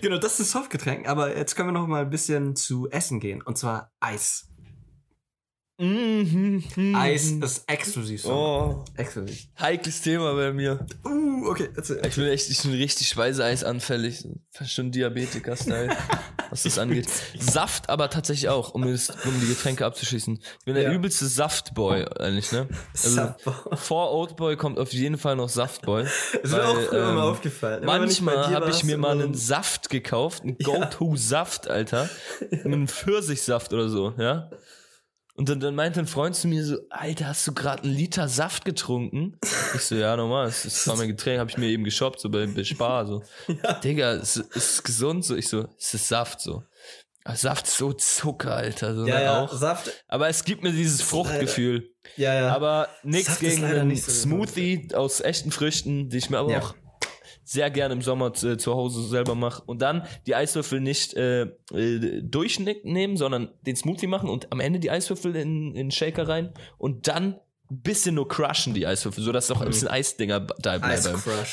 Genau, 0.00 0.18
das 0.18 0.40
ist 0.40 0.50
Softgetränk, 0.50 1.08
aber 1.08 1.36
jetzt 1.36 1.54
können 1.56 1.68
wir 1.68 1.72
noch 1.72 1.86
mal 1.86 2.02
ein 2.02 2.10
bisschen 2.10 2.56
zu 2.56 2.90
Essen 2.90 3.20
gehen 3.20 3.42
und 3.42 3.56
zwar 3.58 3.92
Eis. 4.00 4.51
Mhm, 5.78 6.62
mhm. 6.76 6.94
Eis 6.94 7.30
ist 7.30 7.64
exklusiv. 7.66 8.22
So. 8.22 8.30
Oh, 8.32 8.84
Exklusiv. 8.96 9.48
heikles 9.58 10.00
Thema 10.02 10.34
bei 10.34 10.52
mir. 10.52 10.86
Uh, 11.04 11.48
okay. 11.48 11.70
erzähl. 11.74 12.00
Ich 12.06 12.14
bin 12.14 12.26
echt, 12.26 12.50
ich 12.50 12.62
bin 12.62 12.72
richtig 12.72 13.08
Speiseeisanfällig. 13.08 14.24
Schon 14.66 14.92
Diabetiker-Style, 14.92 15.88
was 16.50 16.64
das 16.64 16.78
angeht. 16.78 17.08
Saft 17.38 17.88
aber 17.88 18.10
tatsächlich 18.10 18.48
auch, 18.50 18.74
um, 18.74 18.84
es, 18.84 19.08
um 19.10 19.40
die 19.40 19.48
Getränke 19.48 19.84
abzuschließen. 19.86 20.38
Ich 20.60 20.64
bin 20.66 20.74
der 20.74 20.84
Ja. 20.84 20.92
übelste 20.92 21.26
Saftboy, 21.26 22.04
eigentlich, 22.20 22.52
ne? 22.52 22.68
Also, 22.92 23.16
Saftboy. 23.16 23.76
vor 23.76 24.12
Oatboy 24.12 24.56
kommt 24.56 24.78
auf 24.78 24.92
jeden 24.92 25.16
Fall 25.18 25.36
noch 25.36 25.48
Saftboy. 25.48 26.04
Das 26.04 26.12
ist 26.42 26.52
mir 26.52 26.68
auch 26.68 26.80
früher 26.80 27.02
ähm, 27.02 27.10
immer 27.12 27.24
aufgefallen. 27.24 27.82
Immer 27.82 27.98
Manchmal 27.98 28.54
habe 28.54 28.70
ich 28.70 28.84
mir 28.84 28.98
mal 28.98 29.20
einen 29.20 29.34
Saft 29.34 29.88
gekauft, 29.88 30.42
einen 30.42 30.58
Go-To-Saft, 30.58 31.68
Alter. 31.68 32.08
Mit 32.50 32.66
einem 32.66 32.86
Pfirsichsaft 32.88 33.72
oder 33.72 33.88
so, 33.88 34.12
ja. 34.18 34.50
Und 35.34 35.48
dann, 35.48 35.60
dann 35.60 35.74
meinte 35.74 35.98
ein 36.00 36.06
Freund 36.06 36.36
zu 36.36 36.46
mir 36.46 36.62
so, 36.64 36.76
Alter, 36.90 37.28
hast 37.28 37.46
du 37.46 37.54
gerade 37.54 37.84
einen 37.84 37.94
Liter 37.94 38.28
Saft 38.28 38.66
getrunken? 38.66 39.38
Ich 39.74 39.80
so, 39.82 39.94
ja, 39.94 40.14
normal, 40.14 40.46
das, 40.46 40.64
das 40.64 40.86
war 40.86 40.96
mein 40.96 41.08
Getränk, 41.08 41.40
habe 41.40 41.50
ich 41.50 41.56
mir 41.56 41.68
eben 41.68 41.84
geshoppt, 41.84 42.20
so 42.20 42.28
bei, 42.28 42.46
bei 42.46 42.64
Spar, 42.64 43.06
so. 43.06 43.22
Digga, 43.82 44.12
es 44.12 44.36
ist 44.36 44.84
gesund, 44.84 45.24
so. 45.24 45.34
Ich 45.34 45.48
so, 45.48 45.66
es 45.78 45.94
ist 45.94 46.08
Saft, 46.08 46.40
so. 46.40 46.62
Aber 47.24 47.36
Saft 47.36 47.66
ist 47.66 47.78
so 47.78 47.92
Zucker, 47.92 48.56
Alter, 48.56 48.94
so 48.94 49.06
Ja, 49.06 49.14
ne, 49.18 49.24
ja, 49.24 49.40
auch. 49.44 49.52
Saft. 49.52 49.90
Aber 50.08 50.28
es 50.28 50.44
gibt 50.44 50.62
mir 50.62 50.72
dieses 50.72 51.00
Fruchtgefühl. 51.00 51.88
Ja, 52.16 52.34
ja. 52.34 52.54
Aber 52.54 52.88
nichts 53.02 53.30
ist 53.30 53.40
gegen 53.40 53.64
einen 53.64 53.96
so 53.96 54.10
Smoothie 54.10 54.88
aus 54.92 55.20
echten 55.20 55.50
Früchten, 55.50 56.10
die 56.10 56.18
ich 56.18 56.28
mir 56.30 56.38
aber 56.38 56.50
Ja. 56.52 56.58
auch 56.60 56.74
sehr 57.52 57.70
gerne 57.70 57.94
im 57.94 58.02
Sommer 58.02 58.32
zu, 58.32 58.56
zu 58.56 58.74
Hause 58.74 59.06
selber 59.06 59.34
mache. 59.34 59.62
Und 59.66 59.82
dann 59.82 60.06
die 60.26 60.34
Eiswürfel 60.34 60.80
nicht 60.80 61.14
äh, 61.14 61.42
äh, 61.72 62.22
durchnehmen, 62.22 63.16
sondern 63.16 63.50
den 63.66 63.76
Smoothie 63.76 64.06
machen 64.06 64.28
und 64.28 64.50
am 64.52 64.60
Ende 64.60 64.80
die 64.80 64.90
Eiswürfel 64.90 65.36
in, 65.36 65.68
in 65.68 65.74
den 65.74 65.90
Shaker 65.90 66.28
rein 66.28 66.54
und 66.78 67.08
dann 67.08 67.38
ein 67.70 67.80
bisschen 67.82 68.14
nur 68.14 68.28
crushen 68.28 68.74
die 68.74 68.86
Eiswürfel, 68.86 69.22
sodass 69.22 69.50
auch 69.50 69.60
ein 69.60 69.68
bisschen 69.68 69.88
Eisdinger 69.88 70.40
da 70.40 70.78
bleiben. 70.78 70.84
Also 70.84 71.12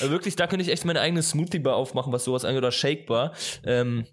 wirklich, 0.10 0.36
da 0.36 0.48
könnte 0.48 0.64
ich 0.64 0.72
echt 0.72 0.86
meine 0.86 1.02
eigene 1.02 1.22
Smoothie-Bar 1.22 1.76
aufmachen, 1.76 2.12
was 2.12 2.24
sowas 2.24 2.46
angeht, 2.46 2.60
oder 2.60 2.72
Shake-Bar. 2.72 3.34
Ähm, 3.64 4.06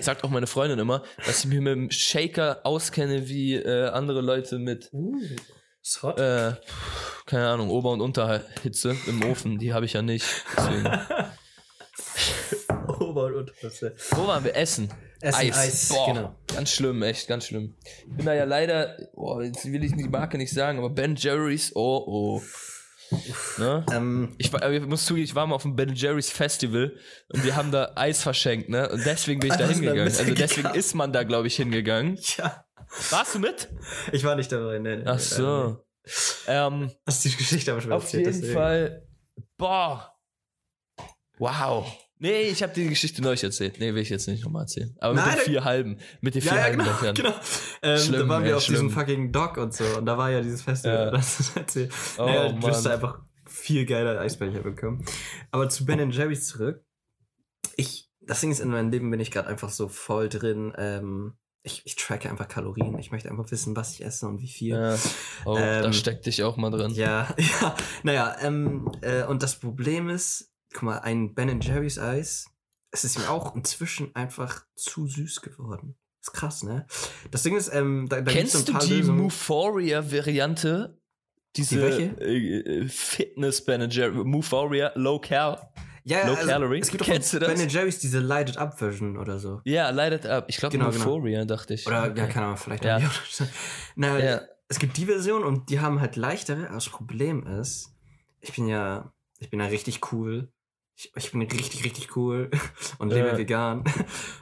sagt 0.00 0.24
auch 0.24 0.30
meine 0.30 0.46
Freundin 0.46 0.78
immer, 0.78 1.02
dass 1.26 1.40
ich 1.40 1.46
mich 1.46 1.60
mit 1.60 1.72
dem 1.72 1.90
Shaker 1.90 2.60
auskenne 2.64 3.28
wie 3.28 3.54
äh, 3.54 3.88
andere 3.88 4.20
Leute 4.20 4.58
mit 4.58 4.90
Uh, 4.92 5.20
ist 5.88 6.02
hot. 6.02 6.18
äh, 6.18 6.52
keine 7.26 7.48
Ahnung, 7.48 7.70
Ober- 7.70 7.90
und 7.92 8.00
Unterhitze 8.00 8.96
im 9.06 9.22
Ofen, 9.24 9.58
die 9.58 9.72
habe 9.72 9.86
ich 9.86 9.94
ja 9.94 10.02
nicht. 10.02 10.26
Ober- 13.00 13.26
und 13.26 13.34
Unterhitze. 13.34 13.94
Wo 14.10 14.26
waren 14.26 14.44
wir? 14.44 14.54
Essen. 14.56 14.92
Essen, 15.20 15.38
Eis. 15.38 15.58
Eis, 15.58 15.88
Boah, 15.88 16.06
genau. 16.14 16.34
Ganz 16.54 16.70
schlimm, 16.70 17.02
echt, 17.02 17.26
ganz 17.28 17.46
schlimm. 17.46 17.74
Ich 17.84 18.16
bin 18.16 18.26
da 18.26 18.34
ja 18.34 18.44
leider, 18.44 18.96
boah, 19.14 19.42
jetzt 19.42 19.64
will 19.70 19.82
ich 19.82 19.94
die 19.96 20.08
Marke 20.08 20.38
nicht 20.38 20.52
sagen, 20.52 20.78
aber 20.78 20.90
Ben 20.90 21.16
Jerry's, 21.16 21.72
oh, 21.74 22.04
oh. 22.06 22.42
Ne? 23.56 23.86
Ähm, 23.90 24.34
Ich, 24.38 24.52
ich 24.52 24.82
muss 24.86 25.06
zugeben, 25.06 25.24
ich 25.24 25.34
war 25.34 25.46
mal 25.46 25.54
auf 25.54 25.62
dem 25.62 25.74
Ben 25.74 25.94
Jerry's 25.94 26.30
Festival 26.30 26.94
und 27.30 27.42
wir 27.42 27.56
haben 27.56 27.72
da 27.72 27.92
Eis 27.96 28.22
verschenkt, 28.22 28.68
ne? 28.68 28.88
Und 28.90 29.04
deswegen 29.06 29.40
bin 29.40 29.50
ich 29.50 29.56
da 29.56 29.66
hingegangen. 29.66 30.02
Also 30.02 30.24
deswegen 30.34 30.74
ist 30.74 30.94
man 30.94 31.12
da, 31.12 31.24
glaube 31.24 31.46
ich, 31.46 31.56
hingegangen. 31.56 32.18
ja. 32.36 32.64
Warst 33.10 33.34
du 33.34 33.38
mit? 33.38 33.68
Ich 34.12 34.24
war 34.24 34.34
nicht 34.36 34.50
dabei, 34.52 34.78
ne. 34.78 35.02
Ach 35.06 35.18
so. 35.18 35.84
Ähm, 36.46 36.90
Hast 37.06 37.24
du 37.24 37.28
die 37.28 37.36
Geschichte 37.36 37.70
aber 37.72 37.80
schon 37.80 37.92
Auf 37.92 38.04
erzählt, 38.04 38.26
jeden 38.26 38.38
deswegen. 38.40 38.54
Fall. 38.54 39.06
Boah. 39.58 40.14
Wow. 41.38 41.86
Nee, 42.20 42.42
ich 42.48 42.62
habe 42.64 42.72
die 42.72 42.88
Geschichte 42.88 43.22
neulich 43.22 43.44
erzählt. 43.44 43.78
Nee, 43.78 43.94
will 43.94 44.02
ich 44.02 44.08
jetzt 44.08 44.26
nicht 44.26 44.42
nochmal 44.42 44.62
erzählen. 44.62 44.96
Aber 44.98 45.14
mit 45.14 45.22
Nein, 45.22 45.34
den 45.34 45.38
da- 45.38 45.44
vier 45.44 45.64
halben. 45.64 45.98
Mit 46.20 46.34
den 46.34 46.42
vier 46.42 46.50
Ja, 46.52 46.56
ja, 46.56 46.62
halben 46.64 46.78
genau, 46.78 46.90
Löchern. 46.90 47.14
genau. 47.14 47.34
Ähm, 47.82 47.98
Schlimm, 47.98 48.20
da 48.20 48.28
waren 48.28 48.42
wir 48.42 48.50
ey, 48.50 48.56
auf 48.56 48.62
schlimm. 48.64 48.74
diesem 48.88 48.90
fucking 48.90 49.30
Dock 49.32 49.56
und 49.56 49.72
so. 49.72 49.84
Und 49.96 50.06
da 50.06 50.18
war 50.18 50.30
ja 50.30 50.40
dieses 50.40 50.62
Festival. 50.62 50.96
Ja. 51.06 51.10
Das 51.12 51.38
ist 51.40 51.56
erzählt. 51.56 51.92
Oh, 52.18 52.24
naja, 52.26 52.48
du 52.52 52.62
wirst 52.66 52.86
einfach 52.88 53.20
viel 53.46 53.86
geiler 53.86 54.18
Eisbecher 54.20 54.62
bekommen. 54.62 55.04
Aber 55.52 55.68
zu 55.68 55.84
Ben 55.84 56.10
Jerry's 56.10 56.48
zurück. 56.48 56.84
Ich, 57.76 58.10
das 58.20 58.40
Ding 58.40 58.50
ist, 58.50 58.58
in 58.60 58.70
meinem 58.70 58.90
Leben 58.90 59.10
bin 59.12 59.20
ich 59.20 59.30
gerade 59.30 59.48
einfach 59.48 59.70
so 59.70 59.86
voll 59.88 60.28
drin. 60.28 60.72
Ähm, 60.76 61.34
ich, 61.62 61.82
ich 61.84 61.96
tracke 61.96 62.30
einfach 62.30 62.48
Kalorien. 62.48 62.98
Ich 62.98 63.10
möchte 63.10 63.30
einfach 63.30 63.50
wissen, 63.50 63.76
was 63.76 63.92
ich 63.92 64.04
esse 64.04 64.26
und 64.26 64.40
wie 64.40 64.48
viel. 64.48 64.74
Ja. 64.74 64.96
Oh, 65.44 65.54
da 65.54 65.84
Ähm, 65.84 65.92
steckt 65.92 66.26
dich 66.26 66.42
auch 66.42 66.56
mal 66.56 66.70
drin. 66.70 66.92
Ja, 66.92 67.34
ja. 67.60 67.74
Naja, 68.02 68.36
ähm, 68.40 68.90
äh, 69.02 69.24
und 69.24 69.42
das 69.42 69.58
Problem 69.58 70.08
ist, 70.08 70.52
guck 70.72 70.82
mal, 70.84 70.98
ein 70.98 71.34
Ben 71.34 71.60
Jerry's 71.60 71.98
Eis, 71.98 72.46
es 72.90 73.04
ist 73.04 73.18
mir 73.18 73.28
auch 73.30 73.54
inzwischen 73.54 74.14
einfach 74.14 74.64
zu 74.76 75.06
süß 75.06 75.42
geworden. 75.42 75.96
Ist 76.22 76.32
krass, 76.32 76.62
ne? 76.62 76.86
Das 77.30 77.42
Ding 77.42 77.56
ist, 77.56 77.72
ähm, 77.74 78.06
da, 78.08 78.20
da 78.22 78.32
gibt's 78.32 78.52
so 78.52 78.58
ein 78.58 78.64
Kennst 78.64 78.68
du 78.68 78.72
paar 78.72 78.84
die 78.86 78.94
Lösungen. 78.94 79.20
Mufforia-Variante? 79.22 80.98
Diese 81.56 81.76
Die 81.76 81.80
welche? 81.82 82.02
äh, 82.20 82.58
äh, 82.84 82.88
Fitness 82.88 83.64
Ben 83.64 83.88
Jerry, 83.90 84.24
Mufforia, 84.24 84.92
Low 84.94 85.18
Cal. 85.20 85.70
Ja, 86.08 86.26
Low 86.26 86.34
also, 86.34 86.48
Calorie? 86.48 86.80
Es 86.80 86.90
gibt 86.90 87.04
Kennst 87.04 87.34
das? 87.34 87.40
Ben 87.54 87.68
Jerry's 87.68 87.98
diese 87.98 88.20
Lighted 88.20 88.56
Up 88.56 88.78
Version 88.78 89.16
oder 89.16 89.38
so. 89.38 89.60
Ja, 89.64 89.90
leidet 89.90 90.26
ab. 90.26 90.46
Ich 90.48 90.56
glaube 90.56 90.76
Genau, 90.76 90.90
genau. 90.90 91.04
Mufforia, 91.04 91.44
dachte 91.44 91.74
ich. 91.74 91.86
Oder, 91.86 92.04
Okay. 92.04 92.18
ja, 92.20 92.26
keine 92.26 92.46
Ahnung, 92.46 92.56
vielleicht 92.56 92.84
Ja. 92.84 92.96
auch. 92.98 93.02
Na, 93.96 94.18
Ja. 94.18 94.40
es 94.68 94.78
gibt 94.78 94.96
die 94.96 95.06
Version 95.06 95.44
und 95.44 95.70
die 95.70 95.80
haben 95.80 96.00
halt 96.00 96.16
leichtere, 96.16 96.66
aber 96.66 96.74
das 96.74 96.88
Problem 96.88 97.46
ist, 97.46 97.94
ich 98.40 98.52
bin 98.54 98.68
ja, 98.68 99.12
ich 99.38 99.50
bin 99.50 99.60
ja 99.60 99.66
richtig 99.66 100.12
cool. 100.12 100.48
Ich, 101.00 101.12
ich 101.14 101.30
bin 101.30 101.40
richtig, 101.42 101.84
richtig 101.84 102.16
cool 102.16 102.50
und 102.98 103.10
lebe 103.12 103.28
Ja. 103.28 103.38
vegan. 103.38 103.84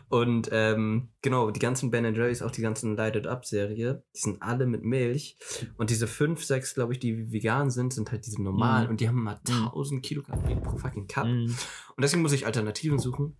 Und 0.08 0.48
ähm, 0.52 1.08
genau, 1.20 1.50
die 1.50 1.58
ganzen 1.58 1.90
Ben 1.90 2.04
Jerry's, 2.14 2.40
auch 2.40 2.52
die 2.52 2.62
ganzen 2.62 2.96
Lighted 2.96 3.26
Up 3.26 3.44
Serie, 3.44 4.04
die 4.14 4.20
sind 4.20 4.40
alle 4.40 4.64
mit 4.66 4.84
Milch. 4.84 5.36
Und 5.76 5.90
diese 5.90 6.06
fünf, 6.06 6.44
sechs, 6.44 6.74
glaube 6.74 6.92
ich, 6.92 7.00
die 7.00 7.32
vegan 7.32 7.70
sind, 7.70 7.92
sind 7.92 8.12
halt 8.12 8.24
diese 8.24 8.40
normalen 8.40 8.84
Mhm. 8.84 8.90
und 8.90 9.00
die 9.00 9.08
haben 9.08 9.22
mal 9.22 9.40
Mhm. 9.48 9.66
1000 9.66 10.02
Kilokalorien 10.04 10.62
pro 10.62 10.78
fucking 10.78 11.08
Cup. 11.08 11.26
Mm. 11.26 11.46
Und 11.50 11.56
deswegen 12.02 12.22
muss 12.22 12.30
ich 12.32 12.46
Alternativen 12.46 12.98
suchen. 13.00 13.36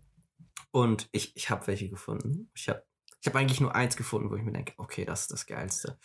Und 0.72 1.08
ich, 1.12 1.36
ich 1.36 1.48
habe 1.50 1.66
welche 1.68 1.88
gefunden. 1.88 2.50
Ich 2.54 2.68
habe 2.68 2.82
ich 3.20 3.28
hab 3.28 3.36
eigentlich 3.36 3.60
nur 3.60 3.74
eins 3.74 3.96
gefunden, 3.96 4.28
wo 4.30 4.34
ich 4.36 4.42
mir 4.42 4.52
denke, 4.52 4.72
okay, 4.76 5.04
das 5.04 5.22
ist 5.22 5.32
das 5.32 5.46
Geilste. 5.46 5.98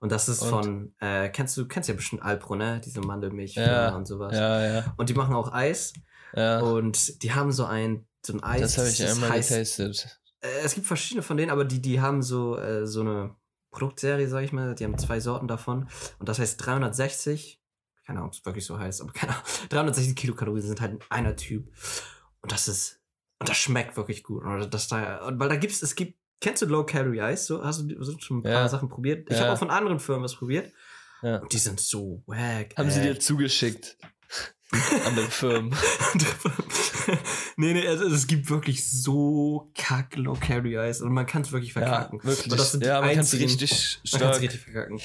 Und 0.00 0.12
das 0.12 0.28
ist 0.28 0.42
Und? 0.42 0.48
von, 0.50 0.94
äh, 1.00 1.28
kennst 1.30 1.56
du, 1.56 1.66
kennst 1.66 1.88
ja 1.88 1.94
bestimmt 1.94 2.22
Alpro, 2.22 2.54
ne? 2.54 2.80
Diese 2.84 3.00
Mandelmilch 3.00 3.54
Ja, 3.56 3.96
und 3.96 4.06
sowas. 4.06 4.34
Ja, 4.36 4.64
ja, 4.64 4.94
Und 4.98 5.08
die 5.08 5.14
machen 5.14 5.34
auch 5.34 5.52
Eis. 5.52 5.92
Ja. 6.34 6.60
Und 6.60 7.22
die 7.22 7.32
haben 7.32 7.52
so 7.52 7.64
ein, 7.64 8.06
so 8.24 8.32
ein 8.34 8.42
Eis. 8.42 8.60
das 8.60 8.78
habe 8.78 8.88
ich 8.88 9.06
einmal 9.06 9.30
heißt, 9.30 9.50
getastet. 9.50 10.20
äh, 10.40 10.48
es 10.64 10.74
gibt 10.74 10.86
verschiedene 10.86 11.22
von 11.22 11.36
denen, 11.36 11.50
aber 11.50 11.64
die, 11.64 11.80
die 11.82 12.00
haben 12.00 12.22
so, 12.22 12.58
äh, 12.58 12.86
so 12.86 13.00
eine 13.00 13.34
Produktserie, 13.70 14.28
sag 14.28 14.44
ich 14.44 14.52
mal. 14.52 14.74
Die 14.74 14.84
haben 14.84 14.98
zwei 14.98 15.18
Sorten 15.20 15.48
davon. 15.48 15.88
Und 16.18 16.28
das 16.28 16.38
heißt 16.38 16.64
360. 16.64 17.60
Keine 18.06 18.18
Ahnung, 18.18 18.28
ob 18.30 18.34
es 18.34 18.44
wirklich 18.44 18.66
so 18.66 18.78
heißt, 18.78 19.00
aber 19.00 19.12
keine 19.12 19.32
Ahnung. 19.32 19.44
360 19.70 20.16
Kilokalorien 20.16 20.66
sind 20.66 20.80
halt 20.80 20.92
in 20.92 20.98
einer 21.08 21.36
Typ. 21.36 21.72
Und 22.42 22.52
das 22.52 22.68
ist, 22.68 23.00
und 23.38 23.48
das 23.48 23.56
schmeckt 23.56 23.96
wirklich 23.96 24.22
gut. 24.22 24.42
Oder 24.44 24.66
das 24.66 24.88
da, 24.88 25.24
und 25.26 25.38
weil 25.40 25.48
da 25.48 25.56
gibt's, 25.56 25.82
es 25.82 25.94
gibt, 25.94 26.18
kennst 26.40 26.60
du 26.62 26.66
Low 26.66 26.84
Calorie 26.84 27.20
Eis? 27.22 27.46
So, 27.46 27.64
hast 27.64 27.80
du 27.80 27.84
du 27.86 28.18
schon 28.20 28.38
ein 28.38 28.42
paar 28.42 28.52
Ja. 28.52 28.68
Sachen 28.68 28.88
probiert? 28.88 29.28
Ich 29.30 29.36
Ja. 29.36 29.44
habe 29.44 29.52
auch 29.54 29.58
von 29.58 29.70
anderen 29.70 30.00
Firmen 30.00 30.24
was 30.24 30.34
probiert. 30.36 30.72
Ja. 31.22 31.36
Und 31.38 31.52
die 31.52 31.58
sind 31.58 31.78
so 31.78 32.22
wack. 32.26 32.76
Haben 32.76 32.90
sie 32.90 32.98
ey. 33.00 33.12
dir 33.14 33.20
zugeschickt. 33.20 33.96
Andere 35.06 35.26
Firmen. 35.30 35.74
nee, 37.56 37.72
nee, 37.74 37.86
also 37.86 38.04
es 38.06 38.26
gibt 38.26 38.48
wirklich 38.50 38.88
so 38.88 39.70
kack 39.74 40.16
Low 40.16 40.34
Calorie 40.34 40.78
Eis 40.78 41.00
und 41.02 41.12
man 41.12 41.26
kann 41.26 41.42
es 41.42 41.52
wirklich 41.52 41.74
Ja, 41.74 41.82
verkacken. 41.82 42.20
wirklich. 42.24 42.50
Und 42.50 42.58
das 42.58 42.72
sind 42.72 42.82
die 42.82 42.88
ja, 42.88 43.00
man 43.00 43.10
kann 43.10 43.18
es 43.20 43.32
einzigen- 43.34 43.44
richtig 43.44 44.00
Man 44.12 44.18
stark. 44.20 44.40
richtig 44.40 44.60
verkacken. 44.60 45.00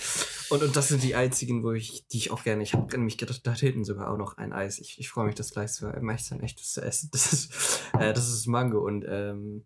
Und, 0.49 0.63
und 0.63 0.75
das 0.75 0.87
sind 0.87 1.03
die 1.03 1.15
einzigen, 1.15 1.63
wo 1.63 1.71
ich, 1.71 2.05
die 2.11 2.17
ich 2.17 2.31
auch 2.31 2.43
gerne, 2.43 2.63
ich 2.63 2.73
habe 2.73 2.95
nämlich 2.95 3.17
gedacht, 3.17 3.41
da 3.43 3.53
hinten 3.53 3.83
sogar 3.83 4.09
auch 4.11 4.17
noch 4.17 4.37
ein 4.37 4.53
Eis. 4.53 4.79
Ich, 4.79 4.99
ich 4.99 5.09
freue 5.09 5.25
mich, 5.25 5.35
das 5.35 5.51
gleich 5.51 5.71
zu 5.73 5.87
im 5.89 6.09
Echtsein 6.09 6.41
echtes 6.41 6.71
zu 6.73 6.81
essen. 6.81 7.09
Das 7.11 7.33
ist, 7.33 7.51
äh, 7.99 8.13
das 8.13 8.29
ist 8.29 8.47
Mango 8.47 8.79
und 8.79 9.05
ähm, 9.07 9.65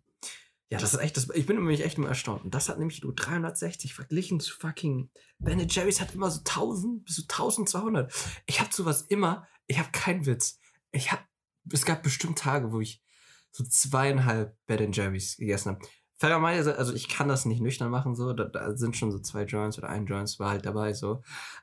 ja, 0.68 0.78
das 0.78 0.94
ist 0.94 1.00
echt, 1.00 1.18
das, 1.18 1.28
ich 1.34 1.44
bin 1.44 1.56
nämlich 1.56 1.84
echt 1.84 1.98
immer 1.98 2.08
erstaunt. 2.08 2.44
Und 2.44 2.54
das 2.54 2.70
hat 2.70 2.78
nämlich 2.78 3.02
nur 3.02 3.14
360 3.14 3.92
verglichen 3.92 4.40
zu 4.40 4.54
fucking 4.58 5.10
Ben 5.38 5.58
Jerry's 5.68 6.00
hat 6.00 6.14
immer 6.14 6.30
so 6.30 6.38
1000 6.38 7.04
bis 7.04 7.16
so 7.16 7.22
1200. 7.24 8.10
Ich 8.46 8.58
habe 8.60 8.70
sowas 8.72 9.02
immer, 9.02 9.46
ich 9.66 9.78
habe 9.78 9.90
keinen 9.92 10.26
Witz. 10.26 10.58
ich 10.92 11.12
hab, 11.12 11.26
es 11.72 11.84
gab 11.84 12.02
bestimmt 12.02 12.38
Tage, 12.38 12.72
wo 12.72 12.80
ich 12.80 13.02
so 13.50 13.64
zweieinhalb 13.64 14.56
Ben 14.66 14.92
Jerry's 14.92 15.36
gegessen 15.36 15.72
habe. 15.72 15.86
Fairerweise, 16.18 16.78
also 16.78 16.94
ich 16.94 17.08
kann 17.08 17.28
das 17.28 17.44
nicht 17.44 17.60
nüchtern 17.60 17.90
machen, 17.90 18.14
so, 18.14 18.32
da, 18.32 18.44
da 18.44 18.76
sind 18.76 18.96
schon 18.96 19.10
so 19.10 19.18
zwei 19.18 19.42
Joints 19.42 19.78
oder 19.78 19.88
ein 19.88 20.06
Joints 20.06 20.38
war 20.38 20.50
halt 20.50 20.64
dabei, 20.64 20.92
so. 20.94 21.22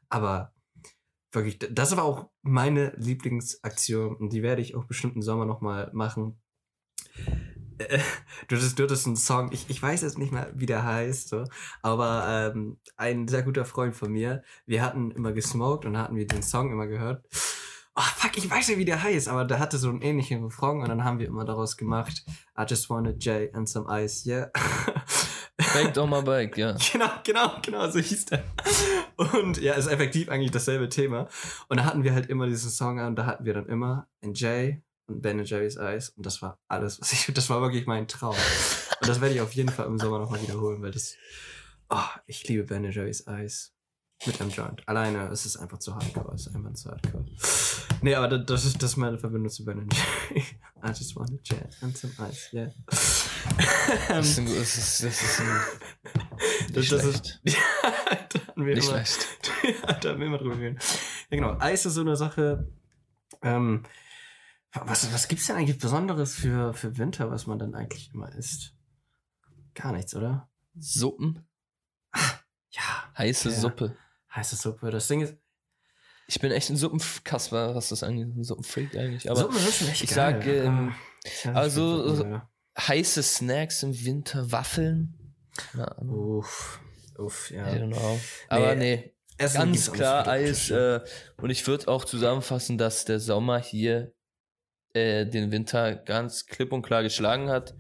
Aber 0.10 0.54
wirklich, 1.32 1.60
das 1.60 1.96
war 1.96 2.04
auch 2.04 2.30
meine 2.42 2.94
Lieblingsaktion 2.98 4.16
und 4.16 4.34
die 4.34 4.44
werde 4.44 4.62
ich 4.62 4.76
auch 4.76 4.86
bestimmt 4.86 5.16
im 5.16 5.22
Sommer 5.22 5.46
nochmal 5.46 5.90
machen. 5.94 6.42
Äh, 7.78 8.00
du 8.48 8.58
hattest, 8.58 8.78
du 8.78 8.84
hattest 8.84 9.08
einen 9.08 9.16
Song, 9.16 9.52
ich, 9.52 9.70
ich 9.70 9.82
weiß 9.82 10.02
jetzt 10.02 10.18
nicht 10.18 10.32
mehr, 10.32 10.52
wie 10.54 10.66
der 10.66 10.84
heißt, 10.84 11.30
so, 11.30 11.46
aber 11.82 12.52
ähm, 12.54 12.80
ein 12.98 13.28
sehr 13.28 13.44
guter 13.44 13.66
Freund 13.66 13.96
von 13.96 14.12
mir, 14.12 14.44
wir 14.66 14.82
hatten 14.82 15.12
immer 15.12 15.32
gesmoked 15.32 15.86
und 15.86 15.98
hatten 15.98 16.16
wir 16.16 16.28
den 16.28 16.44
Song 16.44 16.72
immer 16.72 16.88
gehört. 16.88 17.26
Oh, 18.02 18.12
fuck, 18.16 18.38
ich 18.38 18.50
weiß 18.50 18.70
ja, 18.70 18.78
wie 18.78 18.86
der 18.86 19.04
heißt, 19.04 19.28
aber 19.28 19.44
der 19.44 19.60
hatte 19.60 19.78
so 19.78 19.90
einen 19.90 20.02
ähnlichen 20.02 20.42
Refrain 20.46 20.80
und 20.80 20.88
dann 20.88 21.04
haben 21.04 21.20
wir 21.20 21.28
immer 21.28 21.44
daraus 21.44 21.76
gemacht, 21.76 22.24
I 22.58 22.64
just 22.66 22.90
want 22.90 23.06
a 23.06 23.12
J 23.12 23.54
and 23.54 23.68
some 23.68 23.88
ice, 23.90 24.26
yeah. 24.26 24.50
Bank 25.74 25.98
on 25.98 26.10
my 26.10 26.22
bike, 26.22 26.58
ja. 26.58 26.78
Genau, 26.94 27.10
genau, 27.26 27.60
genau, 27.62 27.90
so 27.90 28.00
hieß 28.00 28.28
der. 28.28 28.46
Und 29.18 29.60
ja, 29.60 29.74
ist 29.74 29.88
effektiv 29.88 30.30
eigentlich 30.30 30.52
dasselbe 30.52 30.88
Thema. 30.88 31.28
Und 31.68 31.76
da 31.76 31.84
hatten 31.84 32.06
wir 32.06 32.14
halt 32.14 32.30
immer 32.30 32.48
diesen 32.48 32.70
Song 32.70 33.02
an 33.02 33.08
und 33.08 33.16
da 33.18 33.26
hatten 33.26 33.44
wir 33.44 33.54
dann 33.54 33.66
immer 33.66 34.08
ein 34.24 34.34
J 34.34 34.76
und 35.08 35.22
Ben 35.22 35.44
Jerry's 35.44 35.78
Eis 35.78 36.12
und 36.12 36.26
das 36.26 36.42
war 36.42 36.58
alles, 36.70 37.02
was 37.02 37.12
ich, 37.12 37.26
das 37.34 37.50
war 37.50 37.60
wirklich 37.60 37.86
mein 37.86 38.08
Traum. 38.08 38.38
Und 39.02 39.10
das 39.10 39.20
werde 39.20 39.36
ich 39.36 39.42
auf 39.42 39.52
jeden 39.52 39.70
Fall 39.70 39.88
im 39.88 40.00
Sommer 40.00 40.20
nochmal 40.20 40.42
wiederholen, 40.42 40.82
weil 40.82 40.92
das, 40.92 41.18
oh, 41.90 41.98
ich 42.28 42.48
liebe 42.48 42.64
Ben 42.64 42.90
Jerry's 42.90 43.28
Eis. 43.28 43.74
Mit 44.26 44.42
einem 44.42 44.50
Joint. 44.50 44.86
Alleine 44.88 45.28
es 45.30 45.46
ist 45.46 45.56
einfach 45.58 45.78
zu 45.80 45.96
hardcore. 45.96 46.34
Es 46.36 46.48
ist 46.48 46.56
einfach 46.56 46.74
zu 46.74 46.90
hardcore. 46.92 47.26
Nee, 48.02 48.16
aber 48.16 48.38
das 48.38 48.66
ist, 48.66 48.82
das 48.84 48.92
ist 48.92 48.98
meine 48.98 49.18
Verbindung 49.18 49.50
zu 49.50 49.64
Ben 49.64 49.88
Jerry. 49.90 50.44
I 50.84 50.88
just 50.90 51.16
want 51.16 51.32
a 51.32 51.38
jet 51.44 51.76
and 51.82 51.98
some 51.98 52.14
ice, 52.30 52.50
yeah. 52.54 52.72
Das 52.86 54.28
ist, 54.30 54.40
ein, 54.40 54.46
das 54.46 54.78
ist, 54.78 55.04
das 55.04 55.22
ist 55.22 55.40
ein, 55.40 55.48
nicht 56.74 56.78
Das- 56.78 56.88
das 56.90 57.02
schlecht. 57.02 57.42
ist- 57.44 57.56
Ja, 57.56 58.16
da 58.56 58.64
nicht 58.64 58.84
immer, 58.88 59.06
schlecht. 59.06 59.28
ja, 59.64 59.94
da 59.94 60.10
haben 60.10 60.20
wir 60.20 60.28
immer 60.28 60.38
drüber 60.38 60.56
geredet. 60.58 60.84
Ja, 61.30 61.38
genau. 61.38 61.58
Eis 61.60 61.86
ist 61.86 61.94
so 61.94 62.02
eine 62.02 62.16
Sache. 62.16 62.70
Ähm, 63.42 63.84
was, 64.74 65.12
was 65.14 65.28
gibt's 65.28 65.48
denn 65.48 65.56
eigentlich 65.56 65.78
Besonderes 65.80 66.36
für, 66.36 66.74
für 66.74 66.98
Winter, 66.98 67.32
was 67.32 67.48
man 67.48 67.58
dann 67.60 67.74
eigentlich 67.74 68.12
immer 68.14 68.34
isst? 68.36 68.76
Gar 69.76 69.94
nichts, 69.94 70.14
oder? 70.16 70.50
Suppen, 70.78 71.48
Ja, 72.72 73.12
heiße 73.18 73.50
Ja. 73.50 73.56
Suppe. 73.56 73.96
Heiße 74.36 74.56
Suppe. 74.56 74.92
Das 74.92 75.08
Ding 75.08 75.22
ist, 75.22 75.36
Ich 76.28 76.40
bin 76.40 76.52
echt 76.52 76.70
ein 76.70 76.78
Suppenkasper, 76.78 77.74
was 77.76 77.90
das 77.90 78.04
angeht. 78.04 78.28
Ein 78.36 78.44
Suppenfreak 78.44 78.96
eigentlich. 78.96 79.30
Aber 79.30 79.40
Suppen 79.42 79.58
schon 79.60 79.88
echt 79.90 80.04
ich 80.04 80.10
geil. 80.12 80.42
sag, 80.42 80.46
ähm, 80.48 80.94
also, 81.56 82.16
Suppen, 82.16 82.42
heiße 82.80 83.24
Snacks 83.24 83.84
im 83.84 83.94
Winter, 84.06 84.52
Waffeln. 84.52 85.36
Uff, 86.02 86.80
uff, 87.18 87.52
ja. 87.52 87.68
I 87.74 87.80
don't 87.80 87.92
know. 87.92 88.20
Aber 88.48 88.76
nee, 88.76 89.14
Essen 89.38 89.72
gibt's 89.72 89.88
ganz 89.88 89.98
klar 89.98 90.28
Eis. 90.28 90.70
Äh, 90.70 91.02
und 91.38 91.50
ich 91.50 91.66
würde 91.68 91.88
auch 91.88 92.06
zusammenfassen, 92.06 92.78
dass 92.78 93.06
der 93.06 93.20
Sommer 93.20 93.60
hier 93.60 94.14
äh, 94.94 95.26
den 95.26 95.52
Winter 95.52 95.96
ganz 95.96 96.46
klipp 96.46 96.72
und 96.72 96.82
klar 96.84 97.04
geschlagen 97.04 97.50
hat. 97.50 97.76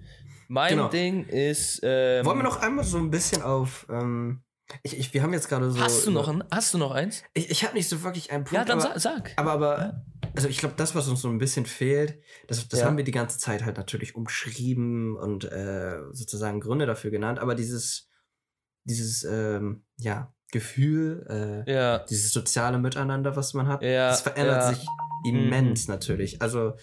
Mein 0.47 0.71
Genau. 0.71 0.89
Ding 0.89 1.25
ist. 1.27 1.79
Ähm, 1.83 2.25
Wollen 2.25 2.39
wir 2.39 2.43
noch 2.43 2.59
einmal 2.61 2.83
so 2.83 2.97
ein 2.97 3.11
bisschen 3.11 3.41
auf. 3.43 3.85
Ähm, 3.89 4.43
ich, 4.83 4.97
ich, 4.97 5.13
wir 5.13 5.23
haben 5.23 5.33
jetzt 5.33 5.49
gerade 5.49 5.71
so. 5.71 5.79
Hast 5.79 6.05
du 6.05 6.11
noch 6.11 6.27
ein, 6.27 6.43
Hast 6.51 6.73
du 6.73 6.77
noch 6.77 6.91
eins? 6.91 7.23
Ich, 7.33 7.49
ich 7.49 7.63
habe 7.63 7.73
nicht 7.75 7.89
so 7.89 8.03
wirklich 8.03 8.31
einen 8.31 8.43
Punkt. 8.43 8.53
Ja, 8.53 8.65
dann 8.65 8.79
aber, 8.79 8.99
sa 8.99 9.15
sag. 9.15 9.33
aber, 9.37 9.51
aber 9.51 10.05
also 10.35 10.47
ich 10.47 10.57
glaube, 10.59 10.75
das, 10.77 10.95
was 10.95 11.07
uns 11.07 11.21
so 11.21 11.27
ein 11.29 11.37
bisschen 11.39 11.65
fehlt, 11.65 12.19
das, 12.47 12.67
das 12.67 12.81
Ja. 12.81 12.85
haben 12.85 12.97
wir 12.97 13.03
die 13.03 13.11
ganze 13.11 13.37
Zeit 13.39 13.65
halt 13.65 13.77
natürlich 13.77 14.15
umschrieben 14.15 15.15
und 15.17 15.45
äh, 15.45 15.99
sozusagen 16.11 16.59
Gründe 16.59 16.85
dafür 16.85 17.11
genannt. 17.11 17.39
Aber 17.39 17.55
dieses, 17.55 18.09
dieses, 18.83 19.23
ähm, 19.23 19.85
ja, 19.97 20.33
Gefühl, 20.51 21.63
äh, 21.67 21.71
Ja. 21.71 21.99
dieses 21.99 22.31
soziale 22.33 22.77
Miteinander, 22.79 23.35
was 23.35 23.53
man 23.53 23.67
hat, 23.67 23.81
Ja, 23.83 24.09
das 24.09 24.21
verändert 24.21 24.61
ja. 24.63 24.69
sich 24.73 24.85
immens 25.25 25.87
natürlich. 25.87 26.41
Also 26.41 26.73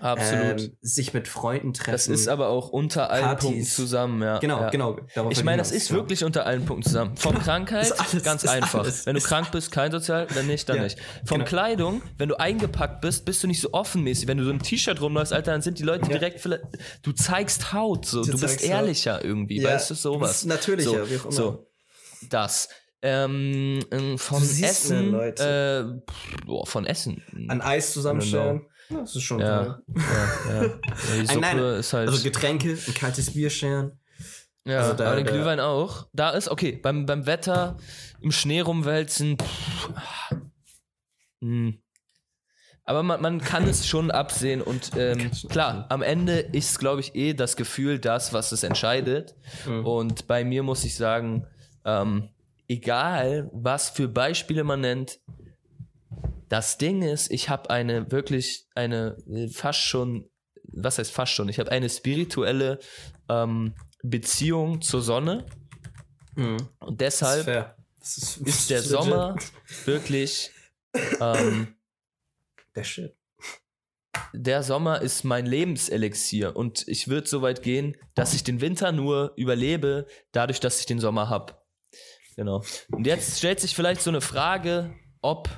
Absolut. 0.00 0.60
ähm, 0.60 0.76
sich 0.82 1.14
mit 1.14 1.28
Freunden 1.28 1.72
treffen. 1.72 1.92
das 1.92 2.08
ist 2.08 2.26
aber 2.28 2.48
auch 2.48 2.68
unter 2.68 3.10
allen 3.10 3.24
Partys. 3.24 3.44
Punkten 3.44 3.64
zusammen, 3.64 4.22
ja. 4.22 4.38
genau, 4.40 4.60
ja. 4.62 4.68
genau. 4.70 4.98
Ich 5.30 5.44
meine, 5.44 5.58
das 5.58 5.70
ist 5.70 5.88
genau. 5.88 6.00
wirklich 6.00 6.24
unter 6.24 6.44
allen 6.44 6.66
Punkten 6.66 6.82
zusammen. 6.88 7.16
Von 7.16 7.38
Krankheit, 7.38 7.84
Ist 7.84 7.92
alles, 7.92 8.22
ganz 8.24 8.44
einfach. 8.46 8.80
alles. 8.80 9.06
Wenn 9.06 9.14
du 9.14 9.22
krank 9.22 9.52
bist, 9.52 9.70
kein 9.70 9.92
Sozial, 9.92 10.26
dann 10.34 10.46
nicht, 10.48 10.68
dann 10.68 10.76
Ja, 10.78 10.82
nicht. 10.82 10.98
Von 11.24 11.38
genau. 11.38 11.48
Kleidung, 11.48 12.02
wenn 12.18 12.28
du 12.28 12.34
eingepackt 12.38 13.00
bist, 13.00 13.24
bist 13.24 13.42
du 13.42 13.46
nicht 13.46 13.60
so 13.60 13.72
offenmäßig. 13.72 14.26
Wenn 14.28 14.36
du 14.38 14.44
so 14.44 14.50
ein 14.50 14.58
T-Shirt 14.58 15.00
rumläufst, 15.00 15.32
Alter, 15.32 15.52
dann 15.52 15.62
sind 15.62 15.78
die 15.78 15.84
Leute 15.84 16.02
Ja. 16.10 16.18
direkt 16.18 16.40
vielleicht, 16.40 16.64
du 17.02 17.12
zeigst 17.12 17.72
Haut, 17.72 18.04
so. 18.04 18.22
Du 18.22 18.32
Du, 18.32 18.32
bist 18.32 18.42
zeigst 18.42 18.64
Haut. 18.66 18.70
ehrlicher 18.72 19.24
irgendwie, 19.24 19.62
Ja, 19.62 19.70
weißt 19.70 19.90
du, 19.90 19.94
sowas. 19.94 20.30
bist 20.32 20.46
natürlicher, 20.46 20.90
so, 20.90 21.10
wie 21.10 21.16
auch 21.18 21.22
immer. 21.24 21.32
So, 21.32 21.66
das. 22.28 22.68
Ähm, 23.06 23.84
ähm, 23.90 24.16
von 24.16 24.42
Essen, 24.42 25.10
mehr 25.10 25.38
äh, 25.38 25.84
boah, 26.46 26.66
von 26.66 26.86
Essen. 26.86 27.22
An 27.48 27.60
Eis 27.60 27.92
zusammenstellen. 27.92 28.62
Ja, 28.88 29.00
das 29.00 29.14
ist 29.14 29.22
schon 29.24 29.40
ja, 29.40 29.64
toll. 29.64 29.82
ja, 29.94 30.62
ja. 30.62 30.68
Die 31.20 31.26
Suppe 31.26 31.40
nein, 31.40 31.58
ist 31.58 31.92
halt. 31.92 32.08
Also 32.08 32.22
Getränke, 32.22 32.78
ein 32.86 32.94
kaltes 32.94 33.34
Bier 33.34 33.50
scheren. 33.50 34.00
Ja, 34.64 34.78
Also 34.78 34.94
da- 34.94 35.08
aber 35.08 35.16
den 35.16 35.26
Glühwein 35.26 35.60
auch. 35.60 36.06
Da 36.14 36.30
ist, 36.30 36.48
okay, 36.48 36.72
beim, 36.72 37.04
beim 37.04 37.26
Wetter, 37.26 37.76
im 38.22 38.32
Schnee 38.32 38.60
rumwälzen. 38.62 39.36
Pff, 39.36 39.90
ah, 39.94 40.36
hm. 41.42 41.78
Aber 42.84 43.02
man, 43.02 43.20
man 43.20 43.40
kann 43.40 43.64
es 43.68 43.86
schon 43.86 44.10
absehen 44.10 44.62
und 44.62 44.92
ähm, 44.96 45.30
klar, 45.50 45.86
am 45.90 46.00
Ende 46.00 46.38
ist, 46.38 46.78
glaube 46.78 47.00
ich, 47.02 47.14
eh 47.14 47.34
das 47.34 47.56
Gefühl 47.56 47.98
das, 47.98 48.32
was 48.32 48.52
es 48.52 48.62
entscheidet. 48.62 49.34
Mhm. 49.66 49.86
Und 49.86 50.26
bei 50.26 50.42
mir 50.44 50.62
muss 50.62 50.84
ich 50.84 50.94
sagen, 50.96 51.46
ähm, 51.84 52.30
egal 52.68 53.50
was 53.52 53.90
für 53.90 54.08
Beispiele 54.08 54.64
man 54.64 54.80
nennt, 54.80 55.20
das 56.48 56.78
Ding 56.78 57.02
ist, 57.02 57.30
ich 57.30 57.48
habe 57.48 57.70
eine 57.70 58.10
wirklich, 58.12 58.66
eine 58.74 59.16
äh, 59.28 59.48
fast 59.48 59.80
schon, 59.80 60.28
was 60.64 60.98
heißt 60.98 61.10
fast 61.12 61.32
schon, 61.32 61.48
ich 61.48 61.58
habe 61.58 61.70
eine 61.70 61.88
spirituelle 61.88 62.78
ähm, 63.28 63.74
Beziehung 64.02 64.80
zur 64.82 65.02
Sonne 65.02 65.46
Mhm. 66.36 66.68
und 66.80 67.00
Das 67.00 67.14
ist 67.14 67.20
deshalb. 67.22 67.76
Das 68.00 68.16
ist, 68.18 68.36
ist 68.38 68.70
der 68.70 68.78
legit. 68.80 68.90
Sommer 68.90 69.36
wirklich, 69.84 70.50
ähm, 71.20 71.76
Der 72.74 72.82
Shit. 72.82 73.16
der 74.32 74.64
Sommer 74.64 75.00
ist 75.00 75.22
mein 75.24 75.46
Lebenselixier 75.46 76.56
und 76.56 76.88
ich 76.88 77.06
würde 77.06 77.28
so 77.28 77.40
weit 77.40 77.62
gehen, 77.62 77.96
dass 78.16 78.34
ich 78.34 78.42
den 78.42 78.60
Winter 78.60 78.90
nur 78.90 79.32
überlebe, 79.36 80.08
dadurch, 80.32 80.58
dass 80.58 80.80
ich 80.80 80.86
den 80.86 80.98
Sommer 80.98 81.28
habe. 81.28 81.54
Genau. 82.36 82.62
Und 82.90 83.06
jetzt 83.06 83.38
stellt 83.38 83.60
sich 83.60 83.74
vielleicht 83.74 84.02
so 84.02 84.10
eine 84.10 84.20
Frage, 84.20 84.92
ob 85.22 85.48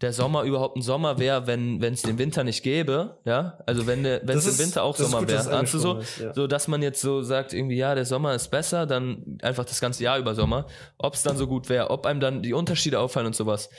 der 0.00 0.12
Sommer 0.12 0.42
überhaupt 0.42 0.76
ein 0.76 0.82
Sommer 0.82 1.18
wäre, 1.20 1.46
wenn 1.46 1.80
wenn 1.80 1.94
es 1.94 2.02
den 2.02 2.18
Winter 2.18 2.42
nicht 2.42 2.64
gäbe, 2.64 3.20
ja? 3.24 3.58
Also 3.66 3.86
wenn 3.86 4.02
der- 4.02 4.20
wenn 4.26 4.36
es 4.36 4.46
im 4.58 4.58
Winter 4.66 4.82
auch 4.82 4.96
Sommer 4.96 5.28
wäre. 5.28 5.48
Also 5.50 5.78
so, 5.78 5.98
ist, 5.98 6.18
ja. 6.18 6.34
so, 6.34 6.48
dass 6.48 6.66
man 6.66 6.82
jetzt 6.82 7.00
so 7.00 7.22
sagt, 7.22 7.52
irgendwie, 7.52 7.76
ja, 7.76 7.94
der 7.94 8.04
Sommer 8.04 8.34
ist 8.34 8.48
besser, 8.50 8.86
dann 8.86 9.38
einfach 9.42 9.64
das 9.64 9.80
ganze 9.80 10.02
Jahr 10.02 10.18
über 10.18 10.34
Sommer. 10.34 10.66
Ob 10.98 11.14
es 11.14 11.22
dann 11.22 11.36
so 11.36 11.46
gut 11.46 11.68
wäre, 11.68 11.90
ob 11.90 12.04
einem 12.06 12.18
dann 12.18 12.42
die 12.42 12.52
Unterschiede 12.52 12.98
auffallen 12.98 13.28
und 13.28 13.36
sowas. 13.36 13.70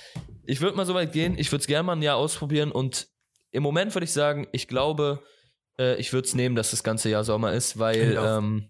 Ich 0.46 0.62
würde 0.62 0.78
mal 0.78 0.86
so 0.86 0.94
weit 0.94 1.12
gehen, 1.12 1.38
ich 1.38 1.52
würde 1.52 1.62
es 1.62 1.68
gerne 1.68 1.84
mal 1.84 1.94
ein 1.98 2.02
Jahr 2.02 2.16
ausprobieren 2.16 2.72
und 2.72 3.08
im 3.52 3.62
Moment 3.64 3.94
würde 3.94 4.06
ich 4.06 4.14
sagen, 4.14 4.48
ich 4.54 4.70
glaube, 4.70 5.20
äh, 5.78 5.96
ich 5.98 6.14
würde 6.14 6.26
es 6.26 6.36
nehmen, 6.36 6.56
dass 6.56 6.72
das 6.72 6.84
ganze 6.86 7.10
Jahr 7.10 7.26
Sommer 7.26 7.52
ist, 7.52 7.80
weil 7.80 8.18
auch. 8.18 8.38
ähm, 8.38 8.70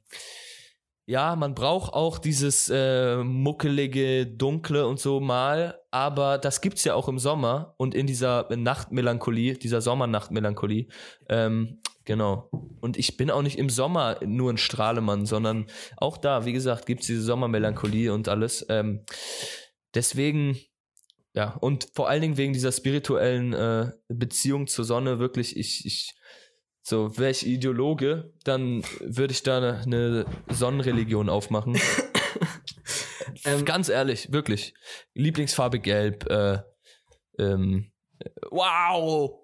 ja, 1.06 1.36
man 1.36 1.54
braucht 1.54 1.94
auch 1.94 2.18
dieses 2.18 2.70
äh, 2.70 3.18
muckelige, 3.18 4.26
dunkle 4.26 4.88
und 4.88 5.00
so 5.00 5.20
mal, 5.20 5.80
aber 5.92 6.38
das 6.38 6.62
gibt's 6.62 6.86
ja 6.86 6.96
auch 6.96 7.10
im 7.10 7.20
Sommer 7.20 7.76
und 7.78 7.94
in 7.94 8.08
dieser 8.08 8.48
Nachtmelancholie, 8.56 9.56
dieser 9.58 9.82
Sommernachtmelancholie. 9.82 10.88
Ähm, 11.28 11.82
genau. 12.06 12.50
Und 12.80 12.98
ich 12.98 13.18
bin 13.18 13.30
auch 13.30 13.42
nicht 13.42 13.58
im 13.58 13.70
Sommer 13.70 14.18
nur 14.26 14.52
ein 14.54 14.58
Strahlemann, 14.58 15.26
sondern 15.26 15.66
auch 15.98 16.18
da, 16.18 16.46
wie 16.46 16.54
gesagt, 16.54 16.86
gibt's 16.86 17.08
diese 17.08 17.22
Sommermelancholie 17.22 18.14
und 18.14 18.30
alles. 18.30 18.66
Ähm, 18.70 19.04
deswegen, 19.94 20.58
ja, 21.34 21.58
und 21.58 21.90
vor 21.94 22.08
allen 22.08 22.22
Dingen 22.22 22.38
wegen 22.38 22.54
dieser 22.54 22.72
spirituellen 22.72 23.52
äh, 23.52 23.92
Beziehung 24.08 24.68
zur 24.68 24.86
Sonne, 24.86 25.20
wirklich, 25.20 25.58
ich, 25.58 25.86
ich, 25.86 26.16
so, 26.84 27.18
wäre 27.18 27.32
ich 27.32 27.48
Ideologe, 27.48 28.34
dann 28.44 28.84
würde 29.00 29.32
ich 29.32 29.42
da 29.42 29.58
eine, 29.58 29.82
eine 29.86 30.26
Sonnenreligion 30.50 31.30
aufmachen. 31.30 31.80
Ähm, 33.46 33.66
Ganz 33.66 33.90
ehrlich, 33.90 34.32
wirklich. 34.32 34.74
Lieblingsfarbe 35.16 35.80
gelb. 35.80 36.30
Äh, 36.30 36.60
ähm, 37.38 37.92
wow! 38.52 39.44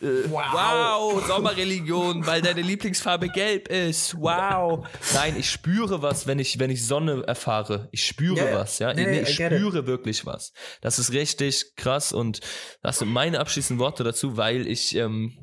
Äh, 0.00 0.30
wow. 0.30 0.52
wow, 0.52 1.26
Sommerreligion, 1.26 2.26
weil 2.26 2.40
deine 2.40 2.62
Lieblingsfarbe 2.62 3.28
gelb 3.28 3.68
ist. 3.68 4.14
Wow. 4.18 4.86
Nein, 5.14 5.36
ich 5.38 5.50
spüre 5.50 6.00
was, 6.00 6.26
wenn 6.26 6.38
ich, 6.38 6.58
wenn 6.58 6.70
ich 6.70 6.86
Sonne 6.86 7.24
erfahre. 7.26 7.88
Ich 7.92 8.06
spüre 8.06 8.36
yeah, 8.36 8.60
was, 8.60 8.78
ja. 8.78 8.94
Yeah, 8.94 9.10
nee, 9.10 9.20
ich 9.20 9.34
spüre 9.34 9.86
wirklich 9.86 10.24
was. 10.24 10.52
Das 10.80 10.98
ist 10.98 11.12
richtig 11.12 11.74
krass 11.76 12.12
und 12.12 12.40
das 12.82 13.00
sind 13.00 13.12
meine 13.12 13.40
abschließenden 13.40 13.78
Worte 13.78 14.04
dazu, 14.04 14.36
weil 14.38 14.66
ich 14.66 14.96
ähm, 14.96 15.36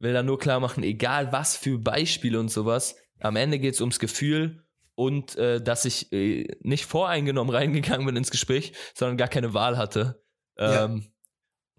will 0.00 0.12
da 0.12 0.22
nur 0.22 0.38
klar 0.38 0.60
machen, 0.60 0.82
egal 0.82 1.30
was 1.32 1.56
für 1.56 1.78
Beispiele 1.78 2.40
und 2.40 2.50
sowas, 2.50 2.96
am 3.20 3.36
Ende 3.36 3.58
geht 3.58 3.74
es 3.74 3.80
ums 3.80 3.98
Gefühl 3.98 4.64
und 4.94 5.36
äh, 5.36 5.62
dass 5.62 5.84
ich 5.84 6.12
äh, 6.12 6.48
nicht 6.60 6.86
voreingenommen 6.86 7.54
reingegangen 7.54 8.06
bin 8.06 8.16
ins 8.16 8.30
Gespräch, 8.30 8.72
sondern 8.94 9.16
gar 9.16 9.28
keine 9.28 9.54
Wahl 9.54 9.76
hatte. 9.76 10.22
Ähm, 10.58 11.06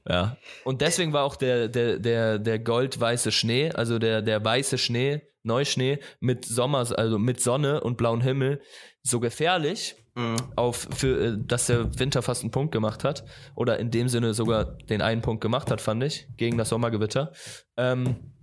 ja. 0.07 0.13
ja. 0.13 0.37
Und 0.63 0.81
deswegen 0.81 1.13
war 1.13 1.23
auch 1.23 1.35
der, 1.35 1.67
der, 1.67 1.99
der, 1.99 2.39
der 2.39 2.59
goldweiße 2.59 3.31
Schnee, 3.31 3.71
also 3.71 3.99
der, 3.99 4.21
der 4.21 4.43
weiße 4.43 4.77
Schnee, 4.77 5.21
Neuschnee 5.43 5.99
mit 6.19 6.45
Sommers, 6.45 6.93
also 6.93 7.17
mit 7.17 7.41
Sonne 7.41 7.81
und 7.81 7.97
blauem 7.97 8.21
Himmel, 8.21 8.61
so 9.01 9.19
gefährlich, 9.19 9.95
mhm. 10.15 10.35
auf 10.55 10.87
für, 10.91 11.25
äh, 11.25 11.37
dass 11.37 11.67
der 11.67 11.97
Winter 11.99 12.21
fast 12.21 12.43
einen 12.43 12.51
Punkt 12.51 12.71
gemacht 12.71 13.03
hat. 13.03 13.23
Oder 13.55 13.79
in 13.79 13.91
dem 13.91 14.07
Sinne 14.07 14.33
sogar 14.33 14.65
den 14.65 15.01
einen 15.01 15.21
Punkt 15.21 15.41
gemacht 15.41 15.71
hat, 15.71 15.81
fand 15.81 16.03
ich, 16.03 16.27
gegen 16.37 16.57
das 16.57 16.69
Sommergewitter. 16.69 17.31
Ähm, 17.77 18.33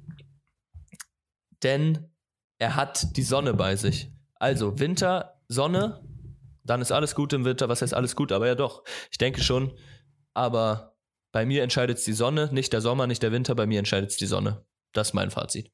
denn 1.63 2.11
er 2.59 2.77
hat 2.77 3.17
die 3.17 3.23
Sonne 3.23 3.55
bei 3.55 3.77
sich. 3.77 4.11
Also 4.37 4.79
Winter, 4.79 5.41
Sonne, 5.49 6.01
dann 6.65 6.81
ist 6.81 6.93
alles 6.93 7.15
gut 7.15 7.33
im 7.33 7.45
Winter. 7.45 7.69
Was 7.69 7.83
heißt 7.83 7.95
alles 7.95 8.15
gut? 8.15 8.33
Aber 8.33 8.47
ja 8.47 8.55
doch, 8.55 8.85
ich 9.11 9.19
denke 9.19 9.43
schon. 9.43 9.73
Aber 10.35 10.97
bei 11.33 11.47
mir 11.47 11.63
entscheidet 11.63 11.99
es 11.99 12.05
die 12.05 12.13
Sonne, 12.13 12.49
nicht 12.53 12.73
der 12.73 12.81
Sommer, 12.81 13.07
nicht 13.07 13.23
der 13.23 13.33
Winter. 13.33 13.55
Bei 13.55 13.67
mir 13.67 13.79
entscheidet 13.79 14.11
es 14.11 14.17
die 14.17 14.27
Sonne. 14.27 14.65
Das 14.93 15.09
ist 15.09 15.15
mein 15.15 15.31
Fazit. 15.31 15.71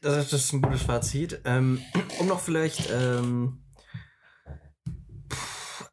Das 0.00 0.32
ist, 0.32 0.52
ein 0.52 0.62
gutes 0.62 0.82
Fazit. 0.82 1.40
Ähm, 1.44 1.82
um 2.18 2.28
noch 2.28 2.40
vielleicht, 2.40 2.88
ähm, 2.90 3.64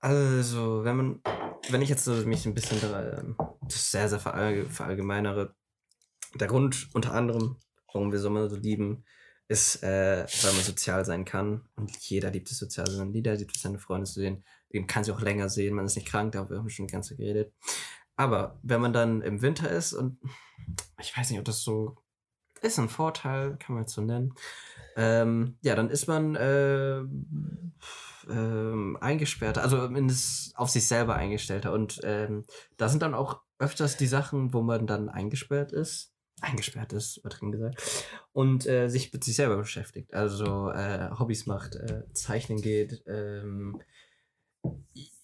also 0.06 0.84
wenn 0.84 0.98
man, 0.98 1.22
wenn 1.70 1.82
ich 1.82 1.90
jetzt 1.90 2.06
so 2.06 2.14
mich 2.28 2.46
ein 2.46 2.54
bisschen 2.54 2.78
ähm, 2.84 3.36
sehr, 3.68 4.08
sehr 4.08 4.20
verallgemeinere, 4.20 5.56
der 6.36 6.48
Grund 6.48 6.90
unter 6.94 7.14
anderem, 7.16 7.58
warum 7.88 8.12
wir 8.12 8.20
Sommer 8.20 8.48
so 8.48 8.56
lieben, 8.56 9.04
ist, 9.48 9.82
äh, 9.82 10.28
weil 10.44 10.54
man 10.54 10.62
sozial 10.62 11.06
sein 11.06 11.26
kann. 11.26 11.68
Und 11.76 11.98
jeder 12.08 12.30
liebt 12.30 12.52
es 12.52 12.60
sozial 12.60 12.88
sein. 12.88 13.14
Jeder 13.14 13.34
liebt 13.34 13.56
es, 13.56 13.64
seine 13.64 13.80
Freunde 13.80 14.06
zu 14.06 14.20
sehen. 14.20 14.44
Den 14.72 14.86
kann 14.86 15.04
sie 15.04 15.12
auch 15.12 15.22
länger 15.22 15.50
sehen. 15.50 15.74
Man 15.74 15.86
ist 15.86 15.96
nicht 15.96 16.08
krank, 16.08 16.34
darüber 16.34 16.58
haben 16.58 16.66
wir 16.66 16.70
schon 16.70 16.86
die 16.86 17.02
Zeit 17.02 17.18
geredet. 17.18 17.52
Aber 18.16 18.60
wenn 18.62 18.82
man 18.82 18.94
dann 18.94 19.24
im 19.24 19.42
Winter 19.42 19.72
ist 19.72 19.94
und 19.94 20.20
ich 21.02 21.18
weiß 21.18 21.32
nicht, 21.32 21.40
ob 21.40 21.46
das 21.46 21.64
so 21.64 21.98
ist 22.62 22.78
ein 22.78 22.90
Vorteil, 22.90 23.58
kann 23.58 23.74
man 23.74 23.86
jetzt 23.86 23.94
so 23.96 24.02
nennen. 24.02 24.36
Ähm, 24.96 25.58
ja, 25.62 25.74
dann 25.74 25.90
ist 25.90 26.08
man 26.08 26.36
äh, 26.36 27.02
äh, 28.30 29.04
eingesperrter, 29.04 29.64
also 29.64 29.90
mindestens 29.90 30.54
auf 30.56 30.70
sich 30.70 30.88
selber 30.88 31.16
eingestellter. 31.16 31.74
Und 31.74 32.00
ähm, 32.04 32.46
da 32.78 32.90
sind 32.90 33.02
dann 33.02 33.14
auch 33.14 33.42
öfters 33.60 33.98
die 33.98 34.08
Sachen, 34.08 34.54
wo 34.54 34.62
man 34.62 34.88
dann 34.88 35.10
eingesperrt 35.10 35.72
ist 35.72 36.16
eingesperrt 36.42 36.94
ist, 36.94 37.18
übertrieben 37.18 37.52
gesagt, 37.52 37.82
und 38.34 38.66
äh, 38.68 38.90
sich 38.90 39.12
mit 39.14 39.24
sich 39.24 39.36
selber 39.36 39.58
beschäftigt. 39.58 40.14
Also 40.14 40.70
äh, 40.72 41.10
Hobbys 41.18 41.46
macht, 41.46 41.76
äh, 41.76 42.04
zeichnen 42.14 42.62
geht. 42.62 43.04
Ähm, 43.08 43.82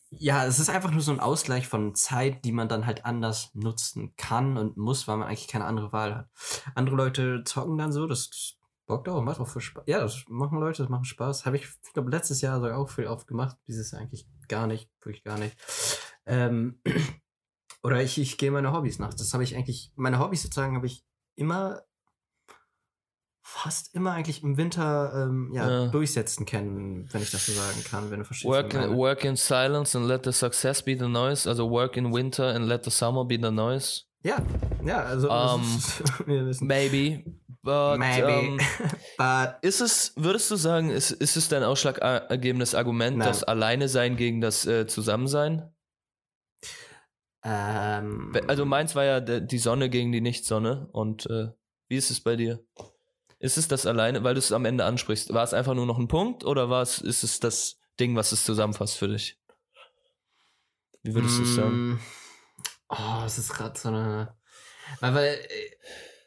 ja, 0.09 0.45
es 0.45 0.59
ist 0.59 0.69
einfach 0.69 0.91
nur 0.91 1.01
so 1.01 1.11
ein 1.11 1.19
Ausgleich 1.19 1.67
von 1.67 1.95
Zeit, 1.95 2.43
die 2.43 2.51
man 2.51 2.67
dann 2.67 2.85
halt 2.85 3.05
anders 3.05 3.51
nutzen 3.53 4.13
kann 4.17 4.57
und 4.57 4.77
muss, 4.77 5.07
weil 5.07 5.17
man 5.17 5.27
eigentlich 5.27 5.47
keine 5.47 5.65
andere 5.65 5.93
Wahl 5.93 6.15
hat. 6.15 6.29
Andere 6.75 6.95
Leute 6.95 7.43
zocken 7.45 7.77
dann 7.77 7.93
so, 7.93 8.07
das 8.07 8.57
bockt 8.91 9.07
auch, 9.07 9.21
macht 9.21 9.39
auch 9.39 9.47
viel 9.47 9.61
Spaß. 9.61 9.83
Ja, 9.87 10.01
das 10.01 10.25
machen 10.27 10.59
Leute, 10.59 10.83
das 10.83 10.89
macht 10.89 11.07
Spaß. 11.07 11.45
Habe 11.45 11.55
ich, 11.55 11.63
ich 11.63 11.93
glaube, 11.93 12.11
letztes 12.11 12.41
Jahr 12.41 12.59
sogar 12.59 12.77
auch 12.77 12.89
viel 12.89 13.07
oft 13.07 13.25
gemacht. 13.25 13.57
Dieses 13.67 13.91
Jahr 13.91 14.01
eigentlich 14.01 14.27
gar 14.49 14.67
nicht, 14.67 14.89
wirklich 15.01 15.23
gar 15.23 15.37
nicht. 15.37 15.55
Ähm, 16.25 16.81
oder 17.83 18.03
ich, 18.03 18.17
ich 18.17 18.37
gehe 18.37 18.51
meine 18.51 18.73
Hobbys 18.73 18.99
nach. 18.99 19.13
Das 19.13 19.33
habe 19.33 19.43
ich 19.43 19.55
eigentlich, 19.55 19.93
meine 19.95 20.19
Hobbys 20.19 20.43
sozusagen 20.43 20.75
habe 20.75 20.87
ich 20.87 21.05
immer, 21.35 21.81
fast 23.41 23.95
immer 23.95 24.11
eigentlich 24.11 24.43
im 24.43 24.57
Winter 24.57 25.13
ähm, 25.15 25.51
ja, 25.53 25.69
ja, 25.69 25.87
durchsetzen 25.87 26.45
können, 26.45 27.07
wenn 27.11 27.21
ich 27.21 27.31
das 27.31 27.45
so 27.45 27.53
sagen 27.53 27.83
kann, 27.85 28.11
wenn 28.11 28.19
du 28.19 28.25
verstehst. 28.25 28.51
Work, 28.51 28.73
in, 28.73 28.97
work 28.97 29.23
in 29.23 29.37
silence 29.37 29.97
and 29.97 30.05
let 30.05 30.25
the 30.25 30.33
success 30.33 30.83
be 30.83 30.97
the 30.97 31.07
noise. 31.07 31.47
Also 31.47 31.69
work 31.69 31.95
in 31.95 32.13
winter 32.13 32.53
and 32.53 32.65
let 32.65 32.83
the 32.83 32.91
summer 32.91 33.23
be 33.23 33.39
the 33.41 33.51
noise. 33.51 34.03
Ja, 34.23 34.37
ja, 34.85 35.03
also 35.03 35.29
um, 35.31 35.63
maybe. 36.61 37.23
But, 37.63 37.99
maybe. 37.99 38.27
Um, 38.27 38.57
but 39.17 39.57
ist 39.61 39.81
es, 39.81 40.13
würdest 40.15 40.49
du 40.49 40.55
sagen, 40.55 40.89
ist, 40.89 41.11
ist 41.11 41.37
es 41.37 41.47
dein 41.47 41.63
ausschlaggebendes 41.63 42.73
Argument, 42.73 43.17
Nein. 43.17 43.27
das 43.27 43.43
Alleine 43.43 43.87
sein 43.87 44.17
gegen 44.17 44.41
das 44.41 44.65
äh, 44.65 44.87
Zusammensein? 44.87 45.71
Ähm, 47.43 48.33
also 48.47 48.65
meins 48.65 48.95
war 48.95 49.03
ja 49.03 49.19
die 49.19 49.57
Sonne 49.57 49.89
gegen 49.89 50.11
die 50.11 50.21
Nichtsonne. 50.21 50.87
Und 50.91 51.27
äh, 51.27 51.49
wie 51.87 51.97
ist 51.97 52.09
es 52.09 52.21
bei 52.21 52.35
dir? 52.35 52.63
Ist 53.39 53.57
es 53.57 53.67
das 53.67 53.85
alleine, 53.85 54.23
weil 54.23 54.35
du 54.35 54.39
es 54.39 54.51
am 54.51 54.65
Ende 54.65 54.85
ansprichst? 54.85 55.33
War 55.33 55.43
es 55.43 55.53
einfach 55.53 55.73
nur 55.73 55.85
noch 55.85 55.97
ein 55.97 56.07
Punkt 56.07 56.43
oder 56.43 56.69
war 56.69 56.81
es, 56.81 56.99
ist 56.99 57.23
es 57.23 57.39
das 57.39 57.79
Ding, 57.99 58.15
was 58.15 58.31
es 58.31 58.45
zusammenfasst 58.45 58.97
für 58.97 59.07
dich? 59.07 59.39
Wie 61.03 61.15
würdest 61.15 61.39
du 61.39 61.43
es 61.43 61.55
sagen? 61.55 61.89
Mm, 61.89 61.99
oh, 62.89 63.23
es 63.25 63.39
ist 63.39 63.53
gerade 63.53 63.79
so 63.79 63.89
eine. 63.89 64.35
Weil, 64.99 65.15
weil 65.15 65.33
äh, 65.33 65.71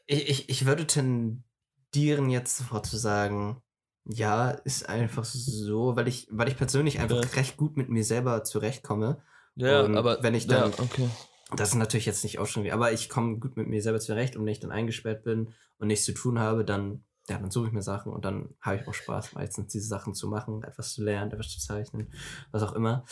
ich, 0.07 0.29
ich, 0.29 0.49
ich 0.49 0.67
würde 0.67 0.87
tendieren, 0.87 2.31
jetzt 2.31 2.59
sofort 2.59 2.87
zu 2.87 2.97
sagen, 2.97 3.63
ja, 4.07 4.51
ist 4.51 4.89
einfach 4.89 5.25
so, 5.25 5.97
weil 5.97 6.09
ich, 6.09 6.29
weil 6.31 6.49
ich 6.49 6.57
persönlich 6.57 7.01
einfach 7.01 7.23
ja. 7.23 7.31
recht 7.35 7.57
gut 7.57 7.77
mit 7.77 7.89
mir 7.89 8.05
selber 8.05 8.45
zurechtkomme. 8.45 9.23
Ja, 9.55 9.83
und 9.83 9.97
aber 9.97 10.23
wenn 10.23 10.35
ich 10.35 10.47
dann, 10.47 10.73
ja, 10.73 10.79
okay. 10.79 11.09
das 11.57 11.71
ist 11.71 11.75
natürlich 11.77 12.07
jetzt 12.07 12.25
nicht 12.25 12.39
auch 12.39 12.47
schon 12.47 12.65
wie, 12.65 12.73
aber 12.73 12.93
ich 12.93 13.09
komme 13.09 13.39
gut 13.39 13.57
mit 13.57 13.69
mir 13.69 13.81
selber 13.83 14.01
zurecht 14.01 14.37
und 14.37 14.45
wenn 14.45 14.53
ich 14.53 14.61
dann 14.61 14.73
eingesperrt 14.73 15.25
bin 15.25 15.55
und 15.79 15.89
nichts 15.89 16.05
zu 16.05 16.13
tun 16.13 16.39
habe, 16.39 16.65
dann, 16.65 17.05
ja, 17.29 17.39
dann 17.39 17.51
suche 17.51 17.69
ich 17.69 17.73
mir 17.73 17.83
Sachen 17.83 18.13
und 18.13 18.25
dann 18.25 18.55
habe 18.61 18.77
ich 18.77 18.89
auch 18.89 18.95
Spaß, 18.95 19.33
meistens 19.35 19.73
diese 19.73 19.87
Sachen 19.87 20.13
zu 20.13 20.29
machen, 20.29 20.63
etwas 20.65 20.93
zu 20.93 21.03
lernen, 21.03 21.33
etwas 21.33 21.49
zu 21.49 21.61
zeichnen, 21.61 22.13
was 22.51 22.63
auch 22.63 22.73
immer. 22.73 23.05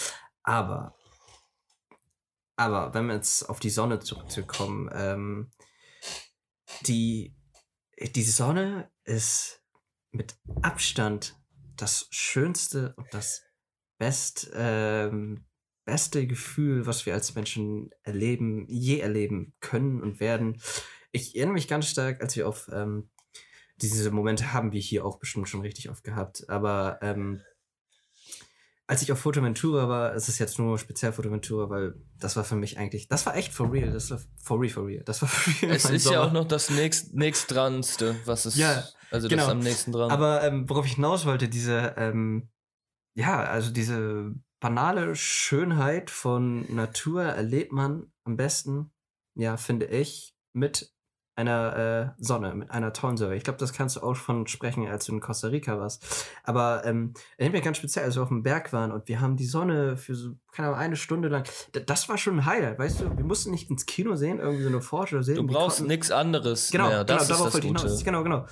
Aber, 0.42 0.94
aber 2.56 2.92
wenn 2.92 3.06
wir 3.06 3.14
jetzt 3.14 3.48
auf 3.48 3.60
die 3.60 3.70
Sonne 3.70 4.00
zurückzukommen, 4.00 4.90
ähm, 4.92 5.52
die, 6.86 7.34
die 7.98 8.22
Sonne 8.22 8.90
ist 9.04 9.62
mit 10.10 10.36
Abstand 10.62 11.36
das 11.76 12.06
schönste 12.10 12.94
und 12.96 13.06
das 13.12 13.42
best, 13.98 14.50
ähm, 14.54 15.46
beste 15.84 16.26
Gefühl, 16.26 16.86
was 16.86 17.06
wir 17.06 17.14
als 17.14 17.34
Menschen 17.34 17.90
erleben, 18.02 18.66
je 18.68 18.98
erleben 18.98 19.54
können 19.60 20.02
und 20.02 20.20
werden. 20.20 20.60
Ich 21.12 21.36
erinnere 21.36 21.54
mich 21.54 21.68
ganz 21.68 21.88
stark, 21.88 22.20
als 22.20 22.36
wir 22.36 22.48
auf 22.48 22.68
ähm, 22.72 23.10
diese 23.76 24.10
Momente 24.10 24.52
haben 24.52 24.72
wir 24.72 24.80
hier 24.80 25.04
auch 25.04 25.18
bestimmt 25.18 25.48
schon 25.48 25.62
richtig 25.62 25.90
oft 25.90 26.04
gehabt, 26.04 26.48
aber 26.48 26.98
ähm, 27.02 27.42
als 28.86 29.02
ich 29.02 29.12
auf 29.12 29.20
Fotoventura 29.20 29.88
war, 29.88 30.14
es 30.14 30.28
ist 30.28 30.38
jetzt 30.38 30.58
nur 30.58 30.78
speziell 30.78 31.12
Fotoventura, 31.12 31.70
weil 31.70 31.94
das 32.18 32.36
war 32.36 32.44
für 32.44 32.56
mich 32.56 32.78
eigentlich, 32.78 33.08
das 33.08 33.24
war 33.26 33.36
echt 33.36 33.52
for 33.52 33.72
real, 33.72 33.92
das 33.92 34.10
war 34.10 34.20
for 34.42 34.60
real, 34.60 34.70
for 34.70 34.86
real, 34.86 35.02
das 35.04 35.22
war 35.22 35.28
for 35.28 35.54
real. 35.62 35.76
Es 35.76 35.84
ist 35.84 36.04
Sommer. 36.04 36.16
ja 36.16 36.22
auch 36.24 36.32
noch 36.32 36.46
das 36.46 36.70
nächst, 36.70 37.14
nächstdranste, 37.14 38.16
was 38.24 38.44
es, 38.44 38.56
ja, 38.56 38.84
also 39.10 39.28
genau. 39.28 39.44
das 39.44 39.52
am 39.52 39.60
nächsten 39.60 39.92
dran. 39.92 40.10
Aber 40.10 40.42
ähm, 40.42 40.68
worauf 40.68 40.86
ich 40.86 40.94
hinaus 40.94 41.24
wollte, 41.26 41.48
diese, 41.48 41.94
ähm, 41.96 42.50
ja, 43.14 43.42
also 43.44 43.70
diese 43.70 44.34
banale 44.60 45.14
Schönheit 45.16 46.10
von 46.10 46.72
Natur 46.74 47.22
erlebt 47.22 47.72
man 47.72 48.12
am 48.24 48.36
besten, 48.36 48.92
ja, 49.34 49.56
finde 49.56 49.86
ich, 49.86 50.34
mit 50.52 50.91
einer 51.34 52.14
äh, 52.18 52.22
Sonne, 52.22 52.54
mit 52.54 52.70
einer 52.70 52.92
tollen 52.92 53.16
Sonne. 53.16 53.36
Ich 53.36 53.44
glaube, 53.44 53.58
das 53.58 53.72
kannst 53.72 53.96
du 53.96 54.00
auch 54.00 54.16
von 54.16 54.46
sprechen, 54.46 54.86
als 54.86 55.06
du 55.06 55.12
in 55.12 55.20
Costa 55.20 55.48
Rica 55.48 55.78
warst. 55.78 56.26
Aber 56.44 56.84
ähm, 56.84 57.14
erinnert 57.36 57.54
mich 57.54 57.64
ganz 57.64 57.78
speziell, 57.78 58.04
als 58.04 58.16
wir 58.16 58.22
auf 58.22 58.28
dem 58.28 58.42
Berg 58.42 58.72
waren 58.72 58.92
und 58.92 59.08
wir 59.08 59.20
haben 59.20 59.36
die 59.36 59.46
Sonne 59.46 59.96
für 59.96 60.14
so, 60.14 60.32
keine 60.52 60.68
Ahnung, 60.68 60.80
eine 60.80 60.96
Stunde 60.96 61.28
lang. 61.28 61.48
Das 61.86 62.08
war 62.08 62.18
schon 62.18 62.40
ein 62.40 62.46
Highlight, 62.46 62.78
weißt 62.78 63.00
du? 63.00 63.16
Wir 63.16 63.24
mussten 63.24 63.50
nicht 63.50 63.70
ins 63.70 63.86
Kino 63.86 64.14
sehen, 64.14 64.40
irgendwie 64.40 64.62
so 64.62 64.68
eine 64.68 64.82
Forscher 64.82 65.22
sehen. 65.22 65.36
Du 65.36 65.46
brauchst 65.46 65.82
nichts 65.82 66.10
anderes. 66.10 66.70
Genau, 66.70 66.88
mehr. 66.88 67.04
Das 67.04 67.26
genau, 67.26 67.38
darauf 67.38 67.54
wollte 67.54 67.66
ich 67.66 67.80
hinaus. 67.80 68.04
Genau, 68.04 68.22
genau 68.22 68.46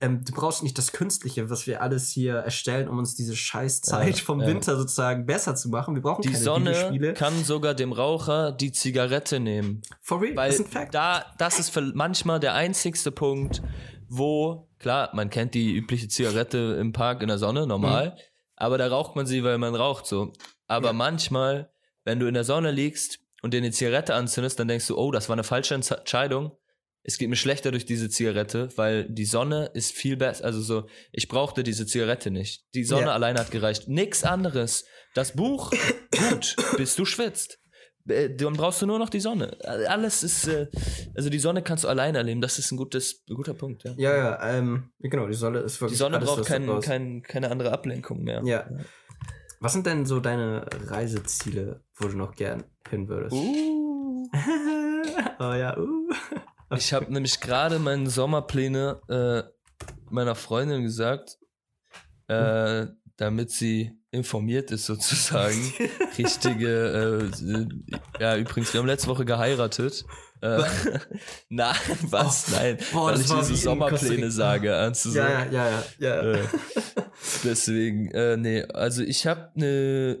ähm, 0.00 0.24
du 0.24 0.32
brauchst 0.32 0.62
nicht 0.62 0.76
das 0.76 0.92
Künstliche, 0.92 1.48
was 1.48 1.66
wir 1.66 1.80
alles 1.80 2.10
hier 2.10 2.34
erstellen, 2.34 2.88
um 2.88 2.98
uns 2.98 3.14
diese 3.14 3.34
Scheißzeit 3.34 4.18
ja, 4.18 4.24
vom 4.24 4.40
ja. 4.40 4.46
Winter 4.46 4.76
sozusagen 4.76 5.24
besser 5.24 5.54
zu 5.54 5.70
machen. 5.70 5.94
Wir 5.94 6.02
brauchen 6.02 6.20
die 6.20 6.28
keine 6.28 6.38
Sonne 6.38 7.14
kann 7.14 7.44
sogar 7.44 7.72
dem 7.72 7.92
Raucher 7.92 8.52
die 8.52 8.72
Zigarette 8.72 9.40
nehmen. 9.40 9.80
For 10.02 10.20
real? 10.20 10.36
Weil 10.36 10.54
da, 10.90 11.24
das 11.38 11.58
ist 11.58 11.74
manchmal 11.94 12.40
der 12.40 12.52
einzigste 12.54 13.10
Punkt, 13.10 13.62
wo, 14.08 14.68
klar, 14.78 15.10
man 15.14 15.30
kennt 15.30 15.54
die 15.54 15.74
übliche 15.74 16.08
Zigarette 16.08 16.76
im 16.78 16.92
Park 16.92 17.22
in 17.22 17.28
der 17.28 17.38
Sonne, 17.38 17.66
normal, 17.66 18.10
mhm. 18.10 18.20
aber 18.56 18.76
da 18.76 18.88
raucht 18.88 19.16
man 19.16 19.24
sie, 19.24 19.44
weil 19.44 19.56
man 19.56 19.74
raucht 19.74 20.06
so. 20.06 20.32
Aber 20.66 20.88
ja. 20.88 20.92
manchmal, 20.92 21.70
wenn 22.04 22.20
du 22.20 22.26
in 22.26 22.34
der 22.34 22.44
Sonne 22.44 22.70
liegst 22.70 23.20
und 23.40 23.54
dir 23.54 23.58
eine 23.58 23.70
Zigarette 23.70 24.14
anzündest, 24.14 24.60
dann 24.60 24.68
denkst 24.68 24.86
du, 24.88 24.98
oh, 24.98 25.10
das 25.10 25.30
war 25.30 25.34
eine 25.34 25.44
falsche 25.44 25.74
Entscheidung 25.74 26.52
es 27.06 27.18
geht 27.18 27.28
mir 27.30 27.36
schlechter 27.36 27.70
durch 27.70 27.86
diese 27.86 28.08
Zigarette, 28.08 28.68
weil 28.76 29.08
die 29.08 29.26
Sonne 29.26 29.70
ist 29.74 29.92
viel 29.92 30.16
besser. 30.16 30.44
Also 30.44 30.60
so, 30.60 30.86
ich 31.12 31.28
brauchte 31.28 31.62
diese 31.62 31.86
Zigarette 31.86 32.32
nicht. 32.32 32.64
Die 32.74 32.82
Sonne 32.82 33.06
Ja. 33.06 33.12
allein 33.12 33.38
hat 33.38 33.52
gereicht. 33.52 33.86
Nix 33.86 34.24
anderes. 34.24 34.84
Das 35.14 35.32
Buch, 35.36 35.70
gut, 36.30 36.56
bis 36.76 36.96
du 36.96 37.04
schwitzt. 37.04 37.60
Äh, 38.08 38.34
Dann 38.34 38.54
brauchst 38.54 38.82
du 38.82 38.86
nur 38.86 38.98
noch 38.98 39.08
die 39.08 39.20
Sonne. 39.20 39.56
Alles 39.64 40.24
ist, 40.24 40.48
äh, 40.48 40.66
also 41.14 41.30
die 41.30 41.38
Sonne 41.38 41.62
kannst 41.62 41.84
du 41.84 41.88
alleine 41.88 42.18
erleben. 42.18 42.40
Das 42.40 42.58
ist 42.58 42.72
ein 42.72 42.76
gutes, 42.76 43.24
ein 43.28 43.34
guter 43.36 43.54
Punkt, 43.54 43.84
ja. 43.84 43.94
Ja, 43.96 44.16
ja, 44.16 44.56
ähm, 44.58 44.90
genau, 44.98 45.26
die 45.28 45.34
Sonne 45.34 45.60
ist 45.60 45.76
Die 45.76 45.80
wirklich. 45.82 45.98
Sonne 45.98 46.16
alles, 46.16 46.28
braucht 46.28 46.46
kein, 46.46 46.80
kein, 46.80 47.22
keine 47.22 47.50
andere 47.52 47.72
Ablenkung 47.72 48.22
mehr. 48.22 48.42
Ja. 48.44 48.68
Was 49.60 49.72
sind 49.72 49.86
denn 49.86 50.06
so 50.06 50.18
deine 50.20 50.66
Reiseziele, 50.86 51.82
wo 51.94 52.08
du 52.08 52.16
noch 52.16 52.34
gern 52.34 52.64
hin 52.90 53.08
würdest? 53.08 53.32
Uh. 53.32 54.28
oh 55.38 55.52
ja, 55.54 55.76
uh. 55.78 56.10
Ich 56.74 56.92
habe 56.92 57.12
nämlich 57.12 57.40
gerade 57.40 57.78
meine 57.78 58.10
Sommerpläne 58.10 59.00
äh, 59.08 59.42
meiner 60.10 60.34
Freundin 60.34 60.82
gesagt, 60.82 61.38
äh, 62.28 62.86
damit 63.16 63.50
sie 63.50 63.92
informiert 64.10 64.70
ist 64.70 64.86
sozusagen. 64.86 65.72
Richtige, 66.18 67.30
äh, 67.40 67.66
ja 68.20 68.36
übrigens, 68.36 68.72
wir 68.72 68.80
haben 68.80 68.86
letzte 68.86 69.08
Woche 69.08 69.24
geheiratet. 69.24 70.04
Äh, 70.40 70.62
nein, 71.48 71.74
was? 72.02 72.50
Nein, 72.50 72.78
boah, 72.92 73.12
weil 73.12 73.20
ich 73.20 73.26
diese 73.26 73.56
Sommerpläne 73.56 74.30
sage. 74.30 74.90
so? 74.94 75.16
Ja, 75.16 75.44
ja, 75.44 75.50
ja, 75.50 75.70
ja. 75.70 75.82
ja. 75.98 76.32
Äh, 76.32 76.44
deswegen, 77.44 78.10
äh, 78.10 78.36
nee, 78.36 78.62
also 78.62 79.02
ich 79.02 79.26
habe 79.26 79.50
ne, 79.54 80.18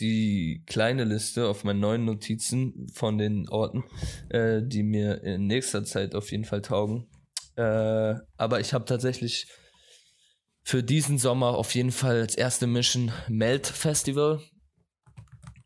die 0.00 0.62
kleine 0.66 1.04
Liste 1.04 1.46
auf 1.46 1.64
meinen 1.64 1.80
neuen 1.80 2.04
Notizen 2.04 2.86
von 2.92 3.18
den 3.18 3.48
Orten, 3.48 3.84
äh, 4.30 4.62
die 4.62 4.82
mir 4.82 5.22
in 5.22 5.46
nächster 5.46 5.84
Zeit 5.84 6.14
auf 6.14 6.30
jeden 6.30 6.44
Fall 6.44 6.62
taugen. 6.62 7.06
Äh, 7.56 8.14
aber 8.36 8.60
ich 8.60 8.72
habe 8.72 8.84
tatsächlich 8.84 9.46
für 10.64 10.82
diesen 10.82 11.18
Sommer 11.18 11.56
auf 11.58 11.74
jeden 11.74 11.92
Fall 11.92 12.22
als 12.22 12.34
erste 12.34 12.66
Mission 12.66 13.12
Melt 13.28 13.66
Festival. 13.66 14.40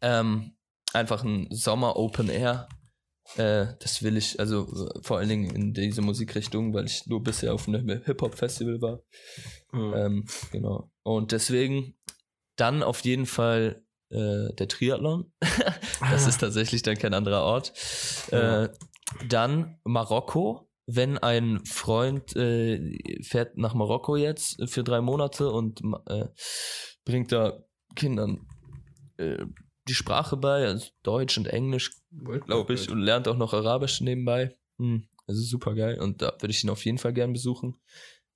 Ähm, 0.00 0.56
einfach 0.92 1.24
ein 1.24 1.46
Sommer 1.50 1.96
Open 1.96 2.28
Air. 2.28 2.68
Äh, 3.36 3.74
das 3.80 4.02
will 4.02 4.16
ich, 4.16 4.40
also 4.40 4.66
vor 5.02 5.18
allen 5.18 5.28
Dingen 5.28 5.54
in 5.54 5.74
diese 5.74 6.00
Musikrichtung, 6.02 6.72
weil 6.74 6.86
ich 6.86 7.06
nur 7.06 7.22
bisher 7.22 7.54
auf 7.54 7.68
einem 7.68 7.88
Hip-Hop-Festival 8.04 8.80
war. 8.80 9.02
Mhm. 9.72 9.94
Ähm, 9.94 10.24
genau. 10.50 10.90
Und 11.02 11.32
deswegen 11.32 11.94
dann 12.56 12.82
auf 12.82 13.00
jeden 13.04 13.26
Fall 13.26 13.84
äh, 14.10 14.52
der 14.54 14.68
Triathlon. 14.68 15.32
das 15.40 16.24
Ah. 16.24 16.28
ist 16.28 16.38
tatsächlich 16.38 16.82
dann 16.82 16.96
kein 16.96 17.14
anderer 17.14 17.42
Ort. 17.42 17.72
Ja. 18.32 18.64
Äh, 18.64 18.68
dann 19.28 19.78
Marokko. 19.84 20.64
Wenn 20.90 21.18
ein 21.18 21.60
Freund 21.66 22.34
äh, 22.34 22.98
fährt 23.22 23.58
nach 23.58 23.74
Marokko 23.74 24.16
jetzt 24.16 24.56
für 24.70 24.82
drei 24.82 25.02
Monate 25.02 25.50
und 25.50 25.82
äh, 26.08 26.24
bringt 27.04 27.30
da 27.30 27.62
Kindern 27.94 28.46
äh, 29.18 29.44
die 29.88 29.94
Sprache 29.94 30.36
bei, 30.36 30.66
also 30.66 30.88
Deutsch 31.02 31.38
und 31.38 31.48
Englisch, 31.48 31.92
glaube 32.46 32.74
ich, 32.74 32.90
und 32.90 33.00
lernt 33.00 33.28
auch 33.28 33.36
noch 33.36 33.54
Arabisch 33.54 34.00
nebenbei. 34.00 34.54
Hm, 34.78 35.08
also 35.26 35.40
super 35.42 35.74
geil. 35.74 36.00
Und 36.00 36.22
da 36.22 36.32
würde 36.40 36.50
ich 36.50 36.62
ihn 36.62 36.70
auf 36.70 36.84
jeden 36.84 36.98
Fall 36.98 37.12
gern 37.12 37.32
besuchen. 37.32 37.76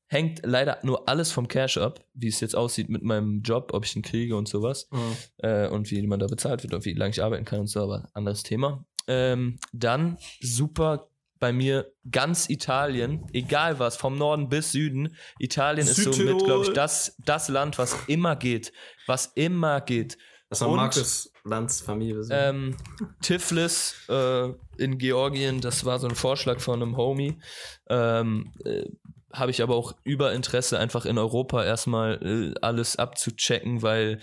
Hängt 0.06 0.40
leider 0.44 0.78
nur 0.82 1.08
alles 1.08 1.32
vom 1.32 1.48
Cash 1.48 1.78
ab, 1.78 2.04
wie 2.12 2.28
es 2.28 2.40
jetzt 2.40 2.54
aussieht 2.54 2.90
mit 2.90 3.02
meinem 3.02 3.40
Job, 3.42 3.70
ob 3.72 3.84
ich 3.84 3.96
ihn 3.96 4.02
kriege 4.02 4.36
und 4.36 4.46
sowas. 4.46 4.88
Mhm. 4.90 5.16
Äh, 5.38 5.68
und 5.68 5.90
wie 5.90 6.06
man 6.06 6.20
da 6.20 6.26
bezahlt 6.26 6.62
wird 6.62 6.74
und 6.74 6.84
wie 6.84 6.92
lange 6.92 7.10
ich 7.10 7.22
arbeiten 7.22 7.44
kann 7.44 7.60
und 7.60 7.68
so, 7.68 7.82
aber 7.82 8.10
anderes 8.12 8.42
Thema. 8.42 8.84
Ähm, 9.06 9.58
dann 9.72 10.18
super 10.40 11.08
bei 11.42 11.52
mir 11.52 11.92
ganz 12.08 12.48
Italien, 12.50 13.26
egal 13.32 13.80
was, 13.80 13.96
vom 13.96 14.16
Norden 14.16 14.48
bis 14.48 14.70
Süden. 14.70 15.16
Italien 15.40 15.88
ist 15.88 15.96
somit, 15.96 16.14
Südtirol. 16.14 16.44
glaube 16.44 16.64
ich, 16.66 16.72
das, 16.72 17.16
das 17.24 17.48
Land, 17.48 17.78
was 17.78 17.96
immer 18.06 18.36
geht. 18.36 18.72
Was 19.08 19.32
immer 19.34 19.80
geht. 19.80 20.18
Das 20.52 20.60
war 20.60 20.68
Und- 20.68 20.76
Markus 20.76 21.32
Lanz 21.44 21.80
Familie. 21.80 22.22
Ähm, 22.30 22.76
Tiflis 23.22 23.94
äh, 24.10 24.50
in 24.76 24.98
Georgien, 24.98 25.62
das 25.62 25.86
war 25.86 25.98
so 25.98 26.06
ein 26.06 26.14
Vorschlag 26.14 26.60
von 26.60 26.82
einem 26.82 26.96
Homie. 26.98 27.38
Ähm, 27.88 28.52
äh, 28.66 28.84
Habe 29.32 29.50
ich 29.50 29.62
aber 29.62 29.74
auch 29.74 29.94
über 30.04 30.34
Interesse, 30.34 30.78
einfach 30.78 31.06
in 31.06 31.16
Europa 31.16 31.64
erstmal 31.64 32.20
äh, 32.22 32.54
alles 32.60 32.96
abzuchecken, 32.96 33.80
weil 33.80 34.20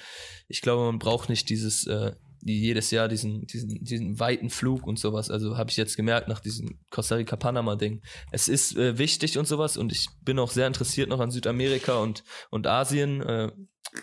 ich 0.47 0.61
glaube, 0.61 0.83
man 0.85 0.99
braucht 0.99 1.29
nicht 1.29 1.49
dieses, 1.49 1.87
äh, 1.87 2.13
jedes 2.43 2.91
Jahr 2.91 3.07
diesen, 3.07 3.47
diesen, 3.47 3.83
diesen 3.83 4.19
weiten 4.19 4.51
Flug 4.51 4.85
und 4.85 4.99
sowas. 4.99 5.31
Also 5.31 5.57
habe 5.57 5.71
ich 5.71 5.77
jetzt 5.77 5.97
gemerkt 5.97 6.27
nach 6.27 6.39
diesem 6.41 6.79
Costa 6.91 7.15
Rica-Panama-Ding. 7.15 8.03
Es 8.31 8.47
ist 8.47 8.77
äh, 8.77 8.99
wichtig 8.99 9.39
und 9.39 9.47
sowas 9.47 9.77
und 9.77 9.91
ich 9.91 10.07
bin 10.23 10.37
auch 10.37 10.51
sehr 10.51 10.67
interessiert 10.67 11.09
noch 11.09 11.19
an 11.21 11.31
Südamerika 11.31 11.97
und, 11.97 12.23
und 12.51 12.67
Asien 12.67 13.19
äh, 13.21 13.51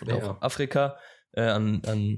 und 0.01 0.09
Ja. 0.09 0.15
auch 0.17 0.41
Afrika. 0.41 0.97
Äh, 1.37 1.49
an, 1.51 1.81
an 1.85 2.17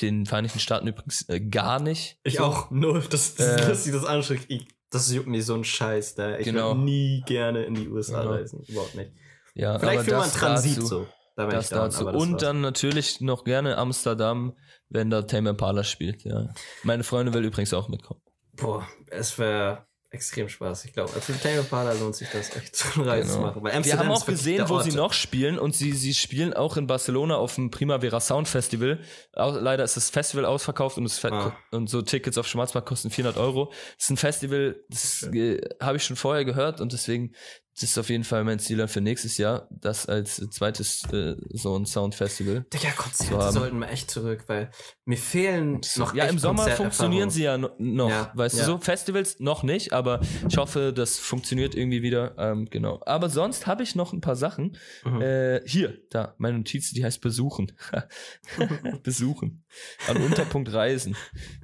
den 0.00 0.24
Vereinigten 0.24 0.60
Staaten 0.60 0.86
übrigens 0.86 1.28
äh, 1.28 1.40
gar 1.40 1.80
nicht. 1.80 2.20
ich 2.22 2.36
So. 2.36 2.44
auch, 2.44 2.70
nur, 2.70 3.00
das, 3.00 3.34
das, 3.34 3.38
Äh, 3.64 3.68
dass 3.68 3.82
sie 3.84 3.90
das. 3.90 4.30
Ich, 4.48 4.68
das 4.88 5.12
juckt 5.12 5.26
mich 5.26 5.44
so 5.44 5.54
ein 5.54 5.64
Scheiß 5.64 6.14
da. 6.14 6.38
Ich 6.38 6.44
Genau. 6.44 6.68
würde 6.68 6.80
nie 6.82 7.22
gerne 7.26 7.64
in 7.64 7.74
die 7.74 7.88
USA 7.88 8.20
Genau. 8.20 8.34
reisen. 8.34 8.62
Überhaupt 8.68 8.94
nicht. 8.94 9.10
Ja, 9.54 9.78
Vielleicht 9.80 10.04
für 10.04 10.12
mal 10.12 10.22
einen 10.22 10.32
Transit 10.32 10.76
dazu, 10.76 10.86
so. 10.86 11.06
Da 11.34 11.46
Das 11.48 11.68
down, 11.70 11.78
dazu. 11.80 12.04
das 12.04 12.14
Und 12.14 12.32
war's. 12.34 12.40
dann 12.42 12.60
natürlich 12.60 13.20
noch 13.20 13.42
gerne 13.44 13.78
Amsterdam, 13.78 14.56
wenn 14.88 15.10
da 15.10 15.22
Tame 15.22 15.50
Impala 15.50 15.82
spielt. 15.82 16.22
Ja. 16.24 16.48
Meine 16.84 17.02
Freundin 17.02 17.34
will 17.34 17.44
übrigens 17.44 17.74
auch 17.74 17.88
mitkommen. 17.88 18.20
Boah, 18.52 18.86
es 19.08 19.38
wäre 19.38 19.85
extrem 20.10 20.48
Spaß. 20.48 20.84
Ich 20.86 20.92
glaube, 20.92 21.12
als 21.14 21.26
Tame 21.42 21.56
Impala 21.58 21.92
lohnt 21.92 22.14
sich 22.16 22.28
das 22.30 22.54
echt, 22.56 22.74
so 22.76 23.00
eine 23.00 23.10
Reise 23.10 23.28
zu 23.28 23.34
Genau. 23.36 23.46
machen. 23.48 23.62
Weil 23.64 23.72
Wir 23.72 23.76
Amsterdam 23.78 24.06
haben 24.06 24.14
ist 24.14 24.22
auch 24.22 24.26
gesehen, 24.26 24.68
wo 24.68 24.80
sie 24.80 24.92
noch 24.92 25.12
spielen 25.12 25.58
und 25.58 25.74
sie, 25.74 25.92
sie 25.92 26.14
spielen 26.14 26.54
auch 26.54 26.76
in 26.76 26.86
Barcelona 26.86 27.36
auf 27.36 27.54
dem 27.56 27.70
Primavera 27.70 28.20
Sound 28.20 28.48
Festival. 28.48 29.00
Leider 29.34 29.84
ist 29.84 29.96
das 29.96 30.10
Festival 30.10 30.44
ausverkauft 30.44 30.96
und, 30.98 31.24
Ah. 31.24 31.56
und 31.72 31.88
so 31.90 32.02
Tickets 32.02 32.38
auf 32.38 32.46
Schwarzmarkt 32.46 32.88
kosten 32.88 33.10
400 33.10 33.36
Euro. 33.40 33.72
Das 33.96 34.04
ist 34.04 34.10
ein 34.10 34.16
Festival, 34.16 34.76
das 34.88 35.22
äh, 35.24 35.60
habe 35.80 35.96
ich 35.96 36.04
schon 36.04 36.16
vorher 36.16 36.44
gehört 36.44 36.80
und 36.80 36.92
deswegen 36.92 37.34
das 37.78 37.90
ist 37.90 37.98
auf 37.98 38.08
jeden 38.08 38.24
Fall 38.24 38.42
mein 38.44 38.58
Ziel 38.58 38.78
dann 38.78 38.88
für 38.88 39.00
nächstes 39.02 39.36
Jahr, 39.36 39.68
das 39.70 40.06
als 40.06 40.38
äh, 40.40 40.48
zweites 40.48 41.02
äh, 41.12 41.36
so 41.50 41.78
ein 41.78 41.84
Sound 41.84 42.14
Festival. 42.14 42.64
Digga, 42.72 42.90
Konzerte 42.92 43.52
sollten 43.52 43.78
wir 43.78 43.90
echt 43.90 44.10
zurück, 44.10 44.44
weil 44.46 44.70
mir 45.04 45.18
fehlen 45.18 45.80
noch 45.96 46.14
ja, 46.14 46.24
im 46.24 46.38
Sommer 46.38 46.68
funktionieren 46.68 47.28
sie 47.30 47.42
ja 47.44 47.58
no- 47.58 47.70
noch, 47.78 48.08
Ja, 48.08 48.32
weißt 48.34 48.56
ja. 48.56 48.64
du 48.64 48.72
so? 48.72 48.78
Festivals 48.78 49.40
noch 49.40 49.62
nicht, 49.62 49.92
aber 49.92 50.20
ich 50.48 50.56
hoffe, 50.56 50.92
das 50.94 51.18
funktioniert 51.18 51.74
irgendwie 51.74 52.02
wieder. 52.02 52.34
Ähm, 52.38 52.66
genau. 52.70 53.00
Aber 53.04 53.28
sonst 53.28 53.66
habe 53.66 53.82
ich 53.82 53.94
noch 53.94 54.12
ein 54.14 54.20
paar 54.22 54.36
Sachen. 54.36 54.76
Mhm. 55.04 55.20
Äh, 55.20 55.60
hier, 55.66 55.98
da, 56.10 56.34
meine 56.38 56.56
Notiz, 56.58 56.92
die 56.92 57.04
heißt 57.04 57.20
Besuchen. 57.20 57.72
Besuchen. 59.02 59.64
An 60.08 60.16
Unterpunkt 60.22 60.72
Reisen. 60.72 61.16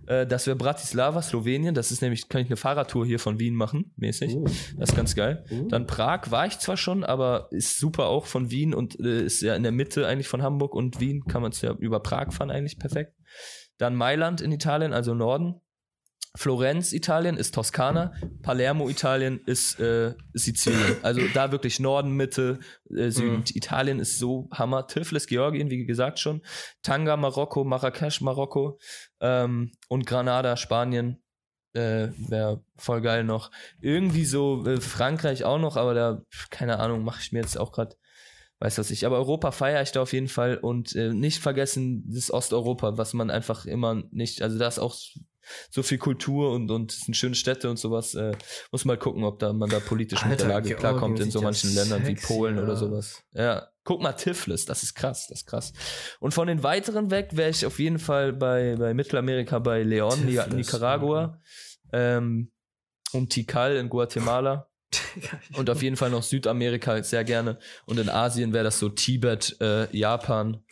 Äh, 0.07 0.27
das 0.27 0.47
wäre 0.47 0.57
Bratislava, 0.57 1.23
Slowenien. 1.23 1.75
Das 1.75 1.91
ist 1.91 2.03
nämlich, 2.03 2.29
kann 2.29 2.41
ich 2.41 2.49
eine 2.49 2.57
Fahrradtour 2.57 3.07
hier 3.07 3.19
von 3.19 3.39
Wien 3.39 3.55
machen, 3.55 3.93
mäßig. 3.97 4.35
Uh, 4.35 4.45
Das 4.79 4.91
ist 4.91 4.97
ganz 4.97 5.15
geil. 5.15 5.45
uh. 5.51 5.69
Dann 5.69 5.87
Prag 5.87 6.31
war 6.31 6.47
ich 6.47 6.59
zwar 6.59 6.77
schon, 6.77 7.05
aber 7.05 7.49
ist 7.51 7.79
super 7.79 8.07
auch 8.07 8.27
von 8.27 8.51
Wien 8.51 8.75
und 8.75 8.99
äh, 9.01 9.25
ist 9.25 9.43
ja 9.43 9.55
in 9.55 9.63
der 9.63 9.73
Mitte 9.73 10.07
eigentlich 10.07 10.29
von 10.29 10.43
Hamburg 10.43 10.75
und 10.75 11.01
Wien. 11.01 11.25
Kann 11.25 11.43
man 11.43 11.53
es 11.53 11.61
ja 11.63 11.73
über 11.73 12.01
Prag 12.01 12.33
fahren 12.33 12.51
eigentlich 12.51 12.79
perfekt. 12.79 13.15
Dann 13.79 13.95
Mailand 13.95 14.41
in 14.41 14.53
Italien, 14.53 14.93
also 14.93 15.15
Norden. 15.15 15.61
Florenz, 16.35 16.93
Italien 16.93 17.37
ist 17.37 17.55
Toskana. 17.55 18.15
Palermo, 18.43 18.89
Italien 18.89 19.41
ist 19.45 19.79
äh, 19.81 20.15
Sizilien. 20.33 20.97
Also 21.03 21.21
da 21.35 21.53
wirklich 21.53 21.79
Norden, 21.79 22.13
Mitte, 22.13 22.61
äh, 22.91 23.11
Süden. 23.11 23.39
Mhm. 23.39 23.45
Italien 23.55 24.01
ist 24.01 24.19
so 24.19 24.49
Hammer. 24.51 24.87
Tiflis, 24.87 25.27
Georgien, 25.27 25.69
wie 25.69 25.85
gesagt 25.85 26.19
schon. 26.19 26.41
Tanga, 26.83 27.17
Marokko, 27.19 27.65
Marrakesch, 27.65 28.23
Marokko. 28.23 28.79
Ähm, 29.21 29.73
und 29.89 30.07
Granada, 30.07 30.57
Spanien. 30.57 31.23
Äh, 31.75 32.09
Wäre 32.29 32.65
voll 32.77 33.03
geil 33.03 33.25
noch. 33.25 33.51
Irgendwie 33.81 34.25
so 34.25 34.65
äh, 34.67 34.81
Frankreich 34.81 35.45
auch 35.45 35.59
noch, 35.59 35.77
aber 35.77 35.95
da, 35.95 36.23
keine 36.51 36.79
Ahnung, 36.79 37.05
mache 37.05 37.21
ich 37.23 37.33
mir 37.33 37.41
jetzt 37.41 37.59
auch 37.59 37.73
gerade 37.73 37.97
weiß 38.63 38.79
was 38.79 38.91
ich. 38.91 39.05
Aber 39.05 39.17
Europa 39.17 39.51
feiere 39.51 39.83
ich 39.83 39.91
da 39.91 40.03
auf 40.03 40.13
jeden 40.13 40.29
Fall 40.29 40.57
und 40.57 40.95
äh, 40.95 41.13
nicht 41.13 41.41
vergessen 41.41 42.05
das 42.07 42.31
Osteuropa, 42.31 42.97
was 42.97 43.13
man 43.13 43.31
einfach 43.31 43.67
immer 43.67 44.03
nicht, 44.13 44.43
also 44.43 44.57
da 44.59 44.69
ist 44.69 44.79
auch 44.79 44.95
so 45.71 45.83
viel 45.83 45.99
Kultur 45.99 46.53
und 46.53 46.71
und 46.71 46.93
es 46.93 47.01
sind 47.01 47.15
schöne 47.15 47.35
Städte 47.35 47.71
und 47.71 47.79
sowas. 47.79 48.15
Äh, 48.15 48.33
muss 48.71 48.85
mal 48.85 48.97
gucken, 48.97 49.25
ob 49.25 49.39
da 49.39 49.53
man 49.53 49.71
da 49.71 49.81
politisch 49.81 50.25
mit 50.25 50.41
der 50.41 50.47
Alter, 50.47 50.55
Lage 50.55 50.75
klarkommt 50.75 51.21
in 51.21 51.31
so 51.31 51.41
manchen 51.41 51.75
Ländern 51.75 52.07
wie 52.07 52.15
Polen 52.15 52.59
oder 52.59 52.77
sowas. 52.77 53.23
Ja, 53.33 53.69
guck 53.85 54.03
mal 54.03 54.13
Tiflis, 54.13 54.65
das 54.65 54.83
ist 54.83 54.95
krass, 54.95 55.27
das 55.29 55.41
ist 55.41 55.47
krass. 55.47 55.73
Und 56.21 56.35
von 56.35 56.47
den 56.47 56.63
weiteren 56.63 57.11
weg 57.11 57.31
wäre 57.33 57.51
ich 57.51 57.67
auf 57.67 57.79
jeden 57.79 57.99
Fall 57.99 58.33
bei 58.33 58.77
bei 58.77 58.95
Mittelamerika 58.95 59.59
bei 59.59 59.83
Leon, 59.83 60.27
Tiflis, 60.27 60.47
Nicaragua. 60.49 61.41
Ähm, 61.93 62.51
und 63.13 63.31
Tikal 63.31 63.77
in 63.77 63.89
Guatemala. 63.89 64.69
Und 65.55 65.69
auf 65.71 65.83
jeden 65.83 65.97
Fall 65.97 66.11
noch 66.11 66.23
Südamerika 66.23 67.03
sehr 67.03 67.25
gerne. 67.25 67.59
Und 67.87 67.99
in 67.99 68.09
Asien 68.09 68.53
wäre 68.53 68.65
das 68.65 68.79
so 68.79 68.89
Tibet, 68.89 69.57
äh, 69.61 69.95
Japan. 69.97 70.63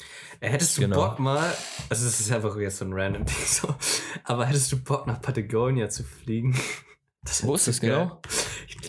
Äh, 0.41 0.51
Hättest 0.51 0.77
du 0.77 0.83
Genau. 0.83 0.97
Bock 0.97 1.19
mal, 1.19 1.53
also 1.89 2.07
es 2.07 2.21
ist 2.21 2.33
einfach 2.33 2.57
jetzt 2.59 2.79
so 2.79 2.85
ein 2.85 2.93
random 2.93 3.25
Ding 3.27 3.37
so, 3.47 3.75
aber 4.25 4.47
hättest 4.47 4.73
du 4.73 4.83
Bock 4.83 5.07
nach 5.07 5.21
Patagonia 5.21 5.89
zu 5.89 6.05
fliegen? 6.05 6.59
Das 7.23 7.45
Wo 7.45 7.55
ist 7.55 7.69
das 7.69 7.77
so 7.77 7.83
geil. 7.83 7.91
genau? 7.91 8.23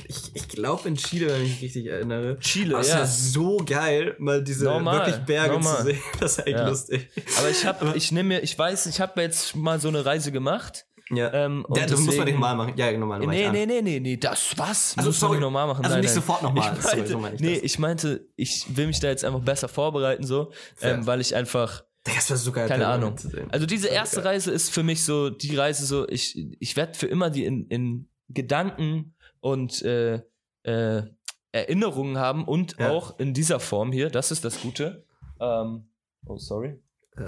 ich, 0.08 0.32
ich 0.34 0.48
glaube 0.48 0.88
in 0.88 0.96
Chile, 0.96 1.28
wenn 1.34 1.42
ich 1.44 1.50
mich 1.52 1.62
richtig 1.64 1.88
erinnere. 1.88 2.40
Chile, 2.40 2.78
Aber 2.78 2.88
ja. 2.88 3.00
ja 3.00 3.06
so 3.06 3.58
geil, 3.58 4.16
mal 4.20 4.42
diese 4.42 4.64
Normal, 4.64 5.06
wirklich 5.06 5.26
Berge 5.26 5.56
normal. 5.56 5.78
zu 5.80 5.84
sehen. 5.84 6.00
Das 6.22 6.32
ist 6.38 6.48
echt 6.48 6.58
Ja. 6.58 6.70
lustig. 6.70 7.10
Aber 7.38 7.50
ich 7.50 7.66
habe, 7.66 7.92
ich 7.98 8.14
nehme 8.14 8.30
mir, 8.36 8.40
ich 8.40 8.58
weiß, 8.58 8.86
ich 8.86 9.02
habe 9.02 9.22
jetzt 9.22 9.54
mal 9.58 9.82
so 9.82 9.90
eine 9.90 10.06
Reise 10.06 10.32
gemacht. 10.32 10.86
Ja. 11.16 11.34
Ähm, 11.34 11.66
ja, 11.76 11.86
das 11.86 11.92
muss 11.92 12.00
man 12.00 12.06
deswegen- 12.08 12.24
nicht 12.26 12.34
normal 12.34 12.56
machen. 12.56 12.74
Ja, 12.78 12.98
normal. 12.98 13.20
Nee, 13.20 13.50
nee, 13.50 13.66
nee, 13.66 13.82
nee, 13.82 14.00
nee, 14.00 14.18
das 14.18 14.54
was? 14.58 14.96
Also, 14.98 14.98
Muss 14.98 15.06
man 15.06 15.14
sorry. 15.14 15.32
nicht 15.34 15.42
normal 15.42 15.68
machen. 15.68 15.84
Also 15.84 15.96
nein, 15.96 16.02
nicht 16.02 16.10
nein. 16.10 16.16
sofort 16.16 16.42
nochmal. 16.44 16.74
Ich 16.78 16.82
Sorry, 16.84 16.96
meinte, 16.98 17.12
so 17.12 17.18
meine 17.20 17.36
ich 17.36 17.42
nee, 17.42 17.54
das. 17.56 17.64
ich 17.64 17.80
meinte, 17.80 18.28
ich 18.36 18.78
will 18.78 18.88
mich 18.88 19.00
da 19.00 19.08
jetzt 19.10 19.24
einfach 19.26 19.42
besser 19.42 19.68
vorbereiten, 19.68 20.24
so, 20.26 20.52
ähm, 20.82 21.06
weil 21.06 21.22
ich 21.22 21.36
einfach, 21.36 21.84
Das 22.04 22.30
wäre 22.30 22.38
so 22.40 22.52
geil. 22.52 22.68
keine 22.68 22.88
Ahnung. 22.88 23.18
zu 23.18 23.30
sehen. 23.30 23.50
Also 23.52 23.66
diese 23.66 23.88
erste 23.90 24.18
geil. 24.18 24.28
Reise 24.34 24.52
ist 24.52 24.70
für 24.72 24.84
mich 24.84 25.04
so 25.04 25.30
die 25.30 25.56
Reise 25.56 25.86
so, 25.86 26.08
ich, 26.08 26.38
ich 26.60 26.76
werde 26.76 26.98
für 26.98 27.08
immer 27.08 27.30
die 27.30 27.46
in, 27.46 27.68
in 27.68 28.10
Gedanken 28.30 29.14
und 29.40 29.82
äh, 29.84 30.22
äh, 30.64 31.04
Erinnerungen 31.52 32.18
haben 32.18 32.46
und 32.46 32.78
Ja. 32.80 32.92
auch 32.92 33.20
in 33.20 33.34
dieser 33.34 33.60
Form 33.60 33.92
hier, 33.92 34.10
das 34.10 34.32
ist 34.32 34.46
das 34.46 34.62
Gute. 34.62 35.06
Ähm, 35.40 35.90
oh, 36.26 36.38
sorry. 36.38 36.80
Äh, 37.18 37.24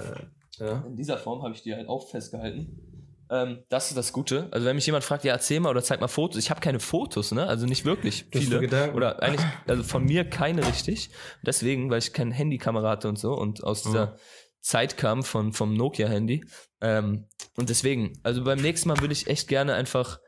ja. 0.58 0.82
In 0.86 0.96
dieser 0.96 1.18
Form 1.18 1.42
habe 1.42 1.52
ich 1.54 1.62
die 1.62 1.74
halt 1.74 1.88
auch 1.88 2.08
festgehalten. 2.08 2.80
Ähm, 3.30 3.64
das 3.68 3.88
ist 3.88 3.96
das 3.96 4.12
Gute. 4.12 4.48
Also 4.50 4.66
wenn 4.66 4.76
mich 4.76 4.86
jemand 4.86 5.04
fragt, 5.04 5.24
ja, 5.24 5.32
erzähl 5.32 5.60
mal 5.60 5.70
oder 5.70 5.82
zeig 5.82 6.00
mal 6.00 6.08
Fotos. 6.08 6.38
Ich 6.38 6.50
habe 6.50 6.60
keine 6.60 6.80
Fotos, 6.80 7.32
ne? 7.32 7.46
Also 7.46 7.66
nicht 7.66 7.84
wirklich 7.84 8.26
viele. 8.32 8.60
Oder 8.94 9.22
eigentlich, 9.22 9.44
also 9.66 9.82
von 9.82 10.04
mir 10.04 10.24
keine 10.28 10.66
richtig. 10.66 11.10
Deswegen, 11.42 11.90
weil 11.90 11.98
ich 11.98 12.12
kein 12.12 12.30
Handykamera 12.32 12.90
hatte 12.90 13.08
und 13.08 13.18
so 13.18 13.32
und 13.34 13.64
aus 13.64 13.82
dieser 13.82 14.06
Mhm. 14.06 14.16
Zeit 14.60 14.96
kam 14.96 15.22
von, 15.22 15.52
vom 15.52 15.74
Nokia-Handy. 15.74 16.44
Ähm, 16.80 17.26
und 17.56 17.68
deswegen, 17.68 18.18
also 18.22 18.44
beim 18.44 18.60
nächsten 18.60 18.88
Mal 18.88 19.00
würde 19.00 19.12
ich 19.12 19.26
echt 19.26 19.48
gerne 19.48 19.74
einfach, 19.74 20.20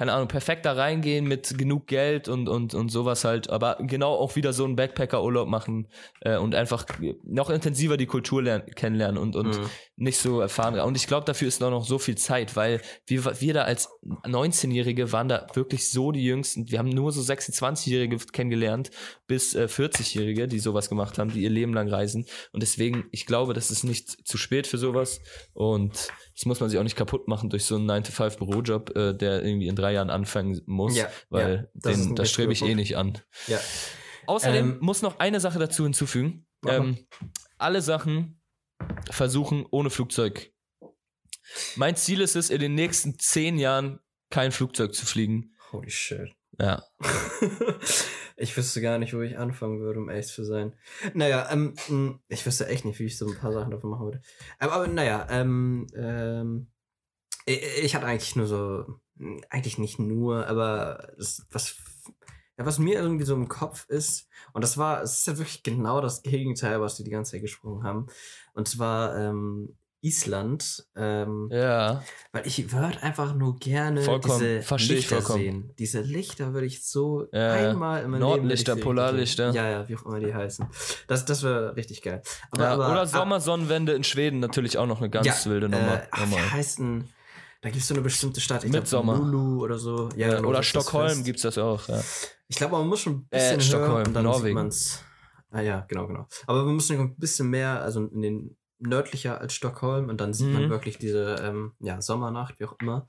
keine 0.00 0.14
Ahnung, 0.14 0.28
perfekt 0.28 0.64
da 0.64 0.72
reingehen 0.72 1.26
mit 1.26 1.58
genug 1.58 1.86
Geld 1.86 2.26
und, 2.26 2.48
und, 2.48 2.72
und 2.72 2.88
sowas 2.88 3.22
halt, 3.24 3.50
aber 3.50 3.76
genau 3.80 4.14
auch 4.14 4.34
wieder 4.34 4.54
so 4.54 4.64
einen 4.64 4.74
Backpacker-Urlaub 4.74 5.46
machen 5.46 5.88
äh, 6.22 6.38
und 6.38 6.54
einfach 6.54 6.86
noch 7.22 7.50
intensiver 7.50 7.98
die 7.98 8.06
Kultur 8.06 8.42
lernen, 8.42 8.64
kennenlernen 8.74 9.18
und, 9.18 9.36
und 9.36 9.58
Mhm. 9.58 9.66
nicht 9.96 10.16
so 10.16 10.40
erfahren. 10.40 10.80
Und 10.80 10.96
ich 10.96 11.06
glaube, 11.06 11.26
dafür 11.26 11.48
ist 11.48 11.60
noch, 11.60 11.68
noch 11.68 11.84
so 11.84 11.98
viel 11.98 12.16
Zeit, 12.16 12.56
weil 12.56 12.80
wir, 13.06 13.26
wir 13.42 13.52
da 13.52 13.64
als 13.64 13.90
19-Jährige 14.24 15.12
waren 15.12 15.28
da 15.28 15.46
wirklich 15.52 15.90
so 15.90 16.12
die 16.12 16.24
Jüngsten. 16.24 16.70
Wir 16.70 16.78
haben 16.78 16.88
nur 16.88 17.12
so 17.12 17.20
26-Jährige 17.20 18.16
kennengelernt, 18.32 18.90
bis 19.26 19.54
äh, 19.54 19.64
40-Jährige, 19.64 20.48
die 20.48 20.60
sowas 20.60 20.88
gemacht 20.88 21.18
haben, 21.18 21.30
die 21.30 21.42
ihr 21.42 21.50
Leben 21.50 21.74
lang 21.74 21.90
reisen. 21.90 22.24
Und 22.52 22.62
deswegen, 22.62 23.04
ich 23.10 23.26
glaube, 23.26 23.52
das 23.52 23.70
ist 23.70 23.84
nicht 23.84 24.26
zu 24.26 24.38
spät 24.38 24.66
für 24.66 24.78
sowas. 24.78 25.20
Und 25.52 26.08
das 26.40 26.46
muss 26.46 26.58
man 26.58 26.70
sich 26.70 26.78
auch 26.78 26.84
nicht 26.84 26.96
kaputt 26.96 27.28
machen 27.28 27.50
durch 27.50 27.66
so 27.66 27.76
einen 27.76 27.90
9-to-5-Bürojob, 27.90 28.96
äh, 28.96 29.12
der 29.12 29.44
irgendwie 29.44 29.68
in 29.68 29.76
drei 29.76 29.92
Jahren 29.92 30.08
anfangen 30.08 30.58
muss, 30.64 30.96
Ja, 30.96 31.10
weil 31.28 31.70
ja, 31.84 31.92
den, 31.92 32.16
das 32.16 32.30
strebe 32.30 32.50
ich 32.54 32.62
eh 32.62 32.74
nicht 32.74 32.96
an. 32.96 33.18
Ja. 33.46 33.60
Außerdem 34.26 34.70
Ähm, 34.70 34.78
muss 34.80 35.02
noch 35.02 35.18
eine 35.18 35.38
Sache 35.38 35.58
dazu 35.58 35.84
hinzufügen. 35.84 36.46
Ähm, 36.66 36.96
alle 37.58 37.82
Sachen 37.82 38.40
versuchen 39.10 39.66
ohne 39.70 39.90
Flugzeug. 39.90 40.50
Mein 41.76 41.94
Ziel 41.96 42.22
ist 42.22 42.36
es, 42.36 42.48
in 42.48 42.60
den 42.60 42.74
nächsten 42.74 43.18
zehn 43.18 43.58
Jahren 43.58 44.00
kein 44.30 44.50
Flugzeug 44.50 44.94
zu 44.94 45.04
fliegen. 45.04 45.54
Holy 45.72 45.90
shit. 45.90 46.34
Ja. 46.60 46.82
ich 48.36 48.54
wüsste 48.54 48.82
gar 48.82 48.98
nicht, 48.98 49.14
wo 49.14 49.20
ich 49.22 49.38
anfangen 49.38 49.80
würde, 49.80 49.98
um 49.98 50.10
ehrlich 50.10 50.26
zu 50.26 50.44
sein. 50.44 50.74
Naja, 51.14 51.48
ähm, 51.50 51.74
mh, 51.88 52.18
ich 52.28 52.44
wüsste 52.44 52.66
echt 52.66 52.84
nicht, 52.84 52.98
wie 52.98 53.06
ich 53.06 53.16
so 53.16 53.26
ein 53.26 53.38
paar 53.38 53.52
Sachen 53.52 53.70
davon 53.70 53.88
machen 53.88 54.04
würde. 54.04 54.20
Aber, 54.58 54.74
aber 54.74 54.86
naja, 54.86 55.26
ähm, 55.30 55.86
ähm, 55.94 56.66
ich, 57.46 57.62
ich 57.82 57.94
hatte 57.94 58.04
eigentlich 58.04 58.36
nur 58.36 58.46
so, 58.46 59.00
mh, 59.14 59.40
eigentlich 59.48 59.78
nicht 59.78 59.98
nur, 59.98 60.46
aber 60.48 61.14
das, 61.16 61.46
was, 61.50 61.76
ja, 62.58 62.66
was 62.66 62.78
mir 62.78 63.00
irgendwie 63.00 63.24
so 63.24 63.34
im 63.34 63.48
Kopf 63.48 63.88
ist, 63.88 64.28
und 64.52 64.62
das 64.62 64.76
war, 64.76 65.00
es 65.02 65.20
ist 65.20 65.26
ja 65.28 65.38
wirklich 65.38 65.62
genau 65.62 66.02
das 66.02 66.22
Gegenteil, 66.22 66.82
was 66.82 66.98
wir 66.98 67.04
die 67.04 67.10
ganze 67.10 67.32
Zeit 67.32 67.40
gesprochen 67.40 67.84
haben. 67.84 68.08
Und 68.52 68.68
zwar, 68.68 69.16
ähm, 69.16 69.78
Island, 70.02 70.86
ähm, 70.96 71.48
Ja. 71.52 72.02
weil 72.32 72.46
ich 72.46 72.72
würde 72.72 73.02
einfach 73.02 73.34
nur 73.34 73.56
gerne 73.58 74.02
Vollkommen, 74.02 74.38
diese 74.38 74.94
Lichter 74.94 75.16
vollkommen. 75.16 75.38
sehen. 75.42 75.72
Diese 75.78 76.00
Lichter 76.00 76.52
würde 76.54 76.66
ich 76.66 76.86
so 76.86 77.26
Ja, 77.32 77.52
einmal 77.52 78.02
in 78.04 78.10
meinem 78.10 78.20
Nordlichter, 78.20 78.74
Leben... 78.74 78.84
Polarlichter. 78.84 79.50
Ja, 79.52 79.68
ja, 79.68 79.88
wie 79.88 79.96
auch 79.96 80.04
immer 80.06 80.20
die 80.20 80.32
heißen. 80.34 80.66
Das, 81.06 81.24
das 81.24 81.42
wäre 81.42 81.76
richtig 81.76 82.02
geil. 82.02 82.22
Aber, 82.50 82.62
ja. 82.64 82.70
aber, 82.74 82.90
Oder 82.92 83.06
Sommersonnenwende 83.06 83.92
in 83.92 84.04
Schweden 84.04 84.40
natürlich 84.40 84.78
auch 84.78 84.86
noch 84.86 84.98
eine 85.00 85.10
ganz 85.10 85.26
ja, 85.26 85.50
wilde 85.50 85.68
Nummer. 85.68 86.02
Äh, 86.02 86.06
ach, 86.10 86.30
wie 86.30 86.36
heißt 86.36 86.78
denn... 86.78 87.08
Da 87.62 87.68
gibt 87.68 87.82
es 87.82 87.88
so 87.88 87.94
eine 87.94 88.02
bestimmte 88.02 88.40
Stadt. 88.40 88.64
Ich 88.64 88.70
glaub, 88.70 88.84
Midsommer. 88.84 89.18
Lulu 89.18 89.62
oder 89.62 89.78
so. 89.78 90.08
Ja, 90.16 90.36
genau, 90.36 90.48
oder 90.48 90.62
Stockholm 90.62 91.08
Fest. 91.10 91.24
gibt's 91.24 91.42
das 91.42 91.58
auch. 91.58 91.82
Ich 92.48 92.56
glaube, 92.56 92.78
man 92.78 92.86
muss 92.88 93.00
schon 93.00 93.12
ein 93.16 93.26
Äh, 93.30 93.36
bisschen 93.56 93.56
höher 93.56 93.60
Stockholm, 93.84 94.06
und 94.06 94.14
dann 94.14 94.24
Norwegen. 94.24 94.44
sieht 94.46 94.54
man's. 94.54 95.04
Ah 95.50 95.60
ja, 95.60 95.84
genau, 95.86 96.06
genau. 96.06 96.26
Aber 96.46 96.64
wir 96.64 96.72
müssen 96.72 96.98
ein 96.98 97.16
bisschen 97.16 97.50
mehr, 97.50 97.82
also 97.82 98.06
in 98.06 98.22
den 98.22 98.56
nördlicher 98.80 99.40
als 99.40 99.54
Stockholm 99.54 100.08
und 100.08 100.20
dann 100.20 100.32
sieht 100.34 100.52
man 100.52 100.64
Mhm. 100.64 100.70
wirklich 100.70 100.98
diese 100.98 101.36
ähm, 101.42 101.72
ja, 101.80 102.00
Sommernacht, 102.00 102.58
wie 102.60 102.64
auch 102.64 102.76
immer. 102.80 103.06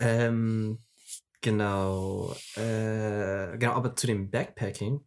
Ähm, 0.00 0.78
genau. 1.40 2.34
Äh, 2.56 3.58
genau, 3.58 3.72
aber 3.74 3.94
zu 3.96 4.06
dem 4.06 4.30
Backpacking, 4.30 5.00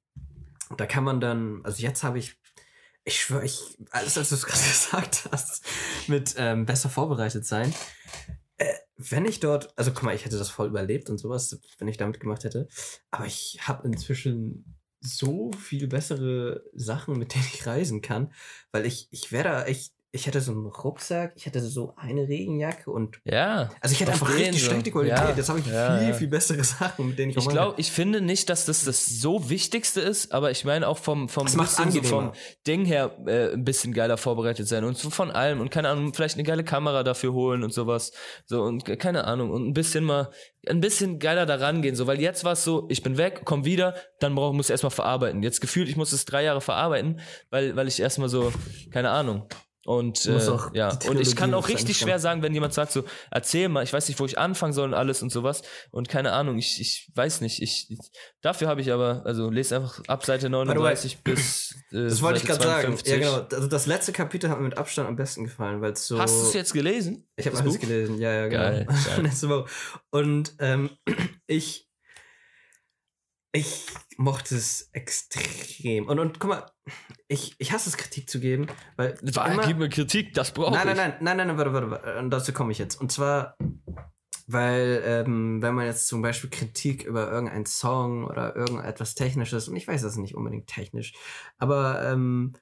da 0.78 0.86
kann 0.86 1.03
man 1.03 1.20
dann, 1.20 1.62
also 1.64 1.82
jetzt 1.82 2.03
habe 2.03 2.20
ich, 2.20 2.40
ich 3.03 3.20
schwöre, 3.22 3.45
ich, 3.45 3.78
alles, 3.91 4.18
als 4.18 4.30
du 4.30 4.36
gerade 4.48 4.62
gesagt 4.64 5.28
hast, 5.32 5.66
mit 6.08 6.36
ähm, 6.38 6.66
besser 6.66 6.90
vorbereitet 6.90 7.45
sein. 7.45 7.74
Äh, 8.58 8.74
wenn 8.98 9.26
ich 9.26 9.40
dort, 9.40 9.76
also 9.78 9.91
guck 9.91 10.03
mal, 10.03 10.14
ich 10.16 10.26
hätte 10.26 10.38
das 10.38 10.49
voll 10.49 10.68
überlebt 10.68 11.10
und 11.10 11.18
sowas, 11.18 11.60
wenn 11.80 11.88
ich 11.88 11.98
damit 11.98 12.20
gemacht 12.20 12.44
hätte. 12.44 12.68
Aber 13.10 13.26
ich 13.26 13.60
habe 13.68 13.88
inzwischen 13.88 14.78
so 15.02 15.52
viel 15.53 15.88
bessere 15.88 16.64
Sachen, 16.73 17.18
mit 17.18 17.34
denen 17.34 17.48
ich 17.53 17.65
reisen 17.65 18.02
kann, 18.02 18.34
weil 18.72 18.86
ich, 18.86 19.07
ich 19.11 19.32
wäre 19.32 19.44
da 19.45 19.65
echt, 19.65 19.94
ich 20.14 20.28
hätte 20.28 20.42
so 20.42 20.52
einen 20.52 20.66
Rucksack, 20.66 21.34
ich 21.38 21.46
hätte 21.46 21.62
so 21.62 21.94
eine 21.96 22.28
Regenjacke 22.28 22.92
und 22.92 23.22
ja. 23.24 23.70
also 23.80 23.94
ich 23.94 24.02
hätte 24.02 24.12
Auf 24.12 24.22
einfach 24.24 24.36
richtig 24.38 24.62
so. 24.62 24.70
schlechte 24.70 24.92
Qualität. 24.92 25.18
Ja, 25.18 25.34
Jetzt 25.36 25.48
habe 25.48 25.60
ich 25.60 25.66
ja, 25.68 26.00
viel, 26.00 26.14
viel 26.16 26.28
bessere 26.28 26.64
Sachen, 26.66 27.08
mit 27.08 27.18
denen 27.18 27.32
ich, 27.32 27.38
Ich 27.38 27.48
glaube, 27.48 27.76
ich 27.80 27.92
finde 27.92 28.20
nicht, 28.20 28.50
dass 28.50 28.66
das 28.66 28.84
das 28.84 29.06
so 29.06 29.50
Wichtigste 29.50 30.02
ist, 30.02 30.34
aber 30.34 30.52
ich 30.52 30.66
meine 30.66 30.88
auch 30.90 30.98
vom 30.98 31.30
vom 31.30 31.46
bisschen 31.46 32.04
vom. 32.04 32.34
Ding 32.68 32.84
her 32.84 33.16
äh, 33.26 33.54
ein 33.54 33.64
bisschen 33.64 33.94
geiler 33.94 34.18
vorbereitet 34.18 34.68
sein 34.68 34.84
und 34.84 34.98
so 34.98 35.10
von 35.10 35.32
allem 35.32 35.62
und 35.62 35.70
keine 35.72 35.88
Ahnung, 35.88 36.14
vielleicht 36.14 36.36
eine 36.36 36.44
geile 36.44 36.64
Kamera 36.66 37.04
dafür 37.04 37.32
holen 37.32 37.64
und 37.64 37.74
sowas. 37.74 38.12
So 38.46 38.64
und 38.64 38.84
ke- 38.84 38.98
keine 38.98 39.24
Ahnung 39.24 39.50
und 39.52 39.66
ein 39.68 39.74
bisschen 39.74 40.04
mal 40.04 40.30
ein 40.68 40.82
bisschen 40.82 41.20
geiler 41.20 41.46
da 41.46 41.56
rangehen, 41.56 41.96
so 41.96 42.06
weil 42.06 42.20
jetzt 42.20 42.44
war 42.44 42.52
es 42.52 42.64
so, 42.66 42.86
ich 42.90 43.02
bin 43.02 43.18
weg, 43.18 43.44
komm 43.46 43.64
wieder, 43.66 43.96
dann 44.20 44.36
brauch, 44.36 44.52
muss 44.54 44.68
ich 44.68 44.72
erstmal 44.72 44.92
verarbeiten. 44.92 45.42
Jetzt 45.42 45.62
gefühlt, 45.62 45.88
ich 45.90 45.96
muss 45.96 46.12
es 46.12 46.26
drei 46.26 46.44
Jahre 46.44 46.60
verarbeiten, 46.62 47.20
weil 47.50 47.76
weil 47.78 47.88
ich 47.88 48.00
erstmal 48.02 48.28
so 48.30 48.52
keine 48.92 49.10
Ahnung 49.12 49.48
und 49.86 50.26
äh, 50.28 50.40
ja 50.74 50.98
und 51.08 51.20
ich 51.20 51.36
kann 51.36 51.53
auch 51.53 51.68
richtig 51.68 51.98
schwer 51.98 52.20
sagen, 52.20 52.41
wenn 52.44 52.53
jemand 52.53 52.74
sagt 52.74 52.91
so 52.91 53.03
erzähl 53.32 53.68
mal, 53.68 53.84
ich 53.84 53.91
weiß 53.91 54.08
nicht, 54.08 54.20
wo 54.20 54.26
ich 54.26 54.38
anfangen 54.38 54.74
soll 54.74 54.90
und 54.90 54.94
alles 54.94 55.24
und 55.24 55.32
sowas 55.32 55.64
und 55.90 56.08
keine 56.08 56.34
Ahnung, 56.34 56.58
ich, 56.58 56.80
ich 56.80 57.12
weiß 57.16 57.41
nicht, 57.41 57.62
ich, 57.62 57.90
ich 57.90 58.12
dafür 58.41 58.68
habe 58.68 58.82
ich 58.82 58.91
aber 58.91 59.24
also 59.26 59.49
lese 59.49 59.78
einfach 59.78 59.99
ab 60.08 60.24
Seite 60.26 60.48
the 60.48 60.52
way, 60.53 60.66
39 60.66 61.24
bis 61.24 61.76
äh, 61.91 62.03
Das 62.03 62.22
wollte 62.22 62.40
ich 62.40 62.45
gerade 62.45 62.64
sagen. 62.64 62.98
52. 62.98 63.12
Ja, 63.12 63.18
genau. 63.18 63.48
Also 63.56 63.68
das 63.68 63.86
letzte 63.86 64.12
Kapitel 64.12 64.49
hat 64.49 64.60
mir 64.60 64.66
mit 64.66 64.78
Abstand 64.78 65.08
am 65.08 65.16
besten 65.16 65.45
gefallen, 65.45 65.82
weil 65.82 65.95
so. 65.95 66.20
Hast 66.20 66.41
du 66.41 66.48
es 66.48 66.53
jetzt 66.53 66.74
gelesen? 66.74 67.28
Ich 67.36 67.48
habe 67.48 67.58
alles 67.58 67.74
Buch? 67.74 67.82
gelesen, 67.82 68.20
ja, 68.20 68.32
ja, 68.32 68.48
genau. 68.48 68.64
Geil, 68.64 68.86
geil. 68.86 69.66
Und 70.12 70.53
ähm, 70.60 70.90
ich, 71.48 71.91
ich 73.53 73.88
mochte 74.18 74.56
es 74.56 74.90
extrem. 74.94 76.07
Und, 76.07 76.19
und 76.19 76.40
guck 76.40 76.49
mal, 76.49 76.72
ich, 77.28 77.56
ich 77.57 77.72
hasse 77.72 77.90
es, 77.90 77.98
Kritik 77.98 78.30
zu 78.30 78.40
geben, 78.40 78.68
weil. 78.95 79.18
War, 79.34 79.52
immer- 79.52 79.68
gib 79.68 79.78
mir 79.78 79.90
Kritik, 79.90 80.34
das 80.34 80.53
brauche 80.53 80.72
nein, 80.72 80.88
ich. 80.88 80.95
nein, 80.95 80.95
nein, 80.95 81.18
nein, 81.22 81.38
nein, 81.38 81.48
nein, 81.48 81.57
warte, 81.57 81.73
warte, 81.73 81.91
warte. 81.91 82.19
Und 82.19 82.30
dazu 82.30 82.53
komme 82.53 82.72
ich 82.72 82.78
jetzt. 82.78 82.99
Und 82.99 83.11
zwar, 83.11 83.57
weil, 84.48 85.02
ähm, 85.06 85.61
wenn 85.61 85.76
man 85.76 85.86
jetzt 85.86 86.07
zum 86.07 86.22
Beispiel 86.22 86.49
Kritik 86.49 87.03
über 87.03 87.30
irgendeinen 87.32 87.65
Song 87.65 88.26
oder 88.26 88.56
irgendetwas 88.56 89.15
Technisches, 89.15 89.68
und 89.68 89.76
ich 89.76 89.88
weiß, 89.88 90.02
das 90.02 90.14
ist 90.14 90.19
nicht 90.19 90.36
unbedingt 90.36 90.68
technisch, 90.68 91.14
aber 91.57 92.03
ähm, 92.10 92.53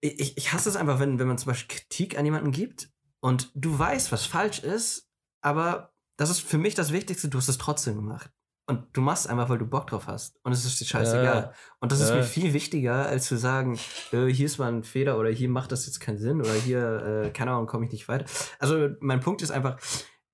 ich, 0.00 0.36
ich 0.36 0.52
hasse 0.52 0.68
es 0.68 0.76
einfach, 0.76 1.00
wenn, 1.00 1.18
wenn 1.18 1.28
man 1.28 1.38
zum 1.38 1.48
Beispiel 1.48 1.76
Kritik 1.78 2.18
an 2.18 2.24
jemanden 2.24 2.52
gibt 2.52 2.90
und 3.20 3.50
du 3.54 3.76
weißt, 3.78 4.12
was 4.12 4.26
falsch 4.26 4.58
ist, 4.60 5.08
aber 5.40 5.92
das 6.16 6.30
ist 6.30 6.40
für 6.40 6.58
mich 6.58 6.74
das 6.74 6.92
Wichtigste, 6.92 7.28
du 7.28 7.38
hast 7.38 7.48
es 7.48 7.58
trotzdem 7.58 7.96
gemacht. 7.96 8.30
Und 8.66 8.86
du 8.94 9.02
machst 9.02 9.28
einfach, 9.28 9.50
weil 9.50 9.58
du 9.58 9.66
Bock 9.66 9.86
drauf 9.88 10.06
hast. 10.06 10.38
Und 10.42 10.52
es 10.52 10.64
ist 10.64 10.80
dir 10.80 10.86
scheißegal. 10.86 11.24
Ja. 11.24 11.52
Und 11.80 11.92
das 11.92 12.00
ist 12.00 12.08
Ja. 12.10 12.16
mir 12.16 12.22
viel 12.22 12.54
wichtiger, 12.54 13.06
als 13.06 13.26
zu 13.26 13.36
sagen, 13.36 13.78
äh, 14.12 14.26
hier 14.26 14.46
ist 14.46 14.56
mal 14.58 14.72
ein 14.72 14.84
Fehler 14.84 15.18
oder 15.18 15.28
hier 15.30 15.50
macht 15.50 15.70
das 15.70 15.84
jetzt 15.84 16.00
keinen 16.00 16.16
Sinn 16.18 16.40
oder 16.40 16.54
hier, 16.54 17.24
äh, 17.26 17.30
keine 17.30 17.50
Ahnung, 17.50 17.66
komme 17.66 17.84
ich 17.84 17.92
nicht 17.92 18.08
weiter. 18.08 18.24
Also 18.58 18.88
mein 19.00 19.20
Punkt 19.20 19.42
ist 19.42 19.50
einfach, 19.50 19.78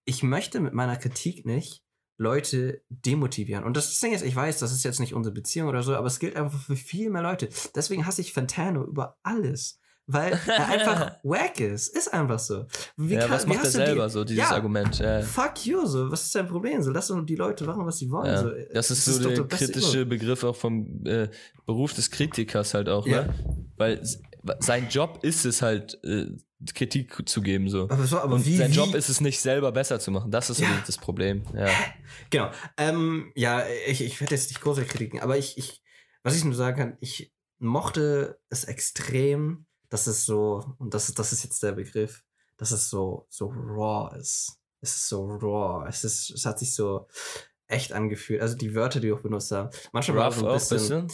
ich 0.04 0.22
möchte 0.22 0.60
mit 0.60 0.74
meiner 0.74 0.96
Kritik 0.96 1.44
nicht 1.44 1.82
Leute 2.18 2.82
demotivieren. 2.88 3.64
Und 3.64 3.76
das 3.76 3.98
Ding 3.98 4.12
ist, 4.12 4.22
ich 4.22 4.36
weiß, 4.36 4.58
das 4.60 4.72
ist 4.72 4.84
jetzt 4.84 5.00
nicht 5.00 5.14
unsere 5.14 5.34
Beziehung 5.34 5.68
oder 5.68 5.82
so, 5.82 5.96
aber 5.96 6.06
es 6.06 6.18
gilt 6.20 6.36
einfach 6.36 6.60
für 6.60 6.76
viel 6.76 7.10
mehr 7.10 7.22
Leute. 7.22 7.48
Deswegen 7.74 8.06
hasse 8.06 8.20
ich 8.20 8.32
Fantano 8.32 8.84
über 8.84 9.16
alles. 9.24 9.79
Weil 10.12 10.32
er 10.46 10.68
einfach 10.68 11.16
wack 11.22 11.60
ist. 11.60 11.88
Ist 11.96 12.12
einfach 12.12 12.38
so. 12.38 12.66
Wie 12.96 13.14
ja, 13.14 13.20
kann- 13.20 13.30
was 13.30 13.44
wie 13.46 13.50
macht 13.50 13.58
er 13.58 13.64
du 13.64 13.68
die- 13.70 13.84
selber 13.84 14.08
so, 14.10 14.24
dieses 14.24 14.44
Ja. 14.44 14.50
Argument? 14.56 14.98
Ja. 14.98 15.22
Fuck 15.22 15.66
you, 15.66 15.84
so. 15.86 16.10
Was 16.10 16.24
ist 16.24 16.34
dein 16.34 16.46
Problem? 16.48 16.82
So, 16.82 16.90
lass 16.90 17.08
doch 17.08 17.20
die 17.24 17.36
Leute 17.36 17.64
machen, 17.64 17.84
was 17.86 17.98
sie 17.98 18.10
wollen. 18.10 18.26
Ja, 18.26 18.42
So, 18.42 18.50
das 18.72 18.90
ist 18.90 19.06
es 19.06 19.16
so 19.16 19.22
doch 19.30 19.34
der 19.48 19.58
kritische 19.58 20.06
Begriff 20.06 20.44
auch 20.44 20.56
vom 20.56 21.04
äh, 21.06 21.28
Beruf 21.66 21.94
des 21.94 22.10
Kritikers 22.10 22.74
halt 22.74 22.88
auch, 22.88 23.06
Ja. 23.06 23.22
ne? 23.22 23.34
Weil 23.76 24.02
sein 24.60 24.88
Job 24.88 25.20
ist 25.22 25.44
es 25.44 25.62
halt, 25.62 25.98
äh, 26.04 26.26
Kritik 26.74 27.26
zu 27.26 27.40
geben, 27.40 27.70
so. 27.70 27.84
Aber, 27.84 28.04
so, 28.06 28.18
aber 28.18 28.34
Und 28.34 28.44
wie, 28.44 28.56
sein 28.58 28.70
wie, 28.70 28.74
Job 28.76 28.94
ist 28.94 29.08
es 29.08 29.22
nicht 29.22 29.40
selber 29.40 29.72
besser 29.72 29.98
zu 29.98 30.10
machen. 30.10 30.30
Das 30.30 30.50
ist 30.50 30.58
so 30.58 30.64
Ja. 30.64 30.82
das 30.86 30.98
Problem. 30.98 31.42
Ja. 31.56 31.68
Genau. 32.28 32.50
Ähm, 32.76 33.32
ja, 33.34 33.62
ich, 33.86 34.02
ich 34.04 34.20
werde 34.20 34.34
jetzt 34.34 34.50
nicht 34.50 34.60
große 34.60 34.84
Kritiken, 34.84 35.20
aber 35.20 35.38
ich, 35.38 35.56
ich, 35.56 35.82
was 36.22 36.36
ich 36.36 36.44
nur 36.44 36.54
sagen 36.54 36.76
kann, 36.76 36.96
ich 37.00 37.32
mochte 37.58 38.38
es 38.50 38.64
extrem, 38.64 39.64
dass 39.90 40.06
es 40.06 40.24
so, 40.24 40.74
und 40.78 40.94
das, 40.94 41.08
ist- 41.10 41.18
das 41.18 41.32
ist 41.34 41.44
jetzt 41.44 41.62
der 41.62 41.72
Begriff, 41.72 42.24
dass 42.56 42.70
es 42.70 42.88
so, 42.88 43.26
so 43.28 43.48
raw 43.48 44.16
ist. 44.18 44.58
Es 44.80 44.94
ist 44.96 45.08
so 45.08 45.26
raw. 45.26 45.86
Es 45.88 46.04
ist, 46.04 46.30
es 46.30 46.46
hat 46.46 46.58
sich 46.58 46.74
so 46.74 47.06
echt 47.66 47.92
angefühlt. 47.92 48.40
Also 48.40 48.56
die 48.56 48.74
Wörter, 48.74 48.98
die 49.00 49.08
wir 49.08 49.16
auch 49.16 49.20
benutzt 49.20 49.52
haben. 49.52 49.68
Manchmal 49.92 50.16
war 50.16 50.32
so 50.32 50.46
ein 50.48 50.54
bisschen, 50.54 51.06
bisschen. 51.06 51.08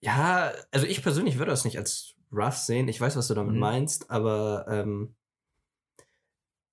Ja, 0.00 0.52
also 0.72 0.86
ich 0.86 1.02
persönlich 1.02 1.38
würde 1.38 1.50
das 1.50 1.64
nicht 1.64 1.78
als 1.78 2.14
rough 2.32 2.56
sehen. 2.56 2.88
Ich 2.88 3.00
weiß, 3.00 3.16
was 3.16 3.28
du 3.28 3.34
damit 3.34 3.54
Mhm. 3.54 3.60
meinst, 3.60 4.10
aber 4.10 4.66
ähm, 4.68 5.14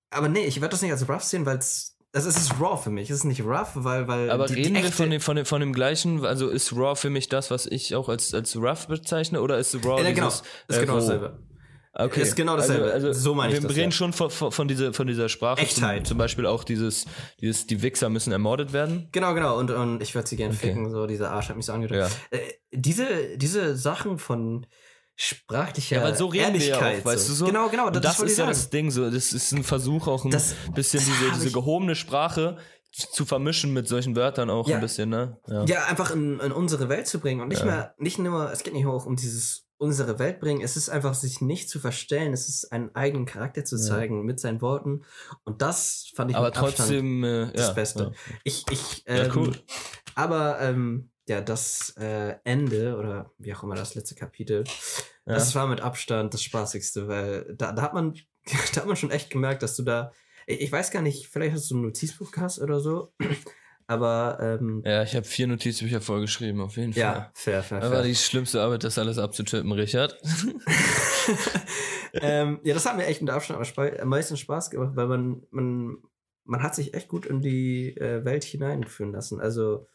aber 0.10 0.30
nee, 0.30 0.46
ich 0.46 0.58
würde 0.58 0.70
das 0.70 0.82
nicht 0.82 0.92
als 0.92 1.08
rough 1.10 1.24
sehen, 1.24 1.46
weil 1.46 1.58
es 1.58 1.93
also 2.14 2.30
es 2.30 2.38
ist 2.38 2.54
raw 2.62 2.78
für 2.82 2.90
mich. 2.92 3.10
Es 3.10 3.18
ist 3.18 3.24
nicht 3.26 3.42
rough, 3.42 3.72
weil 3.76 4.08
weil 4.08 4.30
Aber 4.30 4.46
die, 4.46 4.56
die 4.56 4.62
reden 4.64 4.76
wir 4.76 4.82
echte- 4.84 4.92
von 4.96 5.10
dem, 5.10 5.20
von, 5.22 5.36
dem, 5.36 5.46
von 5.46 5.60
dem 5.60 5.74
gleichen, 5.74 6.26
also 6.26 6.50
ist 6.50 6.72
Raw 6.74 6.96
für 6.96 7.10
mich 7.10 7.28
das, 7.30 7.52
was 7.52 7.66
ich 7.66 7.96
auch 7.96 8.08
als, 8.10 8.34
als 8.34 8.56
rough 8.56 8.88
bezeichne, 8.88 9.42
oder 9.42 9.58
ist 9.58 9.76
Raw 9.84 10.02
Ja, 10.02 10.12
genau, 10.12 10.28
dieses, 10.28 10.44
ist 10.68 10.78
äh, 10.78 10.80
genau 10.82 10.94
roh? 10.94 11.00
dasselbe. 11.00 11.40
Okay. 11.96 12.22
Ist 12.24 12.36
genau 12.36 12.56
dasselbe. 12.58 12.92
Also, 12.92 13.14
So 13.14 13.36
meine 13.36 13.54
ich 13.54 13.62
wir 13.62 13.68
das, 13.68 13.78
reden 13.78 13.92
ja. 13.92 13.92
schon 13.92 14.14
von, 14.14 14.32
von, 14.32 14.52
von, 14.52 14.68
dieser, 14.68 14.94
von 14.94 15.06
dieser 15.06 15.30
Sprache. 15.30 15.62
Echtheit. 15.62 16.00
Zum, 16.00 16.14
zum 16.14 16.18
Beispiel 16.18 16.48
auch 16.48 16.64
dieses, 16.64 17.06
dieses, 17.40 17.68
die 17.68 17.84
Wichser 17.84 18.10
müssen 18.10 18.32
ermordet 18.32 18.74
werden. 18.74 19.10
Genau, 19.12 19.36
genau. 19.36 19.60
Und, 19.60 19.70
und 19.70 20.02
ich 20.02 20.16
würde 20.16 20.28
sie 20.28 20.36
gerne 20.36 20.56
Okay. 20.56 20.70
ficken. 20.70 20.90
So, 20.90 21.06
dieser 21.06 21.30
Arsch 21.30 21.50
hat 21.50 21.56
mich 21.56 21.68
so 21.68 21.74
angedrückt. 21.74 22.10
Ja. 22.32 22.38
Äh, 22.40 22.42
diese, 22.72 23.38
diese 23.38 23.76
Sachen 23.76 24.18
von 24.18 24.66
sprachlicher 25.16 25.98
Ja, 25.98 26.04
weil 26.04 26.16
so 26.16 26.28
reden 26.28 26.54
wir 26.54 26.60
ja 26.62 26.76
Ehrlichkeit. 26.76 27.02
auch, 27.02 27.06
weißt 27.06 27.30
du 27.30 27.34
so? 27.34 27.46
Genau, 27.46 27.70
genau. 27.70 27.90
Das, 27.90 28.02
das, 28.02 28.20
ist 28.20 28.32
ich 28.34 28.38
ja 28.38 28.46
das 28.48 28.70
Ding, 28.70 28.92
so, 28.92 29.10
das 29.10 29.32
ist 29.34 29.52
ein 29.52 29.64
Versuch 29.64 30.08
auch 30.08 30.26
ein 30.26 30.32
Das- 30.32 30.56
bisschen 30.74 31.00
das 31.00 31.08
diese, 31.08 31.32
diese 31.34 31.52
gehobene 31.52 31.96
Sprache 31.96 32.58
zu 32.92 33.26
vermischen 33.26 33.74
mit 33.74 33.88
solchen 33.88 34.16
Wörtern 34.16 34.50
auch 34.50 34.68
Ja. 34.68 34.76
ein 34.76 34.82
bisschen, 34.82 35.10
ne? 35.10 35.38
Ja. 35.48 35.66
Ja, 35.66 35.86
einfach 35.86 36.12
in, 36.12 36.40
in 36.40 36.52
unsere 36.52 36.90
Welt 36.90 37.08
zu 37.08 37.20
bringen 37.20 37.42
und 37.42 37.48
nicht 37.48 37.60
Ja. 37.62 37.66
mehr, 37.66 37.96
nicht 37.98 38.20
nur, 38.20 38.52
es 38.52 38.64
geht 38.64 38.74
nicht 38.74 38.84
nur 38.84 38.94
auch 38.94 39.06
um 39.06 39.16
dieses 39.16 39.62
unsere 39.78 40.18
Welt 40.20 40.40
bringen, 40.40 40.62
es 40.62 40.78
ist 40.78 40.90
einfach 40.90 41.14
sich 41.14 41.42
nicht 41.42 41.70
zu 41.70 41.78
verstellen, 41.80 42.32
es 42.32 42.48
ist 42.48 42.72
einen 42.72 42.96
eigenen 42.96 43.26
Charakter 43.26 43.66
zu 43.66 43.78
zeigen 43.78 44.24
mit 44.24 44.40
seinen 44.40 44.62
Worten 44.62 45.02
und 45.44 45.62
das 45.62 46.10
fand 46.16 46.32
ich 46.32 46.38
Aber 46.38 46.48
mit 46.48 46.58
Abstand 46.58 46.78
trotzdem, 46.78 47.24
äh, 47.24 47.52
das 47.52 47.74
Beste. 47.76 48.04
Ja. 48.04 48.36
Ich, 48.46 48.64
ich, 48.72 49.04
ähm, 49.08 49.32
cool. 49.36 49.52
Aber 50.16 50.62
ähm, 50.62 51.10
ja, 51.28 51.42
das 51.42 51.96
äh, 51.98 52.36
Ende 52.44 52.98
oder 52.98 53.32
wie 53.38 53.54
auch 53.54 53.64
immer 53.64 53.76
das 53.76 53.96
letzte 53.96 54.16
Kapitel, 54.16 54.64
Ja. 55.26 55.36
das 55.36 55.56
war 55.56 55.68
mit 55.68 55.82
Abstand 55.82 56.34
das 56.34 56.44
spaßigste, 56.44 57.08
weil 57.08 57.56
da, 57.58 57.72
da 57.72 57.82
hat 57.82 57.94
man, 57.94 58.14
da 58.74 58.82
hat 58.82 58.88
man 58.88 58.96
schon 58.96 59.12
echt 59.12 59.30
gemerkt, 59.30 59.64
dass 59.64 59.76
du 59.76 59.84
da, 59.84 60.12
ich, 60.46 60.72
weiß 60.72 60.92
gar 60.92 61.02
nicht, 61.02 61.28
vielleicht 61.28 61.54
hast 61.56 61.72
du 61.72 61.78
ein 61.78 61.82
Notizbuch 61.84 62.32
gehabt 62.32 62.60
oder 62.60 62.80
so, 62.82 63.14
aber 63.88 64.38
ähm, 64.42 64.82
ja, 64.86 65.04
ich 65.04 65.16
habe 65.16 65.26
vier 65.26 65.48
Notizbücher 65.48 66.02
vollgeschrieben, 66.02 66.60
auf 66.62 66.76
jeden 66.76 66.92
Fall. 66.94 67.02
ja, 67.02 67.32
fair, 67.34 67.64
fair, 67.64 67.80
Das 67.80 67.90
war 67.90 67.98
fair. 68.00 68.08
die 68.08 68.16
schlimmste 68.16 68.62
Arbeit, 68.62 68.84
das 68.84 68.98
alles 68.98 69.18
abzutippen, 69.18 69.72
Richard. 69.72 70.18
ähm, 72.14 72.60
ja, 72.64 72.74
das 72.74 72.86
hat 72.86 72.98
mir 72.98 73.06
echt 73.06 73.22
mit 73.22 73.32
Abstand 73.32 73.78
am 73.78 74.10
meisten 74.10 74.38
Spaß 74.38 74.70
gemacht, 74.70 74.96
weil 74.96 75.08
man, 75.08 75.44
man, 75.52 75.98
man 76.44 76.64
hat 76.64 76.76
sich 76.76 76.94
echt 76.94 77.08
gut 77.08 77.26
in 77.26 77.42
die 77.42 77.96
äh, 77.98 78.26
Welt 78.26 78.44
hineinführen 78.44 79.14
lassen. 79.14 79.40
Also 79.40 79.88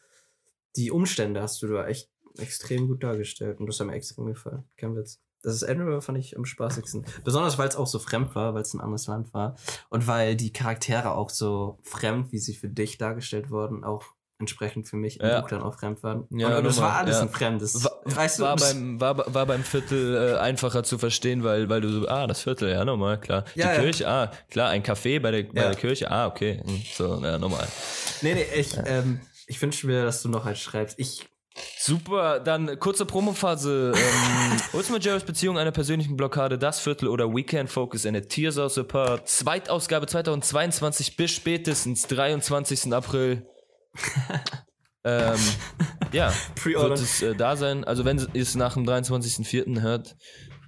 die 0.79 0.91
Umstände 0.91 1.41
hast 1.41 1.61
du 1.61 1.67
da 1.67 1.85
echt 1.87 2.09
extrem 2.37 2.87
gut 2.87 3.03
dargestellt 3.03 3.59
und 3.59 3.67
das 3.67 3.79
hat 3.79 3.87
mir 3.87 3.93
extrem 3.93 4.25
gefallen. 4.27 4.63
Kein 4.77 4.95
Witz. 4.95 5.19
Das 5.41 5.61
Ende 5.61 6.01
fand 6.01 6.17
ich 6.17 6.37
am 6.37 6.45
spaßigsten. 6.45 7.05
Besonders 7.23 7.57
weil 7.57 7.67
es 7.69 7.75
auch 7.75 7.87
so 7.87 7.99
fremd 7.99 8.35
war, 8.35 8.53
weil 8.53 8.61
es 8.61 8.73
ein 8.73 8.81
anderes 8.81 9.07
Land 9.07 9.33
war. 9.33 9.55
Und 9.89 10.05
weil 10.07 10.35
die 10.35 10.51
Charaktere 10.51 11.11
auch 11.15 11.29
so 11.29 11.79
fremd, 11.83 12.31
wie 12.31 12.39
sie 12.39 12.53
für 12.55 12.67
dich 12.69 12.97
dargestellt 12.97 13.49
wurden, 13.49 13.83
auch 13.83 14.03
entsprechend 14.39 14.87
für 14.87 14.95
mich 14.95 15.19
im 15.19 15.27
Ja. 15.27 15.41
Buch 15.41 15.49
dann 15.49 15.61
auch 15.61 15.77
fremd 15.77 16.01
waren. 16.03 16.25
Ja, 16.31 16.57
und, 16.57 16.63
nochmal, 16.63 16.89
war 16.89 16.97
alles 16.97 17.17
ja. 17.17 17.21
ein 17.23 17.29
Fremdes. 17.29 17.83
War, 17.83 18.01
weißt 18.05 18.39
du, 18.39 18.43
war, 18.43 18.55
das- 18.55 18.73
beim, 18.73 18.99
war, 19.01 19.33
war 19.33 19.45
beim 19.45 19.63
Viertel 19.63 20.33
äh, 20.35 20.37
einfacher 20.39 20.83
zu 20.83 20.97
verstehen, 20.97 21.43
weil, 21.43 21.69
weil 21.69 21.81
du 21.81 21.89
so, 21.89 22.07
ah, 22.07 22.25
das 22.27 22.41
Viertel, 22.41 22.69
ja, 22.69 22.83
normal, 22.85 23.19
klar. 23.19 23.43
Ja, 23.55 23.73
die. 23.75 23.81
Kirche, 23.81 24.07
ah, 24.07 24.31
klar, 24.49 24.69
ein 24.69 24.83
Café 24.83 25.19
bei 25.19 25.31
der, 25.31 25.43
bei 25.43 25.61
der 25.61 25.75
Kirche, 25.75 26.09
ah, 26.09 26.27
okay, 26.27 26.61
hm, 26.65 26.81
so, 26.95 27.21
ja, 27.21 27.37
normal. 27.37 27.67
Nee, 28.21 28.33
nee, 28.33 28.45
ich, 28.55 28.77
ähm, 28.85 29.19
ich 29.49 29.61
wünsche 29.61 29.87
mir, 29.87 30.03
dass 30.03 30.21
du 30.21 30.29
noch 30.29 30.45
eins 30.45 30.59
schreibst. 30.59 30.97
Ich, 30.99 31.25
Super, 31.77 32.39
dann 32.39 32.79
kurze 32.79 33.05
Promophase. 33.05 33.91
Ähm, 33.95 34.57
Ultimate 34.73 35.03
Jarvis 35.03 35.23
Beziehung 35.23 35.57
einer 35.57 35.71
persönlichen 35.71 36.15
Blockade, 36.15 36.57
das 36.57 36.79
Viertel 36.79 37.07
oder 37.07 37.33
Weekend 37.33 37.69
Focus 37.69 38.05
eine 38.05 38.27
Tears 38.27 38.57
of 38.57 38.71
the 38.73 38.83
Part. 38.83 39.27
Zweitausgabe 39.27 40.07
2022 40.07 41.17
bis 41.17 41.31
spätestens 41.31 42.07
23. 42.07 42.93
April. 42.93 43.47
ähm, 45.03 45.39
ja, 46.13 46.31
wird 46.63 46.99
es 46.99 47.21
äh, 47.21 47.35
da 47.35 47.55
sein. 47.55 47.83
Also 47.83 48.05
wenn 48.05 48.19
ihr 48.33 48.41
es 48.41 48.55
nach 48.55 48.75
dem 48.75 48.85
23.04. 48.85 49.81
hört, 49.81 50.15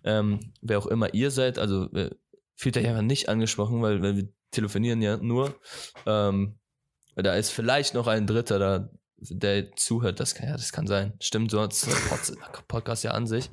ähm, 0.04 0.40
wer 0.62 0.80
auch 0.80 0.88
immer 0.88 1.14
ihr 1.14 1.32
seid, 1.32 1.60
also 1.60 1.86
äh, 1.94 2.10
fühlt 2.56 2.76
euch 2.76 2.88
einfach 2.88 3.04
nicht 3.04 3.30
angesprochen, 3.30 3.82
weil, 3.82 4.02
weil 4.02 4.18
wir 4.18 4.28
telefonieren 4.50 5.02
ja 5.02 5.18
nur. 5.18 5.56
Ähm, 6.06 6.58
da 7.16 7.36
ist 7.36 7.50
vielleicht 7.50 7.94
noch 7.94 8.08
ein 8.08 8.28
Dritter 8.28 8.60
da, 8.60 8.90
der 9.18 9.72
zuhört. 9.76 10.20
Das 10.20 10.36
kann, 10.36 10.48
ja, 10.48 10.54
das 10.54 10.72
kann 10.72 10.88
sein. 10.88 11.14
Stimmt, 11.20 11.52
so 11.52 11.62
hat 11.62 11.76
Pod 12.10 12.68
Podcast 12.68 13.04
ja 13.04 13.12
an 13.12 13.28
sich. 13.28 13.50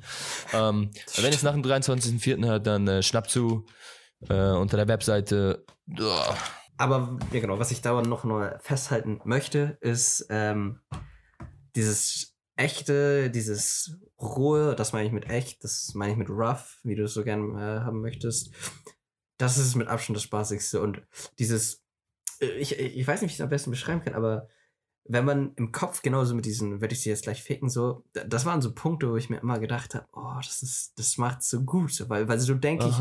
Ähm, 0.53 0.91
wenn 1.15 1.25
ihr 1.25 1.31
es 1.31 1.43
nach 1.43 1.53
dem 1.53 1.63
23.04. 1.63 2.45
hört, 2.45 2.67
dann 2.67 2.87
äh, 2.87 3.03
schnappt 3.03 3.29
zu 3.29 3.65
äh, 4.27 4.51
unter 4.51 4.77
der 4.77 4.87
Webseite. 4.87 5.65
Uah. 5.99 6.37
aber 6.77 7.17
ja 7.31 7.39
genau, 7.39 7.59
was 7.59 7.71
ich 7.71 7.81
da 7.81 8.01
noch 8.01 8.23
mal 8.23 8.59
festhalten 8.61 9.21
möchte, 9.23 9.77
ist 9.81 10.27
ähm, 10.29 10.79
dieses 11.75 12.35
echte, 12.55 13.29
dieses 13.29 13.97
rohe, 14.19 14.75
das 14.75 14.93
meine 14.93 15.07
ich 15.07 15.13
mit 15.13 15.29
echt, 15.29 15.63
das 15.63 15.93
meine 15.95 16.11
ich 16.11 16.17
mit 16.17 16.29
rough, 16.29 16.79
wie 16.83 16.95
du 16.95 17.03
es 17.03 17.13
so 17.13 17.23
gern 17.23 17.57
äh, 17.57 17.81
haben 17.81 18.01
möchtest. 18.01 18.51
Das 19.37 19.57
ist 19.57 19.75
mit 19.75 19.87
Abstand 19.87 20.17
das 20.17 20.23
Spaßigste 20.23 20.81
und 20.81 21.01
dieses, 21.39 21.75
äh, 21.75 21.79
ich, 22.39 22.77
ich 22.79 23.07
weiß 23.07 23.21
nicht, 23.21 23.29
wie 23.29 23.33
ich 23.33 23.39
es 23.39 23.41
am 23.43 23.49
besten 23.49 23.71
beschreiben 23.71 24.01
kann, 24.03 24.13
aber 24.15 24.47
wenn 25.11 25.25
man 25.25 25.53
im 25.55 25.71
Kopf 25.71 26.01
genauso 26.03 26.35
mit 26.35 26.45
diesen, 26.45 26.81
werde 26.81 26.93
ich 26.93 27.01
sie 27.01 27.09
jetzt 27.09 27.23
gleich 27.23 27.41
ficken, 27.41 27.67
so, 27.69 28.03
da- 28.13 28.23
das 28.25 28.45
waren 28.45 28.61
so 28.61 28.73
Punkte, 28.73 29.09
wo 29.09 29.15
ich 29.17 29.29
mir 29.29 29.37
immer 29.39 29.57
gedacht 29.59 29.95
habe, 29.95 30.05
oh, 30.13 30.35
das 30.37 30.61
ist, 30.61 30.93
das 30.99 31.17
macht 31.17 31.41
so 31.43 31.61
gut, 31.61 31.91
so, 31.93 32.09
weil, 32.09 32.27
weil 32.27 32.39
so 32.39 32.53
denke 32.53 32.85
ich, 32.87 32.93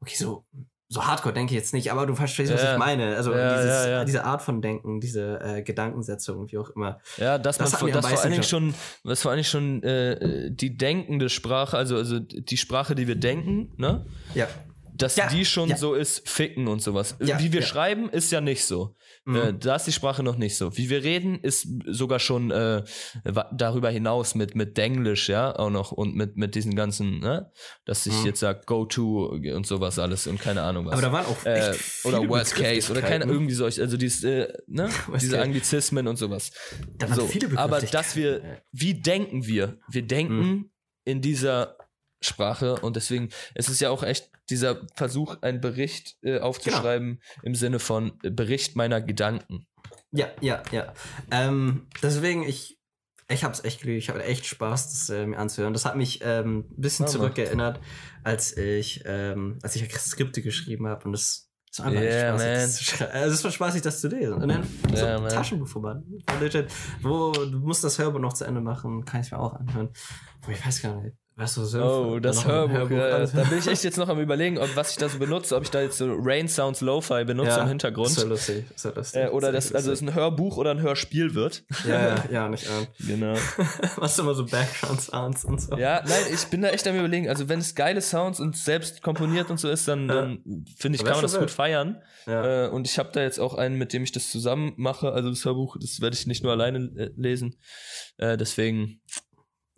okay, 0.00 0.14
so, 0.16 0.44
so 0.88 1.04
hardcore 1.06 1.34
denke 1.34 1.52
ich 1.54 1.58
jetzt 1.58 1.72
nicht, 1.74 1.90
aber 1.92 2.06
du 2.06 2.14
verstehst, 2.14 2.52
was 2.52 2.62
Ja. 2.62 2.72
ich 2.72 2.78
meine. 2.78 3.16
Also 3.16 3.32
Ja, 3.34 3.54
dieses, 3.54 3.86
ja, 3.86 4.04
diese 4.04 4.24
Art 4.24 4.42
von 4.42 4.60
Denken, 4.62 5.00
diese 5.00 5.40
äh, 5.40 5.62
Gedankensetzung, 5.62 6.50
wie 6.50 6.58
auch 6.58 6.70
immer. 6.70 7.00
Ja, 7.18 7.38
dass 7.38 7.56
Das 7.58 7.72
man 7.72 7.80
vor, 7.80 7.90
das 7.90 8.06
vor 8.06 8.20
allen 8.20 8.30
Dingen 8.32 8.42
schon, 8.44 8.74
was 9.02 9.22
vor 9.22 9.30
allen 9.30 9.38
Dingen 9.38 9.44
schon 9.44 9.82
äh, 9.82 10.50
die 10.50 10.76
denkende 10.76 11.28
Sprache, 11.28 11.76
also, 11.76 11.96
also 11.96 12.18
die 12.18 12.56
Sprache, 12.56 12.94
die 12.94 13.06
wir 13.08 13.16
denken, 13.16 13.72
ne? 13.76 14.04
Ja. 14.34 14.48
Dass 15.02 15.16
Ja, 15.16 15.28
die 15.28 15.44
schon 15.44 15.68
ja. 15.68 15.76
so 15.76 15.94
ist, 15.94 16.28
ficken 16.28 16.68
und 16.68 16.80
sowas. 16.80 17.16
Ja, 17.20 17.38
Wie 17.40 17.52
wir 17.52 17.62
schreiben, 17.62 18.08
ist 18.10 18.30
ja 18.32 18.40
nicht 18.40 18.64
so. 18.64 18.94
Mhm. 19.24 19.36
Äh, 19.36 19.54
da 19.54 19.76
ist 19.76 19.86
die 19.86 19.92
Sprache 19.92 20.22
noch 20.22 20.36
nicht 20.36 20.56
so. 20.56 20.76
Wie 20.76 20.88
wir 20.90 21.02
reden, 21.04 21.38
ist 21.40 21.66
sogar 21.86 22.18
schon 22.18 22.50
äh, 22.50 22.82
darüber 23.52 23.90
hinaus 23.90 24.34
mit, 24.34 24.54
mit 24.54 24.76
Denglisch, 24.76 25.28
ja, 25.28 25.54
auch 25.56 25.70
noch 25.70 25.92
und 25.92 26.14
mit, 26.14 26.36
mit 26.36 26.54
diesen 26.54 26.74
ganzen, 26.74 27.20
ne? 27.20 27.50
Dass 27.84 28.06
ich 28.06 28.12
Mhm. 28.20 28.26
jetzt 28.26 28.40
sag, 28.40 28.66
go 28.66 28.84
to 28.84 29.26
und 29.26 29.66
sowas 29.66 29.98
alles 29.98 30.26
und 30.26 30.40
keine 30.40 30.62
Ahnung 30.62 30.86
was. 30.86 30.92
aber 30.94 31.02
da 31.02 31.12
waren 31.12 31.26
auch 31.26 31.44
äh, 31.44 31.74
oder 32.04 32.28
Worst 32.28 32.54
Case 32.54 32.90
oder 32.90 33.00
keine 33.00 33.24
Begrifflichkeiten. 33.26 33.30
irgendwie 33.30 33.54
solch, 33.54 33.80
also 33.80 33.96
dieses, 33.96 34.24
äh, 34.24 34.52
ne? 34.66 34.88
Diese. 35.20 35.40
Anglizismen 35.40 36.06
und 36.08 36.16
sowas. 36.16 36.50
Da 36.98 37.08
waren 37.08 37.16
So, 37.18 37.26
viele 37.26 37.56
aber 37.58 37.80
dass 37.80 38.16
wir, 38.16 38.60
wie 38.72 38.94
denken 38.94 39.46
wir? 39.46 39.78
Wir 39.88 40.02
denken 40.02 40.32
Mhm. 40.42 40.70
in 41.04 41.20
dieser 41.20 41.76
Sprache 42.22 42.76
und 42.76 42.96
deswegen, 42.96 43.28
es 43.54 43.68
ist 43.68 43.80
ja 43.80 43.90
auch 43.90 44.02
echt 44.02 44.30
dieser 44.50 44.80
Versuch, 44.96 45.36
einen 45.42 45.60
Bericht 45.60 46.16
äh, 46.22 46.38
aufzuschreiben 46.40 47.20
Genau. 47.20 47.42
im 47.44 47.54
Sinne 47.54 47.78
von 47.78 48.12
äh, 48.22 48.30
Bericht 48.30 48.76
meiner 48.76 49.00
Gedanken. 49.00 49.66
Ja, 50.12 50.28
ja, 50.40 50.62
ja. 50.72 50.92
Ähm, 51.30 51.86
deswegen, 52.02 52.42
ich, 52.42 52.78
ich 53.28 53.44
hab's 53.44 53.64
echt 53.64 53.80
geliebt. 53.80 54.02
Ich 54.02 54.08
hatte 54.10 54.22
echt 54.24 54.44
Spaß, 54.46 54.90
das 54.90 55.08
äh, 55.10 55.26
mir 55.26 55.38
anzuhören. 55.38 55.72
Das 55.72 55.84
hat 55.86 55.96
mich 55.96 56.20
ähm, 56.22 56.66
ein 56.70 56.80
bisschen 56.80 57.06
Hammer. 57.06 57.12
zurückerinnert, 57.12 57.80
als 58.22 58.56
ich, 58.56 59.02
ähm, 59.06 59.58
als 59.62 59.74
ich 59.76 59.90
Skripte 59.98 60.42
geschrieben 60.42 60.86
habe 60.86 61.04
und 61.06 61.12
das 61.12 61.48
das 61.74 61.78
war 61.78 61.86
einfach 61.86 62.02
Yeah, 62.02 62.38
spaßig, 62.38 63.00
man. 63.00 63.08
das. 63.08 63.14
Also 63.14 63.34
es 63.34 63.44
war 63.44 63.50
spaßig, 63.50 63.80
das 63.80 64.00
zu 64.02 64.08
lesen. 64.08 64.34
Und 64.34 64.46
dann 64.48 64.62
so 64.94 65.06
Yeah. 65.06 66.02
Legit, 66.38 66.70
Wo 67.00 67.32
du 67.32 67.58
musst 67.60 67.82
das 67.82 67.98
Hörbuch 67.98 68.20
noch 68.20 68.34
zu 68.34 68.44
Ende 68.44 68.60
machen, 68.60 69.06
kann 69.06 69.22
ich 69.22 69.30
mir 69.30 69.38
auch 69.38 69.54
anhören. 69.54 69.88
Boah, 70.42 70.50
ich 70.50 70.66
weiß 70.66 70.82
gar 70.82 71.00
nicht. 71.00 71.16
Was 71.34 71.54
so 71.54 71.64
Sinn 71.64 71.80
Oh, 71.80 72.18
das 72.20 72.44
ein 72.44 72.52
Hörbuch. 72.52 72.90
ja, 72.90 73.24
da 73.26 73.44
bin 73.44 73.58
ich 73.58 73.66
echt 73.66 73.84
jetzt 73.84 73.96
noch 73.96 74.08
am 74.08 74.20
überlegen, 74.20 74.58
ob, 74.58 74.76
was 74.76 74.90
ich 74.90 74.98
da 74.98 75.08
so 75.08 75.18
benutze, 75.18 75.56
ob 75.56 75.62
ich 75.62 75.70
da 75.70 75.80
jetzt 75.80 75.96
so 75.96 76.12
Rain 76.18 76.46
Sounds 76.46 76.82
Lo-Fi 76.82 77.24
benutze 77.24 77.58
im 77.60 77.68
Hintergrund. 77.68 78.08
Ist 78.10 78.18
ja 78.22 78.28
lustig. 78.28 78.64
Ist 78.74 78.84
ja 78.84 78.90
lustig. 78.94 79.22
Äh, 79.22 79.28
oder 79.28 79.50
das, 79.50 79.66
echt 79.66 79.74
also 79.76 79.92
es 79.92 80.00
lustig. 80.02 80.14
ein 80.16 80.20
Hörbuch 80.20 80.58
oder 80.58 80.72
ein 80.72 80.80
Hörspiel 80.82 81.34
wird. 81.34 81.64
Ja, 81.88 82.08
ja, 82.08 82.24
ja, 82.30 82.48
nicht 82.48 82.68
an. 82.68 82.86
Genau. 83.06 83.34
Was 83.96 84.18
immer 84.18 84.34
so 84.34 84.44
Background 84.44 85.00
Sounds 85.00 85.44
und 85.46 85.60
so. 85.60 85.76
Ja, 85.78 86.02
nein, 86.06 86.22
ich 86.34 86.44
bin 86.48 86.60
da 86.60 86.68
echt 86.68 86.86
am 86.86 86.96
überlegen. 86.98 87.28
Also 87.30 87.48
wenn 87.48 87.60
es 87.60 87.74
geile 87.74 88.02
Sounds 88.02 88.38
und 88.38 88.54
selbst 88.56 89.02
komponiert 89.02 89.50
und 89.50 89.58
so 89.58 89.70
ist, 89.70 89.88
dann, 89.88 90.08
Ja. 90.08 90.14
dann 90.14 90.64
finde 90.78 90.96
ich, 90.96 91.04
kann 91.04 91.14
man 91.14 91.22
das 91.22 91.38
gut 91.38 91.50
feiern. 91.50 92.02
Ja. 92.26 92.66
Äh, 92.66 92.68
und 92.68 92.86
ich 92.86 92.98
habe 92.98 93.08
da 93.12 93.22
jetzt 93.22 93.40
auch 93.40 93.54
einen, 93.54 93.76
mit 93.78 93.94
dem 93.94 94.04
ich 94.04 94.12
das 94.12 94.30
zusammen 94.30 94.74
mache. 94.76 95.12
Also 95.12 95.30
das 95.30 95.44
Hörbuch, 95.46 95.76
das 95.80 96.00
werde 96.02 96.14
ich 96.14 96.26
nicht 96.26 96.42
nur 96.42 96.52
alleine 96.52 96.90
äh, 96.96 97.10
lesen. 97.16 97.56
Äh, 98.18 98.36
deswegen, 98.36 99.00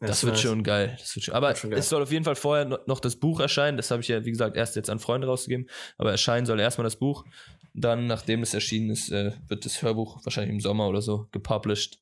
Das 0.07 0.25
wird 0.25 0.39
schon 0.39 0.63
geil. 0.63 0.97
Das 0.99 1.15
wird 1.15 1.25
schon, 1.27 1.35
aber 1.35 1.55
schon 1.55 1.73
es 1.73 1.89
soll 1.89 2.03
auf 2.03 2.11
jeden 2.13 2.25
Fall 2.25 2.35
vorher 2.35 2.65
no- 2.65 2.79
noch 2.87 3.01
das 3.01 3.17
Buch 3.17 3.41
erscheinen. 3.41 3.77
Das 3.77 3.91
habe 3.91 4.03
ich 4.03 4.09
ja, 4.09 4.25
wie 4.25 4.31
gesagt, 4.31 4.57
erst 4.57 4.77
jetzt 4.77 4.91
an 4.91 4.99
Freunde 4.99 5.27
rausgegeben. 5.27 5.69
Aber 5.99 6.11
erscheinen 6.11 6.47
soll 6.47 6.61
erstmal 6.61 6.85
das 6.85 6.97
Buch. 6.97 7.25
Dann, 7.75 8.07
nachdem 8.07 8.43
es 8.43 8.55
erschienen 8.55 8.91
ist, 8.91 9.11
äh, 9.11 9.33
wird 9.49 9.65
das 9.65 9.83
Hörbuch 9.83 10.25
wahrscheinlich 10.25 10.53
im 10.53 10.61
Sommer 10.61 10.89
oder 10.89 11.03
so 11.03 11.29
gepublished. 11.33 11.99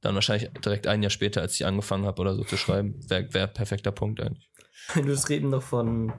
Dann 0.00 0.14
wahrscheinlich 0.14 0.50
direkt 0.64 0.86
ein 0.86 1.02
Jahr 1.02 1.10
später, 1.10 1.40
als 1.40 1.54
ich 1.54 1.64
angefangen 1.64 2.04
habe 2.04 2.20
oder 2.20 2.34
so 2.34 2.44
zu 2.44 2.56
schreiben. 2.58 3.00
Wäre 3.08 3.32
wär 3.32 3.46
perfekter 3.46 3.90
Punkt 3.90 4.20
eigentlich. 4.20 4.50
Du 4.94 5.08
hast 5.10 5.30
reden 5.30 5.48
noch 5.50 5.62
von 5.62 6.12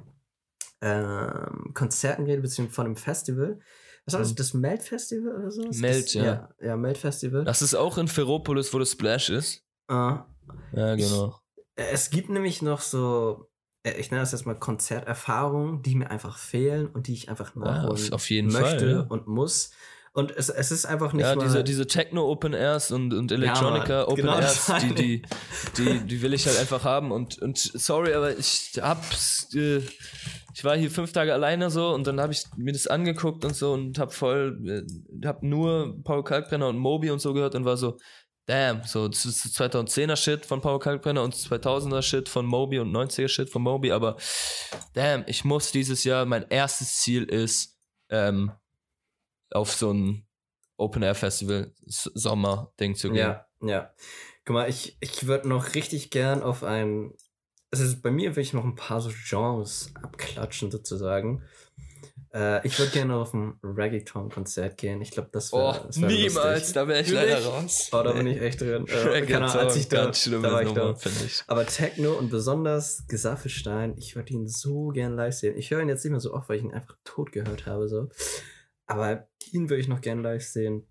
ähm, 0.81 1.71
Konzerten 1.73 2.25
geredet, 2.25 2.43
beziehungsweise 2.43 2.75
von 2.75 2.85
einem 2.87 2.95
Festival. 2.95 3.59
Was 4.05 4.13
war 4.13 4.19
das? 4.21 4.31
Mhm. 4.31 4.35
Das 4.35 4.53
Melt 4.53 4.83
Festival 4.83 5.35
oder 5.35 5.51
so? 5.51 5.61
Melt, 5.79 6.05
das, 6.05 6.13
ja. 6.13 6.23
Ja, 6.23 6.49
ja 6.61 6.77
Melt 6.77 6.97
Festival. 6.97 7.43
Das 7.43 7.61
ist 7.61 7.75
auch 7.75 7.97
in 7.97 8.07
Ferropolis, 8.07 8.73
wo 8.73 8.79
das 8.79 8.91
Splash 8.91 9.29
ist. 9.29 9.63
Ah. 9.87 10.25
Ja, 10.73 10.95
genau. 10.95 11.39
Äh, 11.76 11.85
Es 11.91 12.09
gibt 12.09 12.30
nämlich 12.30 12.61
noch 12.61 12.81
so, 12.81 13.49
äh, 13.84 13.91
ich 13.99 14.11
nenne 14.11 14.22
das 14.22 14.31
jetzt 14.31 14.45
mal 14.45 14.55
Konzerterfahrungen, 14.55 15.81
die 15.81 15.95
mir 15.95 16.09
einfach 16.09 16.38
fehlen 16.38 16.88
und 16.88 17.07
die 17.07 17.13
ich 17.13 17.30
einfach 17.30 17.55
Ja, 17.55 17.61
nachholen 17.61 17.91
auf, 17.91 18.11
auf 18.11 18.30
jeden 18.30 18.51
möchte 18.51 18.80
Fall. 18.80 18.91
Ja, 18.91 18.99
und 19.01 19.27
muss. 19.27 19.72
Und 20.13 20.31
es, 20.31 20.47
es 20.47 20.72
ist 20.72 20.85
einfach 20.85 21.11
nicht 21.11 21.26
ja 21.26 21.35
diese, 21.35 21.61
diese 21.61 21.88
Techno 21.88 22.26
Open 22.31 22.53
Airs 22.53 22.89
und, 22.91 23.13
und 23.13 23.34
Electronica 23.34 23.97
Mann, 23.97 24.05
Open 24.05 24.15
genau 24.15 24.39
die, 24.80 24.95
die, 24.95 25.22
die, 25.77 25.99
die 26.07 26.22
will 26.22 26.34
ich 26.34 26.47
halt 26.47 26.57
einfach 26.57 26.85
haben. 26.85 27.11
Und, 27.11 27.38
und 27.39 27.57
sorry, 27.57 28.13
aber 28.13 28.38
ich 28.38 28.72
hab's. 28.81 29.53
Äh, 29.53 29.81
ich 30.53 30.63
war 30.63 30.77
hier 30.77 30.89
fünf 30.89 31.11
Tage 31.11 31.34
alleine 31.34 31.69
so 31.69 31.89
und 31.93 32.07
dann 32.07 32.22
habe 32.22 32.31
ich 32.31 32.45
mir 32.55 32.72
das 32.72 32.88
angeguckt 32.88 33.43
und 33.43 33.53
so 33.53 33.73
und 33.73 33.99
hab 33.99 34.13
voll, 34.13 34.57
äh, 34.65 35.27
hab 35.27 35.43
nur 35.43 36.01
Paul 36.05 36.23
Kalkbrenner 36.23 36.69
und 36.69 36.77
Moby 36.77 37.11
und 37.11 37.19
so 37.19 37.34
gehört 37.34 37.55
und 37.55 37.65
war 37.65 37.76
so, 37.76 37.97
damn, 38.45 38.84
so 38.84 39.07
das 39.07 39.26
ist 39.26 39.45
2010er 39.59 40.15
Shit 40.15 40.45
von 40.45 40.61
Paul 40.61 40.80
Kalkbrenner 40.80 41.23
und 41.23 41.34
2000er 41.35 42.01
Shit 42.01 42.30
von 42.30 42.45
Moby 42.45 42.80
und 42.80 42.91
90er 42.91 43.27
Shit 43.27 43.49
von 43.49 43.61
Moby, 43.61 43.91
aber 43.91 44.17
damn, 44.93 45.23
ich 45.27 45.43
muss 45.45 45.72
dieses 45.72 46.03
Jahr, 46.03 46.26
mein 46.26 46.45
erstes 46.49 46.97
Ziel 46.97 47.23
ist, 47.23 47.77
ähm, 48.09 48.51
auf 49.51 49.72
so 49.73 49.91
ein 49.93 50.27
Open 50.77 51.03
Air 51.03 51.15
Festival 51.15 51.73
S- 51.88 52.11
Sommer-Ding 52.13 52.95
zu 52.95 53.09
gehen. 53.09 53.17
Ja, 53.17 53.47
ja. 53.61 53.93
Guck 54.43 54.53
mal, 54.53 54.69
ich, 54.69 54.97
ich 54.99 55.26
würde 55.27 55.47
noch 55.47 55.73
richtig 55.73 56.11
gern 56.11 56.43
auf 56.43 56.63
ein. 56.63 57.13
Ist 57.72 58.01
bei 58.01 58.11
mir 58.11 58.35
will 58.35 58.43
ich 58.43 58.53
noch 58.53 58.63
ein 58.63 58.76
paar 58.76 59.01
so 59.01 59.11
Genres 59.27 59.91
abklatschen 60.01 60.72
sozusagen. 60.72 61.43
Äh, 62.35 62.67
ich 62.67 62.77
würde 62.77 62.91
gerne 62.93 63.15
auf 63.15 63.33
ein 63.33 63.57
Reggaeton-Konzert 63.63 64.77
gehen. 64.77 65.01
Ich 65.01 65.11
glaube, 65.11 65.29
das 65.31 65.53
Oh, 65.53 65.57
wäre. 65.73 65.87
wär 65.95 66.07
niemals, 66.09 66.59
lustig. 66.59 66.73
da 66.73 66.87
wäre 66.87 67.01
ich 67.01 67.09
leider 67.11 67.43
raus. 67.45 67.89
Oh, 67.93 68.03
da 68.03 68.11
bin 68.11 68.27
ich 68.27 68.41
echt 68.41 68.59
drin. 68.61 68.85
Äh, 68.87 68.91
keine 68.91 69.11
Reggaeton, 69.11 69.43
Ahnung, 69.43 69.57
als 69.57 69.75
ich 69.77 69.87
da, 69.87 70.03
ganz 70.05 70.21
schlimmes 70.21 70.43
da 70.43 70.51
war 70.53 70.61
ich 70.61 70.67
Nummer, 70.67 70.81
da. 70.81 70.95
finde 70.95 71.25
ich. 71.25 71.43
Aber 71.47 71.65
Techno 71.65 72.11
und 72.13 72.29
besonders 72.29 73.05
Gesaffelstein, 73.07 73.95
ich 73.97 74.15
würde 74.15 74.33
ihn 74.33 74.47
so 74.47 74.89
gern 74.89 75.15
live 75.15 75.33
sehen. 75.33 75.57
Ich 75.57 75.71
höre 75.71 75.81
ihn 75.81 75.89
jetzt 75.89 76.03
nicht 76.03 76.11
mehr 76.11 76.19
so 76.19 76.33
oft, 76.33 76.49
weil 76.49 76.57
ich 76.57 76.63
ihn 76.63 76.73
einfach 76.73 76.97
tot 77.05 77.31
gehört 77.31 77.65
habe. 77.65 77.87
So. 77.87 78.09
Aber 78.85 79.27
ihn 79.51 79.69
würde 79.69 79.81
ich 79.81 79.87
noch 79.87 80.01
gern 80.01 80.21
live 80.21 80.43
sehen. 80.43 80.85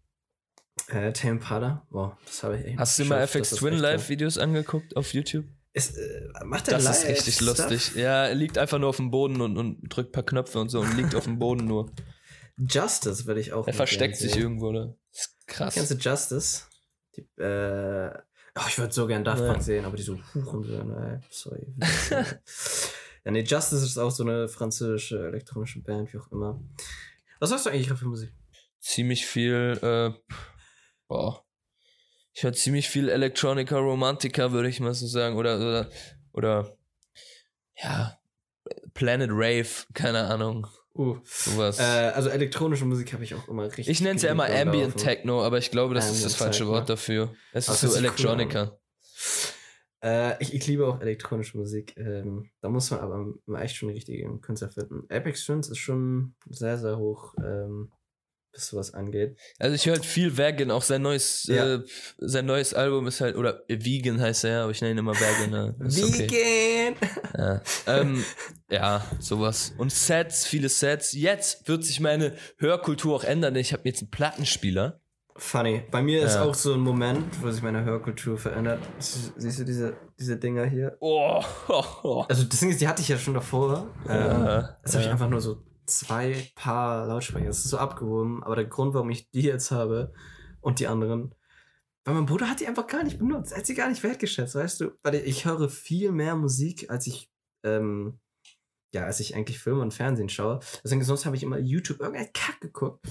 Äh, 0.88 1.12
Tame 1.12 1.34
Impala, 1.34 1.86
wow, 1.90 2.14
das 2.26 2.42
habe 2.42 2.58
ich 2.58 2.64
echt 2.66 2.78
Hast 2.78 2.98
du 2.98 3.04
mal. 3.04 3.20
FX 3.22 3.50
Twin 3.50 3.74
Live-Videos 3.74 4.38
angeguckt 4.38 4.96
auf 4.96 5.14
YouTube? 5.14 5.44
Ist, 5.76 5.98
äh, 5.98 6.30
macht 6.44 6.68
er 6.68 6.74
Das 6.74 6.84
live 6.84 6.96
ist 7.02 7.08
richtig 7.08 7.34
Stuff? 7.34 7.58
lustig. 7.58 7.94
Ja, 7.96 8.26
er 8.26 8.34
liegt 8.34 8.58
einfach 8.58 8.78
nur 8.78 8.88
auf 8.88 8.96
dem 8.96 9.10
Boden 9.10 9.40
und, 9.40 9.58
und 9.58 9.80
drückt 9.88 10.10
ein 10.10 10.12
paar 10.12 10.22
Knöpfe 10.24 10.60
und 10.60 10.68
so 10.68 10.80
und 10.80 10.96
liegt 10.96 11.14
auf 11.16 11.24
dem 11.24 11.38
Boden 11.38 11.66
nur. 11.66 11.90
Justice 12.56 13.26
würde 13.26 13.40
ich 13.40 13.52
auch 13.52 13.66
Er 13.66 13.74
versteckt 13.74 14.16
sich 14.16 14.32
sehen. 14.32 14.42
irgendwo, 14.42 14.70
ne? 14.70 14.96
Das 15.10 15.20
ist 15.22 15.46
krass. 15.48 15.74
Kennst 15.74 15.90
du 15.90 15.96
Justice? 15.96 16.62
Die, 17.16 17.22
äh, 17.42 18.10
oh, 18.56 18.62
ich 18.68 18.78
würde 18.78 18.92
so 18.94 19.08
gern 19.08 19.24
Daft. 19.24 19.44
Punk 19.44 19.62
sehen, 19.62 19.84
aber 19.84 19.96
die 19.96 20.04
so 20.04 20.16
Hurensöhne, 20.34 21.20
ey. 21.20 21.28
Sorry. 21.30 21.66
ja, 23.24 23.30
nee, 23.32 23.42
Justice 23.42 23.84
ist 23.84 23.98
auch 23.98 24.12
so 24.12 24.22
eine 24.22 24.46
französische 24.48 25.26
elektronische 25.26 25.80
Band, 25.82 26.12
wie 26.12 26.18
auch 26.18 26.30
immer. 26.30 26.62
Was 27.40 27.50
hörst 27.50 27.66
du 27.66 27.70
eigentlich 27.70 27.88
für 27.88 28.06
Musik? 28.06 28.32
Ziemlich 28.78 29.26
viel, 29.26 29.78
äh, 29.82 30.12
boah. 31.08 31.43
Ich 32.34 32.42
höre 32.42 32.52
ziemlich 32.52 32.88
viel 32.88 33.08
Electronica 33.08 33.78
Romantica, 33.78 34.50
würde 34.50 34.68
ich 34.68 34.80
mal 34.80 34.92
so 34.92 35.06
sagen. 35.06 35.36
Oder, 35.36 35.56
oder, 35.56 35.88
oder, 36.32 36.76
ja, 37.80 38.18
Planet 38.92 39.30
Rave, 39.32 39.68
keine 39.94 40.24
Ahnung. 40.24 40.66
Uh. 40.96 41.18
Sowas. 41.24 41.78
Äh, 41.78 41.82
also 41.82 42.28
elektronische 42.30 42.84
Musik 42.84 43.12
habe 43.12 43.24
ich 43.24 43.34
auch 43.34 43.48
immer 43.48 43.64
richtig. 43.64 43.88
ich 43.88 44.00
nenne 44.00 44.16
es 44.16 44.22
ja 44.22 44.32
immer 44.32 44.48
Ambient. 44.48 44.96
Techno, 44.96 45.42
aber 45.44 45.58
ich 45.58 45.70
glaube, 45.70 45.94
das 45.94 46.06
ist 46.06 46.10
Ambient 46.10 46.26
das 46.26 46.34
falsche 46.34 46.58
Techno. 46.60 46.72
Wort 46.72 46.88
dafür. 46.88 47.34
Es 47.52 47.68
ist 47.68 47.80
so 47.80 47.88
sich 47.88 47.98
cool. 47.98 48.04
Electronica. 48.04 48.78
Äh, 50.02 50.42
ich, 50.42 50.54
ich 50.54 50.66
liebe 50.66 50.86
auch 50.86 51.00
elektronische 51.00 51.56
Musik. 51.56 51.96
Ähm, 51.96 52.50
da 52.60 52.68
muss 52.68 52.90
man 52.90 53.00
aber 53.00 53.60
echt 53.60 53.76
schon 53.76 53.88
die 53.88 53.94
richtigen 53.94 54.40
Künstler 54.40 54.70
finden. 54.70 55.06
Apex 55.08 55.44
Twins 55.44 55.68
ist 55.68 55.78
schon 55.78 56.34
sehr, 56.48 56.78
sehr 56.78 56.98
hoch, 56.98 57.34
ähm, 57.38 57.90
was 58.54 58.66
sowas 58.68 58.94
angeht. 58.94 59.36
Also 59.58 59.74
ich 59.74 59.86
höre 59.86 59.94
halt 59.94 60.06
viel 60.06 60.36
Vegan, 60.36 60.70
auch 60.70 60.82
sein 60.82 61.02
neues, 61.02 61.44
Ja. 61.44 61.74
äh, 61.74 61.82
sein 62.18 62.46
neues 62.46 62.72
Album 62.74 63.06
ist 63.06 63.20
halt, 63.20 63.36
oder 63.36 63.62
Vegan 63.68 64.20
heißt 64.20 64.44
er, 64.44 64.62
aber 64.62 64.70
ich 64.70 64.80
nenne 64.80 64.92
ihn 64.92 64.98
immer 64.98 65.14
Vegan. 65.14 65.50
Ne? 65.50 65.74
Ist 65.86 66.02
okay. 66.04 66.94
Vegan! 66.94 67.10
Ja. 67.36 67.62
ähm, 67.86 68.24
ja, 68.70 69.04
sowas. 69.20 69.72
Und 69.78 69.92
Sets, 69.92 70.46
viele 70.46 70.68
Sets. 70.68 71.12
Jetzt 71.12 71.66
wird 71.68 71.84
sich 71.84 72.00
meine 72.00 72.34
Hörkultur 72.58 73.14
auch 73.16 73.24
ändern, 73.24 73.54
denn 73.54 73.60
ich 73.60 73.72
habe 73.72 73.82
jetzt 73.86 74.00
einen 74.02 74.10
Plattenspieler. 74.10 75.00
Funny. 75.36 75.82
Bei 75.90 76.00
mir 76.00 76.24
ist 76.24 76.34
Ja. 76.36 76.44
auch 76.44 76.54
so 76.54 76.74
ein 76.74 76.80
Moment, 76.80 77.42
wo 77.42 77.50
sich 77.50 77.60
meine 77.60 77.84
Hörkultur 77.84 78.38
verändert. 78.38 78.78
Sie- 79.00 79.32
Siehst 79.36 79.58
du 79.58 79.64
diese, 79.64 79.96
diese 80.16 80.36
Dinger 80.36 80.64
hier? 80.64 80.96
Oh, 81.00 81.42
oh, 81.66 81.84
oh. 82.04 82.24
Also 82.28 82.44
das 82.44 82.60
Ding 82.60 82.70
ist, 82.70 82.80
die 82.80 82.86
hatte 82.86 83.02
ich 83.02 83.08
ja 83.08 83.18
schon 83.18 83.34
davor. 83.34 83.88
Ähm, 84.08 84.14
Ja, 84.44 84.76
Jetzt 84.84 84.92
habe 84.92 85.00
ich 85.00 85.06
ja. 85.06 85.10
einfach 85.12 85.28
nur 85.28 85.40
so 85.40 85.56
zwei 85.86 86.50
Paar 86.54 87.06
Lautsprecher. 87.06 87.46
Das 87.46 87.64
ist 87.64 87.70
so 87.70 87.78
abgehoben. 87.78 88.42
Aber 88.42 88.56
der 88.56 88.66
Grund, 88.66 88.94
warum 88.94 89.10
ich 89.10 89.30
die 89.30 89.42
jetzt 89.42 89.70
habe 89.70 90.12
und 90.60 90.80
die 90.80 90.86
anderen, 90.86 91.34
weil 92.04 92.14
mein 92.14 92.26
Bruder 92.26 92.50
hat 92.50 92.60
die 92.60 92.66
einfach 92.66 92.86
gar 92.86 93.02
nicht 93.02 93.18
benutzt. 93.18 93.52
Er 93.52 93.58
hat 93.58 93.66
sie 93.66 93.74
gar 93.74 93.88
nicht 93.88 94.02
wertgeschätzt, 94.02 94.54
weißt 94.54 94.80
du? 94.80 94.90
Weil 95.02 95.14
ich, 95.14 95.46
höre 95.46 95.68
viel 95.68 96.12
mehr 96.12 96.36
Musik, 96.36 96.90
als 96.90 97.06
ich, 97.06 97.30
ähm, 97.64 98.18
ja, 98.92 99.04
als 99.04 99.20
ich 99.20 99.34
eigentlich 99.34 99.58
Filme 99.58 99.80
und 99.80 99.94
Fernsehen 99.94 100.28
schaue. 100.28 100.60
Deswegen, 100.84 101.02
sonst 101.02 101.24
habe 101.24 101.36
ich 101.36 101.42
immer 101.42 101.58
YouTube 101.58 102.00
irgendein 102.00 102.32
Kack 102.34 102.60
geguckt. 102.60 103.06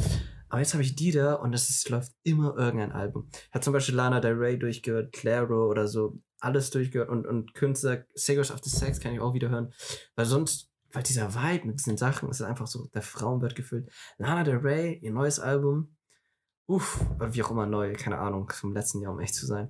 Aber 0.50 0.60
jetzt 0.60 0.74
habe 0.74 0.84
ich 0.84 0.96
die 0.96 1.12
da 1.12 1.34
und 1.34 1.54
es 1.54 1.90
läuft 1.90 2.12
immer 2.22 2.56
irgendein 2.56 2.92
Album. 2.92 3.28
Ich 3.32 3.54
habe 3.54 3.64
zum 3.64 3.74
Beispiel 3.74 3.96
Lana 3.96 4.20
Del 4.20 4.34
Rey 4.34 4.60
durchgehört, 4.60 5.12
Claro 5.12 5.68
oder 5.68 5.88
so, 5.88 6.20
alles 6.40 6.70
durchgehört 6.70 7.10
und, 7.10 7.26
und 7.26 7.56
Künstler, 7.56 8.06
Singers 8.14 8.52
of 8.52 8.60
the 8.64 8.70
Sex 8.70 9.00
kann 9.00 9.14
ich 9.14 9.20
auch 9.20 9.34
wieder 9.34 9.50
hören. 9.50 9.74
Weil 10.16 10.26
sonst, 10.26 10.70
weil 10.94 11.04
dieser 11.04 11.34
Vibe 11.34 11.68
mit 11.68 11.80
diesen 11.80 11.98
Sachen 11.98 12.30
ist 12.30 12.42
einfach 12.42 12.68
so, 12.68 12.86
der 12.94 13.02
Frauen 13.02 13.42
wird 13.42 13.56
gefüllt. 13.56 13.90
Lana 14.18 14.44
Del 14.44 14.58
Rey, 14.58 15.00
ihr 15.02 15.12
neues 15.12 15.40
Album, 15.40 15.96
uff, 16.68 17.02
oder 17.16 17.34
wie 17.34 17.44
auch 17.44 17.52
immer 17.52 17.66
neu, 17.66 17.94
keine 17.94 18.20
Ahnung, 18.20 18.50
vom 18.54 18.74
letzten 18.74 19.02
Jahr, 19.02 19.12
um 19.12 19.20
echt 19.20 19.36
zu 19.36 19.46
sein. 19.46 19.70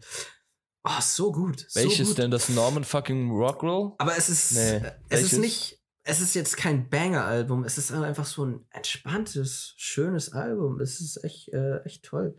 Oh, 0.84 1.00
so 1.02 1.32
gut. 1.32 1.66
So 1.70 1.80
Welches 1.80 2.10
gut. 2.10 2.18
denn? 2.18 2.30
Das 2.30 2.50
Norman 2.50 2.84
fucking 2.84 3.32
Rockroll? 3.32 3.94
Aber 3.98 4.18
es 4.18 4.28
ist, 4.30 4.52
Nee, 4.52 4.82
es 5.10 5.22
ist 5.24 5.40
nicht, 5.40 5.82
es 6.04 6.20
ist 6.20 6.34
jetzt 6.36 6.58
kein 6.58 6.90
Banger-Album, 6.90 7.64
es 7.64 7.78
ist 7.78 7.91
einfach 7.94 8.26
so 8.26 8.45
ein 8.45 8.66
entspanntes, 8.72 9.74
schönes 9.78 10.34
Album. 10.34 10.82
Es 10.82 11.00
ist 11.00 11.24
echt, 11.24 11.48
äh, 11.54 11.78
echt 11.86 12.04
toll. 12.04 12.38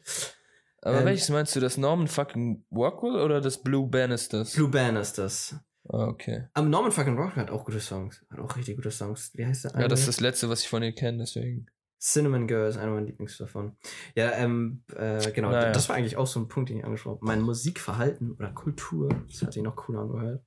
Aber 0.83 0.99
Ähm, 1.01 1.07
welches 1.07 1.31
meinst 1.31 1.57
du? 1.57 1.61
Das 1.61 1.79
Norman 1.79 2.07
fucking 2.07 2.67
Rockroll 2.71 3.17
oder 3.19 3.41
das 3.41 3.63
Blue 3.63 3.89
Banisters? 3.89 4.53
Blue 4.53 4.69
Band 4.69 4.99
ist 4.99 5.17
das. 5.17 5.55
Ah, 5.55 5.65
okay. 5.85 6.49
Aber 6.55 6.67
Norman 6.69 6.93
fucking 6.93 7.17
Rock 7.17 7.37
hat 7.37 7.51
auch 7.51 7.65
gute 7.65 7.81
Songs. 7.81 8.25
Hat 8.31 8.39
auch 8.41 8.57
richtig 8.57 8.77
gute 8.77 8.91
Songs. 8.91 9.31
Wie 9.35 9.47
heißt 9.47 9.65
der? 9.65 9.81
Ja, 9.81 9.89
das 9.89 10.01
ist 10.01 10.09
das 10.09 10.21
letzte, 10.21 10.49
was 10.49 10.61
ich 10.63 10.69
von 10.69 10.83
ihr 10.83 10.93
kenne, 10.93 11.19
deswegen. 11.19 11.67
Cinnamon 12.01 12.47
Girl 12.47 12.69
ist 12.69 12.77
einer 12.77 12.93
meiner 12.93 13.07
Lieblings 13.07 13.39
davon. 13.39 13.79
Ja, 14.15 14.33
ähm, 14.33 14.83
äh, 14.95 15.31
genau. 15.33 15.51
Naja. 15.51 15.73
Das 15.73 15.89
war 15.89 15.97
eigentlich 15.97 16.19
auch 16.19 16.27
so 16.27 16.39
ein 16.39 16.49
Punkt, 16.49 16.69
den 16.69 16.79
ich 16.79 16.85
angesprochen 16.85 17.17
habe. 17.17 17.25
Mein 17.27 17.41
Musikverhalten 17.41 18.33
oder 18.33 18.51
Kultur, 18.53 19.09
das 19.31 19.41
hat 19.41 19.55
sich 19.55 19.63
noch 19.63 19.75
cooler 19.75 20.01
angehört, 20.01 20.45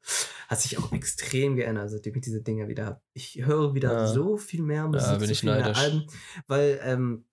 hat 0.49 0.59
sich 0.61 0.77
auch 0.77 0.91
extrem 0.91 1.55
geändert, 1.55 1.89
seitdem 1.89 2.13
ich 2.15 2.21
diese 2.21 2.43
Dinger 2.43 2.67
wieder 2.67 2.85
habe. 2.85 3.01
Ich 3.13 3.43
höre 3.43 3.73
wieder 3.73 3.91
Ja. 3.91 4.07
so 4.07 4.37
viel 4.37 4.61
mehr 4.61 4.87
Musik, 4.87 5.17
bin 5.17 5.25
so 5.25 5.31
ich 5.31 5.39
viel 5.39 5.49
mehr 5.49 5.61
neidisch. 5.61 5.79
Alben, 5.79 6.07
weil, 6.45 6.79
ähm, 6.83 7.25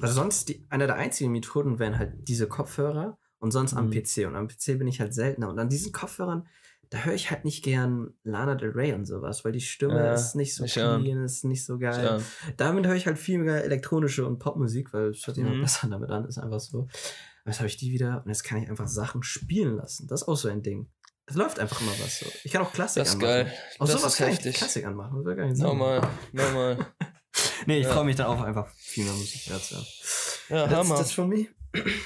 also 0.00 0.14
sonst 0.14 0.48
die, 0.48 0.64
einer 0.70 0.86
der 0.86 0.96
einzigen 0.96 1.30
Methoden 1.30 1.78
wären 1.78 1.98
halt 1.98 2.26
diese 2.28 2.46
Kopfhörer 2.48 3.18
und 3.38 3.50
sonst 3.50 3.74
am 3.74 3.88
Mhm. 3.88 3.90
PC. 4.02 4.26
Und 4.28 4.36
am 4.36 4.48
PC 4.48 4.78
bin 4.78 4.86
ich 4.86 4.98
halt 5.00 5.12
seltener. 5.12 5.50
Und 5.50 5.58
an 5.58 5.68
diesen 5.68 5.92
Kopfhörern, 5.92 6.46
da 6.92 6.98
höre 7.04 7.14
ich 7.14 7.30
halt 7.30 7.44
nicht 7.46 7.64
gern 7.64 8.12
Lana 8.22 8.54
Del 8.54 8.70
Rey 8.70 8.92
und 8.92 9.06
sowas, 9.06 9.44
weil 9.46 9.52
die 9.52 9.60
Stimme 9.62 9.96
Ja, 9.96 10.12
ist 10.12 10.34
nicht 10.36 10.54
so 10.54 10.64
ich 10.64 10.74
clean, 10.74 11.24
ist 11.24 11.42
nicht 11.44 11.64
so 11.64 11.78
geil. 11.78 12.20
Damit 12.58 12.86
höre 12.86 12.94
ich 12.94 13.06
halt 13.06 13.18
viel 13.18 13.38
mehr 13.38 13.64
elektronische 13.64 14.26
und 14.26 14.38
Popmusik, 14.38 14.92
weil 14.92 15.08
es 15.10 15.26
hört 15.26 15.36
sich 15.36 15.44
Mhm. 15.44 15.62
besser 15.62 15.88
damit 15.88 16.10
an, 16.10 16.26
ist 16.26 16.36
einfach 16.38 16.60
so. 16.60 16.80
Aber 17.44 17.50
jetzt 17.50 17.58
habe 17.60 17.66
ich 17.68 17.78
die 17.78 17.90
wieder 17.92 18.22
und 18.24 18.28
jetzt 18.28 18.44
kann 18.44 18.62
ich 18.62 18.68
einfach 18.68 18.86
Sachen 18.88 19.22
spielen 19.22 19.76
lassen. 19.76 20.06
Das 20.06 20.22
ist 20.22 20.28
auch 20.28 20.36
so 20.36 20.48
ein 20.48 20.62
Ding. 20.62 20.88
Es 21.24 21.34
läuft 21.36 21.58
einfach 21.60 21.80
immer 21.80 21.92
was 21.92 22.18
so. 22.18 22.26
Ich 22.44 22.52
kann 22.52 22.62
auch 22.62 22.72
Klassik 22.72 23.00
Das 23.00 23.08
ist 23.08 23.14
anmachen. 23.14 23.30
geil. 23.46 23.52
Auch 23.78 23.86
Das 23.86 23.92
sowas 24.00 24.12
ist 24.12 24.18
kann 24.18 24.28
ich 24.28 24.34
heftig. 24.36 24.56
Klassik 24.56 24.84
anmachen. 24.86 25.24
Das 25.24 25.36
gar 25.36 25.44
nicht 25.46 25.56
Sinn. 25.56 25.64
Nochmal, 25.66 26.06
nochmal. 26.32 26.76
Nee, 27.66 27.78
ich 27.78 27.84
Ja. 27.86 27.92
freue 27.94 28.04
mich 28.04 28.16
dann 28.16 28.26
auch 28.26 28.42
einfach 28.42 28.68
viel 28.76 29.04
mehr 29.04 29.14
Musik 29.14 29.46
dazu. 29.48 29.76
Ja, 30.50 30.66
That's, 30.66 30.74
Hammer. 30.74 30.96
that's 30.96 31.12
for 31.12 31.26
me. 31.26 31.46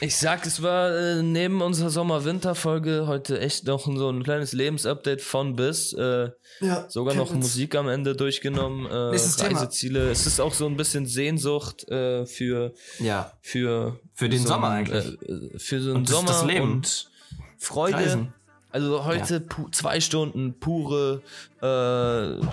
Ich 0.01 0.17
sag, 0.17 0.47
es 0.47 0.63
war 0.63 0.91
äh, 0.95 1.23
neben 1.23 1.61
unserer 1.61 1.91
Sommer-Winter-Folge 1.91 3.07
heute 3.09 3.41
echt 3.41 3.67
noch 3.67 3.85
so 3.85 4.09
ein 4.11 4.23
kleines 4.23 4.53
Lebensupdate 4.53 5.21
von 5.21 5.57
bis. 5.57 5.93
Äh, 5.93 6.31
Ja, 6.61 6.89
sogar 6.89 7.15
noch 7.17 7.33
Musik 7.33 7.75
am 7.75 7.89
Ende 7.89 8.15
durchgenommen. 8.15 8.87
Äh, 8.87 9.11
Nächstes 9.11 9.37
Thema. 9.37 9.59
Reiseziele. 9.61 10.09
Es 10.11 10.25
ist 10.27 10.41
auch 10.41 10.55
so 10.55 10.67
ein 10.67 10.77
bisschen 10.77 11.07
Sehnsucht 11.07 11.89
äh, 11.89 12.27
für, 12.27 12.75
Ja, 13.01 13.33
für, 13.43 13.99
Für 14.15 14.29
den 14.29 14.43
so 14.43 14.49
Sommer 14.49 14.69
ein, 14.69 14.87
eigentlich. 14.87 15.19
Äh, 15.29 15.59
für 15.59 15.81
so 15.81 15.91
einen 15.91 15.97
Und 15.99 16.09
Sommer 16.09 16.29
das 16.29 16.45
Leben. 16.45 16.73
und 16.73 17.11
Freude. 17.59 17.97
Reisen. 17.97 18.33
Also 18.71 19.05
heute 19.05 19.41
pu 19.41 19.69
zwei 19.71 20.01
Stunden 20.01 20.59
pure 20.61 21.23
äh, 21.61 22.47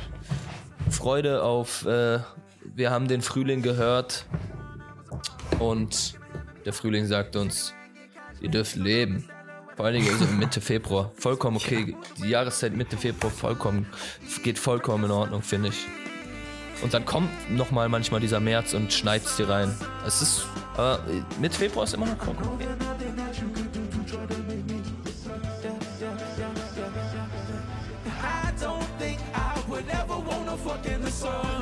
Freude 0.90 1.44
auf, 1.44 1.86
äh, 1.86 2.20
wir 2.76 2.90
haben 2.92 3.08
den 3.08 3.22
Frühling 3.22 3.62
gehört 3.62 4.26
und 5.60 6.16
der 6.66 6.74
Frühling 6.74 7.06
sagt 7.06 7.36
uns, 7.36 7.74
ihr 8.42 8.50
dürft 8.50 8.76
leben. 8.76 9.30
Vor 9.76 9.86
allen 9.86 9.96
Dingen 9.96 10.10
also 10.12 10.26
Mitte 10.26 10.62
Februar. 10.62 11.12
Vollkommen 11.16 11.58
okay. 11.58 11.96
Die 12.18 12.30
Jahreszeit 12.30 12.74
Mitte 12.74 12.98
Februar 12.98 13.32
vollkommen, 13.32 13.88
geht 14.44 14.60
vollkommen 14.60 15.06
in 15.06 15.12
Ordnung, 15.12 15.42
finde 15.42 15.70
ich. 15.70 15.86
Und 16.84 16.94
dann 16.94 17.06
kommt 17.06 17.30
nochmal 17.50 17.90
manchmal 17.90 18.20
dieser 18.20 18.40
März 18.40 18.74
und 18.74 18.92
schneit's 18.92 19.38
dir 19.38 19.50
rein. 19.50 19.74
Es 20.06 20.22
ist, 20.22 20.46
aber 20.76 21.04
Mitte 21.40 21.58
Februar 21.58 21.86
ist 21.86 21.94
immer 21.94 22.06
noch 22.06 22.18
vollkommen 22.18 22.50
okay. 22.54 22.68
I 29.86 31.04
the 31.04 31.12
sun. 31.12 31.53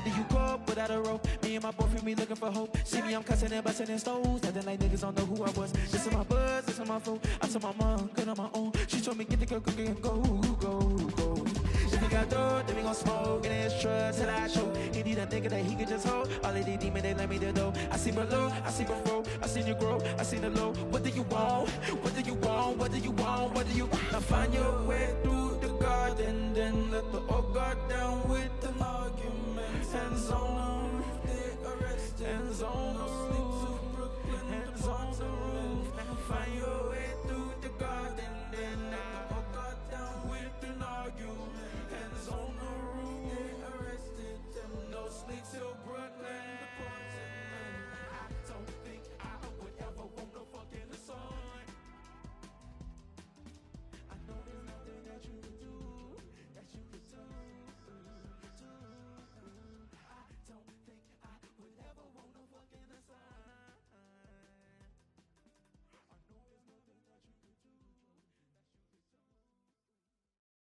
How 0.00 0.06
do 0.06 0.16
you 0.16 0.24
go 0.30 0.58
without 0.66 0.90
a 0.90 0.98
rope? 0.98 1.28
Me 1.42 1.56
and 1.56 1.62
my 1.62 1.72
boyfriend, 1.72 2.06
we 2.06 2.14
looking 2.14 2.34
for 2.34 2.50
hope. 2.50 2.74
See 2.84 3.02
me, 3.02 3.12
I'm 3.12 3.22
cussing 3.22 3.52
and 3.52 3.62
busting 3.62 3.90
in 3.90 3.98
stoves. 3.98 4.42
Nothing 4.42 4.64
like 4.64 4.80
niggas 4.80 5.02
don't 5.02 5.14
know 5.14 5.26
who 5.26 5.44
I 5.44 5.50
was. 5.50 5.72
This 5.72 6.06
is 6.06 6.10
my 6.10 6.22
buzz, 6.22 6.64
this 6.64 6.78
is 6.78 6.88
my 6.88 6.98
phone. 6.98 7.20
I 7.42 7.46
told 7.46 7.62
my 7.64 7.74
mom, 7.74 8.10
good 8.14 8.26
on 8.26 8.36
my 8.38 8.48
own. 8.54 8.72
She 8.88 9.02
told 9.02 9.18
me, 9.18 9.26
get 9.26 9.40
the 9.40 9.44
girl 9.44 9.62
and 9.66 10.00
go, 10.00 10.22
go, 10.58 10.80
go. 10.88 11.44
If 11.44 12.00
we 12.00 12.08
got 12.08 12.30
dough, 12.30 12.62
then 12.66 12.76
we 12.76 12.82
gon' 12.82 12.94
smoke. 12.94 13.44
And 13.44 13.52
it's 13.52 13.82
trust 13.82 14.20
till 14.20 14.30
I 14.30 14.48
show. 14.48 14.72
He 14.90 15.02
need 15.02 15.18
a 15.18 15.26
nigga 15.26 15.50
that 15.50 15.62
he 15.62 15.76
could 15.76 15.88
just 15.88 16.06
hold. 16.06 16.30
All 16.44 16.56
of 16.56 16.64
these 16.64 16.78
demons, 16.78 17.02
they 17.02 17.12
let 17.12 17.28
me 17.28 17.38
to 17.38 17.52
know. 17.52 17.70
I 17.90 17.98
see 17.98 18.10
below, 18.10 18.50
I 18.64 18.70
see 18.70 18.84
before. 18.84 19.22
I 19.42 19.46
seen 19.48 19.66
you 19.66 19.74
grow, 19.74 20.00
I 20.18 20.22
seen 20.22 20.40
the 20.40 20.48
low. 20.48 20.72
What 20.88 21.04
do 21.04 21.10
you 21.10 21.24
want? 21.24 21.68
What 21.68 22.14
do 22.14 22.22
you 22.22 22.34
want? 22.36 22.78
What 22.78 22.90
do 22.90 22.96
you 22.96 23.10
want? 23.10 23.52
What 23.52 23.68
do 23.68 23.74
you 23.74 23.84
want? 23.84 24.12
Now 24.12 24.20
find 24.20 24.54
your 24.54 24.82
way 24.84 25.14
through 25.22 25.58
the 25.60 25.68
garden. 25.74 26.54
Then 26.54 26.90
let 26.90 27.12
the 27.12 27.20
old 27.28 27.52
guard 27.52 27.76
down 27.90 28.26
with 28.30 28.48
the 28.62 28.68
arguments. 28.82 29.29
Hands 29.92 30.30
on 30.30 30.54
them. 30.54 31.04
Hands 32.24 32.62
on 32.62 32.94
them. 32.96 33.10
Hands 34.50 34.86
on 34.86 35.18
them. 35.18 35.84
Find 36.28 36.54
your 36.54 36.89